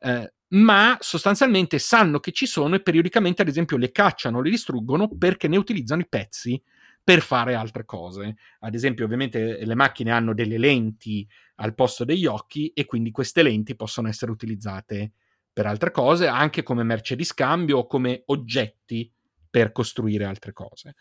Eh, 0.00 0.32
ma 0.48 0.96
sostanzialmente 0.98 1.78
sanno 1.78 2.18
che 2.18 2.32
ci 2.32 2.46
sono 2.46 2.74
e 2.74 2.82
periodicamente, 2.82 3.42
ad 3.42 3.48
esempio, 3.48 3.76
le 3.76 3.92
cacciano, 3.92 4.42
le 4.42 4.50
distruggono 4.50 5.08
perché 5.16 5.46
ne 5.46 5.58
utilizzano 5.58 6.00
i 6.00 6.08
pezzi 6.08 6.60
per 7.08 7.22
fare 7.22 7.54
altre 7.54 7.86
cose. 7.86 8.36
Ad 8.60 8.74
esempio, 8.74 9.06
ovviamente 9.06 9.64
le 9.64 9.74
macchine 9.74 10.10
hanno 10.10 10.34
delle 10.34 10.58
lenti 10.58 11.26
al 11.54 11.74
posto 11.74 12.04
degli 12.04 12.26
occhi 12.26 12.68
e 12.74 12.84
quindi 12.84 13.12
queste 13.12 13.42
lenti 13.42 13.74
possono 13.76 14.08
essere 14.08 14.30
utilizzate 14.30 15.12
per 15.50 15.64
altre 15.64 15.90
cose, 15.90 16.26
anche 16.26 16.62
come 16.62 16.82
merce 16.82 17.16
di 17.16 17.24
scambio 17.24 17.78
o 17.78 17.86
come 17.86 18.24
oggetti 18.26 19.10
per 19.48 19.72
costruire 19.72 20.26
altre 20.26 20.52
cose. 20.52 20.96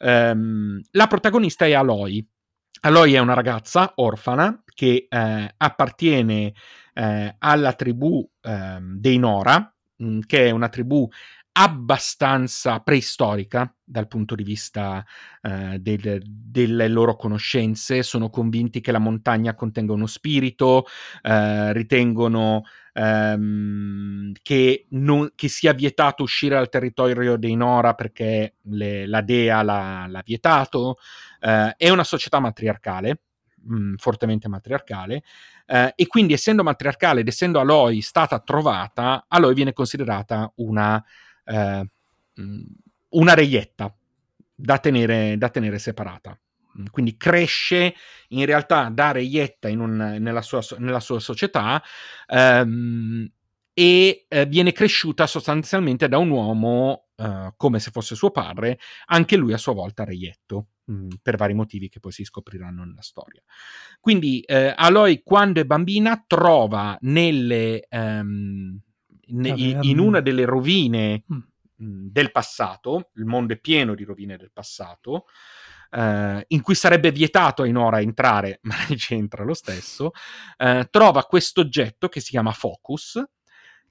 Um, 0.00 0.80
la 0.90 1.06
protagonista 1.06 1.66
è 1.66 1.72
Aloy. 1.72 2.26
Aloy 2.80 3.12
è 3.12 3.20
una 3.20 3.34
ragazza 3.34 3.92
orfana 3.94 4.60
che 4.74 5.06
eh, 5.08 5.54
appartiene 5.56 6.52
eh, 6.94 7.36
alla 7.38 7.72
tribù 7.74 8.28
eh, 8.40 8.78
dei 8.80 9.18
Nora, 9.18 9.72
mm, 10.02 10.18
che 10.26 10.48
è 10.48 10.50
una 10.50 10.68
tribù 10.68 11.08
abbastanza 11.56 12.80
preistorica 12.80 13.72
dal 13.84 14.08
punto 14.08 14.34
di 14.34 14.42
vista 14.42 15.04
eh, 15.40 15.78
del, 15.78 16.20
delle 16.24 16.88
loro 16.88 17.14
conoscenze, 17.14 18.02
sono 18.02 18.28
convinti 18.28 18.80
che 18.80 18.90
la 18.90 18.98
montagna 18.98 19.54
contenga 19.54 19.92
uno 19.92 20.06
spirito, 20.06 20.84
eh, 21.22 21.72
ritengono 21.72 22.64
ehm, 22.92 24.32
che, 24.42 24.86
non, 24.90 25.30
che, 25.36 25.48
sia 25.48 25.72
vietato 25.72 26.24
uscire 26.24 26.56
dal 26.56 26.68
territorio 26.68 27.36
dei 27.36 27.54
Nora 27.54 27.94
perché 27.94 28.56
le, 28.62 29.06
la 29.06 29.20
dea 29.20 29.62
l'ha, 29.62 30.06
l'ha 30.08 30.22
vietato, 30.24 30.96
eh, 31.40 31.74
è 31.76 31.88
una 31.88 32.04
società 32.04 32.40
matriarcale, 32.40 33.20
mh, 33.62 33.94
fortemente 33.96 34.48
matriarcale 34.48 35.22
eh, 35.66 35.92
e 35.94 36.06
quindi 36.06 36.32
essendo 36.32 36.62
matriarcale 36.62 37.20
ed 37.20 37.28
essendo 37.28 37.60
Aloy 37.60 38.00
stata 38.00 38.38
trovata, 38.40 39.26
Aloy 39.28 39.54
viene 39.54 39.72
considerata 39.72 40.50
una, 40.56 41.02
eh, 41.44 41.88
una 43.10 43.34
reietta 43.34 43.94
da 44.54 44.78
tenere, 44.78 45.36
da 45.38 45.48
tenere 45.48 45.78
separata 45.78 46.38
quindi 46.90 47.16
cresce 47.16 47.94
in 48.28 48.44
realtà 48.46 48.88
da 48.88 49.12
reietta 49.12 49.68
nella, 49.68 50.42
sua, 50.42 50.60
nella, 50.78 51.00
sua, 51.00 51.20
società 51.20 51.82
ehm, 52.26 53.30
e 53.72 54.26
eh, 54.28 54.46
viene 54.46 54.72
cresciuta 54.72 55.26
sostanzialmente 55.26 56.08
da 56.08 56.18
un 56.18 56.30
uomo 56.30 57.06
eh, 57.16 57.52
come 57.56 57.78
se 57.78 57.90
fosse 57.90 58.14
suo 58.14 58.30
padre, 58.30 58.78
anche 59.06 59.36
lui 59.36 59.52
a 59.52 59.58
sua 59.58 59.72
volta 59.72 60.04
reietto. 60.04 60.68
Mm, 60.90 61.08
per 61.22 61.36
vari 61.36 61.54
motivi 61.54 61.88
che 61.88 61.98
poi 61.98 62.12
si 62.12 62.24
scopriranno 62.24 62.84
nella 62.84 63.00
storia. 63.00 63.40
Quindi 64.00 64.40
eh, 64.40 64.74
Aloy, 64.76 65.22
quando 65.24 65.60
è 65.60 65.64
bambina, 65.64 66.22
trova 66.26 66.98
nelle, 67.00 67.86
um, 67.88 68.78
ne, 69.28 69.78
in 69.82 69.98
una 69.98 70.20
delle 70.20 70.44
rovine 70.44 71.24
mm. 71.32 71.36
mm. 71.36 72.08
del 72.10 72.30
passato, 72.30 73.10
il 73.14 73.24
mondo 73.24 73.52
è 73.52 73.58
pieno 73.58 73.94
di 73.94 74.04
rovine 74.04 74.36
del 74.36 74.52
passato, 74.52 75.26
Uh, 75.94 76.42
in 76.48 76.60
cui 76.60 76.74
sarebbe 76.74 77.12
vietato 77.12 77.62
a 77.62 77.68
Inora 77.68 78.00
entrare, 78.00 78.58
ma 78.66 78.74
lei 78.88 78.98
ci 78.98 79.14
entra 79.14 79.44
lo 79.44 79.54
stesso, 79.54 80.10
uh, 80.58 80.82
trova 80.90 81.22
questo 81.22 81.60
oggetto 81.60 82.08
che 82.08 82.18
si 82.18 82.30
chiama 82.30 82.50
Focus, 82.50 83.22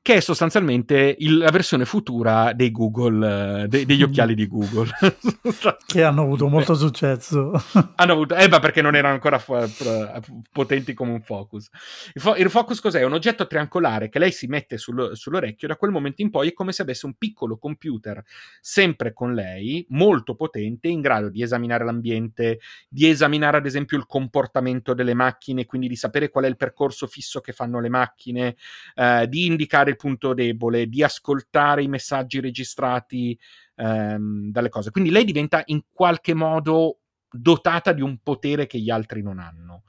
che 0.03 0.15
è 0.15 0.19
sostanzialmente 0.19 1.15
il, 1.19 1.37
la 1.37 1.49
versione 1.49 1.85
futura 1.85 2.51
dei 2.51 2.71
Google, 2.71 3.67
de, 3.69 3.85
degli 3.85 4.03
occhiali 4.03 4.35
di 4.35 4.47
Google. 4.47 4.89
che 5.87 6.03
hanno 6.03 6.23
avuto 6.23 6.49
molto 6.49 6.75
successo. 6.75 7.53
hanno 7.95 8.11
avuto, 8.11 8.35
eh, 8.35 8.49
ma 8.49 8.59
perché 8.59 8.81
non 8.81 8.95
erano 8.95 9.13
ancora 9.13 9.39
f- 9.39 9.65
f- 9.65 10.19
potenti 10.51 10.93
come 10.93 11.13
un 11.13 11.21
focus. 11.21 11.69
Il, 12.13 12.21
fo- 12.21 12.35
il, 12.35 12.49
focus 12.49 12.81
cos'è? 12.81 12.99
È 12.99 13.05
un 13.05 13.13
oggetto 13.13 13.47
triangolare 13.47 14.09
che 14.09 14.19
lei 14.19 14.33
si 14.33 14.45
mette 14.47 14.77
sul, 14.77 15.11
sull'orecchio, 15.13 15.69
da 15.69 15.77
quel 15.77 15.91
momento 15.91 16.21
in 16.21 16.31
poi 16.31 16.49
è 16.49 16.53
come 16.53 16.73
se 16.73 16.81
avesse 16.81 17.05
un 17.05 17.13
piccolo 17.13 17.57
computer 17.57 18.21
sempre 18.59 19.13
con 19.13 19.33
lei, 19.33 19.85
molto 19.91 20.35
potente, 20.35 20.89
in 20.89 20.99
grado 20.99 21.29
di 21.29 21.41
esaminare 21.41 21.85
l'ambiente, 21.85 22.59
di 22.89 23.07
esaminare 23.07 23.55
ad 23.55 23.65
esempio 23.65 23.97
il 23.97 24.05
comportamento 24.05 24.93
delle 24.93 25.13
macchine, 25.13 25.65
quindi 25.65 25.87
di 25.87 25.95
sapere 25.95 26.27
qual 26.27 26.43
è 26.43 26.49
il 26.49 26.57
percorso 26.57 27.07
fisso 27.07 27.39
che 27.39 27.53
fanno 27.53 27.79
le 27.79 27.87
macchine, 27.87 28.57
eh, 28.95 29.27
di 29.29 29.45
indicare 29.45 29.91
il 29.93 29.97
punto 29.97 30.33
debole, 30.33 30.87
di 30.87 31.03
ascoltare 31.03 31.83
i 31.83 31.87
messaggi 31.87 32.39
registrati 32.39 33.37
ehm, 33.75 34.51
dalle 34.51 34.69
cose. 34.69 34.91
Quindi 34.91 35.09
lei 35.09 35.25
diventa 35.25 35.61
in 35.65 35.81
qualche 35.91 36.33
modo 36.33 36.99
dotata 37.29 37.93
di 37.93 38.01
un 38.01 38.19
potere 38.21 38.67
che 38.67 38.79
gli 38.79 38.89
altri 38.89 39.21
non 39.21 39.39
hanno. 39.39 39.83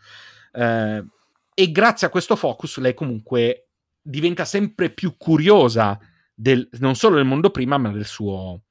Eh, 0.53 1.05
e 1.55 1.71
grazie 1.71 2.07
a 2.07 2.11
questo 2.11 2.37
focus 2.37 2.79
lei 2.79 2.95
comunque 2.95 3.69
diventa 4.01 4.45
sempre 4.45 4.91
più 4.91 5.17
curiosa 5.17 5.99
del, 6.35 6.69
non 6.79 6.95
solo 6.95 7.17
del 7.17 7.25
mondo 7.25 7.51
prima, 7.51 7.79
ma 7.79 7.91
del 7.91 8.07
suo, 8.07 8.63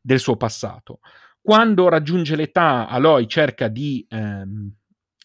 del 0.00 0.20
suo 0.20 0.36
passato. 0.36 1.00
Quando 1.40 1.88
raggiunge 1.88 2.36
l'età, 2.36 2.88
Aloy 2.88 3.26
cerca 3.26 3.68
di 3.68 4.06
ehm, 4.08 4.72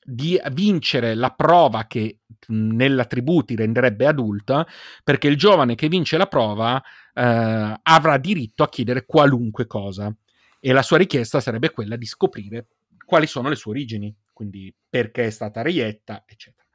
di 0.03 0.39
vincere 0.51 1.15
la 1.15 1.31
prova 1.31 1.85
che 1.87 2.19
nella 2.47 3.05
tribù 3.05 3.41
ti 3.41 3.55
renderebbe 3.55 4.05
adulta, 4.05 4.67
perché 5.03 5.27
il 5.27 5.37
giovane 5.37 5.75
che 5.75 5.87
vince 5.87 6.17
la 6.17 6.27
prova 6.27 6.81
eh, 7.13 7.79
avrà 7.81 8.17
diritto 8.17 8.63
a 8.63 8.69
chiedere 8.69 9.05
qualunque 9.05 9.65
cosa. 9.65 10.13
E 10.59 10.71
la 10.71 10.81
sua 10.81 10.97
richiesta 10.97 11.41
sarebbe 11.41 11.71
quella 11.71 11.95
di 11.95 12.05
scoprire 12.05 12.67
quali 13.05 13.27
sono 13.27 13.49
le 13.49 13.55
sue 13.55 13.71
origini, 13.71 14.15
quindi 14.31 14.73
perché 14.89 15.25
è 15.25 15.29
stata 15.29 15.61
reietta, 15.61 16.23
eccetera. 16.25 16.67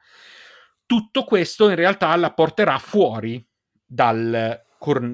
Tutto 0.85 1.23
questo 1.23 1.69
in 1.69 1.75
realtà 1.75 2.15
la 2.15 2.33
porterà 2.33 2.77
fuori 2.77 3.45
dal, 3.85 4.59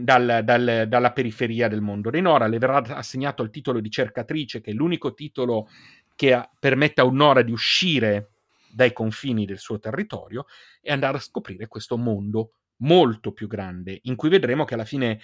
dal, 0.02 0.42
dal, 0.44 0.86
dalla 0.88 1.12
periferia 1.12 1.68
del 1.68 1.82
mondo. 1.82 2.10
Renora 2.10 2.48
le 2.48 2.60
verrà 2.60 2.78
assegnato 2.78 3.44
il 3.44 3.50
titolo 3.50 3.80
di 3.80 3.90
cercatrice, 3.90 4.62
che 4.62 4.72
è 4.72 4.74
l'unico 4.74 5.14
titolo 5.14 5.68
che 6.16 6.50
permette 6.60 7.02
a 7.02 7.06
un'ora 7.06 7.42
di 7.42 7.52
uscire 7.52 8.32
dai 8.70 8.94
confini 8.94 9.46
del 9.46 9.60
suo 9.60 9.80
territorio 9.80 10.46
e 10.82 10.92
andare 10.92 11.18
a 11.18 11.22
scoprire 11.22 11.68
questo 11.68 11.98
mondo 11.98 12.52
molto 12.78 13.32
più 13.32 13.48
grande, 13.48 14.00
in 14.04 14.16
cui 14.16 14.30
vedremo 14.30 14.66
che 14.66 14.74
alla 14.74 14.86
fine 14.86 15.22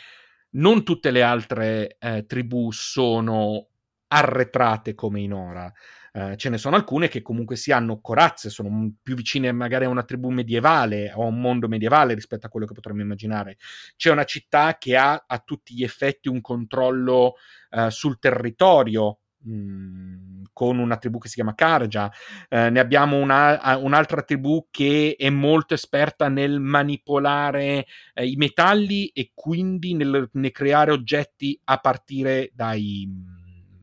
non 0.52 0.84
tutte 0.84 1.12
le 1.12 1.22
altre 1.22 1.98
eh, 2.00 2.26
tribù 2.26 2.72
sono 2.72 3.68
arretrate 4.08 4.94
come 4.94 5.22
in 5.22 5.34
ora. 5.34 5.72
Uh, 6.14 6.36
ce 6.36 6.50
ne 6.50 6.58
sono 6.58 6.76
alcune 6.76 7.08
che 7.08 7.22
comunque 7.22 7.56
si 7.56 7.72
hanno 7.72 8.02
corazze, 8.02 8.50
sono 8.50 8.94
più 9.02 9.16
vicine 9.16 9.54
magari 9.54 9.86
a 9.86 9.90
una 9.90 10.04
tribù 10.04 10.30
medievale 10.30 11.14
o 11.16 11.24
a 11.24 11.28
un 11.28 11.40
mondo 11.40 11.70
medievale 11.70 12.14
rispetto 12.14 12.46
a 12.46 12.50
quello 12.50 12.66
che 12.66 12.74
potremmo 12.74 13.00
immaginare. 13.00 13.56
C'è 13.96 14.12
una 14.12 14.26
città 14.26 14.78
che 14.78 14.98
ha 14.98 15.24
a 15.26 15.40
tutti 15.40 15.74
gli 15.74 15.84
effetti 15.84 16.28
un 16.28 16.42
controllo 16.42 17.36
uh, 17.70 17.88
sul 17.88 18.20
territorio 18.20 19.21
Con 19.44 20.78
una 20.78 20.98
tribù 20.98 21.18
che 21.18 21.28
si 21.28 21.36
chiama 21.36 21.56
Karja, 21.56 22.12
eh, 22.48 22.70
ne 22.70 22.80
abbiamo 22.80 23.18
una, 23.18 23.78
un'altra 23.78 24.22
tribù 24.22 24.68
che 24.70 25.16
è 25.18 25.30
molto 25.30 25.74
esperta 25.74 26.28
nel 26.28 26.60
manipolare 26.60 27.88
eh, 28.14 28.28
i 28.28 28.36
metalli 28.36 29.08
e 29.08 29.32
quindi 29.34 29.96
nel, 29.96 30.30
nel, 30.34 30.52
creare 30.52 30.92
oggetti 30.92 31.60
a 31.66 31.78
partire 31.78 32.52
dai, 32.54 33.08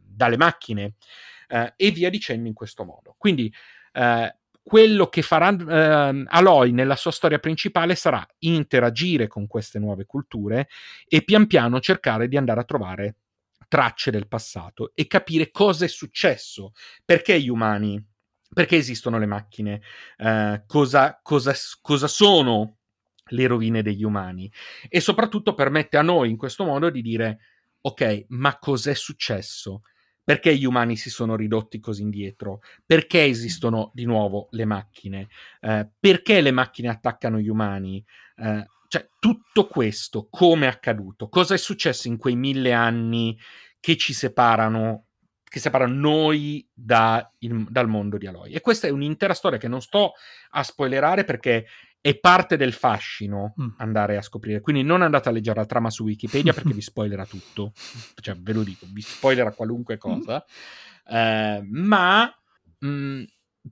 dalle 0.06 0.36
macchine 0.36 0.94
eh, 1.48 1.72
e 1.76 1.90
via 1.90 2.10
dicendo 2.10 2.46
in 2.46 2.54
questo 2.54 2.84
modo. 2.84 3.16
Quindi 3.18 3.52
eh, 3.92 4.36
quello 4.62 5.06
che 5.06 5.22
farà 5.22 5.48
eh, 5.48 6.24
Aloy 6.26 6.72
nella 6.72 6.94
sua 6.94 7.10
storia 7.10 7.38
principale 7.38 7.94
sarà 7.94 8.24
interagire 8.40 9.26
con 9.26 9.46
queste 9.46 9.78
nuove 9.78 10.04
culture 10.04 10.68
e 11.08 11.22
pian 11.22 11.46
piano 11.46 11.80
cercare 11.80 12.28
di 12.28 12.36
andare 12.36 12.60
a 12.60 12.64
trovare 12.64 13.16
tracce 13.68 14.10
del 14.10 14.26
passato 14.26 14.92
e 14.94 15.06
capire 15.06 15.50
cosa 15.50 15.84
è 15.84 15.88
successo, 15.88 16.72
perché 17.04 17.40
gli 17.40 17.48
umani, 17.48 18.02
perché 18.52 18.76
esistono 18.76 19.18
le 19.18 19.26
macchine, 19.26 19.82
uh, 20.18 20.62
cosa, 20.66 21.20
cosa, 21.22 21.54
cosa 21.80 22.08
sono 22.08 22.78
le 23.30 23.46
rovine 23.46 23.82
degli 23.82 24.04
umani 24.04 24.50
e 24.88 25.00
soprattutto 25.00 25.54
permette 25.54 25.98
a 25.98 26.02
noi 26.02 26.30
in 26.30 26.38
questo 26.38 26.64
modo 26.64 26.88
di 26.88 27.02
dire 27.02 27.38
ok, 27.80 28.24
ma 28.28 28.58
cos'è 28.58 28.94
successo? 28.94 29.82
Perché 30.24 30.54
gli 30.54 30.64
umani 30.64 30.96
si 30.96 31.08
sono 31.08 31.36
ridotti 31.36 31.78
così 31.78 32.02
indietro? 32.02 32.60
Perché 32.84 33.24
esistono 33.24 33.90
di 33.94 34.04
nuovo 34.04 34.48
le 34.50 34.66
macchine? 34.66 35.28
Uh, 35.60 35.88
perché 35.98 36.40
le 36.40 36.50
macchine 36.50 36.88
attaccano 36.88 37.38
gli 37.38 37.48
umani? 37.48 38.04
Uh, 38.36 38.62
cioè, 38.88 39.06
tutto 39.18 39.66
questo, 39.66 40.28
come 40.30 40.66
è 40.66 40.70
accaduto? 40.70 41.28
Cosa 41.28 41.54
è 41.54 41.58
successo 41.58 42.08
in 42.08 42.16
quei 42.16 42.36
mille 42.36 42.72
anni 42.72 43.38
che 43.78 43.98
ci 43.98 44.14
separano, 44.14 45.04
che 45.44 45.60
separano 45.60 45.94
noi 45.94 46.66
da 46.72 47.30
il, 47.40 47.66
dal 47.68 47.86
mondo 47.86 48.16
di 48.16 48.26
Aloy? 48.26 48.52
E 48.52 48.62
questa 48.62 48.86
è 48.86 48.90
un'intera 48.90 49.34
storia 49.34 49.58
che 49.58 49.68
non 49.68 49.82
sto 49.82 50.12
a 50.50 50.62
spoilerare 50.62 51.24
perché 51.24 51.66
è 52.00 52.18
parte 52.18 52.56
del 52.56 52.72
fascino 52.72 53.54
mm. 53.60 53.68
andare 53.76 54.16
a 54.16 54.22
scoprire. 54.22 54.62
Quindi 54.62 54.82
non 54.82 55.02
andate 55.02 55.28
a 55.28 55.32
leggere 55.32 55.60
la 55.60 55.66
trama 55.66 55.90
su 55.90 56.04
Wikipedia 56.04 56.54
perché 56.54 56.72
vi 56.72 56.80
spoilerà 56.82 57.26
tutto. 57.26 57.72
Cioè, 58.18 58.36
ve 58.36 58.52
lo 58.54 58.62
dico, 58.62 58.86
vi 58.90 59.02
spoilerà 59.02 59.52
qualunque 59.52 59.98
cosa. 59.98 60.42
Mm. 61.12 61.14
Eh, 61.14 61.66
ma 61.68 62.34
mh, 62.78 62.88
mm, 62.88 63.22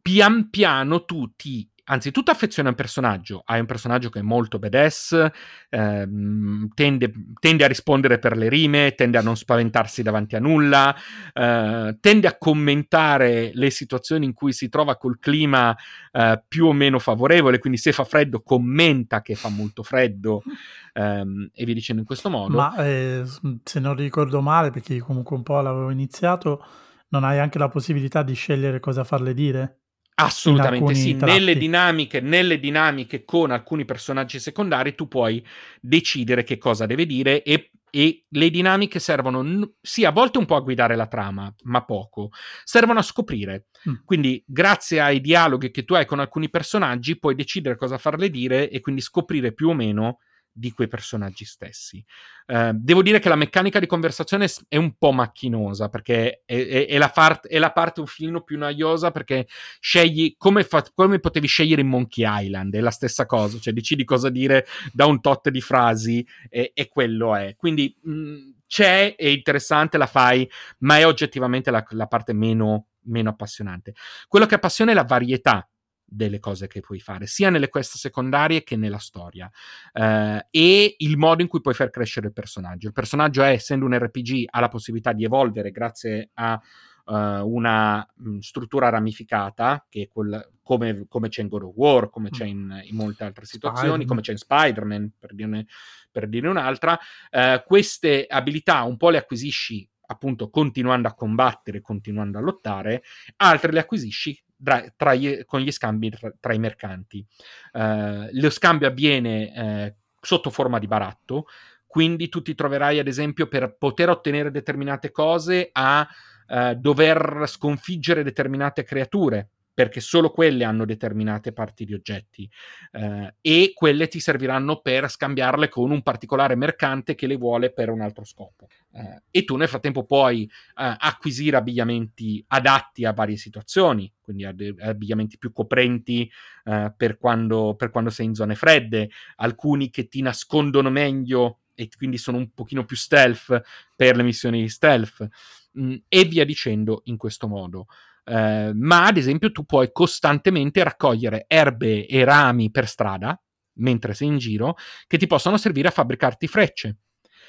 pian 0.03 0.51
piano 0.51 1.07
tu 1.07 1.35
ti 1.35 1.71
anzitutto 1.87 2.30
affezione 2.30 2.68
a 2.68 2.70
un 2.72 2.76
personaggio, 2.76 3.43
hai 3.45 3.61
un 3.61 3.66
personaggio 3.66 4.11
che 4.11 4.20
è 4.20 4.22
molto 4.22 4.59
badass, 4.59 5.30
ehm, 5.68 6.68
tende, 6.74 7.12
tende, 7.39 7.64
a 7.64 7.68
rispondere 7.68 8.18
per 8.18 8.37
le 8.37 8.49
rime, 8.49 8.95
tende 8.95 9.18
a 9.18 9.22
non 9.22 9.37
spaventarsi 9.37 10.03
davanti 10.03 10.37
a 10.37 10.41
nulla, 10.41 10.95
eh, 11.32 11.97
tende 12.01 12.26
a 12.26 12.37
commentare 12.39 13.51
le 13.55 13.70
situazioni 13.70 14.24
in 14.24 14.32
cui 14.32 14.53
si 14.53 14.68
trova 14.68 14.97
col 14.97 15.18
clima 15.18 15.76
eh, 16.12 16.43
più 16.47 16.66
o 16.66 16.72
meno 16.72 16.99
favorevole, 16.99 17.59
quindi 17.59 17.78
se 17.78 17.93
fa 17.93 18.05
freddo 18.05 18.43
commenta 18.43 19.22
che 19.22 19.34
fa 19.34 19.49
molto 19.49 19.82
freddo 19.82 20.43
ehm, 20.95 21.51
e 21.53 21.64
via 21.64 21.74
dicendo 21.74 22.01
in 22.01 22.07
questo 22.07 22.30
modo. 22.30 22.57
Ma 22.57 22.74
eh, 22.84 23.24
se 23.62 23.80
non 23.80 23.95
ricordo 23.95 24.41
male, 24.41 24.70
perché 24.70 24.99
comunque 24.99 25.37
un 25.37 25.43
po' 25.43 25.61
l'avevo 25.61 25.91
iniziato, 25.91 26.64
non 27.09 27.22
hai 27.22 27.39
anche 27.39 27.59
la 27.59 27.68
possibilità 27.68 28.22
di 28.22 28.34
scegliere 28.34 28.80
cosa 28.80 29.05
farle 29.05 29.32
dire? 29.32 29.80
Assolutamente 30.19 30.95
sì, 30.95 31.12
nelle 31.12 31.59
dinamiche, 31.59 32.21
nelle 32.21 32.59
dinamiche 32.59 33.25
con 33.25 33.51
alcuni 33.51 33.85
personaggi 33.85 34.39
secondari 34.39 34.95
tu 34.95 35.09
puoi 35.09 35.45
decidere 35.79 36.43
che 36.43 36.57
cosa 36.57 36.87
deve 36.87 37.05
dire 37.05 37.43
e, 37.43 37.71
e 37.91 38.25
le 38.27 38.51
dinamiche 38.51 38.99
servono 38.99 39.43
n- 39.43 39.71
sì 39.79 40.07
a 40.07 40.11
volte 40.11 40.39
un 40.39 40.47
po' 40.47 40.57
a 40.57 40.61
guidare 40.61 40.97
la 40.97 41.07
trama, 41.07 41.55
ma 41.64 41.85
poco, 41.85 42.31
servono 42.64 43.01
a 43.01 43.03
scoprire. 43.03 43.67
Mm. 43.87 43.95
Quindi 44.07 44.43
grazie 44.47 45.03
ai 45.03 45.21
dialoghi 45.21 45.71
che 45.71 45.85
tu 45.85 45.93
hai 45.93 46.07
con 46.07 46.19
alcuni 46.19 46.49
personaggi 46.49 47.19
puoi 47.19 47.35
decidere 47.35 47.77
cosa 47.77 47.99
farle 47.99 48.31
dire 48.31 48.71
e 48.71 48.81
quindi 48.81 49.03
scoprire 49.03 49.53
più 49.53 49.69
o 49.69 49.75
meno 49.75 50.21
di 50.57 50.72
quei 50.72 50.88
personaggi 50.88 51.44
stessi. 51.44 52.02
Uh, 52.46 52.70
devo 52.72 53.02
dire 53.02 53.18
che 53.18 53.28
la 53.28 53.36
meccanica 53.36 53.78
di 53.78 53.86
conversazione 53.86 54.48
è 54.68 54.76
un 54.76 54.96
po' 54.96 55.12
macchinosa 55.12 55.88
perché 55.90 56.42
è, 56.46 56.54
è, 56.54 56.86
è, 56.86 56.96
la, 56.96 57.11
part, 57.11 57.46
è 57.46 57.59
la, 57.59 57.72
parte 57.72 58.00
un 58.00 58.07
filino 58.07 58.40
più 58.40 58.57
noiosa 58.57 59.11
perché 59.11 59.46
scegli 59.80 60.34
come, 60.38 60.64
fa, 60.64 60.82
come, 60.94 61.18
potevi 61.18 61.46
scegliere 61.46 61.82
in 61.82 61.88
Monkey 61.88 62.24
Island, 62.26 62.74
è 62.74 62.80
la 62.80 62.90
stessa 62.90 63.26
cosa, 63.26 63.59
cioè 63.59 63.74
decidi 63.74 64.04
cosa 64.04 64.30
dire 64.30 64.66
da 64.92 65.04
un 65.04 65.20
tot 65.20 65.50
di 65.50 65.61
frasi 65.61 66.26
e, 66.48 66.72
e 66.74 66.88
quello 66.88 67.36
è. 67.36 67.54
Quindi 67.54 67.94
mh, 68.00 68.11
mm, 68.11 68.50
c'è, 68.66 69.14
è 69.14 69.26
interessante, 69.26 69.98
la 69.98 70.07
fai, 70.07 70.48
ma 70.78 70.96
è 70.96 71.07
oggettivamente 71.07 71.70
la, 71.70 71.84
la 71.90 72.07
parte 72.07 72.32
meno, 72.32 72.86
meno 73.02 73.28
appassionante. 73.28 73.94
Quello 74.26 74.46
che 74.46 74.54
appassiona 74.54 74.92
è 74.92 74.94
la 74.94 75.04
varietà 75.04 75.68
delle 76.09 76.38
cose 76.38 76.68
che 76.68 76.80
puoi 76.80 77.00
fare, 77.00 77.26
sia 77.26 77.50
nelle 77.50 77.68
quest 77.68 77.96
secondarie 77.96 78.62
che 78.62 78.76
nella 78.76 78.98
storia, 78.98 79.50
eh, 79.92 80.46
e 80.50 80.94
il 80.98 81.16
modo 81.16 81.42
in 81.42 81.48
cui 81.48 81.61
puoi 81.61 81.74
far 81.74 81.90
crescere 81.90 82.28
il 82.28 82.32
personaggio. 82.32 82.86
Il 82.86 82.92
personaggio 82.92 83.42
è, 83.42 83.50
essendo 83.50 83.84
un 83.84 83.98
RPG, 83.98 84.44
ha 84.50 84.61
la 84.61 84.68
possibilità 84.68 85.12
di 85.12 85.24
evolvere 85.24 85.70
grazie 85.70 86.30
a 86.34 86.61
uh, 87.07 87.14
una 87.14 88.07
mh, 88.14 88.30
mm, 88.30 88.38
struttura 88.38 88.88
ramificata, 88.88 89.84
che 89.88 90.02
è 90.02 90.09
quel, 90.09 90.52
come, 90.62 91.07
come, 91.09 91.28
c'è 91.28 91.42
in 91.42 91.48
God 91.48 91.62
of 91.62 91.72
War, 91.74 92.11
come 92.11 92.30
c'è 92.30 92.44
in, 92.44 92.80
in 92.84 92.96
molte 92.96 93.24
altre 93.24 93.44
situazioni, 93.44 94.04
Spider-Man. 94.04 94.07
come 94.07 94.20
c'è 94.20 94.32
in 94.32 94.38
Spider-Man, 94.38 95.12
per 95.18 95.34
dirne, 95.34 95.66
per 96.11 96.28
dirne 96.28 96.48
un'altra. 96.48 96.98
Uh, 97.30 97.62
queste 97.64 98.26
abilità 98.26 98.82
un 98.82 98.96
po' 98.96 99.11
le 99.11 99.18
acquisisci 99.18 99.88
appunto 100.09 100.50
continuando 100.50 101.09
a 101.09 101.14
combattere, 101.14 101.80
continuando 101.80 102.38
a 102.38 102.40
lottare, 102.40 103.02
altre 103.38 103.72
le 103.72 103.80
acquisisci 103.80 104.40
tra, 104.62 104.84
tra 104.96 105.12
con 105.44 105.61
gli 105.61 105.70
scambi 105.70 106.11
tra, 106.11 106.32
tra 106.38 106.54
i 106.54 106.59
mercanti. 106.59 107.24
Uh, 107.72 108.28
lo 108.32 108.50
scambio 108.50 108.88
avviene 108.88 109.94
uh, 109.94 109.94
sotto 110.20 110.50
forma 110.50 110.78
di 110.78 110.86
baratto, 110.86 111.46
quindi 111.86 112.28
tu 112.28 112.42
ti 112.42 112.54
troverai 112.54 112.98
ad 112.98 113.07
esempio 113.07 113.46
per 113.46 113.76
poter 113.76 114.11
ottenere 114.11 114.50
determinate 114.50 115.11
cose 115.11 115.68
a 115.72 116.07
uh, 116.48 116.74
dover 116.74 117.44
sconfiggere 117.46 118.22
determinate 118.22 118.84
creature 118.84 119.50
perché 119.77 120.01
solo 120.01 120.31
quelle 120.31 120.64
hanno 120.64 120.87
determinate 120.87 121.53
parti 121.53 121.85
di 121.85 121.93
oggetti 121.93 122.51
eh, 122.93 123.35
e 123.43 123.72
quelle 123.74 124.09
ti 124.09 124.20
serviranno 124.20 124.81
per 124.81 125.11
scambiarle 125.11 125.68
con 125.68 125.91
un 125.91 126.03
particolare 126.03 126.55
mercante 126.55 127.14
che 127.14 127.27
le 127.27 127.37
vuole 127.37 127.70
per 127.74 127.91
un 127.91 128.01
altro 128.01 128.24
scopo. 128.24 128.68
Eh, 128.95 129.22
e 129.31 129.45
tu 129.45 129.55
nel 129.57 129.68
frattempo 129.68 130.07
puoi 130.07 130.45
eh, 130.45 130.97
acquisire 130.99 131.59
abbigliamenti 131.59 132.43
adatti 132.49 133.05
a 133.05 133.12
varie 133.12 133.37
situazioni, 133.37 134.11
quindi 134.22 134.47
abbigliamenti 134.47 135.37
più 135.37 135.53
coprenti 135.53 136.27
eh, 136.64 136.95
per 136.97 137.18
quando, 137.18 137.74
per 137.77 137.91
quando 137.91 138.09
sei 138.09 138.24
in 138.24 138.35
zone 138.35 138.55
fredde, 138.55 139.11
alcuni 139.37 139.91
che 139.91 140.09
ti 140.09 140.22
nascondono 140.22 140.89
meglio 140.89 141.59
e 141.74 141.91
quindi 141.95 142.16
sono 142.16 142.39
un 142.39 142.51
pochino 142.55 142.87
più 142.87 142.97
stealth 142.97 143.61
per 143.95 144.16
le 144.16 144.22
missioni 144.22 144.62
di 144.62 144.70
stealth 144.70 145.29
mh, 145.72 145.87
mm, 145.87 145.95
e 146.09 146.24
via 146.24 146.47
dicendo 146.47 147.03
in 147.05 147.18
questo 147.18 147.47
modo. 147.47 147.89
Eh, 148.29 148.72
ma 148.74 149.07
ad 149.07 149.16
esempio 149.16 149.53
tu 149.53 149.64
puoi 149.64 149.91
costantemente 149.93 150.83
raccogliere 150.83 151.45
erbe 151.47 152.07
e 152.07 152.24
rami 152.24 152.70
per 152.72 152.89
strada 152.89 153.41
mentre 153.79 154.14
sei 154.14 154.29
in 154.29 154.39
giro 154.39 154.74
che 155.07 155.16
ti 155.18 155.27
possono 155.27 155.57
servire 155.57 155.89
a 155.89 155.93
fabbricarti 155.93 156.47
frecce. 156.49 156.97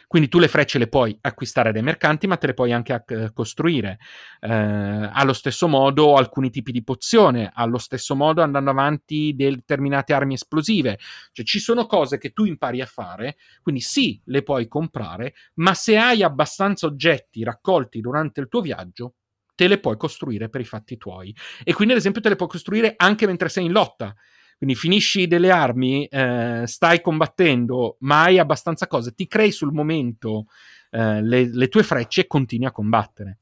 Quindi 0.07 0.30
tu 0.30 0.39
le 0.39 0.47
frecce 0.47 0.78
le 0.78 0.88
puoi 0.88 1.17
acquistare 1.19 1.73
dai 1.73 1.82
mercanti, 1.82 2.28
ma 2.28 2.38
te 2.38 2.47
le 2.47 2.53
puoi 2.53 2.71
anche 2.71 2.93
ac- 2.93 3.34
costruire. 3.34 3.97
Eh, 4.39 4.49
allo 4.49 5.34
stesso 5.34 5.67
modo 5.67 6.15
alcuni 6.15 6.49
tipi 6.49 6.71
di 6.71 6.82
pozione, 6.84 7.51
allo 7.53 7.78
stesso 7.78 8.15
modo 8.15 8.41
andando 8.41 8.69
avanti 8.69 9.34
determinate 9.36 10.13
armi 10.13 10.36
esplosive. 10.36 10.97
Cioè 11.34 11.45
ci 11.45 11.59
sono 11.59 11.86
cose 11.88 12.17
che 12.17 12.32
tu 12.32 12.45
impari 12.45 12.80
a 12.82 12.86
fare, 12.86 13.36
quindi 13.61 13.82
sì, 13.82 14.19
le 14.25 14.43
puoi 14.43 14.67
comprare, 14.69 15.34
ma 15.55 15.73
se 15.73 15.97
hai 15.97 16.23
abbastanza 16.23 16.86
oggetti 16.88 17.43
raccolti 17.43 17.99
durante 17.99 18.39
il 18.39 18.47
tuo 18.47 18.61
viaggio, 18.61 19.15
te 19.57 19.67
le 19.67 19.79
puoi 19.79 19.97
costruire 19.97 20.49
per 20.49 20.61
i 20.61 20.65
fatti 20.65 20.97
tuoi. 20.97 21.35
E 21.63 21.73
quindi, 21.73 21.93
ad 21.93 21.99
esempio, 21.99 22.21
te 22.21 22.29
le 22.29 22.35
puoi 22.35 22.47
costruire 22.47 22.93
anche 22.95 23.25
mentre 23.25 23.49
sei 23.49 23.65
in 23.65 23.71
lotta. 23.71 24.15
Quindi 24.55 24.75
finisci 24.75 25.25
delle 25.25 25.49
armi, 25.49 26.05
eh, 26.05 26.63
stai 26.65 27.01
combattendo, 27.01 27.97
ma 28.01 28.23
hai 28.23 28.37
abbastanza 28.37 28.87
cose, 28.87 29.13
ti 29.13 29.27
crei 29.27 29.51
sul 29.51 29.71
momento 29.71 30.45
eh, 30.91 31.21
le, 31.21 31.49
le, 31.51 31.67
tue 31.67 31.83
frecce 31.83 32.21
e 32.21 32.27
continui 32.27 32.67
a 32.67 32.71
combattere. 32.71 33.39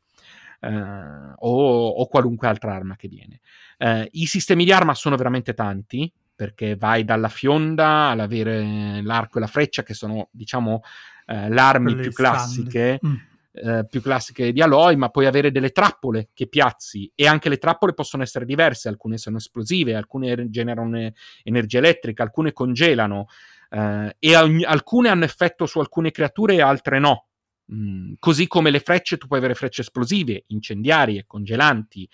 Eh, 0.61 0.70
o, 0.70 1.88
o, 1.89 2.07
qualunque 2.07 2.47
altra 2.47 2.74
arma 2.74 2.95
che 2.95 3.09
viene. 3.09 3.41
Eh, 3.78 4.07
I 4.13 4.26
sistemi 4.26 4.63
di 4.63 4.72
arma 4.72 4.93
sono 4.93 5.18
veramente 5.18 5.53
tanti, 5.53 6.11
perché 6.34 6.76
vai 6.76 7.03
dalla 7.03 7.30
fionda 7.30 8.07
all'avere 8.07 9.01
l'arco 9.01 9.38
e 9.38 9.41
la 9.41 9.47
freccia, 9.47 9.84
che 9.84 9.93
sono, 9.93 10.30
diciamo, 10.32 10.82
eh, 11.28 11.49
le 11.49 11.61
armi 11.61 11.95
più 11.95 12.11
classiche. 12.11 12.99
Mm 13.05 13.16
eh, 13.56 13.86
più 13.89 14.01
classiche 14.01 14.51
di 14.51 14.62
Aloy, 14.62 14.95
ma 14.95 15.10
puoi 15.10 15.26
avere 15.26 15.51
delle 15.51 15.72
trappole 15.72 16.30
che 16.34 16.47
piazzi 16.47 17.10
e 17.16 17.26
anche 17.26 17.47
le 17.47 17.58
trappole 17.58 17.93
possono 17.93 18.24
essere 18.24 18.45
diverse, 18.45 18.89
alcune 18.89 19.18
sono 19.18 19.38
esplosive, 19.38 19.95
alcune 19.95 20.49
generano 20.49 21.12
energia 21.43 21.78
elettrica, 21.78 22.24
alcune 22.24 22.51
congelano 22.51 23.28
eh, 23.70 24.16
e 24.20 24.36
ogni, 24.36 24.64
alcune 24.64 25.10
hanno 25.10 25.24
effetto 25.24 25.66
su 25.66 25.80
alcune 25.80 26.12
creature 26.12 26.56
e 26.56 26.62
altre 26.62 26.99
no. 26.99 27.28
Mm, 27.74 28.14
così 28.20 28.47
come 28.47 28.70
le 28.70 28.80
frecce, 28.80 29.18
tu 29.18 29.28
puoi 29.28 29.39
avere 29.39 29.56
frecce 29.56 29.82
esplosive, 29.82 30.43
incendiarie, 30.47 31.26
congelanti. 31.26 32.08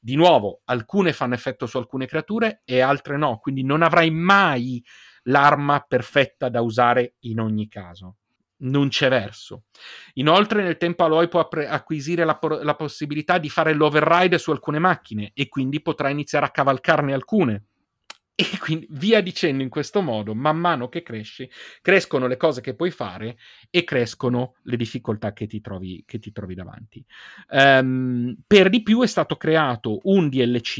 Di 0.00 0.16
nuovo, 0.16 0.62
alcune 0.64 1.12
fanno 1.12 1.34
effetto 1.34 1.66
su 1.66 1.78
alcune 1.78 2.06
creature 2.06 2.62
e 2.64 2.80
altre 2.80 3.16
no, 3.16 3.38
quindi 3.38 3.62
non 3.62 3.82
avrai 3.82 4.10
mai 4.10 4.84
l'arma 5.24 5.84
perfetta 5.86 6.48
da 6.48 6.60
usare 6.60 7.14
in 7.20 7.40
ogni 7.40 7.68
caso 7.68 8.16
non 8.58 8.88
c'è 8.88 9.08
verso. 9.08 9.64
Inoltre 10.14 10.62
nel 10.62 10.76
tempo 10.76 11.04
Aloy 11.04 11.28
può 11.28 11.40
appre- 11.40 11.68
acquisire 11.68 12.24
la, 12.24 12.36
por- 12.36 12.62
la, 12.64 12.74
possibilità 12.74 13.38
di 13.38 13.48
fare 13.48 13.72
l'override 13.72 14.38
su 14.38 14.50
alcune 14.50 14.78
macchine 14.78 15.30
e 15.34 15.48
quindi 15.48 15.80
potrà 15.80 16.08
iniziare 16.08 16.46
a 16.46 16.50
cavalcarne 16.50 17.12
alcune. 17.12 17.64
E 18.40 18.56
quindi 18.60 18.86
via 18.90 19.20
dicendo 19.20 19.64
in 19.64 19.68
questo 19.68 20.00
modo, 20.00 20.32
man 20.32 20.56
mano 20.56 20.88
che 20.88 21.02
cresci, 21.02 21.50
crescono 21.82 22.28
le 22.28 22.36
cose 22.36 22.60
che 22.60 22.76
puoi 22.76 22.92
fare 22.92 23.36
e 23.68 23.82
crescono 23.82 24.54
le 24.62 24.76
difficoltà 24.76 25.32
che 25.32 25.48
ti 25.48 25.60
trovi, 25.60 26.04
che 26.06 26.20
ti 26.20 26.30
trovi 26.30 26.54
davanti. 26.54 27.04
Um, 27.48 28.36
per 28.46 28.68
di 28.68 28.84
più 28.84 29.02
è 29.02 29.08
stato 29.08 29.36
creato 29.36 29.98
un 30.04 30.28
DLC 30.28 30.78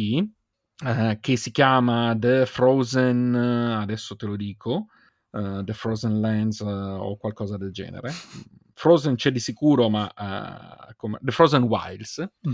uh, 0.85 0.87
eh, 0.87 1.19
che 1.21 1.37
si 1.37 1.51
chiama 1.51 2.17
The 2.17 2.47
Frozen, 2.47 3.35
adesso 3.35 4.15
te 4.15 4.27
lo 4.27 4.37
dico, 4.37 4.87
uh, 5.31 5.63
The 5.65 5.73
Frozen 5.73 6.21
Lands 6.21 6.61
uh, 6.61 6.67
o 6.67 7.17
qualcosa 7.17 7.57
del 7.57 7.73
genere. 7.73 8.13
Frozen 8.75 9.17
c'è 9.17 9.31
di 9.31 9.41
sicuro, 9.41 9.89
ma 9.89 10.11
uh, 10.17 10.95
come, 10.97 11.19
The 11.21 11.33
Frozen 11.33 11.65
Wilds. 11.65 12.29
Mm. 12.49 12.53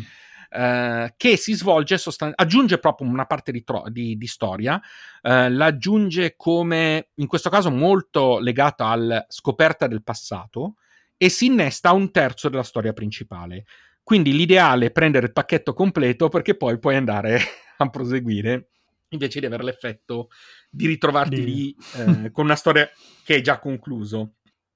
Uh, 0.51 1.09
che 1.17 1.37
si 1.37 1.55
svolge 1.55 1.99
sostan- 1.99 2.33
aggiunge 2.33 2.79
proprio 2.79 3.09
una 3.09 3.27
parte 3.27 3.51
di, 3.51 3.65
tro- 3.65 3.87
di, 3.89 4.17
di 4.17 4.27
storia, 4.29 4.75
uh, 4.77 5.49
l'aggiunge 5.49 6.35
come 6.37 7.09
in 7.15 7.27
questo 7.27 7.51
caso 7.51 7.73
molto 7.73 8.39
legato 8.39 8.85
alla 8.85 9.25
scoperta 9.29 9.89
del 9.89 10.05
passato 10.05 10.77
e 11.17 11.29
si 11.29 11.47
innesta 11.47 11.89
a 11.89 11.95
un 11.95 12.13
terzo 12.13 12.49
della 12.49 12.63
storia 12.63 12.93
principale. 12.93 13.65
Quindi 14.05 14.33
l'ideale 14.33 14.87
è 14.87 14.93
prendere 14.93 15.27
il 15.27 15.33
pacchetto 15.33 15.73
completo 15.73 16.29
perché 16.29 16.57
poi 16.57 16.79
puoi 16.79 16.95
andare 16.95 17.41
a 17.79 17.89
proseguire 17.89 18.69
invece 19.15 19.41
di 19.41 19.47
avere 19.47 19.65
l'effetto 19.65 20.29
di 20.75 20.87
ritrovarti 20.87 21.37
di... 21.37 21.45
lì 21.45 21.77
eh, 21.97 22.31
con 22.31 22.45
una 22.45 22.57
storia 22.57 22.89
che 23.25 23.37
è 23.37 23.41
già 23.41 23.59
concluso. 23.59 24.35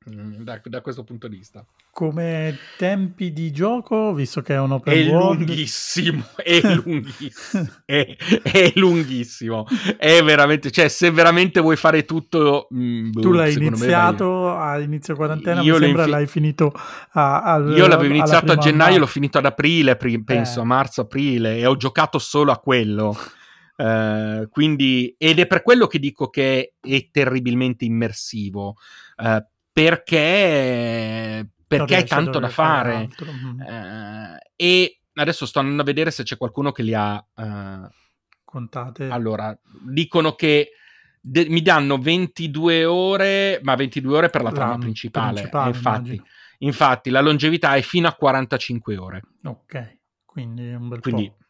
Mm, 0.09 0.43
da, 0.43 0.59
da, 0.65 0.81
questo 0.81 1.05
punto 1.05 1.29
di 1.29 1.37
vista. 1.37 1.67
Come 1.91 2.57
tempi 2.79 3.33
di 3.33 3.51
gioco, 3.51 4.15
visto 4.15 4.41
che 4.41 4.55
è 4.55 4.59
un 4.59 4.73
open 4.73 4.95
è 4.95 5.07
world... 5.11 5.39
Lunghissimo, 5.41 6.25
è 6.37 6.61
lunghissimo, 6.63 7.69
è, 7.85 8.17
è, 8.43 8.73
lunghissimo, 8.77 9.67
è 9.99 10.23
veramente, 10.23 10.71
cioè 10.71 10.89
se 10.89 11.11
veramente 11.11 11.61
vuoi 11.61 11.77
fare 11.77 12.05
tutto... 12.07 12.69
Mh, 12.71 12.81
mm, 12.81 13.11
tu 13.13 13.33
l'hai 13.33 13.53
iniziato 13.53 14.57
a 14.57 14.79
inizio 14.79 15.15
quarantena, 15.15 15.61
io 15.61 15.75
mi 15.75 15.81
sembra 15.81 16.03
infi... 16.03 16.15
l'hai 16.15 16.27
finito 16.27 16.73
a, 17.13 17.43
a, 17.43 17.59
Io 17.59 17.87
l'avevo 17.87 18.15
iniziato 18.15 18.53
a 18.53 18.57
gennaio, 18.57 19.01
l'ho 19.01 19.07
finito 19.07 19.37
ad 19.37 19.45
aprile, 19.45 19.97
penso, 19.97 20.61
eh. 20.61 20.63
a 20.63 20.65
marzo-aprile, 20.65 21.59
e 21.59 21.67
ho 21.67 21.77
giocato 21.77 22.19
solo 22.19 22.53
a 22.53 22.59
quello. 22.59 23.15
Uh, 23.79 24.49
quindi, 24.49 25.15
ed 25.17 25.39
è 25.39 25.47
per 25.47 25.63
quello 25.63 25.87
che 25.87 26.01
dico 26.01 26.31
che 26.31 26.75
è 26.81 27.09
terribilmente 27.13 27.85
immersivo, 27.85 28.75
uh, 29.19 29.45
perché, 29.73 31.49
perché 31.65 31.95
hai 31.95 32.05
tanto 32.05 32.41
da 32.41 32.49
fare. 32.49 33.09
Uh, 33.21 34.37
e 34.57 35.01
adesso 35.15 35.47
sto 35.47 35.61
andando 35.61 35.83
a 35.83 35.85
vedere 35.85 36.11
se 36.11 36.25
c'è 36.25 36.37
qualcuno 36.37 36.73
che 36.73 36.83
li 36.83 36.93
ha 36.93 37.25
contate. 38.45 39.09
Allora, 39.09 39.57
dicono 39.85 40.35
che 40.35 40.71
de- 41.21 41.49
mi 41.49 41.63
danno 41.63 41.99
22 41.99 42.85
ore, 42.85 43.61
ma 43.63 43.77
22 43.77 44.17
ore 44.17 44.31
per 44.31 44.43
la 44.43 44.51
trama 44.51 44.73
la 44.73 44.79
principale. 44.79 45.35
principale 45.35 45.69
infatti, 45.69 46.23
infatti, 46.59 47.11
la 47.11 47.21
longevità 47.21 47.77
è 47.77 47.83
fino 47.83 48.09
a 48.09 48.15
45 48.15 48.97
ore. 48.97 49.23
Ok, 49.45 49.99
quindi 50.25 50.67
è 50.67 50.75
un 50.75 50.89
bel 50.89 51.01
quindi, 51.01 51.29
po' 51.29 51.47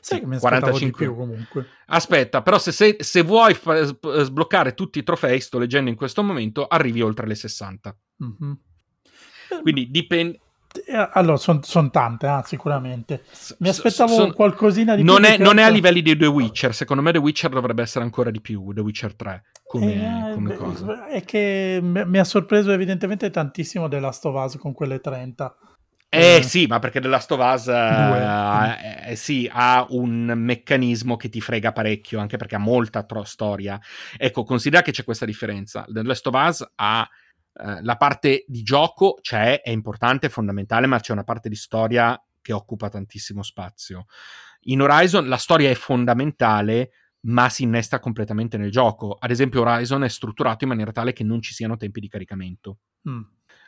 Sai 0.00 0.20
che 0.20 0.26
mi 0.26 0.36
aspettavo 0.36 0.60
45. 0.60 0.86
di 0.86 0.92
più 1.12 1.16
comunque. 1.16 1.66
Aspetta, 1.86 2.42
però 2.42 2.58
se, 2.58 2.72
se- 2.72 2.96
se 3.00 3.22
vuoi 3.22 3.54
fa- 3.54 3.82
sb- 3.84 4.22
sbloccare 4.22 4.74
tutti 4.74 4.98
i 4.98 5.02
trofei, 5.02 5.40
sto 5.40 5.58
leggendo 5.58 5.90
in 5.90 5.96
questo 5.96 6.22
momento, 6.22 6.66
arrivi 6.66 7.00
oltre 7.02 7.26
le 7.26 7.34
60. 7.34 7.96
Mhm. 8.18 8.58
Quindi 9.62 9.90
dipende... 9.90 10.38
Eh, 10.86 11.08
Allora, 11.12 11.36
sono 11.36 11.90
tante, 11.90 12.26
ah, 12.26 12.42
sicuramente. 12.42 13.24
Mi 13.58 13.68
aspettavo 13.68 14.14
son- 14.14 14.32
qualcosina 14.32 14.94
di 14.96 15.02
non 15.02 15.20
più. 15.20 15.26
è, 15.26 15.36
non 15.36 15.58
è 15.58 15.62
a 15.64 15.68
livelli 15.68 16.00
di 16.00 16.16
The 16.16 16.24
Witcher. 16.26 16.74
Secondo 16.74 17.02
me 17.02 17.12
The 17.12 17.18
Witcher 17.18 17.50
dovrebbe 17.50 17.82
essere 17.82 18.04
ancora 18.04 18.30
di 18.30 18.40
più. 18.40 18.72
The 18.72 18.80
Witcher 18.80 19.14
3 19.14 19.42
come, 19.66 20.30
Eh, 20.30 20.32
come 20.32 20.54
cosa. 20.56 21.06
È 21.08 21.22
che 21.24 21.78
mi 21.82 22.06
mi 22.06 22.18
ha 22.18 22.24
sorpreso 22.24 22.70
evidentemente 22.72 23.28
tantissimo 23.30 23.86
The 23.88 24.00
Last 24.00 24.24
of 24.24 24.42
Us 24.42 24.56
con 24.56 24.72
quelle 24.72 25.00
30. 25.00 25.54
Eh 26.14 26.36
Eh, 26.36 26.42
sì, 26.42 26.66
ma 26.66 26.78
perché 26.78 27.00
The 27.00 27.08
Last 27.08 27.30
of 27.32 27.40
Us 27.40 27.68
eh, 27.68 29.10
eh, 29.12 29.16
sì, 29.16 29.48
ha 29.50 29.86
un 29.90 30.32
meccanismo 30.36 31.16
che 31.16 31.30
ti 31.30 31.40
frega 31.40 31.72
parecchio, 31.72 32.20
anche 32.20 32.36
perché 32.36 32.56
ha 32.56 32.58
molta 32.58 33.02
tro- 33.04 33.24
storia. 33.24 33.80
Ecco, 34.18 34.44
considera 34.44 34.82
che 34.82 34.92
c'è 34.92 35.04
questa 35.04 35.24
differenza. 35.24 35.86
The 35.88 36.02
Last 36.02 36.26
of 36.26 36.34
Us 36.34 36.72
ha 36.74 37.08
eh, 37.54 37.82
la 37.82 37.96
parte 37.96 38.44
di 38.46 38.62
gioco, 38.62 39.18
c'è, 39.22 39.62
è 39.62 39.70
importante, 39.70 40.26
è 40.26 40.30
fondamentale, 40.30 40.86
ma 40.86 41.00
c'è 41.00 41.12
una 41.12 41.24
parte 41.24 41.48
di 41.48 41.56
storia 41.56 42.22
che 42.42 42.52
occupa 42.52 42.90
tantissimo 42.90 43.42
spazio. 43.42 44.04
In 44.64 44.82
Horizon 44.82 45.26
la 45.28 45.36
storia 45.38 45.70
è 45.70 45.74
fondamentale, 45.74 46.90
ma 47.20 47.48
si 47.48 47.62
innesta 47.62 48.00
completamente 48.00 48.58
nel 48.58 48.70
gioco. 48.70 49.16
Ad 49.18 49.30
esempio, 49.30 49.62
Horizon 49.62 50.04
è 50.04 50.08
strutturato 50.08 50.64
in 50.64 50.70
maniera 50.70 50.92
tale 50.92 51.12
che 51.12 51.24
non 51.24 51.40
ci 51.40 51.54
siano 51.54 51.76
tempi 51.76 52.00
di 52.00 52.08
caricamento. 52.08 52.78
mm, 53.08 53.22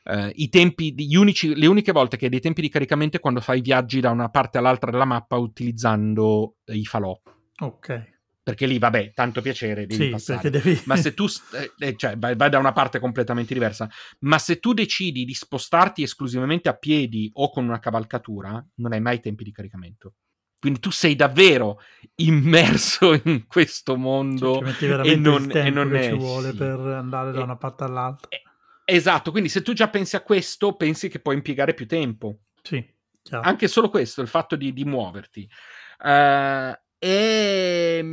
Eh, 0.07 0.33
i 0.37 0.49
tempi, 0.49 0.95
unici- 1.17 1.55
le 1.55 1.67
uniche 1.67 1.93
volte 1.93 2.17
che 2.17 2.25
hai 2.27 2.31
dei 2.31 2.41
tempi 2.41 2.61
di 2.61 2.69
caricamento 2.69 3.17
è 3.17 3.21
quando 3.21 3.41
fai 3.41 3.61
viaggi 3.63 4.01
da 4.01 4.11
una 4.11 4.29
parte 4.29 4.59
all'altra 4.59 4.91
della 4.91 5.05
mappa 5.07 5.37
utilizzando 5.37 6.57
i 6.67 6.85
falò. 6.85 7.19
ok. 7.61 8.13
Perché 8.45 8.67
lì, 8.67 8.79
vabbè, 8.79 9.13
tanto 9.15 9.41
piacere, 9.41 9.87
devi 9.87 10.05
Sì, 10.05 10.11
passare. 10.11 10.51
devi... 10.51 10.79
Ma 10.85 10.97
se 10.97 11.15
tu, 11.15 11.25
eh, 11.55 11.73
eh, 11.79 11.97
cioè, 11.97 12.19
vai, 12.19 12.37
vai 12.37 12.51
da 12.51 12.59
una 12.59 12.73
parte 12.73 12.99
completamente 12.99 13.55
diversa, 13.55 13.89
ma 14.21 14.39
se 14.39 14.59
tu 14.59 14.75
decidi 14.75 15.25
di 15.25 15.33
spostarti 15.33 16.03
esclusivamente 16.03 16.69
a 16.69 16.75
piedi 16.77 17.31
o 17.33 17.49
con 17.51 17.65
una 17.65 17.79
cavalcatura, 17.79 18.63
non 18.77 18.93
hai 18.93 19.01
mai 19.01 19.21
tempi 19.21 19.45
di 19.45 19.51
caricamento. 19.53 20.17
Quindi 20.61 20.79
tu 20.79 20.91
sei 20.91 21.17
davvero 21.17 21.79
immerso 22.17 23.15
in 23.25 23.47
questo 23.47 23.93
Cioè, 23.95 24.03
mondo. 24.03 24.59
ci 24.59 24.65
metti 24.65 24.87
veramente 24.87 25.15
e 25.15 25.17
non- 25.17 25.51
e 25.51 25.71
non 25.71 25.89
che 25.91 26.01
è- 26.01 26.11
ci 26.11 26.17
vuole 26.19 26.51
sì. 26.51 26.57
per 26.57 26.79
andare 26.81 27.33
da 27.33 27.41
E- 27.41 27.43
una 27.45 27.57
parte 27.57 27.85
all'altra. 27.85 28.29
Eh, 28.29 28.43
Esatto, 28.85 29.31
quindi 29.31 29.49
se 29.49 29.63
tu 29.63 29.73
già 29.73 29.89
pensi 29.89 30.15
a 30.17 30.23
questo, 30.23 30.77
pensi 30.77 31.09
che 31.09 31.21
puoi 31.21 31.37
impiegare 31.37 31.75
più 31.75 31.87
tempo. 31.87 32.41
Sì, 32.63 32.85
chiaro. 33.23 33.47
Anche 33.47 33.67
solo 33.67 33.89
questo, 33.89 34.21
il 34.21 34.29
fatto 34.29 34.57
di, 34.57 34.73
di 34.73 34.85
muoverti. 34.85 35.49
Eh, 36.05 36.81
è, 36.99 38.05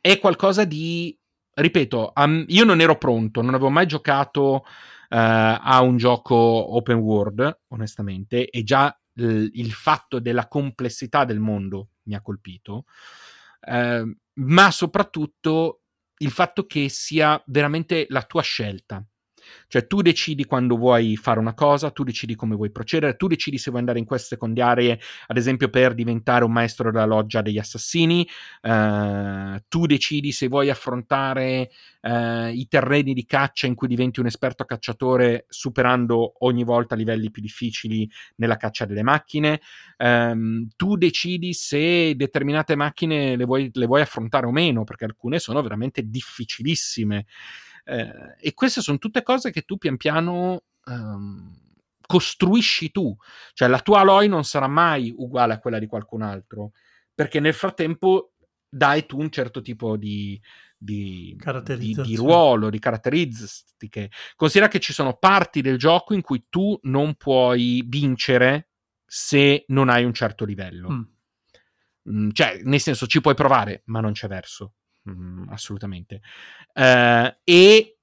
è 0.00 0.18
qualcosa 0.18 0.64
di... 0.64 1.16
Ripeto, 1.52 2.12
am- 2.14 2.44
io 2.48 2.64
non 2.64 2.80
ero 2.80 2.96
pronto, 2.96 3.42
non 3.42 3.54
avevo 3.54 3.70
mai 3.70 3.86
giocato 3.86 4.64
eh, 5.08 5.16
a 5.18 5.80
un 5.80 5.96
gioco 5.96 6.34
open 6.34 6.98
world, 6.98 7.62
onestamente, 7.68 8.48
e 8.48 8.62
già 8.62 8.96
l- 9.14 9.46
il 9.52 9.72
fatto 9.72 10.20
della 10.20 10.46
complessità 10.46 11.24
del 11.24 11.40
mondo 11.40 11.88
mi 12.04 12.14
ha 12.14 12.22
colpito, 12.22 12.84
eh, 13.60 14.16
ma 14.34 14.70
soprattutto 14.70 15.82
il 16.18 16.30
fatto 16.30 16.64
che 16.66 16.88
sia 16.88 17.42
veramente 17.46 18.06
la 18.08 18.22
tua 18.22 18.42
scelta. 18.42 19.04
Cioè 19.68 19.86
tu 19.86 20.02
decidi 20.02 20.44
quando 20.44 20.76
vuoi 20.76 21.16
fare 21.16 21.38
una 21.38 21.54
cosa, 21.54 21.90
tu 21.90 22.04
decidi 22.04 22.34
come 22.34 22.54
vuoi 22.54 22.70
procedere, 22.70 23.16
tu 23.16 23.26
decidi 23.26 23.58
se 23.58 23.70
vuoi 23.70 23.80
andare 23.80 23.98
in 23.98 24.04
queste 24.04 24.28
secondarie, 24.28 24.98
ad 25.26 25.36
esempio 25.36 25.68
per 25.68 25.94
diventare 25.94 26.44
un 26.44 26.52
maestro 26.52 26.90
della 26.90 27.04
loggia 27.04 27.42
degli 27.42 27.58
assassini, 27.58 28.26
eh, 28.62 29.64
tu 29.68 29.86
decidi 29.86 30.32
se 30.32 30.48
vuoi 30.48 30.70
affrontare 30.70 31.70
eh, 32.00 32.52
i 32.52 32.66
terreni 32.68 33.12
di 33.14 33.24
caccia 33.26 33.66
in 33.66 33.74
cui 33.74 33.88
diventi 33.88 34.20
un 34.20 34.26
esperto 34.26 34.64
cacciatore 34.64 35.46
superando 35.48 36.44
ogni 36.44 36.64
volta 36.64 36.94
livelli 36.94 37.30
più 37.30 37.42
difficili 37.42 38.08
nella 38.36 38.56
caccia 38.56 38.84
delle 38.84 39.02
macchine, 39.02 39.60
Ehm, 40.02 40.68
tu 40.76 40.96
decidi 40.96 41.52
se 41.52 42.14
determinate 42.16 42.74
macchine 42.74 43.36
le 43.36 43.44
vuoi, 43.44 43.70
le 43.72 43.86
vuoi 43.86 44.00
affrontare 44.00 44.46
o 44.46 44.50
meno, 44.50 44.84
perché 44.84 45.04
alcune 45.04 45.38
sono 45.38 45.60
veramente 45.62 46.02
difficilissime. 46.08 47.26
Eh, 47.90 48.36
e 48.38 48.54
queste 48.54 48.80
sono 48.80 48.98
tutte 48.98 49.24
cose 49.24 49.50
che 49.50 49.62
tu 49.62 49.76
pian 49.76 49.96
piano 49.96 50.62
ehm, 50.84 51.58
costruisci 52.06 52.92
tu. 52.92 53.16
Cioè 53.52 53.68
la 53.68 53.80
tua 53.80 54.00
Aloy 54.00 54.28
non 54.28 54.44
sarà 54.44 54.68
mai 54.68 55.12
uguale 55.16 55.54
a 55.54 55.58
quella 55.58 55.80
di 55.80 55.86
qualcun 55.86 56.22
altro, 56.22 56.72
perché 57.12 57.40
nel 57.40 57.54
frattempo 57.54 58.34
dai 58.68 59.06
tu 59.06 59.18
un 59.18 59.30
certo 59.30 59.60
tipo 59.60 59.96
di, 59.96 60.40
di, 60.76 61.36
di, 61.76 61.94
di 61.94 62.16
ruolo, 62.16 62.70
di 62.70 62.78
caratteristiche. 62.78 64.10
Considera 64.36 64.70
che 64.70 64.78
ci 64.78 64.92
sono 64.92 65.16
parti 65.16 65.60
del 65.60 65.76
gioco 65.76 66.14
in 66.14 66.20
cui 66.20 66.46
tu 66.48 66.78
non 66.82 67.16
puoi 67.16 67.82
vincere 67.86 68.68
se 69.04 69.64
non 69.68 69.88
hai 69.88 70.04
un 70.04 70.14
certo 70.14 70.44
livello. 70.44 70.90
Mm. 70.90 71.02
Mm, 72.10 72.30
cioè, 72.30 72.60
nel 72.62 72.80
senso, 72.80 73.06
ci 73.06 73.20
puoi 73.20 73.34
provare, 73.34 73.82
ma 73.86 74.00
non 74.00 74.12
c'è 74.12 74.28
verso. 74.28 74.74
Assolutamente. 75.48 76.20
Eh, 76.72 77.36
e 77.44 77.96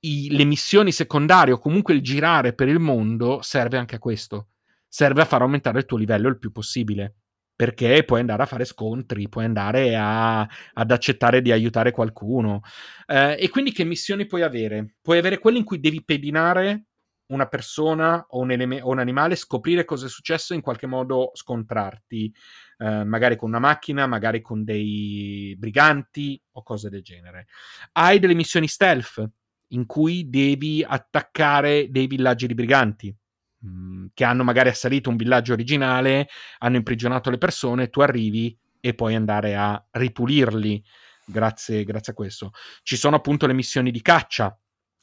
i- 0.00 0.28
le 0.30 0.44
missioni 0.44 0.92
secondarie 0.92 1.52
o 1.54 1.58
comunque 1.58 1.94
il 1.94 2.02
girare 2.02 2.54
per 2.54 2.68
il 2.68 2.78
mondo 2.78 3.42
serve 3.42 3.76
anche 3.76 3.96
a 3.96 3.98
questo. 3.98 4.48
Serve 4.88 5.22
a 5.22 5.24
far 5.24 5.42
aumentare 5.42 5.78
il 5.78 5.84
tuo 5.86 5.96
livello 5.98 6.28
il 6.28 6.38
più 6.38 6.52
possibile. 6.52 7.16
Perché 7.60 8.04
puoi 8.04 8.20
andare 8.20 8.42
a 8.42 8.46
fare 8.46 8.64
scontri, 8.64 9.28
puoi 9.28 9.44
andare 9.44 9.94
a- 9.94 10.40
ad 10.72 10.90
accettare 10.90 11.42
di 11.42 11.52
aiutare 11.52 11.90
qualcuno. 11.90 12.62
Eh, 13.06 13.36
e 13.38 13.48
quindi 13.50 13.72
che 13.72 13.84
missioni 13.84 14.24
puoi 14.26 14.42
avere? 14.42 14.94
Puoi 15.02 15.18
avere 15.18 15.38
quelle 15.38 15.58
in 15.58 15.64
cui 15.64 15.78
devi 15.78 16.02
pedinare 16.02 16.86
una 17.32 17.46
persona 17.46 18.24
o 18.30 18.40
un, 18.40 18.50
eleme- 18.50 18.80
o 18.80 18.88
un 18.90 18.98
animale, 18.98 19.36
scoprire 19.36 19.84
cosa 19.84 20.06
è 20.06 20.08
successo 20.08 20.52
e 20.52 20.56
in 20.56 20.62
qualche 20.62 20.86
modo 20.86 21.30
scontrarti, 21.34 22.32
eh, 22.80 23.04
magari 23.04 23.36
con 23.36 23.50
una 23.50 23.58
macchina, 23.58 24.06
magari 24.06 24.40
con 24.40 24.64
dei 24.64 25.54
briganti 25.58 26.40
o 26.52 26.62
cose 26.62 26.88
del 26.88 27.02
genere. 27.02 27.46
Hai 27.92 28.18
delle 28.18 28.32
missioni 28.32 28.68
stealth 28.68 29.30
in 29.72 29.84
cui 29.84 30.30
devi 30.30 30.82
attaccare 30.86 31.88
dei 31.90 32.06
villaggi 32.06 32.46
di 32.46 32.54
briganti 32.54 33.14
mh, 33.58 34.06
che 34.14 34.24
hanno 34.24 34.44
magari 34.44 34.70
assalito 34.70 35.10
un 35.10 35.16
villaggio 35.16 35.52
originale, 35.52 36.28
hanno 36.58 36.76
imprigionato 36.76 37.28
le 37.28 37.36
persone, 37.36 37.90
tu 37.90 38.00
arrivi 38.00 38.56
e 38.80 38.94
puoi 38.94 39.14
andare 39.14 39.56
a 39.56 39.86
ripulirli 39.90 40.82
grazie, 41.26 41.84
grazie 41.84 42.12
a 42.12 42.16
questo. 42.16 42.52
Ci 42.82 42.96
sono 42.96 43.16
appunto 43.16 43.46
le 43.46 43.52
missioni 43.52 43.90
di 43.90 44.00
caccia 44.00 44.58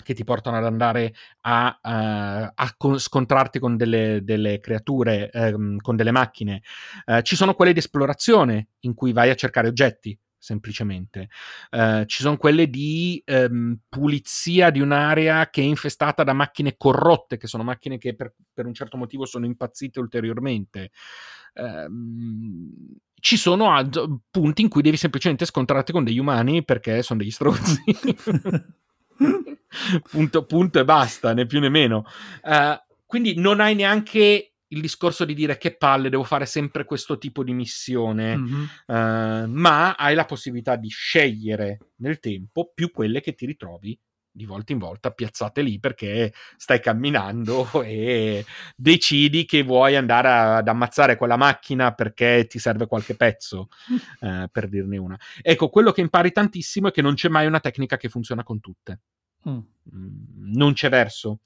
che 0.08 0.14
ti 0.14 0.24
portano 0.24 0.56
ad 0.58 0.64
andare 0.66 1.14
a, 1.42 1.78
eh, 1.84 2.52
a 2.56 2.74
con- 2.78 2.98
scontrarti 2.98 3.60
con 3.60 3.76
delle, 3.76 4.22
delle 4.24 4.60
creature, 4.62 5.30
ehm, 5.30 5.78
con 5.80 5.98
delle 5.98 6.12
macchine. 6.12 6.62
Eh, 7.06 7.22
ci 7.24 7.36
sono 7.36 7.54
quelle 7.54 7.74
di 7.74 7.80
esplorazione 7.80 8.70
in 8.82 8.94
cui 8.94 9.12
vai 9.12 9.30
a 9.30 9.36
cercare 9.36 9.68
oggetti 9.68 10.18
semplicemente. 10.40 11.28
Eh, 11.72 12.04
ci 12.08 12.22
sono 12.22 12.38
quelle 12.38 12.70
di 12.70 13.22
ehm, 13.26 13.80
pulizia 13.90 14.70
di 14.70 14.80
un'area 14.80 15.50
che 15.50 15.62
è 15.62 15.66
infestata 15.66 16.24
da 16.24 16.32
macchine 16.32 16.76
corrotte, 16.78 17.36
che 17.36 17.48
sono 17.48 17.64
macchine 17.64 17.98
che 17.98 18.16
per, 18.16 18.34
per 18.54 18.66
un 18.66 18.74
certo 18.74 18.96
motivo 18.96 19.26
sono 19.26 19.46
impazzite 19.46 20.00
ulteriormente. 20.00 20.92
Ehm, 21.56 22.70
ci 23.20 23.36
sono 23.36 23.74
ad- 23.74 24.20
punti 24.30 24.62
in 24.62 24.70
cui 24.70 24.82
devi 24.82 24.96
semplicemente 24.96 25.44
scontrarti 25.46 25.92
con 25.92 26.06
degli 26.06 26.20
umani 26.20 26.64
perché 26.64 27.02
sono 27.04 27.20
degli 27.20 27.32
stronzi. 27.32 27.84
punto, 30.10 30.46
punto 30.46 30.80
e 30.80 30.84
basta, 30.86 31.34
né 31.34 31.46
più 31.46 31.60
né 31.60 31.70
meno. 31.70 32.06
Eh, 32.44 32.82
quindi 33.06 33.36
non 33.40 33.60
hai 33.60 33.76
neanche 33.76 34.52
il 34.70 34.82
discorso 34.82 35.24
di 35.24 35.34
dire 35.34 35.58
che 35.58 35.78
palle, 35.78 36.10
devo 36.10 36.24
fare 36.26 36.46
sempre 36.46 36.84
questo 36.84 37.18
tipo 37.18 37.42
di 37.44 37.54
missione, 37.54 38.36
Mhm. 38.36 38.70
eh, 38.88 39.46
ma 39.48 39.94
hai 39.96 40.14
la 40.14 40.26
possibilità 40.26 40.76
di 40.76 40.90
scegliere 40.90 41.80
nel 41.98 42.20
tempo 42.20 42.72
più 42.74 42.92
quelle 42.92 43.22
che 43.22 43.34
ti 43.34 43.46
ritrovi 43.46 43.98
di 44.38 44.46
volta 44.46 44.72
in 44.72 44.78
volta 44.78 45.12
piazzate 45.12 45.62
lì 45.62 45.80
perché 45.80 46.32
stai 46.56 46.80
camminando 46.80 47.68
e 47.84 48.46
decidi 48.76 49.46
che 49.46 49.64
vuoi 49.64 49.96
andare 49.96 50.28
a- 50.30 50.56
ad 50.58 50.68
ammazzare 50.68 51.18
quella 51.18 51.36
macchina 51.36 51.94
perché 51.94 52.46
ti 52.48 52.60
serve 52.60 52.86
qualche 52.88 53.16
pezzo, 53.16 53.68
eh, 54.22 54.48
per 54.52 54.70
dirne 54.70 54.98
una. 54.98 55.18
Ecco, 55.42 55.70
quello 55.70 55.92
che 55.92 56.02
impari 56.02 56.32
tantissimo 56.32 56.90
è 56.90 56.92
che 56.92 57.02
non 57.02 57.16
c'è 57.16 57.30
mai 57.30 57.48
una 57.48 57.60
tecnica 57.60 57.98
che 57.98 58.10
funziona 58.10 58.44
con 58.44 58.60
tutte. 58.60 59.00
Mm. 59.50 59.58
Mm, 59.96 60.56
non 60.56 60.74
c'è 60.74 60.90
verso. 60.90 61.40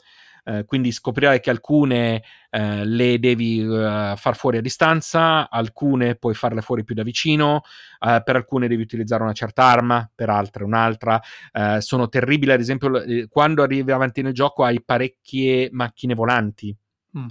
Eh, 0.43 0.65
quindi 0.65 0.91
scoprirai 0.91 1.39
che 1.39 1.49
alcune 1.49 2.23
eh, 2.49 2.85
le 2.85 3.19
devi 3.19 3.59
eh, 3.61 4.13
far 4.17 4.35
fuori 4.35 4.57
a 4.57 4.61
distanza, 4.61 5.49
alcune 5.49 6.15
puoi 6.15 6.33
farle 6.33 6.61
fuori 6.61 6.83
più 6.83 6.95
da 6.95 7.03
vicino, 7.03 7.61
eh, 7.99 8.21
per 8.23 8.35
alcune 8.35 8.67
devi 8.67 8.81
utilizzare 8.81 9.23
una 9.23 9.33
certa 9.33 9.63
arma, 9.63 10.09
per 10.13 10.29
altre 10.29 10.63
un'altra. 10.63 11.21
Eh, 11.51 11.81
sono 11.81 12.09
terribili, 12.09 12.51
ad 12.51 12.59
esempio, 12.59 12.89
quando 13.29 13.63
arrivi 13.63 13.91
avanti 13.91 14.21
nel 14.21 14.33
gioco 14.33 14.63
hai 14.63 14.81
parecchie 14.83 15.69
macchine 15.71 16.13
volanti 16.15 16.75
Mm. 17.17 17.27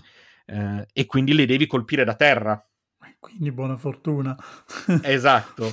e 0.93 1.07
quindi 1.07 1.33
le 1.33 1.47
devi 1.47 1.67
colpire 1.67 2.05
da 2.05 2.15
terra. 2.15 2.70
Quindi 3.21 3.53
buona 3.53 3.77
fortuna. 3.77 4.35
esatto. 5.03 5.73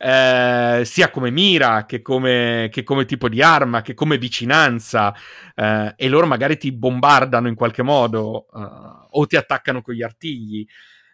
Eh, 0.00 0.82
sia 0.84 1.10
come 1.10 1.30
mira 1.30 1.86
che 1.86 2.02
come, 2.02 2.68
che 2.72 2.82
come, 2.82 3.04
tipo 3.04 3.28
di 3.28 3.40
arma, 3.40 3.82
che 3.82 3.94
come 3.94 4.18
vicinanza. 4.18 5.14
Eh, 5.54 5.94
e 5.96 6.08
loro 6.08 6.26
magari 6.26 6.56
ti 6.56 6.72
bombardano 6.72 7.46
in 7.46 7.54
qualche 7.54 7.82
modo 7.82 8.46
uh, 8.50 9.06
o 9.10 9.26
ti 9.26 9.36
attaccano 9.36 9.80
con 9.80 9.94
gli 9.94 10.02
artigli. 10.02 10.66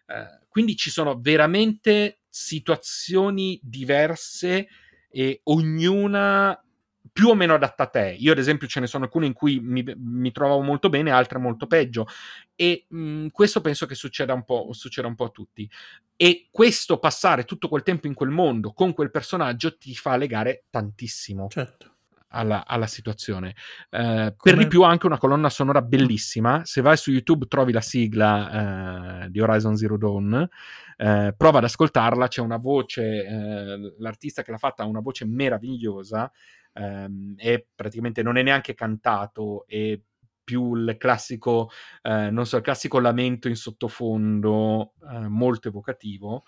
Eh, 0.07 0.47
quindi 0.49 0.75
ci 0.75 0.89
sono 0.91 1.19
veramente 1.21 2.21
situazioni 2.31 3.61
diverse 3.63 4.69
e 5.11 5.41
ognuna 5.45 6.64
più 7.13 7.29
o 7.29 7.35
meno 7.35 7.55
adatta 7.55 7.85
a 7.85 7.87
te. 7.87 8.17
Io, 8.19 8.33
ad 8.33 8.39
esempio, 8.39 8.67
ce 8.67 8.81
ne 8.81 8.87
sono 8.87 9.05
alcune 9.05 9.27
in 9.27 9.33
cui 9.33 9.61
mi, 9.61 9.85
mi 9.97 10.33
trovavo 10.33 10.63
molto 10.63 10.89
bene, 10.89 11.11
altre 11.11 11.39
molto 11.39 11.67
peggio. 11.67 12.07
E 12.55 12.87
mh, 12.89 12.99
mm, 12.99 13.27
questo 13.29 13.61
penso 13.61 13.87
che 13.87 13.95
succeda 13.95 14.33
un, 14.33 14.45
po', 14.45 14.69
succeda 14.73 15.07
un 15.07 15.15
po' 15.15 15.25
a 15.25 15.31
tutti. 15.31 15.71
E 16.17 16.49
questo 16.51 16.99
passare 16.99 17.45
tutto 17.45 17.69
quel 17.69 17.83
tempo 17.83 18.07
in 18.07 18.15
quel 18.15 18.31
mondo 18.31 18.73
con 18.73 18.93
quel 18.93 19.11
personaggio 19.11 19.77
ti 19.77 19.95
fa 19.95 20.17
legare 20.17 20.65
tantissimo. 20.71 21.49
Certo. 21.49 21.91
Alla, 22.35 22.67
alla, 22.67 22.89
situazione. 22.89 23.55
Uh, 23.91 24.35
per 24.43 24.57
di 24.57 24.67
più, 24.67 24.83
anche 24.83 25.07
una 25.07 25.19
colonna 25.19 25.49
sonora 25.49 25.83
bellissima. 25.83 26.63
Se 26.65 26.81
vai 26.81 26.97
su 26.97 27.13
YouTube, 27.13 27.47
trovi 27.47 27.71
la 27.71 27.81
sigla 27.81 29.23
uh, 29.23 29.29
di 29.29 29.41
Horizon 29.41 29.77
Zero 29.77 29.97
Dawn. 29.97 30.49
Uh, 30.99 31.33
prova 31.37 31.59
ad 31.59 31.65
ascoltarla. 31.65 32.27
C'è 32.27 32.41
una 32.41 32.57
voce, 32.57 33.95
l'artista 33.99 34.43
che 34.43 34.51
l'ha 34.51 34.59
fatta 34.59 34.83
ha 34.83 34.87
una 34.87 34.99
voce 34.99 35.25
meravigliosa 35.25 36.29
ehm, 36.75 37.35
e 37.39 37.67
praticamente 37.75 38.23
non 38.23 38.37
è 38.37 38.43
neanche 38.43 38.75
cantato, 38.75 39.65
è 39.67 39.99
più 40.45 40.75
il 40.75 40.97
classico, 40.99 41.71
eh, 42.03 42.31
non 42.31 42.47
so, 42.47 42.59
il 42.59 42.63
classico 42.63 43.01
lamento 43.01 43.49
in 43.49 43.57
sottofondo, 43.57 44.93
eh, 45.11 45.29
molto 45.29 45.69
evocativo, 45.69 46.45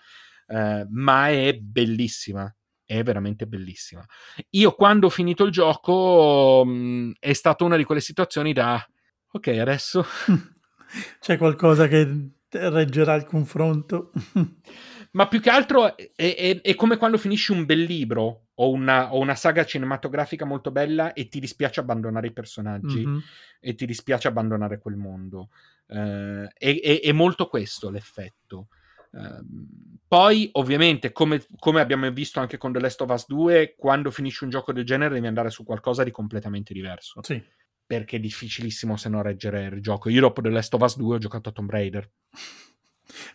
eh, 0.47 0.85
ma 0.89 1.29
è 1.29 1.53
bellissima. 1.57 2.51
È 2.85 3.03
veramente 3.03 3.47
bellissima. 3.47 4.05
Io 4.51 4.71
quando 4.71 5.07
ho 5.07 5.09
finito 5.09 5.43
il 5.43 5.51
gioco 5.51 6.63
mh, 6.65 6.71
mm, 6.71 7.11
è 7.19 7.33
stata 7.33 7.65
una 7.65 7.75
di 7.75 7.83
quelle 7.83 7.99
situazioni 7.99 8.53
da 8.53 8.81
ok, 9.29 9.47
adesso 9.47 10.05
c'è 11.19 11.37
qualcosa 11.37 11.87
che 11.89 12.29
reggerà 12.49 13.15
il 13.15 13.25
confronto. 13.25 14.11
ma 15.11 15.27
più 15.27 15.41
che 15.41 15.49
altro 15.49 15.97
è, 15.97 16.11
è, 16.15 16.61
è, 16.61 16.75
come 16.75 16.95
quando 16.97 17.17
finisci 17.17 17.51
un 17.51 17.65
bel 17.65 17.81
libro 17.81 18.46
o 18.59 18.69
una, 18.71 19.13
o 19.13 19.19
una, 19.19 19.35
saga 19.35 19.65
cinematografica 19.65 20.45
molto 20.45 20.71
bella 20.71 21.13
e 21.13 21.27
ti 21.27 21.39
dispiace 21.39 21.79
abbandonare 21.79 22.27
i 22.27 22.33
personaggi 22.33 23.05
mm-hmm. 23.05 23.19
e 23.59 23.75
ti 23.75 23.85
dispiace 23.85 24.27
abbandonare 24.27 24.79
quel 24.79 24.95
mondo. 24.95 25.49
Uh, 25.87 26.47
è, 26.53 26.79
è, 26.81 27.01
è, 27.01 27.11
molto 27.11 27.47
questo 27.47 27.89
l'effetto. 27.89 28.67
Uh, 29.11 29.97
poi, 30.07 30.49
ovviamente, 30.53 31.11
come, 31.11 31.45
come, 31.59 31.81
abbiamo 31.81 32.09
visto 32.11 32.39
anche 32.39 32.57
con 32.57 32.71
The 32.71 32.79
Last 32.79 33.01
of 33.01 33.09
Us 33.09 33.27
2, 33.27 33.75
quando 33.77 34.09
finisci 34.09 34.43
un 34.43 34.49
gioco 34.49 34.73
del 34.73 34.85
genere 34.85 35.13
devi 35.13 35.27
andare 35.27 35.49
su 35.51 35.63
qualcosa 35.63 36.03
di 36.03 36.11
completamente 36.11 36.73
diverso. 36.73 37.21
Sì. 37.21 37.41
Perché 37.85 38.17
è 38.17 38.19
difficilissimo 38.19 38.97
se 38.97 39.09
no 39.09 39.21
reggere 39.21 39.65
il 39.65 39.81
gioco. 39.81 40.09
Io 40.09 40.21
dopo 40.21 40.41
The 40.41 40.49
Last 40.49 40.73
of 40.73 40.81
Us 40.81 40.97
2 40.97 41.15
ho 41.15 41.19
giocato 41.19 41.49
a 41.49 41.51
Tomb 41.51 41.69
Raider. 41.69 42.09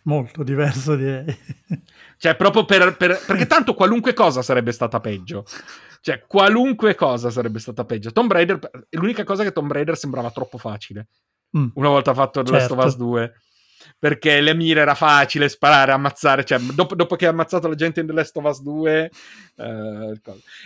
Molto 0.04 0.42
diverso 0.42 0.96
direi. 0.96 1.36
Cioè, 2.22 2.36
proprio 2.36 2.64
per, 2.64 2.96
per, 2.96 3.20
perché 3.26 3.46
tanto 3.46 3.74
qualunque 3.74 4.14
cosa 4.14 4.42
sarebbe 4.42 4.70
stata 4.70 5.00
peggio. 5.00 5.44
Cioè, 6.00 6.24
qualunque 6.28 6.94
cosa 6.94 7.30
sarebbe 7.30 7.58
stata 7.58 7.84
peggio. 7.84 8.12
Tomb 8.12 8.30
Raider, 8.30 8.60
l'unica 8.90 9.24
cosa 9.24 9.42
che 9.42 9.50
Tomb 9.50 9.72
Raider 9.72 9.96
sembrava 9.96 10.30
troppo 10.30 10.56
facile. 10.56 11.08
Mm. 11.58 11.70
Una 11.74 11.88
volta 11.88 12.14
fatto 12.14 12.42
The 12.42 12.52
certo. 12.52 12.74
Last 12.76 12.86
of 12.86 12.92
Us 12.92 12.96
2. 12.96 13.32
Perché 14.03 14.40
le 14.40 14.53
mire 14.53 14.80
era 14.80 14.96
facile 14.96 15.48
sparare, 15.48 15.92
ammazzare. 15.92 16.44
Cioè, 16.44 16.59
dopo, 16.59 16.96
dopo 16.96 17.14
che 17.14 17.26
ha 17.26 17.30
ammazzato 17.30 17.68
la 17.68 17.76
gente 17.76 18.00
in 18.00 18.07
The 18.07 18.12
Last 18.12 18.36
of 18.36 18.44
Us 18.44 18.61
2. 18.61 19.11
Eh, 19.55 20.20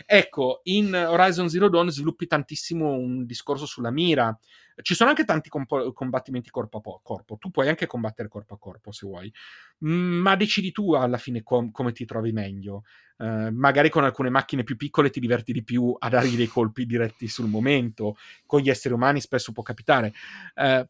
ecco, 0.07 0.61
in 0.65 0.95
Horizon 0.95 1.51
Zero 1.51 1.69
Dawn 1.69 1.91
sviluppi 1.91 2.27
tantissimo 2.27 2.93
un 2.93 3.27
discorso 3.27 3.67
sulla 3.67 3.91
mira 3.91 4.35
ci 4.83 4.95
sono 4.95 5.11
anche 5.11 5.25
tanti 5.25 5.49
comp- 5.49 5.93
combattimenti 5.93 6.51
corpo 6.51 6.79
a 6.79 7.01
corpo, 7.03 7.39
tu 7.39 7.51
puoi 7.51 7.69
anche 7.69 7.87
combattere 7.87 8.29
corpo 8.29 8.55
a 8.55 8.59
corpo 8.59 8.93
se 8.93 9.07
vuoi, 9.07 9.33
mm, 9.85 10.19
ma 10.19 10.37
decidi 10.37 10.71
tu 10.71 10.93
alla 10.93 11.17
fine 11.17 11.43
com- 11.43 11.71
come 11.71 11.93
ti 11.93 12.05
trovi 12.05 12.33
meglio. 12.33 12.83
Uh, 13.19 13.49
magari 13.51 13.89
con 13.89 14.05
alcune 14.05 14.29
macchine 14.29 14.63
più 14.63 14.77
piccole 14.77 15.09
ti 15.09 15.21
diverti 15.21 15.53
di 15.53 15.65
più 15.65 15.97
a 15.99 16.11
dargli 16.11 16.37
dei 16.37 16.49
colpi 16.49 16.85
diretti 16.85 17.29
sul 17.29 17.49
momento, 17.49 18.17
con 18.45 18.61
gli 18.61 18.69
esseri 18.69 18.93
umani 18.93 19.23
spesso 19.23 19.53
può 19.53 19.63
capitare. 19.63 20.13
Uh, 20.55 20.87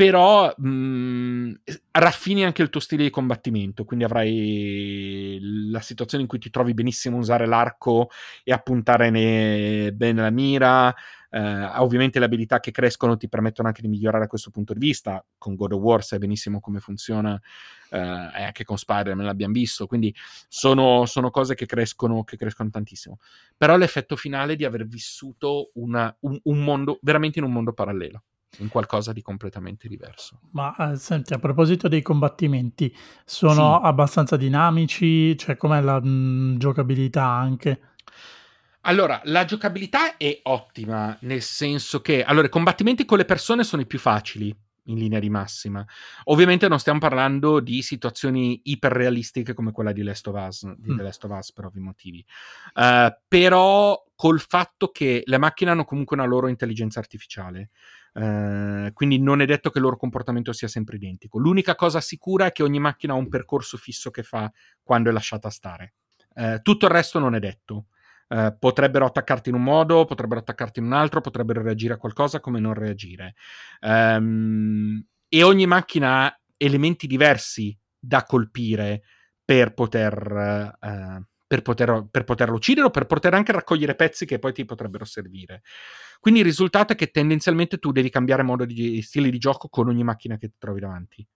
però 0.00 0.50
mh, 0.56 0.66
mm, 0.66 1.52
raffini 1.90 2.42
anche 2.42 2.62
il 2.62 2.70
tuo 2.70 2.80
stile 2.80 3.02
di 3.02 3.10
combattimento, 3.10 3.84
quindi 3.84 4.06
avrai 4.06 5.38
la 5.70 5.80
situazione 5.80 6.22
in 6.22 6.28
cui 6.28 6.38
ti 6.38 6.48
trovi 6.48 6.72
benissimo 6.72 7.16
a 7.16 7.20
usare 7.20 7.44
l'arco 7.44 8.08
e 8.42 8.50
a 8.50 8.56
puntare 8.60 9.10
ne- 9.10 9.92
bene 9.92 10.22
la 10.22 10.30
mira, 10.30 10.94
Uh, 11.32 11.80
ovviamente 11.80 12.18
le 12.18 12.24
abilità 12.24 12.58
che 12.58 12.72
crescono 12.72 13.16
ti 13.16 13.28
permettono 13.28 13.68
anche 13.68 13.82
di 13.82 13.86
migliorare 13.86 14.24
da 14.24 14.26
questo 14.26 14.50
punto 14.50 14.72
di 14.72 14.80
vista. 14.80 15.24
Con 15.38 15.54
God 15.54 15.74
of 15.74 15.80
War 15.80 16.02
sai 16.02 16.18
benissimo 16.18 16.58
come 16.58 16.80
funziona, 16.80 17.34
uh, 17.34 17.96
e 17.96 18.42
anche 18.42 18.64
con 18.64 18.76
Spider-Man 18.76 19.24
l'abbiamo 19.24 19.52
visto. 19.52 19.86
Quindi 19.86 20.12
sono, 20.48 21.06
sono 21.06 21.30
cose 21.30 21.54
che 21.54 21.66
crescono, 21.66 22.24
che 22.24 22.36
crescono, 22.36 22.68
tantissimo. 22.70 23.18
Però 23.56 23.76
l'effetto 23.76 24.16
finale 24.16 24.54
è 24.54 24.56
di 24.56 24.64
aver 24.64 24.88
vissuto 24.88 25.70
una, 25.74 26.12
un, 26.22 26.36
un 26.42 26.64
mondo, 26.64 26.98
veramente 27.00 27.38
in 27.38 27.44
un 27.44 27.52
mondo 27.52 27.72
parallelo 27.74 28.24
in 28.58 28.68
qualcosa 28.68 29.12
di 29.12 29.22
completamente 29.22 29.88
diverso. 29.88 30.40
Ma 30.52 30.74
eh, 30.76 30.96
senti, 30.96 31.32
a 31.32 31.38
proposito 31.38 31.88
dei 31.88 32.02
combattimenti, 32.02 32.94
sono 33.24 33.78
sì. 33.80 33.86
abbastanza 33.86 34.36
dinamici? 34.36 35.36
Cioè, 35.36 35.56
com'è 35.56 35.80
la 35.80 36.00
mh, 36.00 36.58
giocabilità 36.58 37.24
anche? 37.24 37.80
Allora, 38.82 39.20
la 39.24 39.44
giocabilità 39.44 40.16
è 40.16 40.40
ottima, 40.44 41.16
nel 41.20 41.42
senso 41.42 42.00
che 42.00 42.24
allora, 42.24 42.46
i 42.46 42.50
combattimenti 42.50 43.04
con 43.04 43.18
le 43.18 43.26
persone 43.26 43.62
sono 43.62 43.82
i 43.82 43.86
più 43.86 43.98
facili 43.98 44.56
in 44.84 44.98
linea 44.98 45.18
di 45.18 45.28
massima. 45.28 45.84
Ovviamente 46.24 46.66
non 46.66 46.78
stiamo 46.78 46.98
parlando 46.98 47.60
di 47.60 47.82
situazioni 47.82 48.60
iperrealistiche 48.64 49.54
come 49.54 49.72
quella 49.72 49.92
di 49.92 50.02
Last 50.02 50.26
of 50.28 50.46
Us, 50.46 50.64
di 50.76 50.92
mm. 50.92 50.96
The 50.96 51.02
Last 51.02 51.24
of 51.24 51.30
Us 51.30 51.52
per 51.52 51.66
ovvi 51.66 51.80
motivi. 51.80 52.24
Uh, 52.74 53.14
però 53.28 54.02
col 54.14 54.40
fatto 54.40 54.90
che 54.90 55.22
le 55.24 55.38
macchine 55.38 55.70
hanno 55.70 55.84
comunque 55.84 56.16
una 56.16 56.26
loro 56.26 56.48
intelligenza 56.48 56.98
artificiale. 56.98 57.70
Uh, 58.12 58.92
quindi 58.92 59.20
non 59.20 59.40
è 59.40 59.46
detto 59.46 59.70
che 59.70 59.78
il 59.78 59.84
loro 59.84 59.96
comportamento 59.96 60.52
sia 60.52 60.68
sempre 60.68 60.96
identico. 60.96 61.38
L'unica 61.38 61.74
cosa 61.74 62.00
sicura 62.00 62.46
è 62.46 62.52
che 62.52 62.62
ogni 62.62 62.80
macchina 62.80 63.12
ha 63.12 63.16
un 63.16 63.28
percorso 63.28 63.76
fisso 63.76 64.10
che 64.10 64.22
fa 64.22 64.50
quando 64.82 65.10
è 65.10 65.12
lasciata 65.12 65.50
stare. 65.50 65.94
Uh, 66.34 66.60
tutto 66.62 66.86
il 66.86 66.92
resto 66.92 67.18
non 67.18 67.34
è 67.34 67.38
detto. 67.38 67.86
Eh, 68.32 68.54
potrebbero 68.56 69.06
attaccarti 69.06 69.48
in 69.48 69.56
un 69.56 69.64
modo, 69.64 70.04
potrebbero 70.04 70.38
attaccarti 70.38 70.78
in 70.78 70.84
un 70.84 70.92
altro, 70.92 71.20
potrebbero 71.20 71.62
reagire 71.62 71.94
a 71.94 71.96
qualcosa 71.96 72.38
come 72.38 72.60
non 72.60 72.74
reagire. 72.74 73.34
Um, 73.80 75.04
e 75.28 75.42
ogni 75.42 75.66
macchina 75.66 76.26
ha 76.26 76.40
elementi 76.56 77.08
diversi 77.08 77.76
da 77.98 78.22
colpire 78.22 79.02
per 79.44 79.74
poter, 79.74 80.76
uh, 80.80 81.26
per, 81.50 81.62
poter, 81.62 82.06
per 82.08 82.22
poterlo 82.22 82.54
uccidere 82.54 82.86
o 82.86 82.90
per 82.90 83.06
poter 83.06 83.34
anche 83.34 83.50
raccogliere 83.50 83.96
pezzi 83.96 84.24
che 84.24 84.38
poi 84.38 84.52
ti 84.52 84.64
potrebbero 84.64 85.04
servire. 85.04 85.62
Quindi 86.20 86.38
il 86.40 86.46
risultato 86.46 86.92
è 86.92 86.96
che 86.96 87.10
tendenzialmente 87.10 87.78
tu 87.78 87.90
devi 87.90 88.08
cambiare 88.08 88.44
modo 88.44 88.64
di 88.64 89.02
stile 89.02 89.30
di 89.30 89.38
gioco 89.38 89.68
con 89.68 89.88
ogni 89.88 90.04
macchina 90.04 90.36
che 90.36 90.46
ti 90.46 90.54
trovi 90.58 90.78
davanti. 90.78 91.26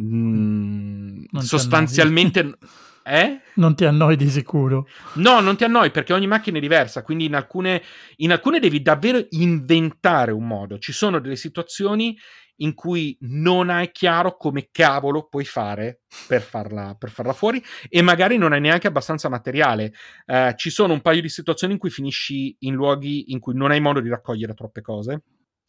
Mm, 0.00 1.24
sostanzialmente 1.40 2.56
Eh? 3.06 3.40
Non 3.56 3.74
ti 3.76 3.84
annoi 3.84 4.16
di 4.16 4.30
sicuro. 4.30 4.88
No, 5.14 5.40
non 5.40 5.56
ti 5.56 5.64
annoi 5.64 5.90
perché 5.90 6.14
ogni 6.14 6.26
macchina 6.26 6.56
è 6.56 6.60
diversa, 6.60 7.02
quindi 7.02 7.26
in 7.26 7.34
alcune, 7.34 7.82
in 8.16 8.32
alcune 8.32 8.58
devi 8.58 8.80
davvero 8.80 9.22
inventare 9.30 10.32
un 10.32 10.46
modo. 10.46 10.78
Ci 10.78 10.92
sono 10.92 11.20
delle 11.20 11.36
situazioni 11.36 12.16
in 12.58 12.72
cui 12.72 13.16
non 13.22 13.68
hai 13.68 13.90
chiaro 13.90 14.36
come 14.36 14.68
cavolo 14.70 15.26
puoi 15.26 15.44
fare 15.44 16.02
per 16.26 16.40
farla, 16.40 16.94
per 16.94 17.10
farla 17.10 17.32
fuori 17.32 17.62
e 17.88 18.00
magari 18.00 18.38
non 18.38 18.52
hai 18.52 18.60
neanche 18.60 18.86
abbastanza 18.86 19.28
materiale. 19.28 19.92
Uh, 20.24 20.54
ci 20.54 20.70
sono 20.70 20.94
un 20.94 21.02
paio 21.02 21.20
di 21.20 21.28
situazioni 21.28 21.74
in 21.74 21.78
cui 21.78 21.90
finisci 21.90 22.56
in 22.60 22.74
luoghi 22.74 23.32
in 23.32 23.38
cui 23.38 23.54
non 23.54 23.70
hai 23.70 23.80
modo 23.80 24.00
di 24.00 24.08
raccogliere 24.08 24.54
troppe 24.54 24.80
cose 24.80 25.22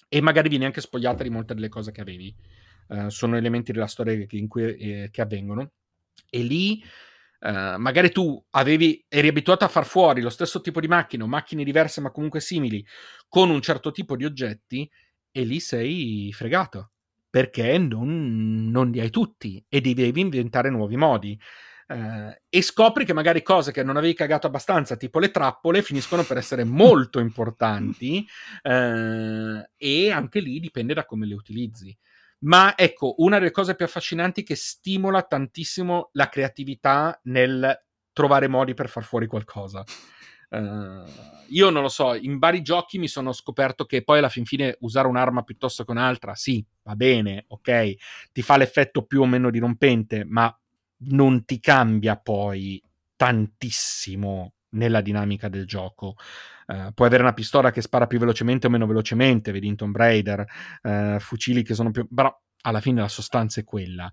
e 0.07 0.21
magari 0.21 0.47
vieni 0.47 0.65
anche 0.65 0.79
spogliata 0.81 1.23
di 1.23 1.29
molte 1.29 1.53
delle 1.53 1.69
cose 1.69 1.91
che 1.91 2.01
avevi. 2.01 2.33
Uh, 2.87 3.09
sono 3.09 3.35
elementi 3.35 3.73
della 3.73 3.87
storia 3.87 4.25
che, 4.25 4.47
cui, 4.47 4.63
eh, 4.63 5.09
che 5.11 5.21
avvengono. 5.21 5.71
E 6.29 6.39
lì 6.43 6.81
Uh, 7.45 7.77
magari 7.77 8.09
tu 8.11 8.43
avevi, 8.51 9.05
eri 9.07 9.27
abituato 9.27 9.65
a 9.65 9.67
far 9.67 9.85
fuori 9.85 10.21
lo 10.21 10.31
stesso 10.31 10.61
tipo 10.61 10.79
di 10.79 10.87
macchine 10.87 11.21
o 11.21 11.27
macchine 11.27 11.63
diverse 11.63 12.01
ma 12.01 12.09
comunque 12.09 12.39
simili 12.39 12.83
con 13.29 13.51
un 13.51 13.61
certo 13.61 13.91
tipo 13.91 14.15
di 14.15 14.25
oggetti 14.25 14.89
e 15.29 15.43
lì 15.43 15.59
sei 15.59 16.31
fregato 16.33 16.93
perché 17.29 17.77
non, 17.77 18.69
non 18.71 18.89
li 18.89 18.99
hai 18.99 19.09
tutti 19.09 19.63
e 19.67 19.81
devi 19.81 20.21
inventare 20.21 20.69
nuovi 20.69 20.95
modi. 20.95 21.39
Uh, 21.87 22.33
e 22.49 22.61
scopri 22.63 23.05
che 23.05 23.13
magari 23.13 23.43
cose 23.43 23.71
che 23.71 23.83
non 23.83 23.97
avevi 23.97 24.13
cagato 24.13 24.47
abbastanza, 24.47 24.95
tipo 24.95 25.19
le 25.19 25.29
trappole, 25.29 25.83
finiscono 25.83 26.23
per 26.23 26.37
essere 26.37 26.63
molto 26.65 27.19
importanti 27.19 28.25
uh, 28.63 29.61
e 29.77 30.11
anche 30.11 30.39
lì 30.39 30.59
dipende 30.59 30.93
da 30.93 31.05
come 31.05 31.27
le 31.27 31.35
utilizzi. 31.35 31.95
Ma 32.39 32.77
ecco, 32.77 33.15
una 33.17 33.39
delle 33.39 33.51
cose 33.51 33.75
più 33.75 33.85
affascinanti 33.85 34.43
che 34.43 34.55
stimola 34.55 35.23
tantissimo 35.23 36.09
la 36.13 36.29
creatività 36.29 37.19
nel 37.23 37.83
trovare 38.13 38.47
modi 38.47 38.73
per 38.73 38.89
far 38.89 39.03
fuori 39.03 39.27
qualcosa. 39.27 39.83
Uh, 40.47 41.03
io 41.49 41.69
non 41.69 41.81
lo 41.81 41.89
so, 41.89 42.13
in 42.13 42.37
vari 42.37 42.61
giochi 42.61 42.97
mi 42.97 43.07
sono 43.07 43.33
scoperto 43.33 43.85
che 43.85 44.03
poi 44.03 44.19
alla 44.19 44.29
fin 44.29 44.45
fine 44.45 44.77
usare 44.81 45.07
un'arma 45.07 45.43
piuttosto 45.43 45.83
che 45.83 45.91
un'altra, 45.91 46.35
sì, 46.35 46.63
va 46.83 46.95
bene, 46.95 47.45
ok, 47.47 47.95
ti 48.31 48.41
fa 48.41 48.57
l'effetto 48.57 49.05
più 49.05 49.21
o 49.21 49.25
meno 49.25 49.49
dirompente, 49.49 50.23
ma 50.23 50.55
non 50.97 51.45
ti 51.45 51.59
cambia 51.59 52.15
poi 52.15 52.81
tantissimo 53.15 54.53
nella 54.69 55.01
dinamica 55.01 55.49
del 55.49 55.65
gioco. 55.65 56.15
Uh, 56.67 56.93
puoi 56.93 57.07
avere 57.07 57.23
una 57.23 57.33
pistola 57.33 57.71
che 57.71 57.81
spara 57.81 58.07
più 58.07 58.19
velocemente 58.19 58.67
o 58.67 58.69
meno 58.69 58.87
velocemente, 58.87 59.51
vedi 59.51 59.67
in 59.67 59.75
Tomb 59.75 59.95
Raider, 59.95 60.45
uh, 60.81 61.19
fucili 61.19 61.63
che 61.63 61.73
sono 61.73 61.91
più... 61.91 62.07
però 62.13 62.35
alla 62.61 62.81
fine 62.81 63.01
la 63.01 63.07
sostanza 63.07 63.61
è 63.61 63.63
quella. 63.63 64.11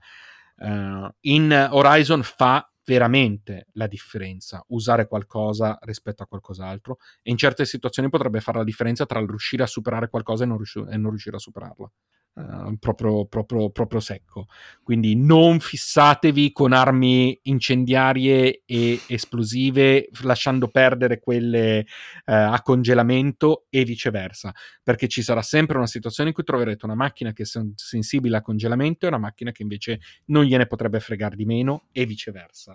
Uh, 0.56 1.08
in 1.20 1.68
Horizon 1.70 2.22
fa 2.22 2.66
veramente 2.84 3.68
la 3.72 3.86
differenza 3.86 4.64
usare 4.68 5.06
qualcosa 5.06 5.78
rispetto 5.82 6.22
a 6.22 6.26
qualcos'altro 6.26 6.98
e 7.22 7.30
in 7.30 7.36
certe 7.36 7.64
situazioni 7.64 8.08
potrebbe 8.08 8.40
fare 8.40 8.58
la 8.58 8.64
differenza 8.64 9.06
tra 9.06 9.20
riuscire 9.20 9.62
a 9.62 9.66
superare 9.66 10.08
qualcosa 10.08 10.44
e 10.44 10.46
non, 10.46 10.56
riusci- 10.56 10.84
e 10.88 10.96
non 10.96 11.10
riuscire 11.10 11.36
a 11.36 11.40
superarla. 11.40 11.90
Uh, 12.34 12.78
proprio, 12.78 13.26
proprio, 13.26 13.68
proprio, 13.68 14.00
secco. 14.00 14.46
Quindi 14.82 15.14
non 15.14 15.60
fissatevi 15.60 16.50
con 16.50 16.72
armi 16.72 17.38
incendiarie 17.42 18.62
e 18.64 19.00
esplosive, 19.06 20.08
lasciando 20.22 20.68
perdere 20.68 21.20
quelle 21.20 21.80
uh, 21.80 21.84
a 22.24 22.60
congelamento 22.62 23.66
e 23.68 23.84
viceversa, 23.84 24.50
perché 24.82 25.08
ci 25.08 25.20
sarà 25.20 25.42
sempre 25.42 25.76
una 25.76 25.86
situazione 25.86 26.30
in 26.30 26.34
cui 26.34 26.44
troverete 26.44 26.86
una 26.86 26.94
macchina 26.94 27.34
che 27.34 27.42
è 27.42 27.46
sen- 27.46 27.74
sensibile 27.76 28.38
a 28.38 28.40
congelamento 28.40 29.04
e 29.04 29.08
una 29.08 29.18
macchina 29.18 29.52
che 29.52 29.60
invece 29.60 30.00
non 30.26 30.44
gliene 30.44 30.66
potrebbe 30.66 31.00
fregare 31.00 31.36
di 31.36 31.44
meno 31.44 31.88
e 31.92 32.06
viceversa. 32.06 32.74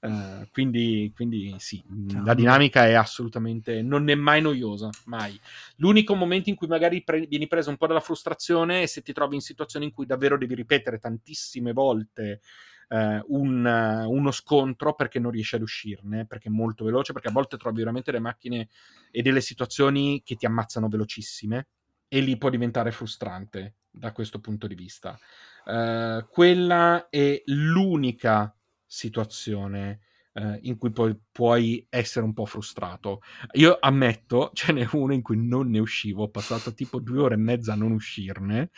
Uh, 0.00 0.46
quindi, 0.52 1.10
quindi, 1.12 1.56
sì, 1.58 1.82
Ciao. 2.08 2.24
la 2.24 2.34
dinamica 2.34 2.86
è 2.86 2.92
assolutamente 2.92 3.82
non 3.82 4.08
è 4.08 4.14
mai 4.14 4.40
noiosa, 4.40 4.88
mai. 5.06 5.38
L'unico 5.76 6.14
momento 6.14 6.50
in 6.50 6.54
cui 6.54 6.68
magari 6.68 7.02
pre- 7.02 7.26
vieni 7.26 7.48
preso 7.48 7.70
un 7.70 7.76
po' 7.76 7.88
dalla 7.88 7.98
frustrazione 7.98 8.82
è 8.82 8.86
se 8.86 9.02
ti 9.02 9.12
trovi 9.12 9.34
in 9.34 9.40
situazioni 9.40 9.86
in 9.86 9.92
cui 9.92 10.06
davvero 10.06 10.38
devi 10.38 10.54
ripetere 10.54 11.00
tantissime 11.00 11.72
volte 11.72 12.42
uh, 12.90 13.36
un, 13.36 13.64
uh, 13.64 14.08
uno 14.08 14.30
scontro 14.30 14.94
perché 14.94 15.18
non 15.18 15.32
riesci 15.32 15.56
ad 15.56 15.62
uscirne, 15.62 16.26
perché 16.26 16.48
è 16.48 16.52
molto 16.52 16.84
veloce, 16.84 17.12
perché 17.12 17.28
a 17.28 17.32
volte 17.32 17.56
trovi 17.56 17.78
veramente 17.78 18.12
delle 18.12 18.22
macchine 18.22 18.68
e 19.10 19.20
delle 19.20 19.40
situazioni 19.40 20.22
che 20.24 20.36
ti 20.36 20.46
ammazzano 20.46 20.86
velocissime 20.86 21.66
e 22.06 22.20
lì 22.20 22.38
può 22.38 22.50
diventare 22.50 22.92
frustrante 22.92 23.74
da 23.90 24.12
questo 24.12 24.38
punto 24.38 24.68
di 24.68 24.76
vista. 24.76 25.18
quella 26.30 27.08
è 27.10 27.42
l'unica 27.46 28.52
situazione 28.88 30.00
eh, 30.32 30.58
in 30.62 30.76
cui 30.76 30.90
poi 30.90 31.16
puoi 31.30 31.86
essere 31.88 32.24
un 32.24 32.32
po' 32.32 32.46
frustrato. 32.46 33.20
Io 33.52 33.78
ammetto, 33.80 34.50
ce 34.54 34.72
n'è 34.72 34.88
uno 34.92 35.12
in 35.12 35.22
cui 35.22 35.36
non 35.36 35.70
ne 35.70 35.78
uscivo, 35.78 36.24
ho 36.24 36.30
passato 36.30 36.74
tipo 36.74 36.98
due 36.98 37.20
ore 37.20 37.34
e 37.34 37.38
mezza 37.38 37.74
a 37.74 37.76
non 37.76 37.92
uscirne. 37.92 38.70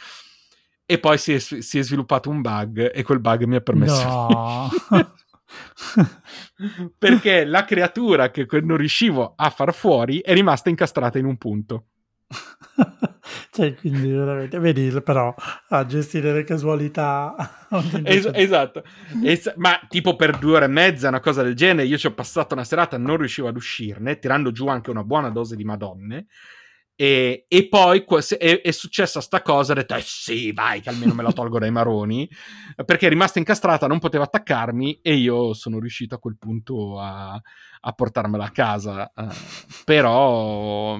E 0.85 0.99
poi 0.99 1.19
si 1.19 1.35
è, 1.35 1.39
si 1.39 1.79
è 1.79 1.83
sviluppato 1.83 2.31
un 2.31 2.41
bug 2.41 2.91
e 2.93 3.05
quel 3.05 3.21
bug 3.21 3.45
mi 3.45 3.55
ha 3.55 3.61
permesso 3.61 4.03
no. 4.03 4.69
perché 6.99 7.45
la 7.45 7.65
creatura 7.65 8.33
che 8.33 8.45
non 8.61 8.77
riuscivo 8.77 9.35
a 9.37 9.51
far 9.51 9.73
fuori 9.73 10.19
è 10.19 10.35
rimasta 10.35 10.69
incastrata 10.69 11.19
in 11.19 11.27
un 11.27 11.37
punto. 11.37 11.87
cioè, 13.61 13.75
quindi 13.75 14.11
veramente, 14.11 14.59
vedi 14.59 14.91
però 15.03 15.35
a 15.69 15.85
gestire 15.85 16.33
le 16.33 16.45
casualità. 16.45 17.67
es- 18.05 18.31
esatto, 18.33 18.83
es- 19.23 19.53
ma 19.57 19.79
tipo 19.87 20.17
per 20.17 20.39
due 20.39 20.57
ore 20.57 20.65
e 20.65 20.69
mezza, 20.69 21.09
una 21.09 21.21
cosa 21.21 21.43
del 21.43 21.55
genere, 21.55 21.87
io 21.87 21.99
ci 21.99 22.07
ho 22.07 22.15
passato 22.15 22.55
una 22.55 22.65
serata, 22.65 22.97
non 22.97 23.19
riuscivo 23.19 23.49
ad 23.49 23.57
uscirne, 23.57 24.19
tirando 24.19 24.51
giù 24.51 24.67
anche 24.69 24.89
una 24.89 25.05
buona 25.05 25.29
dose 25.29 25.57
di 25.57 25.65
madonne. 25.65 26.27
E, 26.95 27.47
e 27.49 27.69
poi 27.69 28.05
è, 28.39 28.61
è, 28.61 28.71
successa 28.73 29.23
sta 29.23 29.41
cosa, 29.41 29.73
ho 29.73 29.75
detto, 29.75 29.95
eh 29.95 30.03
sì, 30.03 30.53
vai, 30.53 30.81
che 30.81 30.91
almeno 30.91 31.15
me 31.15 31.23
la 31.23 31.33
tolgo 31.33 31.59
dai 31.59 31.71
maroni, 31.71 32.29
perché 32.85 33.07
è 33.07 33.09
rimasta 33.11 33.39
incastrata, 33.39 33.87
non 33.87 33.99
poteva 33.99 34.25
attaccarmi 34.25 35.01
e 35.03 35.15
io 35.15 35.53
sono 35.55 35.79
riuscito 35.79 36.15
a 36.15 36.19
quel 36.19 36.37
punto 36.39 36.99
a, 36.99 37.41
a 37.81 37.93
portarmela 37.93 38.45
a 38.45 38.51
casa. 38.51 39.11
Uh, 39.15 39.29
però 39.85 40.99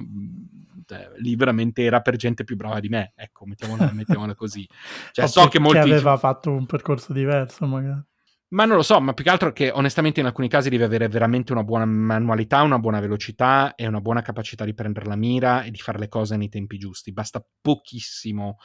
eh, 0.91 1.11
lì 1.17 1.35
veramente 1.35 1.83
era 1.83 2.01
per 2.01 2.15
gente 2.15 2.43
più 2.43 2.55
brava 2.55 2.79
di 2.79 2.89
me, 2.89 3.13
ecco, 3.15 3.45
mettiamola, 3.45 3.91
mettiamola 3.93 4.35
così. 4.35 4.67
Cioè, 5.11 5.27
so 5.27 5.47
che 5.47 5.59
molti... 5.59 5.77
aveva 5.77 6.17
fatto 6.17 6.51
un 6.51 6.65
percorso 6.65 7.13
diverso 7.13 7.65
magari. 7.65 8.03
Ma 8.49 8.65
non 8.65 8.75
lo 8.75 8.81
so, 8.83 8.99
ma 8.99 9.13
più 9.13 9.23
che 9.23 9.29
altro 9.29 9.53
che 9.53 9.71
onestamente 9.71 10.19
in 10.19 10.25
alcuni 10.25 10.49
casi 10.49 10.69
devi 10.69 10.83
avere 10.83 11.07
veramente 11.07 11.53
una 11.53 11.63
buona 11.63 11.85
manualità, 11.85 12.61
una 12.63 12.79
buona 12.79 12.99
velocità 12.99 13.75
e 13.75 13.87
una 13.87 14.01
buona 14.01 14.21
capacità 14.21 14.65
di 14.65 14.73
prendere 14.73 15.05
la 15.05 15.15
mira 15.15 15.63
e 15.63 15.71
di 15.71 15.77
fare 15.77 15.97
le 15.97 16.09
cose 16.09 16.35
nei 16.35 16.49
tempi 16.49 16.77
giusti. 16.77 17.13
Basta 17.13 17.41
pochissimo 17.61 18.57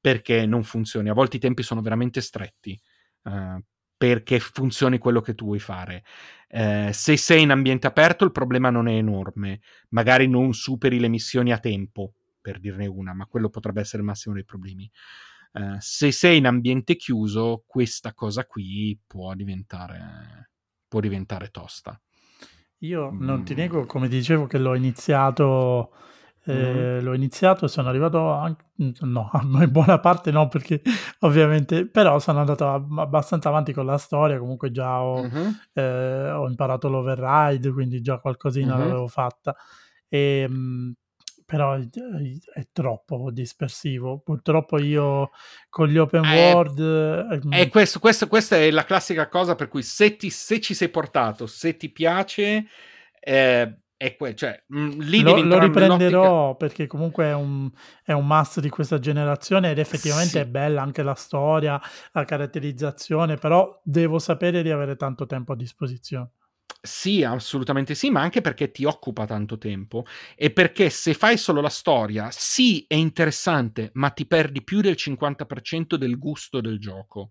perché 0.00 0.46
non 0.46 0.62
funzioni. 0.62 1.08
A 1.08 1.14
volte 1.14 1.38
i 1.38 1.40
tempi 1.40 1.64
sono 1.64 1.80
veramente 1.80 2.20
stretti. 2.20 2.80
Uh, 3.22 3.60
perché 3.96 4.38
funzioni 4.40 4.98
quello 4.98 5.20
che 5.20 5.34
tu 5.34 5.46
vuoi 5.46 5.58
fare. 5.58 6.04
Eh, 6.48 6.90
se 6.92 7.16
sei 7.16 7.42
in 7.42 7.50
ambiente 7.50 7.86
aperto 7.86 8.24
il 8.24 8.32
problema 8.32 8.70
non 8.70 8.88
è 8.88 8.94
enorme, 8.94 9.60
magari 9.90 10.28
non 10.28 10.52
superi 10.52 11.00
le 11.00 11.08
missioni 11.08 11.52
a 11.52 11.58
tempo, 11.58 12.14
per 12.40 12.60
dirne 12.60 12.86
una, 12.86 13.14
ma 13.14 13.26
quello 13.26 13.48
potrebbe 13.48 13.80
essere 13.80 13.98
il 13.98 14.08
massimo 14.08 14.34
dei 14.34 14.44
problemi. 14.44 14.90
Eh, 15.52 15.76
se 15.78 16.12
sei 16.12 16.38
in 16.38 16.46
ambiente 16.46 16.96
chiuso, 16.96 17.64
questa 17.66 18.12
cosa 18.12 18.44
qui 18.44 18.98
può 19.06 19.34
diventare, 19.34 20.50
può 20.88 21.00
diventare 21.00 21.48
tosta. 21.48 22.00
Io 22.78 23.10
non 23.10 23.44
ti 23.44 23.54
mm. 23.54 23.56
nego, 23.56 23.86
come 23.86 24.08
dicevo, 24.08 24.46
che 24.46 24.58
l'ho 24.58 24.74
iniziato 24.74 25.92
mm 26.50 26.84
l'ho 27.04 27.14
iniziato 27.14 27.66
e 27.66 27.68
sono 27.68 27.88
arrivato 27.88 28.30
anche, 28.30 28.64
no, 29.00 29.30
in 29.42 29.68
buona 29.70 30.00
parte 30.00 30.30
no, 30.30 30.48
perché 30.48 30.82
ovviamente, 31.20 31.86
però 31.86 32.18
sono 32.18 32.40
andato 32.40 32.68
abbastanza 32.68 33.48
avanti 33.48 33.72
con 33.72 33.86
la 33.86 33.98
storia, 33.98 34.38
comunque 34.38 34.70
già 34.70 35.02
ho, 35.02 35.22
mm-hmm. 35.22 35.48
eh, 35.74 36.30
ho 36.30 36.48
imparato 36.48 36.88
l'override, 36.88 37.70
quindi 37.70 38.00
già 38.00 38.18
qualcosina 38.18 38.74
mm-hmm. 38.74 38.86
l'avevo 38.86 39.06
fatta. 39.06 39.54
E, 40.08 40.40
ehm, 40.48 40.94
però 41.46 41.74
è, 41.74 41.86
è, 42.54 42.68
troppo 42.72 43.30
dispersivo. 43.30 44.18
Purtroppo 44.18 44.78
io 44.78 45.30
con 45.68 45.88
gli 45.88 45.98
open 45.98 46.24
eh, 46.24 46.52
world... 46.52 47.42
Eh, 47.50 47.60
eh 47.60 47.68
questo, 47.68 47.98
questo, 47.98 48.28
questa 48.28 48.56
è 48.56 48.70
la 48.70 48.84
classica 48.84 49.28
cosa 49.28 49.54
per 49.54 49.68
cui 49.68 49.82
se, 49.82 50.16
ti, 50.16 50.30
se 50.30 50.58
ci 50.60 50.72
sei 50.72 50.88
portato, 50.88 51.46
se 51.46 51.76
ti 51.76 51.90
piace... 51.90 52.66
Eh, 53.20 53.78
è 54.04 54.16
que- 54.16 54.34
cioè, 54.34 54.62
mh, 54.66 54.78
mm, 54.78 55.00
lì 55.00 55.22
lo, 55.22 55.42
lo 55.42 55.58
riprenderò 55.58 56.56
perché 56.56 56.86
comunque 56.86 57.24
è 57.24 57.32
un, 57.32 57.70
è 58.04 58.12
un 58.12 58.26
must 58.26 58.60
di 58.60 58.68
questa 58.68 58.98
generazione 58.98 59.70
ed 59.70 59.78
effettivamente 59.78 60.32
sì. 60.32 60.38
è 60.38 60.46
bella 60.46 60.82
anche 60.82 61.02
la 61.02 61.14
storia, 61.14 61.80
la 62.12 62.24
caratterizzazione, 62.24 63.36
però 63.36 63.80
devo 63.82 64.18
sapere 64.18 64.62
di 64.62 64.70
avere 64.70 64.96
tanto 64.96 65.24
tempo 65.24 65.52
a 65.52 65.56
disposizione. 65.56 66.30
Sì, 66.86 67.24
assolutamente 67.24 67.94
sì, 67.94 68.10
ma 68.10 68.20
anche 68.20 68.42
perché 68.42 68.70
ti 68.70 68.84
occupa 68.84 69.24
tanto 69.24 69.56
tempo 69.56 70.04
e 70.36 70.50
perché 70.50 70.90
se 70.90 71.14
fai 71.14 71.38
solo 71.38 71.62
la 71.62 71.70
storia, 71.70 72.28
sì, 72.30 72.84
è 72.86 72.94
interessante, 72.94 73.88
ma 73.94 74.10
ti 74.10 74.26
perdi 74.26 74.62
più 74.62 74.82
del 74.82 74.96
50% 74.96 75.96
del 75.96 76.18
gusto 76.18 76.60
del 76.60 76.78
gioco. 76.78 77.30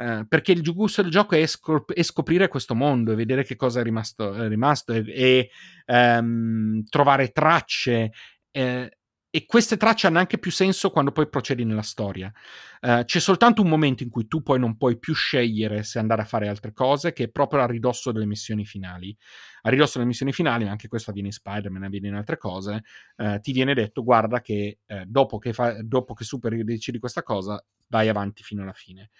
Eh, 0.00 0.24
perché 0.26 0.52
il 0.52 0.62
gusto 0.72 1.02
del 1.02 1.10
gioco 1.10 1.34
è, 1.34 1.44
scop- 1.44 1.92
è, 1.92 2.02
scoprire 2.02 2.48
questo 2.48 2.74
mondo 2.74 3.12
e 3.12 3.16
vedere 3.16 3.44
che 3.44 3.54
cosa 3.54 3.80
è 3.80 3.82
rimasto, 3.82 4.32
è 4.32 4.48
rimasto 4.48 4.94
e, 4.94 5.04
e 5.06 5.50
ehm, 5.84 6.84
trovare 6.88 7.28
tracce. 7.32 8.10
Eh, 8.50 8.90
e 9.32 9.46
queste 9.46 9.76
tracce 9.76 10.06
hanno 10.06 10.18
anche 10.18 10.38
più 10.38 10.50
senso 10.50 10.90
quando 10.90 11.12
poi 11.12 11.28
procedi 11.28 11.64
nella 11.64 11.82
storia. 11.82 12.32
Uh, 12.80 13.04
c'è 13.04 13.20
soltanto 13.20 13.62
un 13.62 13.68
momento 13.68 14.02
in 14.02 14.08
cui 14.08 14.26
tu 14.26 14.42
poi 14.42 14.58
non 14.58 14.76
puoi 14.76 14.98
più 14.98 15.14
scegliere 15.14 15.84
se 15.84 15.98
andare 16.00 16.22
a 16.22 16.24
fare 16.24 16.48
altre 16.48 16.72
cose, 16.72 17.12
che 17.12 17.24
è 17.24 17.28
proprio 17.28 17.60
a 17.60 17.66
ridosso 17.66 18.10
delle 18.10 18.26
missioni 18.26 18.64
finali. 18.64 19.16
A 19.62 19.68
ridosso 19.68 19.98
delle 19.98 20.08
missioni 20.08 20.32
finali, 20.32 20.64
ma 20.64 20.70
anche 20.70 20.88
questo 20.88 21.10
avviene 21.10 21.28
in 21.28 21.34
Spider-Man, 21.34 21.84
avviene 21.84 22.08
in 22.08 22.14
altre 22.14 22.38
cose, 22.38 22.82
uh, 23.18 23.38
ti 23.38 23.52
viene 23.52 23.74
detto, 23.74 24.02
guarda 24.02 24.40
che, 24.40 24.78
uh, 24.86 25.02
dopo, 25.06 25.38
che 25.38 25.52
fa- 25.52 25.80
dopo 25.82 26.14
che 26.14 26.24
superi 26.24 26.64
decidi 26.64 26.98
questa 26.98 27.22
cosa, 27.22 27.62
vai 27.86 28.08
avanti 28.08 28.42
fino 28.42 28.62
alla 28.62 28.72
fine. 28.72 29.10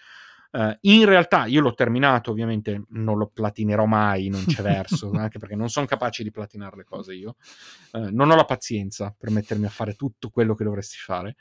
Uh, 0.51 0.75
in 0.81 1.05
realtà 1.05 1.45
io 1.45 1.61
l'ho 1.61 1.73
terminato, 1.73 2.31
ovviamente 2.31 2.83
non 2.89 3.17
lo 3.17 3.27
platinerò 3.33 3.85
mai, 3.85 4.27
non 4.27 4.43
c'è 4.45 4.61
verso, 4.61 5.11
anche 5.11 5.39
perché 5.39 5.55
non 5.55 5.69
sono 5.69 5.85
capace 5.85 6.23
di 6.23 6.31
platinare 6.31 6.75
le 6.75 6.83
cose 6.83 7.13
io. 7.13 7.35
Uh, 7.91 8.09
non 8.11 8.29
ho 8.29 8.35
la 8.35 8.43
pazienza 8.43 9.15
per 9.17 9.29
mettermi 9.29 9.65
a 9.65 9.69
fare 9.69 9.95
tutto 9.95 10.29
quello 10.29 10.53
che 10.53 10.65
dovresti 10.65 10.97
fare. 10.97 11.35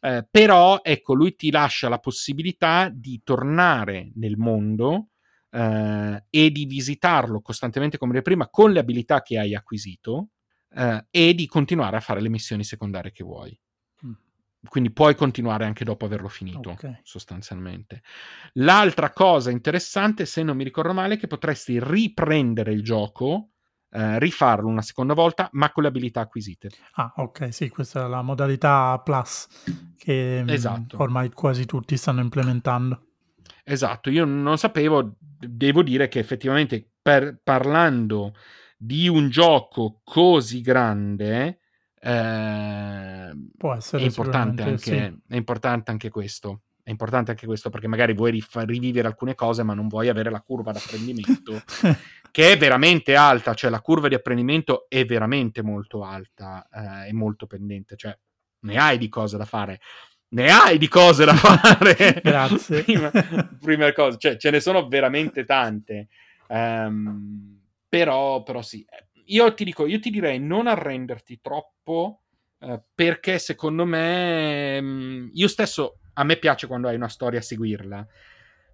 Uh, 0.00 0.26
però, 0.30 0.80
ecco, 0.82 1.14
lui 1.14 1.34
ti 1.34 1.50
lascia 1.50 1.88
la 1.88 1.98
possibilità 1.98 2.90
di 2.92 3.20
tornare 3.22 4.10
nel 4.14 4.36
mondo 4.36 5.08
e 5.54 6.50
di 6.50 6.64
visitarlo 6.64 7.40
costantemente 7.40 7.96
come 7.96 8.22
prima 8.22 8.48
con 8.48 8.72
le 8.72 8.80
abilità 8.80 9.22
che 9.22 9.38
hai 9.38 9.54
acquisito 9.54 10.30
e 11.08 11.32
di 11.32 11.46
continuare 11.46 11.96
a 11.96 12.00
fare 12.00 12.20
le 12.20 12.28
missioni 12.28 12.64
secondarie 12.64 13.12
che 13.12 13.22
vuoi. 13.22 13.56
Quindi 14.68 14.92
puoi 14.92 15.14
continuare 15.14 15.64
anche 15.64 15.84
dopo 15.84 16.04
averlo 16.04 16.28
finito, 16.28 16.70
Ok. 16.70 17.00
sostanzialmente. 17.02 18.02
L'altra 18.54 19.10
cosa 19.12 19.50
interessante, 19.50 20.26
se 20.26 20.42
non 20.42 20.56
mi 20.56 20.64
ricordo 20.64 20.92
male, 20.92 21.14
è 21.14 21.18
che 21.18 21.26
potresti 21.26 21.78
riprendere 21.80 22.72
il 22.72 22.82
gioco, 22.82 23.50
eh, 23.90 24.18
rifarlo 24.18 24.68
una 24.68 24.82
seconda 24.82 25.14
volta, 25.14 25.48
ma 25.52 25.70
con 25.70 25.82
le 25.82 25.88
abilità 25.88 26.20
acquisite. 26.20 26.70
Ah, 26.94 27.12
ok, 27.16 27.52
sì, 27.52 27.68
questa 27.68 28.04
è 28.04 28.08
la 28.08 28.22
modalità 28.22 28.98
Plus 29.04 29.46
che 29.96 30.42
mm, 30.42 30.48
Esatto. 30.48 30.96
ormai 31.00 31.30
quasi 31.30 31.64
tutti 31.66 31.96
stanno 31.96 32.20
implementando. 32.20 33.06
Esatto, 33.64 34.10
io 34.10 34.24
non 34.24 34.58
sapevo, 34.58 35.16
devo 35.18 35.82
dire 35.82 36.08
che 36.08 36.18
effettivamente 36.18 36.92
per- 37.00 37.40
parlando 37.42 38.34
di 38.76 39.08
un 39.08 39.30
gioco 39.30 40.00
così 40.04 40.60
grande, 40.60 41.60
eh, 42.04 43.34
Può 43.56 43.72
è 43.72 43.76
essere 43.76 44.04
importante, 44.04 44.62
anche, 44.62 44.78
sicuramente, 44.78 45.22
è 45.26 45.36
importante 45.36 45.90
anche 45.90 46.10
questo. 46.10 46.62
È 46.82 46.90
importante 46.90 47.30
anche 47.30 47.46
questo 47.46 47.70
perché 47.70 47.88
magari 47.88 48.12
vuoi 48.12 48.30
rif- 48.30 48.62
rivivere 48.66 49.08
alcune 49.08 49.34
cose, 49.34 49.62
ma 49.62 49.72
non 49.72 49.88
vuoi 49.88 50.10
avere 50.10 50.28
la 50.28 50.42
curva 50.42 50.70
d'apprendimento 50.70 51.62
sì. 51.64 51.90
che 52.30 52.52
è 52.52 52.58
veramente 52.58 53.16
alta, 53.16 53.54
cioè 53.54 53.70
la 53.70 53.80
curva 53.80 54.08
di 54.08 54.14
apprendimento 54.14 54.84
è 54.88 55.06
veramente 55.06 55.62
molto 55.62 56.04
alta 56.04 56.68
eh, 56.70 57.08
e 57.08 57.12
molto 57.14 57.46
pendente, 57.46 57.96
cioè 57.96 58.14
ne 58.60 58.76
hai 58.76 58.98
di 58.98 59.08
cose 59.08 59.38
da 59.38 59.46
fare. 59.46 59.80
Ne 60.28 60.50
hai 60.50 60.76
di 60.76 60.88
cose 60.88 61.24
da 61.24 61.34
fare. 61.34 62.20
Grazie. 62.22 62.82
prima, 62.84 63.10
prima 63.58 63.92
cosa, 63.94 64.18
cioè 64.18 64.36
ce 64.36 64.50
ne 64.50 64.60
sono 64.60 64.86
veramente 64.88 65.44
tante. 65.46 66.08
Ehm, 66.48 67.60
però, 67.88 68.42
però 68.42 68.60
sì, 68.60 68.84
io 69.26 69.54
ti 69.54 69.64
dico, 69.64 69.86
io 69.86 70.00
ti 70.00 70.10
direi 70.10 70.38
non 70.38 70.66
arrenderti 70.66 71.40
troppo 71.40 72.22
eh, 72.60 72.82
perché 72.94 73.38
secondo 73.38 73.84
me 73.84 74.80
mh, 74.80 75.30
io 75.34 75.48
stesso 75.48 75.98
a 76.14 76.24
me 76.24 76.36
piace 76.36 76.66
quando 76.66 76.88
hai 76.88 76.94
una 76.94 77.08
storia 77.08 77.40
a 77.40 77.42
seguirla, 77.42 78.06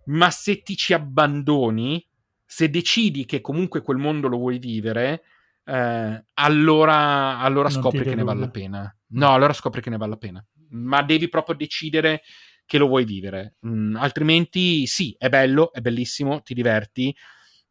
ma 0.06 0.30
se 0.30 0.62
ti 0.62 0.76
ci 0.76 0.92
abbandoni, 0.92 2.06
se 2.44 2.68
decidi 2.68 3.24
che 3.24 3.40
comunque 3.40 3.82
quel 3.82 3.96
mondo 3.96 4.28
lo 4.28 4.36
vuoi 4.36 4.58
vivere, 4.58 5.22
eh, 5.64 6.24
allora, 6.34 7.38
allora 7.38 7.70
scopri 7.70 8.04
che 8.04 8.14
ne 8.14 8.24
vale 8.24 8.40
la 8.40 8.50
pena. 8.50 8.96
No, 9.12 9.32
allora 9.32 9.52
scopri 9.52 9.80
che 9.80 9.90
ne 9.90 9.96
vale 9.96 10.10
la 10.10 10.16
pena. 10.16 10.46
Ma 10.70 11.02
devi 11.02 11.28
proprio 11.28 11.54
decidere 11.56 12.22
che 12.66 12.78
lo 12.78 12.86
vuoi 12.86 13.04
vivere. 13.04 13.56
Mm, 13.66 13.96
altrimenti, 13.96 14.86
sì, 14.86 15.14
è 15.18 15.28
bello, 15.28 15.72
è 15.72 15.80
bellissimo, 15.80 16.42
ti 16.42 16.54
diverti, 16.54 17.14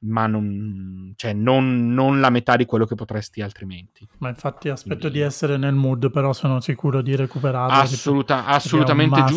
ma 0.01 0.27
non, 0.27 1.13
cioè, 1.17 1.33
non, 1.33 1.93
non 1.93 2.19
la 2.21 2.29
metà 2.29 2.55
di 2.55 2.65
quello 2.65 2.85
che 2.85 2.95
potresti 2.95 3.41
altrimenti. 3.41 4.07
Ma 4.19 4.29
infatti 4.29 4.69
aspetto 4.69 4.99
Quindi- 4.99 5.17
di 5.19 5.23
essere 5.23 5.57
nel 5.57 5.73
mood, 5.73 6.09
però 6.09 6.31
sono 6.31 6.61
sicuro 6.61 7.01
di 7.01 7.15
recuperarlo. 7.15 7.73
Assoluta- 7.73 8.45
assolutamente 8.45 9.19
must. 9.19 9.31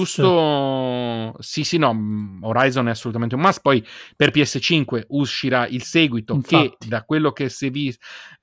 Sì, 1.39 1.65
sì, 1.65 1.79
no. 1.79 1.93
mm, 1.95 2.43
Horizon 2.45 2.89
è 2.89 2.91
assolutamente 2.91 3.35
un 3.35 3.41
must. 3.41 3.61
Poi 3.61 3.85
per 4.17 4.31
PS5 4.31 5.05
uscirà 5.09 5.67
il 5.67 5.83
seguito, 5.83 6.39
che 6.41 6.57
Infatti. 6.57 6.89
da 6.89 7.03
quello 7.05 7.33
che 7.33 7.49
si, 7.49 7.67
è 7.67 7.71
vi- 7.71 7.97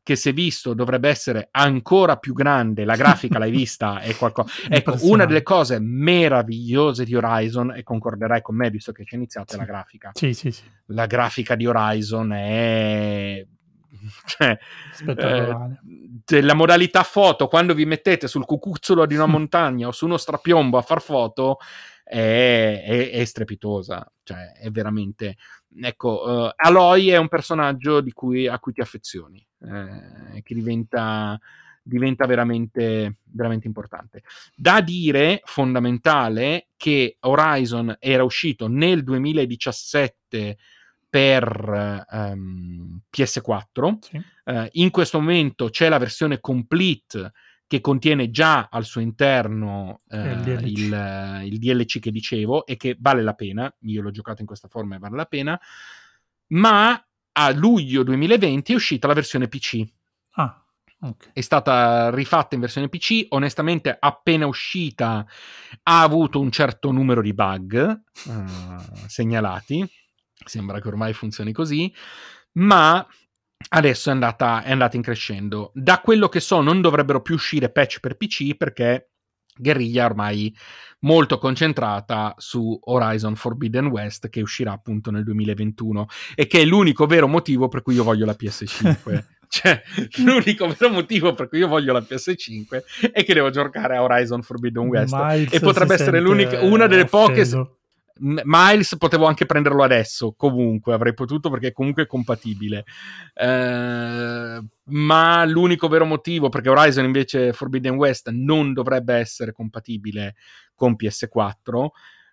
che 0.04 0.16
si 0.16 0.30
è 0.30 0.34
visto 0.34 0.74
dovrebbe 0.74 1.10
essere 1.10 1.50
ancora 1.52 2.18
più 2.18 2.34
grande. 2.34 2.86
La 2.86 2.96
grafica 2.96 3.38
l'hai 3.40 3.52
vista? 3.52 4.00
È 4.02 4.16
qualcosa. 4.16 4.52
Ecco, 4.70 4.96
una 5.02 5.26
delle 5.26 5.44
cose 5.44 5.80
meravigliose 5.80 7.04
di 7.06 7.16
Horizon, 7.16 7.74
e 7.76 7.84
concorderai 7.84 8.42
con 8.42 8.56
me 8.56 8.70
visto 8.70 8.92
che 8.92 9.04
iniziata, 9.12 9.54
è 9.54 9.58
la 9.58 9.64
Sì. 9.64 9.70
grafica. 9.70 10.12
Sì, 10.14 10.34
sì, 10.34 10.52
sì, 10.52 10.64
La 10.88 11.06
grafica 11.06 11.56
di 11.56 11.66
Horizon 11.68 12.32
è. 12.34 13.46
Cioè, 14.26 14.58
spettacolare. 14.92 15.82
eh, 16.26 16.42
la 16.42 16.54
modalità 16.54 17.04
foto 17.04 17.48
quando 17.48 17.74
vi 17.74 17.86
mettete 17.86 18.28
sul 18.28 18.46
cucuzzolo 18.46 19.06
di 19.06 19.16
una 19.16 19.26
montagna 19.28 19.88
o 19.88 19.92
su 19.92 20.06
uno 20.06 20.16
strapiombo 20.18 20.78
a 20.78 20.82
far 20.82 21.02
foto 21.02 21.58
è, 22.10 22.82
è- 22.86 23.10
è 23.12 23.26
strepitosa 23.26 24.12
cioè 24.24 24.54
è 24.54 24.72
veramente 24.72 25.36
ecco 25.80 26.48
eh, 26.50 26.54
Aloy 26.56 27.08
è 27.10 27.18
un 27.18 27.28
personaggio 27.28 28.02
di 28.02 28.12
cui, 28.12 28.48
a 28.48 28.58
cui 28.60 28.74
ti 28.74 28.82
affezioni 28.82 29.46
eh, 29.62 30.42
che 30.42 30.54
diventa 30.56 31.40
diventa 31.82 32.26
veramente, 32.28 33.18
veramente 33.24 33.66
importante 33.68 34.24
da 34.56 34.82
dire 34.82 35.42
fondamentale 35.46 36.68
che 36.78 37.18
Horizon 37.22 37.96
era 38.00 38.24
uscito 38.24 38.68
nel 38.68 39.04
2017 39.04 40.58
per 41.10 42.06
ehm, 42.12 43.02
PS4 43.16 43.98
Sì. 44.02 44.22
eh, 44.46 44.70
in 44.74 44.90
questo 44.92 45.20
momento 45.20 45.70
c'è 45.70 45.90
la 45.90 45.98
versione 45.98 46.40
complete 46.40 47.32
che 47.70 47.82
contiene 47.82 48.32
già 48.32 48.68
al 48.72 48.84
suo 48.84 49.00
interno 49.00 50.02
eh, 50.10 50.32
Il 50.32 50.40
DLC. 50.40 50.66
il, 50.66 50.92
eh, 50.92 51.46
il 51.46 51.60
DLC 51.60 52.00
che 52.00 52.10
dicevo 52.10 52.66
e 52.66 52.78
che 52.78 52.98
vale 53.00 53.22
la 53.22 53.36
pena. 53.36 53.72
Io 53.82 54.02
l'ho 54.02 54.10
giocato 54.10 54.42
in 54.42 54.48
questa 54.48 54.68
forma 54.68 54.96
e 54.96 54.98
vale 54.98 55.16
la 55.16 55.26
pena. 55.28 55.62
Ma 56.48 57.08
a 57.32 57.52
luglio 57.52 58.02
2020 58.02 58.72
è 58.72 58.76
uscita 58.76 59.06
la 59.06 59.14
versione 59.14 59.48
PC. 59.48 59.84
Ah, 60.32 60.66
ok. 61.02 61.30
È 61.32 61.42
stata 61.42 62.10
rifatta 62.10 62.56
in 62.56 62.62
versione 62.62 62.90
PC. 62.90 63.28
Onestamente, 63.30 63.96
appena 64.00 64.48
uscita, 64.48 65.24
ha 65.84 66.02
avuto 66.02 66.40
un 66.40 66.50
certo 66.50 66.90
numero 66.92 67.22
di 67.22 67.36
bug 67.36 68.02
eh, 68.30 68.44
segnalati. 69.06 69.88
Sembra 70.44 70.82
che 70.82 70.88
ormai 70.88 71.14
funzioni 71.14 71.52
così. 71.52 71.94
Ma 72.54 73.06
adesso 73.70 74.10
è 74.10 74.12
andata, 74.14 74.64
è 74.64 74.72
andata 74.72 74.96
in 74.96 75.02
crescendo. 75.02 75.72
Da 75.74 76.00
quello 76.00 76.30
che 76.30 76.40
so, 76.40 76.62
non 76.62 76.82
dovrebbero 76.82 77.22
più 77.22 77.36
uscire 77.36 77.70
patch 77.70 78.00
per 78.00 78.16
PC 78.16 78.56
perché 78.56 79.12
Guerriglia 79.56 80.04
è 80.04 80.06
ormai 80.06 80.56
molto 81.02 81.38
concentrata 81.38 82.34
su 82.38 82.78
Horizon 82.82 83.36
Forbidden 83.36 83.88
West 83.88 84.30
che 84.30 84.42
uscirà 84.42 84.72
appunto 84.72 85.12
nel 85.12 85.24
2021 85.24 86.08
e 86.36 86.48
che 86.48 86.62
è 86.62 86.66
l'unico 86.66 87.06
vero 87.06 87.28
motivo 87.28 87.68
per 87.68 87.82
cui 87.82 87.96
io 87.96 88.04
voglio 88.04 88.26
la 88.26 88.36
PS5. 88.40 89.24
cioè, 89.50 89.82
l'unico 90.24 90.68
vero 90.68 90.90
motivo 90.90 91.34
per 91.34 91.50
cui 91.50 91.60
io 91.60 91.68
voglio 91.68 91.94
la 91.94 92.06
PS5 92.08 93.12
è 93.12 93.24
che 93.24 93.34
devo 93.34 93.50
giocare 93.50 93.98
a 93.98 94.04
Horizon 94.04 94.42
Forbidden 94.42 94.88
West. 94.88 95.14
Miles 95.14 95.54
e 95.54 95.60
potrebbe 95.60 95.96
essere 95.96 96.20
l'unica, 96.20 96.62
una 96.62 96.88
delle 96.88 97.06
poche 97.06 97.42
offeso. 97.42 97.60
M- 97.60 97.78
Miles 98.20 98.96
potevo 98.98 99.26
anche 99.26 99.46
prenderlo 99.46 99.84
adesso, 99.84 100.34
comunque 100.34 100.94
avrei 100.94 101.14
potuto 101.14 101.50
perché 101.50 101.72
comunque 101.72 102.04
è 102.04 102.08
compatibile. 102.08 102.86
Eh, 103.34 104.62
ma 104.84 105.46
l'unico 105.46 105.88
vero 105.88 106.06
motivo 106.06 106.50
perché 106.50 106.70
Horizon 106.70 107.06
invece 107.06 107.54
Forbidden 107.54 107.96
West 107.96 108.30
non 108.30 108.74
dovrebbe 108.74 109.16
essere 109.16 109.52
compatibile 109.52 110.36
con 110.76 110.96
PS4 110.96 111.88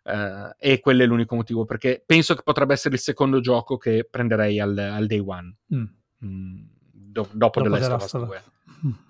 eh, 0.05 0.55
e 0.59 0.81
quello 0.81 1.03
è 1.03 1.07
l'unico 1.07 1.37
motivo 1.37 1.65
perché 1.65 2.03
penso 2.05 2.35
che 2.35 2.43
potrebbe 2.43 2.73
essere 2.73 2.95
il 2.95 3.01
secondo 3.01 3.41
gioco 3.41 3.77
che 3.77 4.07
prenderei 4.09 4.61
al, 4.61 4.77
al 4.77 5.07
day 5.07 5.23
one. 5.25 5.57
Mm. 5.75 5.85
Mm, 6.25 6.57
do- 6.91 7.29
dopo, 7.33 7.61
Dopo 7.61 7.63
The 7.63 7.69
Last 7.69 7.93
of 7.93 8.03
Us 8.03 8.13
of 8.15 8.27
2. 8.27 8.43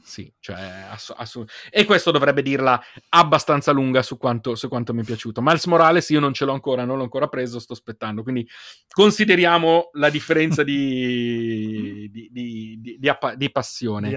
Sì, 0.02 0.32
cioè, 0.38 0.86
ass- 0.90 1.12
assu- 1.16 1.44
e 1.68 1.84
questo 1.84 2.12
dovrebbe 2.12 2.40
dirla 2.40 2.80
abbastanza 3.08 3.72
lunga 3.72 4.02
su 4.02 4.16
quanto, 4.16 4.54
su 4.54 4.68
quanto 4.68 4.94
mi 4.94 5.02
è 5.02 5.04
piaciuto. 5.04 5.42
Miles 5.42 5.66
Morales 5.66 6.08
io 6.10 6.20
non 6.20 6.32
ce 6.32 6.44
l'ho 6.44 6.52
ancora, 6.52 6.84
non 6.84 6.96
l'ho 6.96 7.02
ancora 7.02 7.26
preso, 7.26 7.58
sto 7.58 7.72
aspettando. 7.72 8.22
Quindi 8.22 8.48
consideriamo 8.88 9.90
la 9.94 10.08
differenza 10.08 10.62
di, 10.62 12.08
di, 12.12 12.28
di- 12.30 12.96
di- 13.00 13.08
appa- 13.08 13.34
passione. 13.50 14.10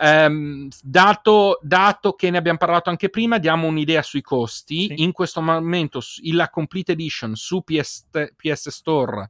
Ehm, 0.00 0.68
dato, 0.80 1.58
dato 1.60 2.14
che 2.14 2.30
ne 2.30 2.38
abbiamo 2.38 2.58
parlato 2.58 2.88
anche 2.88 3.10
prima, 3.10 3.36
diamo 3.38 3.66
un'idea 3.66 4.02
sui 4.02 4.22
costi. 4.22 4.86
Sì. 4.86 5.02
In 5.02 5.12
questo 5.12 5.42
momento 5.42 6.00
la 6.32 6.48
Complete 6.48 6.92
Edition 6.92 7.34
su 7.34 7.62
PS, 7.62 8.06
PS 8.34 8.70
Store 8.70 9.28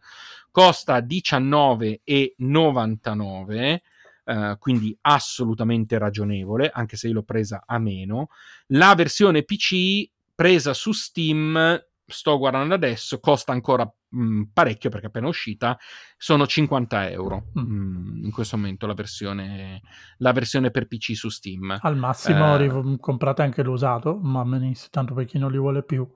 costa 0.53 1.01
19,99. 1.01 3.81
Eh, 4.27 4.57
quindi 4.59 4.97
assolutamente 5.03 5.97
ragionevole, 5.99 6.71
anche 6.71 6.97
se 6.97 7.07
io 7.09 7.15
l'ho 7.15 7.23
presa 7.23 7.63
a 7.65 7.79
meno. 7.79 8.29
La 8.69 8.95
versione 8.95 9.45
PC 9.45 10.11
presa 10.35 10.75
su 10.75 10.93
Steam, 10.93 11.81
sto 12.05 12.39
guardando 12.39 12.75
adesso, 12.75 13.19
costa 13.21 13.53
ancora 13.53 13.91
mh, 14.09 14.43
parecchio 14.53 14.91
perché 14.91 15.07
è 15.07 15.09
appena 15.09 15.29
uscita, 15.29 15.79
sono 16.19 16.47
50 16.47 17.09
euro 17.11 17.47
Mm. 17.59 17.63
mh, 17.63 18.25
in 18.25 18.31
questo 18.33 18.57
momento 18.57 18.87
la 18.87 18.95
versione, 18.95 19.81
la 20.19 20.33
versione 20.33 20.71
per 20.71 20.87
PC 20.87 21.15
su 21.17 21.29
Steam. 21.29 21.79
Al 21.83 21.97
massimo 21.97 22.55
Eh, 22.55 22.59
riv- 22.59 22.99
comprate 23.01 23.43
anche 23.43 23.63
l'usato, 23.63 24.19
ma 24.21 24.45
benissimo, 24.45 24.89
tanto 24.91 25.15
per 25.15 25.25
chi 25.25 25.39
non 25.39 25.51
li 25.51 25.59
vuole 25.59 25.83
più. 25.83 26.07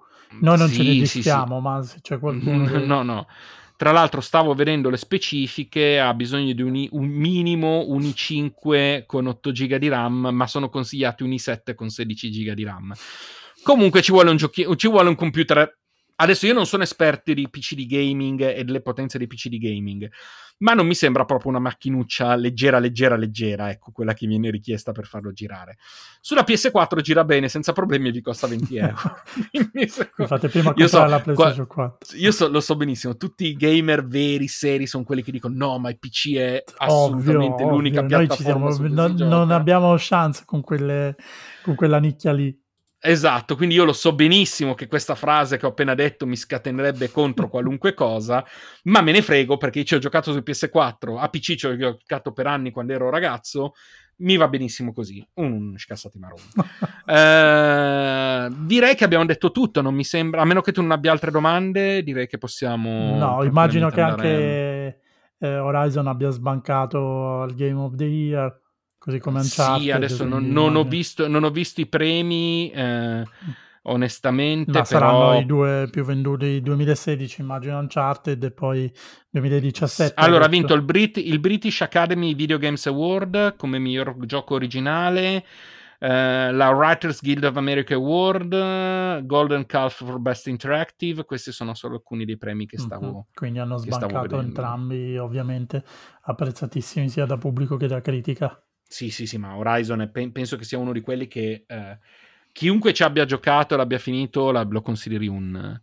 Noi 0.41 0.59
non 0.59 0.69
ce 0.69 0.83
ne 0.83 0.93
Sì, 0.93 1.07
sì, 1.07 1.17
disfiamo, 1.17 1.61
ma 1.61 1.83
se 1.83 2.01
c'è 2.01 2.19
qualcuno 2.19 2.65
che... 2.71 2.79
No, 2.79 3.03
no. 3.03 3.27
Tra 3.81 3.93
l'altro 3.93 4.21
stavo 4.21 4.53
vedendo 4.53 4.91
le 4.91 4.99
specifiche, 4.99 5.99
ha 5.99 6.13
bisogno 6.13 6.53
di 6.53 6.61
un, 6.61 6.77
i- 6.77 6.89
un 6.93 7.07
minimo 7.07 7.87
un 7.89 8.03
i5 8.03 9.07
con 9.07 9.27
8 9.27 9.53
GB 9.53 9.77
di 9.77 9.89
RAM, 9.89 10.29
ma 10.33 10.47
sono 10.47 10.69
consigliati 10.69 11.23
un 11.23 11.31
i7 11.31 11.75
con 11.75 11.89
16 11.89 12.29
GB 12.29 12.53
di 12.53 12.65
RAM. 12.65 12.93
Comunque 13.63 14.03
ci 14.03 14.13
vuole 14.13 14.29
un, 14.29 14.37
giochi- 14.37 14.67
ci 14.77 14.87
vuole 14.87 15.09
un 15.09 15.15
computer 15.15 15.80
Adesso 16.21 16.45
io 16.47 16.53
non 16.53 16.67
sono 16.67 16.83
esperto 16.83 17.33
di 17.33 17.49
PC 17.49 17.75
di 17.75 17.87
gaming 17.87 18.43
e 18.43 18.63
delle 18.63 18.83
potenze 18.83 19.17
dei 19.17 19.27
PC 19.27 19.49
di 19.49 19.59
gaming, 19.59 20.11
ma 20.59 20.75
non 20.75 20.87
mi 20.87 20.95
sembra 20.95 21.25
proprio 21.25 21.51
una 21.51 21.61
macchinuccia 21.61 22.35
leggera, 22.35 22.79
leggera, 22.79 23.17
leggera, 23.17 23.71
ecco, 23.71 23.91
quella 23.91 24.13
che 24.13 24.27
viene 24.27 24.51
richiesta 24.51 24.93
per 24.93 25.07
farlo 25.07 25.33
girare. 25.33 25.79
Sulla 26.21 26.45
PS4 26.47 27.01
gira 27.01 27.25
bene, 27.25 27.49
senza 27.49 27.73
problemi, 27.73 28.09
e 28.09 28.13
vi 28.13 28.21
costa 28.21 28.47
20 28.47 28.77
euro. 28.77 28.97
Mi 29.73 29.89
fate 30.27 30.49
prima 30.49 30.75
comprare 30.75 30.89
so, 30.89 31.05
la 31.07 31.21
PlayStation 31.21 31.67
4. 31.67 32.19
Io 32.19 32.33
so, 32.33 32.49
lo 32.51 32.61
so 32.61 32.77
benissimo, 32.77 33.17
tutti 33.17 33.47
i 33.47 33.55
gamer 33.55 34.07
veri, 34.07 34.47
seri, 34.47 34.87
sono 34.87 35.05
quelli 35.05 35.23
che 35.23 35.33
dicono 35.33 35.55
no, 35.57 35.79
ma 35.79 35.89
il 35.89 35.99
PC 35.99 36.35
è 36.35 36.63
assolutamente 36.77 37.63
ovvio, 37.63 37.77
l'unica 37.77 38.01
ovvio. 38.01 38.19
piattaforma. 38.19 38.71
Siamo, 38.71 38.93
non, 38.93 39.15
non 39.15 39.51
abbiamo 39.51 39.95
chance 39.99 40.43
con, 40.45 40.61
quelle, 40.61 41.17
con 41.63 41.75
quella 41.75 41.99
nicchia 41.99 42.33
lì. 42.33 42.55
Esatto, 43.03 43.57
quindi 43.57 43.77
io 43.77 43.85
lo 43.85 43.95
so 43.95 44.15
benissimo 44.15 44.75
che 44.75 44.87
questa 44.87 45.15
frase 45.15 45.57
che 45.57 45.65
ho 45.65 45.71
appena 45.71 45.95
detto 45.95 46.27
mi 46.27 46.37
scatenerebbe 46.37 47.11
contro 47.11 47.49
qualunque 47.49 47.95
cosa, 47.95 48.45
ma 48.85 49.01
me 49.01 49.13
ne 49.13 49.23
frego 49.23 49.57
perché 49.57 49.85
ci 49.87 49.95
ho 49.95 49.99
giocato 49.99 50.33
su 50.33 50.39
PS4, 50.45 51.19
a 51.19 51.29
PC 51.31 51.55
ci 51.55 51.67
ho 51.67 51.77
giocato 51.77 52.33
per 52.33 52.47
anni 52.47 52.71
quando 52.71 52.93
ero 52.93 53.09
ragazzo, 53.09 53.73
mi 54.17 54.37
va 54.37 54.49
benissimo 54.49 54.93
così, 54.93 55.27
un 55.37 55.79
scassati 55.79 56.19
marrone. 56.19 56.43
eh, 57.07 58.55
direi 58.67 58.95
che 58.95 59.05
abbiamo 59.05 59.25
detto 59.25 59.51
tutto, 59.51 59.81
non 59.81 59.95
mi 59.95 60.05
sembra, 60.05 60.43
a 60.43 60.45
meno 60.45 60.61
che 60.61 60.73
tu 60.73 60.83
non 60.83 60.91
abbia 60.91 61.11
altre 61.11 61.31
domande, 61.31 62.03
direi 62.03 62.27
che 62.27 62.37
possiamo... 62.37 63.17
No, 63.17 63.43
immagino 63.45 63.89
che 63.89 64.03
anche 64.03 65.01
eh, 65.39 65.57
Horizon 65.57 66.07
abbia 66.07 66.29
sbancato 66.29 67.41
al 67.41 67.55
Game 67.55 67.81
of 67.81 67.95
the 67.95 68.05
Year 68.05 68.60
così 69.01 69.19
come 69.19 69.41
Uncharted. 69.41 69.83
Sì, 69.83 69.91
adesso 69.91 70.25
non, 70.25 70.47
non, 70.49 70.77
ho 70.77 70.85
visto, 70.85 71.27
non, 71.27 71.43
ho 71.43 71.51
visto, 71.51 71.81
i 71.81 71.87
premi, 71.87 72.71
eh, 72.71 73.25
onestamente. 73.85 74.71
Ma 74.71 74.83
però... 74.83 74.85
saranno 74.85 75.39
i 75.39 75.47
due 75.47 75.89
più 75.91 76.05
venduti 76.05 76.61
2016, 76.61 77.41
immagino 77.41 77.79
Uncharted, 77.79 78.45
e 78.45 78.51
poi 78.51 78.93
2017. 79.31 80.13
Allora, 80.17 80.45
ha 80.45 80.49
vinto 80.49 80.75
il, 80.75 80.83
Brit- 80.83 81.17
il, 81.17 81.41
British 81.41 81.81
Academy 81.81 82.35
Video 82.35 82.59
Games 82.59 82.87
Award 82.87 83.57
come 83.57 83.79
miglior 83.79 84.15
gioco 84.27 84.55
originale. 84.55 85.45
Uh, 86.01 86.51
la 86.53 86.71
Writers 86.71 87.21
Guild 87.21 87.45
of 87.45 87.57
America 87.57 87.93
Award, 87.93 89.27
Golden 89.27 89.67
Calf 89.67 90.03
for 90.03 90.19
Best 90.19 90.47
Interactive, 90.47 91.27
questi 91.27 91.53
sono 91.53 91.75
solo 91.75 91.97
alcuni 91.97 92.25
dei 92.25 92.39
premi 92.39 92.65
che 92.65 92.79
stavo 92.79 93.07
mm-hmm. 93.07 93.21
Quindi 93.35 93.59
hanno 93.59 93.77
sbancato 93.77 94.41
entrambi, 94.41 95.19
ovviamente 95.19 95.85
apprezzatissimi 96.23 97.11
sia 97.11 97.27
da 97.27 97.37
pubblico 97.37 97.77
che 97.77 97.87
da 97.87 98.01
critica. 98.01 98.63
Sì, 98.93 99.11
sì, 99.11 99.25
sì, 99.25 99.39
ma 99.39 99.57
Horizon 99.57 100.01
è, 100.01 100.09
penso 100.09 100.57
che 100.57 100.65
sia 100.65 100.77
uno 100.77 100.91
di 100.91 101.01
quelli 101.01 101.29
che 101.29 101.63
eh, 101.65 101.99
chiunque 102.51 102.93
ci 102.93 103.05
abbia 103.05 103.25
giocato 103.25 103.75
e 103.75 103.77
l'abbia 103.77 104.01
finito 104.01 104.51
lo 104.51 104.83
consideri 104.83 105.29
un, 105.29 105.81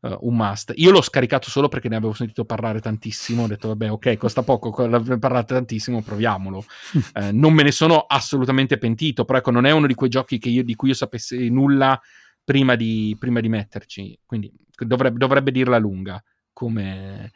uh, 0.00 0.16
un, 0.20 0.34
must. 0.34 0.72
Io 0.76 0.90
l'ho 0.90 1.02
scaricato 1.02 1.50
solo 1.50 1.68
perché 1.68 1.90
ne 1.90 1.96
avevo 1.96 2.14
sentito 2.14 2.46
parlare 2.46 2.80
tantissimo. 2.80 3.42
Ho 3.42 3.46
detto, 3.46 3.68
vabbè, 3.68 3.90
ok, 3.90 4.16
costa 4.16 4.42
poco, 4.42 4.86
ne 4.86 5.18
parlate 5.18 5.52
tantissimo, 5.52 6.00
proviamolo. 6.00 6.64
eh, 7.16 7.32
non 7.32 7.52
me 7.52 7.64
ne 7.64 7.70
sono 7.70 7.98
assolutamente 7.98 8.78
pentito, 8.78 9.26
però 9.26 9.40
ecco, 9.40 9.50
non 9.50 9.66
è 9.66 9.70
uno 9.70 9.86
di 9.86 9.94
quei 9.94 10.08
giochi 10.08 10.40
io, 10.44 10.64
di 10.64 10.74
cui 10.74 10.88
io 10.88 10.94
sapessi 10.94 11.50
nulla 11.50 12.00
prima 12.42 12.76
di, 12.76 13.14
prima 13.18 13.40
di 13.40 13.50
metterci. 13.50 14.18
Quindi 14.24 14.50
dovrebbe, 14.74 15.18
dovrebbe 15.18 15.50
dirla 15.50 15.76
lunga 15.76 16.18
come, 16.58 17.30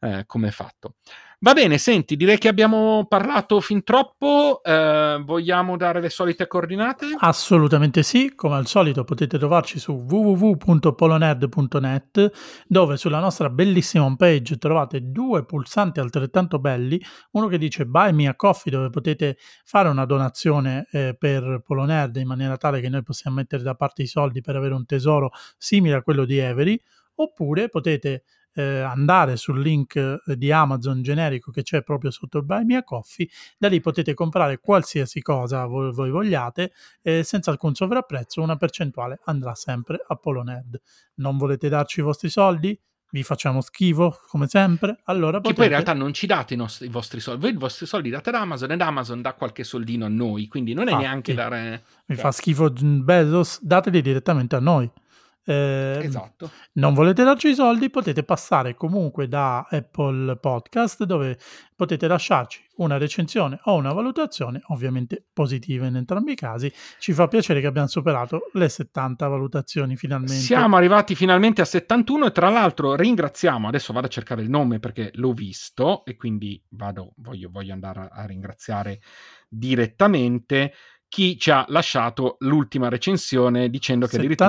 eh, 0.00 0.24
come 0.26 0.50
fatto. 0.50 0.96
Va 1.38 1.52
bene, 1.52 1.78
senti, 1.78 2.16
direi 2.16 2.38
che 2.38 2.48
abbiamo 2.48 3.06
parlato 3.06 3.60
fin 3.60 3.84
troppo. 3.84 4.60
Eh, 4.64 5.22
vogliamo 5.24 5.76
dare 5.76 6.00
le 6.00 6.08
solite 6.08 6.48
coordinate? 6.48 7.14
Assolutamente 7.18 8.02
sì. 8.02 8.34
Come 8.34 8.56
al 8.56 8.66
solito 8.66 9.04
potete 9.04 9.38
trovarci 9.38 9.78
su 9.78 9.92
www.polonerd.net 9.92 12.64
dove 12.66 12.96
sulla 12.96 13.20
nostra 13.20 13.48
bellissima 13.48 14.06
homepage 14.06 14.58
trovate 14.58 15.12
due 15.12 15.44
pulsanti 15.44 16.00
altrettanto 16.00 16.58
belli. 16.58 17.00
Uno 17.32 17.46
che 17.46 17.58
dice 17.58 17.86
Buy 17.86 18.10
Me 18.10 18.26
a 18.26 18.34
Coffee 18.34 18.72
dove 18.72 18.90
potete 18.90 19.36
fare 19.64 19.88
una 19.88 20.04
donazione 20.04 20.88
eh, 20.90 21.14
per 21.16 21.62
Polonerd 21.64 22.16
in 22.16 22.26
maniera 22.26 22.56
tale 22.56 22.80
che 22.80 22.88
noi 22.88 23.04
possiamo 23.04 23.36
mettere 23.36 23.62
da 23.62 23.76
parte 23.76 24.02
i 24.02 24.08
soldi 24.08 24.40
per 24.40 24.56
avere 24.56 24.74
un 24.74 24.84
tesoro 24.84 25.30
simile 25.58 25.94
a 25.94 26.02
quello 26.02 26.24
di 26.24 26.40
Avery. 26.40 26.76
Oppure 27.16 27.68
potete 27.68 28.24
eh, 28.54 28.80
andare 28.80 29.36
sul 29.36 29.60
link 29.60 29.96
eh, 29.96 30.36
di 30.36 30.50
Amazon 30.50 31.02
generico 31.02 31.50
che 31.50 31.62
c'è 31.62 31.82
proprio 31.82 32.10
sotto 32.10 32.38
il 32.38 32.44
Buy 32.44 32.64
Me 32.64 32.82
Coffee, 32.84 33.28
da 33.58 33.68
lì 33.68 33.80
potete 33.80 34.14
comprare 34.14 34.58
qualsiasi 34.58 35.20
cosa 35.20 35.66
voi, 35.66 35.92
voi 35.92 36.10
vogliate 36.10 36.72
eh, 37.02 37.22
senza 37.22 37.50
alcun 37.50 37.74
sovrapprezzo, 37.74 38.40
una 38.42 38.56
percentuale 38.56 39.20
andrà 39.24 39.54
sempre 39.54 40.04
a 40.06 40.16
Poloned. 40.16 40.80
Non 41.16 41.36
volete 41.36 41.68
darci 41.68 42.00
i 42.00 42.02
vostri 42.02 42.28
soldi? 42.28 42.78
vi 43.14 43.22
facciamo 43.22 43.60
schifo 43.60 44.18
come 44.26 44.48
sempre. 44.48 44.98
Allora 45.04 45.38
potete... 45.38 45.48
Che 45.48 45.54
poi 45.54 45.64
in 45.66 45.70
realtà 45.70 45.92
non 45.92 46.12
ci 46.12 46.26
date 46.26 46.54
i, 46.54 46.56
nostri, 46.56 46.86
i, 46.86 46.90
vostri 46.90 47.20
soldi, 47.20 47.42
voi 47.42 47.52
i 47.52 47.56
vostri 47.56 47.86
soldi 47.86 48.10
date 48.10 48.30
ad 48.30 48.34
Amazon 48.34 48.72
ed 48.72 48.80
Amazon 48.80 49.22
dà 49.22 49.34
qualche 49.34 49.62
soldino 49.62 50.04
a 50.04 50.08
noi, 50.08 50.48
quindi 50.48 50.74
non 50.74 50.88
è 50.88 50.90
Fatti. 50.90 51.02
neanche 51.02 51.32
dare... 51.34 51.84
Mi 52.06 52.16
fa 52.16 52.32
schifo 52.32 52.72
Bezos, 52.72 53.62
dateli 53.62 54.02
direttamente 54.02 54.56
a 54.56 54.60
noi. 54.60 54.90
Eh, 55.46 56.00
esatto. 56.02 56.50
Non 56.74 56.94
volete 56.94 57.22
darci 57.22 57.48
i 57.48 57.54
soldi? 57.54 57.90
Potete 57.90 58.22
passare 58.22 58.74
comunque 58.74 59.28
da 59.28 59.66
Apple 59.68 60.36
Podcast 60.36 61.04
dove 61.04 61.38
potete 61.76 62.06
lasciarci 62.06 62.62
una 62.76 62.96
recensione 62.96 63.60
o 63.64 63.74
una 63.74 63.92
valutazione, 63.92 64.62
ovviamente 64.68 65.24
positiva 65.32 65.86
in 65.86 65.96
entrambi 65.96 66.32
i 66.32 66.34
casi. 66.34 66.72
Ci 66.98 67.12
fa 67.12 67.28
piacere 67.28 67.60
che 67.60 67.66
abbiamo 67.66 67.88
superato 67.88 68.50
le 68.54 68.68
70 68.68 69.28
valutazioni 69.28 69.96
finalmente. 69.96 70.34
Siamo 70.34 70.76
arrivati 70.76 71.14
finalmente 71.14 71.60
a 71.60 71.66
71 71.66 72.26
e 72.26 72.32
tra 72.32 72.48
l'altro 72.48 72.94
ringraziamo, 72.94 73.68
adesso 73.68 73.92
vado 73.92 74.06
a 74.06 74.10
cercare 74.10 74.42
il 74.42 74.50
nome 74.50 74.78
perché 74.78 75.10
l'ho 75.14 75.32
visto 75.32 76.04
e 76.04 76.16
quindi 76.16 76.60
vado, 76.70 77.12
voglio, 77.16 77.50
voglio 77.50 77.72
andare 77.72 78.08
a, 78.10 78.24
ringraziare 78.24 79.00
direttamente 79.48 80.72
chi 81.08 81.38
ci 81.38 81.50
ha 81.50 81.64
lasciato 81.68 82.36
l'ultima 82.40 82.88
recensione 82.88 83.68
dicendo 83.68 84.06
che 84.06 84.16
addirittura... 84.16 84.48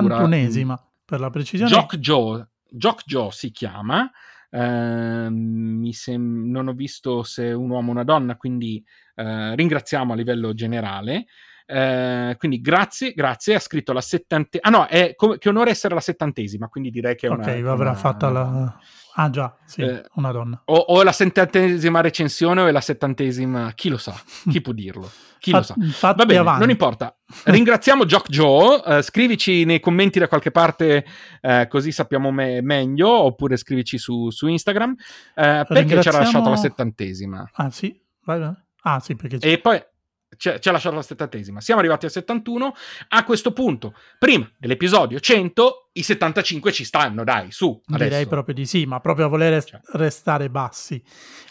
71esima 1.06 1.08
per 1.08 1.20
la 1.20 1.30
precisione. 1.30 1.70
Jock 1.70 1.96
Joe, 1.96 2.46
Jock 2.68 3.04
Joe 3.06 3.30
si 3.30 3.50
chiama, 3.50 4.10
eh, 4.50 5.28
mi 5.30 5.92
sem- 5.92 6.50
non 6.50 6.68
ho 6.68 6.72
visto 6.72 7.22
se 7.22 7.46
è 7.46 7.52
un 7.52 7.70
uomo 7.70 7.88
o 7.88 7.92
una 7.92 8.04
donna, 8.04 8.36
quindi 8.36 8.84
eh, 9.14 9.54
ringraziamo 9.54 10.12
a 10.12 10.16
livello 10.16 10.52
generale. 10.52 11.26
Eh, 11.68 12.36
quindi 12.38 12.60
grazie, 12.60 13.12
grazie, 13.12 13.54
ha 13.54 13.60
scritto 13.60 13.92
la 13.92 14.00
settantesima. 14.00 14.68
Ah 14.68 14.78
no, 14.78 14.86
è 14.86 15.14
come, 15.14 15.38
che 15.38 15.48
onore 15.48 15.70
essere 15.70 15.94
la 15.94 16.00
settantesima, 16.00 16.68
quindi 16.68 16.90
direi 16.90 17.16
che 17.16 17.26
è 17.26 17.30
una... 17.30 17.42
Ok, 17.42 17.64
avrà 17.66 17.94
fatta 17.94 18.28
la... 18.28 18.78
Ah 19.18 19.30
già, 19.30 19.56
sì, 19.64 19.80
eh, 19.80 20.04
una 20.16 20.30
donna. 20.30 20.60
O, 20.66 20.74
o, 20.74 21.02
la 21.02 21.12
settantesima 21.12 22.02
recensione 22.02 22.60
o 22.60 22.70
la 22.70 22.82
settantesima, 22.82 23.72
chi 23.72 23.88
lo 23.88 23.96
sa, 23.96 24.12
chi 24.50 24.60
può 24.60 24.74
dirlo, 24.74 25.10
chi 25.38 25.52
Fa, 25.52 25.56
lo 25.56 25.62
sa. 25.62 25.74
Va 26.12 26.26
bene, 26.26 26.40
avanti. 26.40 26.60
non 26.60 26.68
importa. 26.68 27.16
Ringraziamo 27.44 28.04
Jock 28.06 28.28
Joe, 28.28 28.82
uh, 28.84 29.00
scrivici 29.00 29.64
nei 29.64 29.80
commenti 29.80 30.18
da 30.18 30.28
qualche 30.28 30.50
parte 30.50 31.06
uh, 31.40 31.66
così 31.66 31.92
sappiamo 31.92 32.30
me- 32.30 32.60
meglio, 32.60 33.08
oppure 33.08 33.56
scrivici 33.56 33.96
su, 33.96 34.28
su 34.28 34.48
Instagram, 34.48 34.90
uh, 34.90 34.96
perché 35.34 36.02
ci 36.02 36.08
ha 36.08 36.12
lasciato 36.12 36.50
la 36.50 36.56
settantesima. 36.56 37.50
Ah 37.54 37.70
sì, 37.70 37.98
vai, 38.24 38.38
vai. 38.38 38.54
Ah 38.82 39.00
sì, 39.00 39.16
perché... 39.16 39.38
E 39.40 39.58
poi 39.58 39.82
ci 40.36 40.48
ha 40.48 40.72
lasciato 40.72 40.94
la 40.94 41.02
settantesima. 41.02 41.60
Siamo 41.60 41.80
arrivati 41.80 42.06
a 42.06 42.08
71. 42.08 42.74
A 43.08 43.24
questo 43.24 43.52
punto, 43.52 43.94
prima 44.18 44.50
dell'episodio 44.58 45.20
100, 45.20 45.90
i 45.92 46.02
75 46.02 46.72
ci 46.72 46.84
stanno, 46.84 47.24
dai, 47.24 47.50
su. 47.52 47.80
Adesso. 47.86 48.04
Direi 48.04 48.26
proprio 48.26 48.54
di 48.54 48.66
sì, 48.66 48.84
ma 48.86 49.00
proprio 49.00 49.26
a 49.26 49.28
voler 49.28 49.64
cioè. 49.64 49.80
restare 49.92 50.50
bassi. 50.50 51.02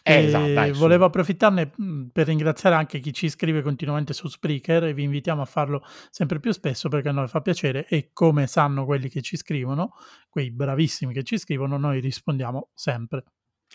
Eh, 0.04 0.26
esatto, 0.26 0.54
dai, 0.54 0.72
volevo 0.72 1.06
approfittarne 1.06 1.72
per 2.12 2.28
ringraziare 2.28 2.76
anche 2.76 3.00
chi 3.00 3.14
ci 3.14 3.30
scrive 3.30 3.62
continuamente 3.62 4.14
su 4.14 4.28
Spreaker 4.28 4.86
e 4.86 4.94
vi 4.94 5.04
invitiamo 5.04 5.42
a 5.42 5.46
farlo 5.46 5.84
sempre 6.12 6.40
più 6.40 6.52
spesso 6.52 6.90
perché 6.90 7.10
a 7.10 7.12
noi 7.12 7.28
fa 7.28 7.42
piacere 7.42 7.88
e 7.88 8.10
come 8.14 8.46
sanno 8.46 8.86
quelli 8.86 9.10
che 9.10 9.22
ci 9.22 9.38
scrivono, 9.38 9.96
quei 10.30 10.52
bravissimi 10.52 11.14
che 11.14 11.24
ci 11.24 11.38
scrivono, 11.38 11.78
noi 11.78 12.00
rispondiamo 12.00 12.70
sempre. 12.74 13.24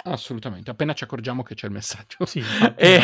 Assolutamente, 0.04 0.70
appena 0.70 0.92
ci 0.92 1.04
accorgiamo 1.04 1.42
che 1.42 1.54
c'è 1.54 1.66
il 1.66 1.72
messaggio. 1.72 2.24
Sì, 2.24 2.42
e... 2.76 3.00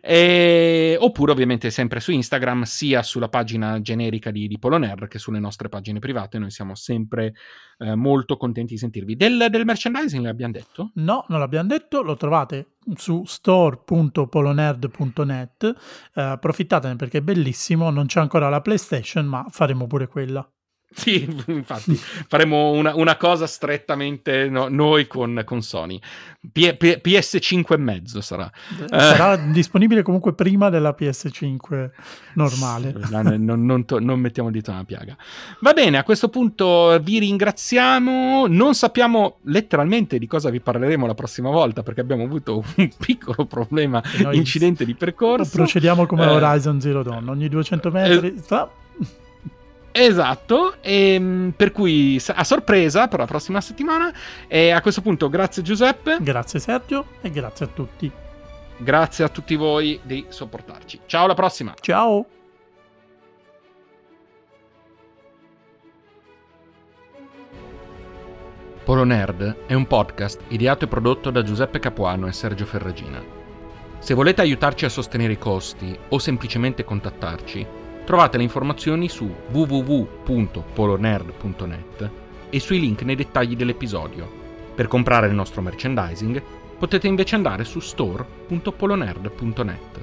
e... 0.00 0.96
Oppure 0.98 1.32
ovviamente 1.32 1.70
sempre 1.70 2.00
su 2.00 2.12
Instagram, 2.12 2.62
sia 2.62 3.02
sulla 3.02 3.28
pagina 3.28 3.80
generica 3.80 4.30
di, 4.30 4.46
di 4.46 4.58
Poloner 4.58 5.08
che 5.08 5.18
sulle 5.18 5.38
nostre 5.38 5.68
pagine 5.68 5.98
private. 5.98 6.38
Noi 6.38 6.50
siamo 6.50 6.74
sempre 6.74 7.34
eh, 7.78 7.94
molto 7.94 8.36
contenti 8.36 8.74
di 8.74 8.78
sentirvi. 8.78 9.16
Del, 9.16 9.46
del 9.50 9.64
merchandising 9.64 10.24
l'abbiamo 10.24 10.52
detto? 10.52 10.90
No, 10.94 11.24
non 11.28 11.38
l'abbiamo 11.38 11.68
detto, 11.68 12.02
lo 12.02 12.16
trovate 12.16 12.74
su 12.96 13.22
store.polonerd.net. 13.24 15.74
Eh, 16.14 16.20
approfittatene 16.20 16.96
perché 16.96 17.18
è 17.18 17.22
bellissimo, 17.22 17.90
non 17.90 18.06
c'è 18.06 18.20
ancora 18.20 18.48
la 18.48 18.60
PlayStation, 18.60 19.26
ma 19.26 19.46
faremo 19.50 19.86
pure 19.86 20.08
quella. 20.08 20.51
Sì, 20.94 21.26
infatti, 21.46 21.94
faremo 21.94 22.70
una, 22.70 22.94
una 22.94 23.16
cosa 23.16 23.46
strettamente 23.46 24.48
no, 24.48 24.68
noi 24.68 25.06
con, 25.06 25.42
con 25.44 25.62
Sony. 25.62 25.98
P- 26.40 26.74
P- 26.76 27.00
PS5 27.02 27.72
e 27.72 27.76
mezzo 27.76 28.20
sarà. 28.20 28.50
Sarà 28.88 29.34
eh. 29.34 29.50
disponibile 29.52 30.02
comunque 30.02 30.34
prima 30.34 30.70
della 30.70 30.94
PS5 30.98 31.90
normale. 32.34 32.94
non, 33.38 33.64
non, 33.64 33.84
to- 33.84 34.00
non, 34.00 34.20
mettiamo 34.20 34.48
il 34.48 34.54
dito 34.54 34.70
nella 34.70 34.84
piaga. 34.84 35.16
Va 35.60 35.72
bene, 35.72 35.98
a 35.98 36.02
questo 36.02 36.28
punto 36.28 36.98
vi 37.02 37.18
ringraziamo. 37.20 38.46
Non 38.48 38.74
sappiamo 38.74 39.38
letteralmente 39.44 40.18
di 40.18 40.26
cosa 40.26 40.50
vi 40.50 40.60
parleremo 40.60 41.06
la 41.06 41.14
prossima 41.14 41.50
volta 41.50 41.82
perché 41.82 42.00
abbiamo 42.00 42.24
avuto 42.24 42.62
un 42.76 42.90
piccolo 42.98 43.46
problema, 43.46 44.02
incidente 44.32 44.84
di 44.84 44.94
percorso. 44.94 45.56
Procediamo 45.56 46.06
come 46.06 46.24
eh, 46.24 46.28
Horizon 46.28 46.80
Zero 46.80 47.02
Dawn, 47.02 47.28
ogni 47.28 47.48
200 47.48 47.90
metri... 47.90 48.26
Eh, 48.26 48.80
Esatto, 49.92 50.76
e, 50.80 51.14
ehm, 51.14 51.52
per 51.54 51.70
cui 51.70 52.20
a 52.34 52.44
sorpresa 52.44 53.08
per 53.08 53.20
la 53.20 53.26
prossima 53.26 53.60
settimana. 53.60 54.12
E 54.48 54.70
a 54.70 54.80
questo 54.80 55.02
punto 55.02 55.28
grazie 55.28 55.62
Giuseppe. 55.62 56.16
Grazie 56.20 56.58
Sergio 56.58 57.06
e 57.20 57.30
grazie 57.30 57.66
a 57.66 57.68
tutti. 57.68 58.10
Grazie 58.78 59.24
a 59.24 59.28
tutti 59.28 59.54
voi 59.54 60.00
di 60.02 60.24
sopportarci. 60.28 61.00
Ciao 61.06 61.24
alla 61.24 61.34
prossima. 61.34 61.74
Ciao. 61.78 62.26
Polo 68.82 69.04
Nerd 69.04 69.66
è 69.66 69.74
un 69.74 69.86
podcast 69.86 70.40
ideato 70.48 70.86
e 70.86 70.88
prodotto 70.88 71.30
da 71.30 71.42
Giuseppe 71.42 71.78
Capuano 71.78 72.26
e 72.26 72.32
Sergio 72.32 72.64
Ferragina. 72.64 73.22
Se 74.00 74.14
volete 74.14 74.40
aiutarci 74.40 74.86
a 74.86 74.88
sostenere 74.88 75.34
i 75.34 75.38
costi 75.38 75.96
o 76.08 76.18
semplicemente 76.18 76.82
contattarci, 76.82 77.64
Trovate 78.04 78.36
le 78.36 78.42
informazioni 78.42 79.08
su 79.08 79.32
www.polonerd.net 79.50 82.10
e 82.50 82.60
sui 82.60 82.80
link 82.80 83.00
nei 83.02 83.16
dettagli 83.16 83.56
dell'episodio. 83.56 84.30
Per 84.74 84.88
comprare 84.88 85.28
il 85.28 85.34
nostro 85.34 85.62
merchandising 85.62 86.42
potete 86.78 87.06
invece 87.06 87.36
andare 87.36 87.64
su 87.64 87.80
store.polonerd.net. 87.80 90.00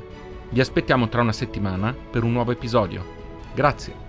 Vi 0.50 0.60
aspettiamo 0.60 1.08
tra 1.10 1.22
una 1.22 1.34
settimana 1.34 1.94
per 1.94 2.24
un 2.24 2.32
nuovo 2.32 2.52
episodio. 2.52 3.06
Grazie. 3.54 4.09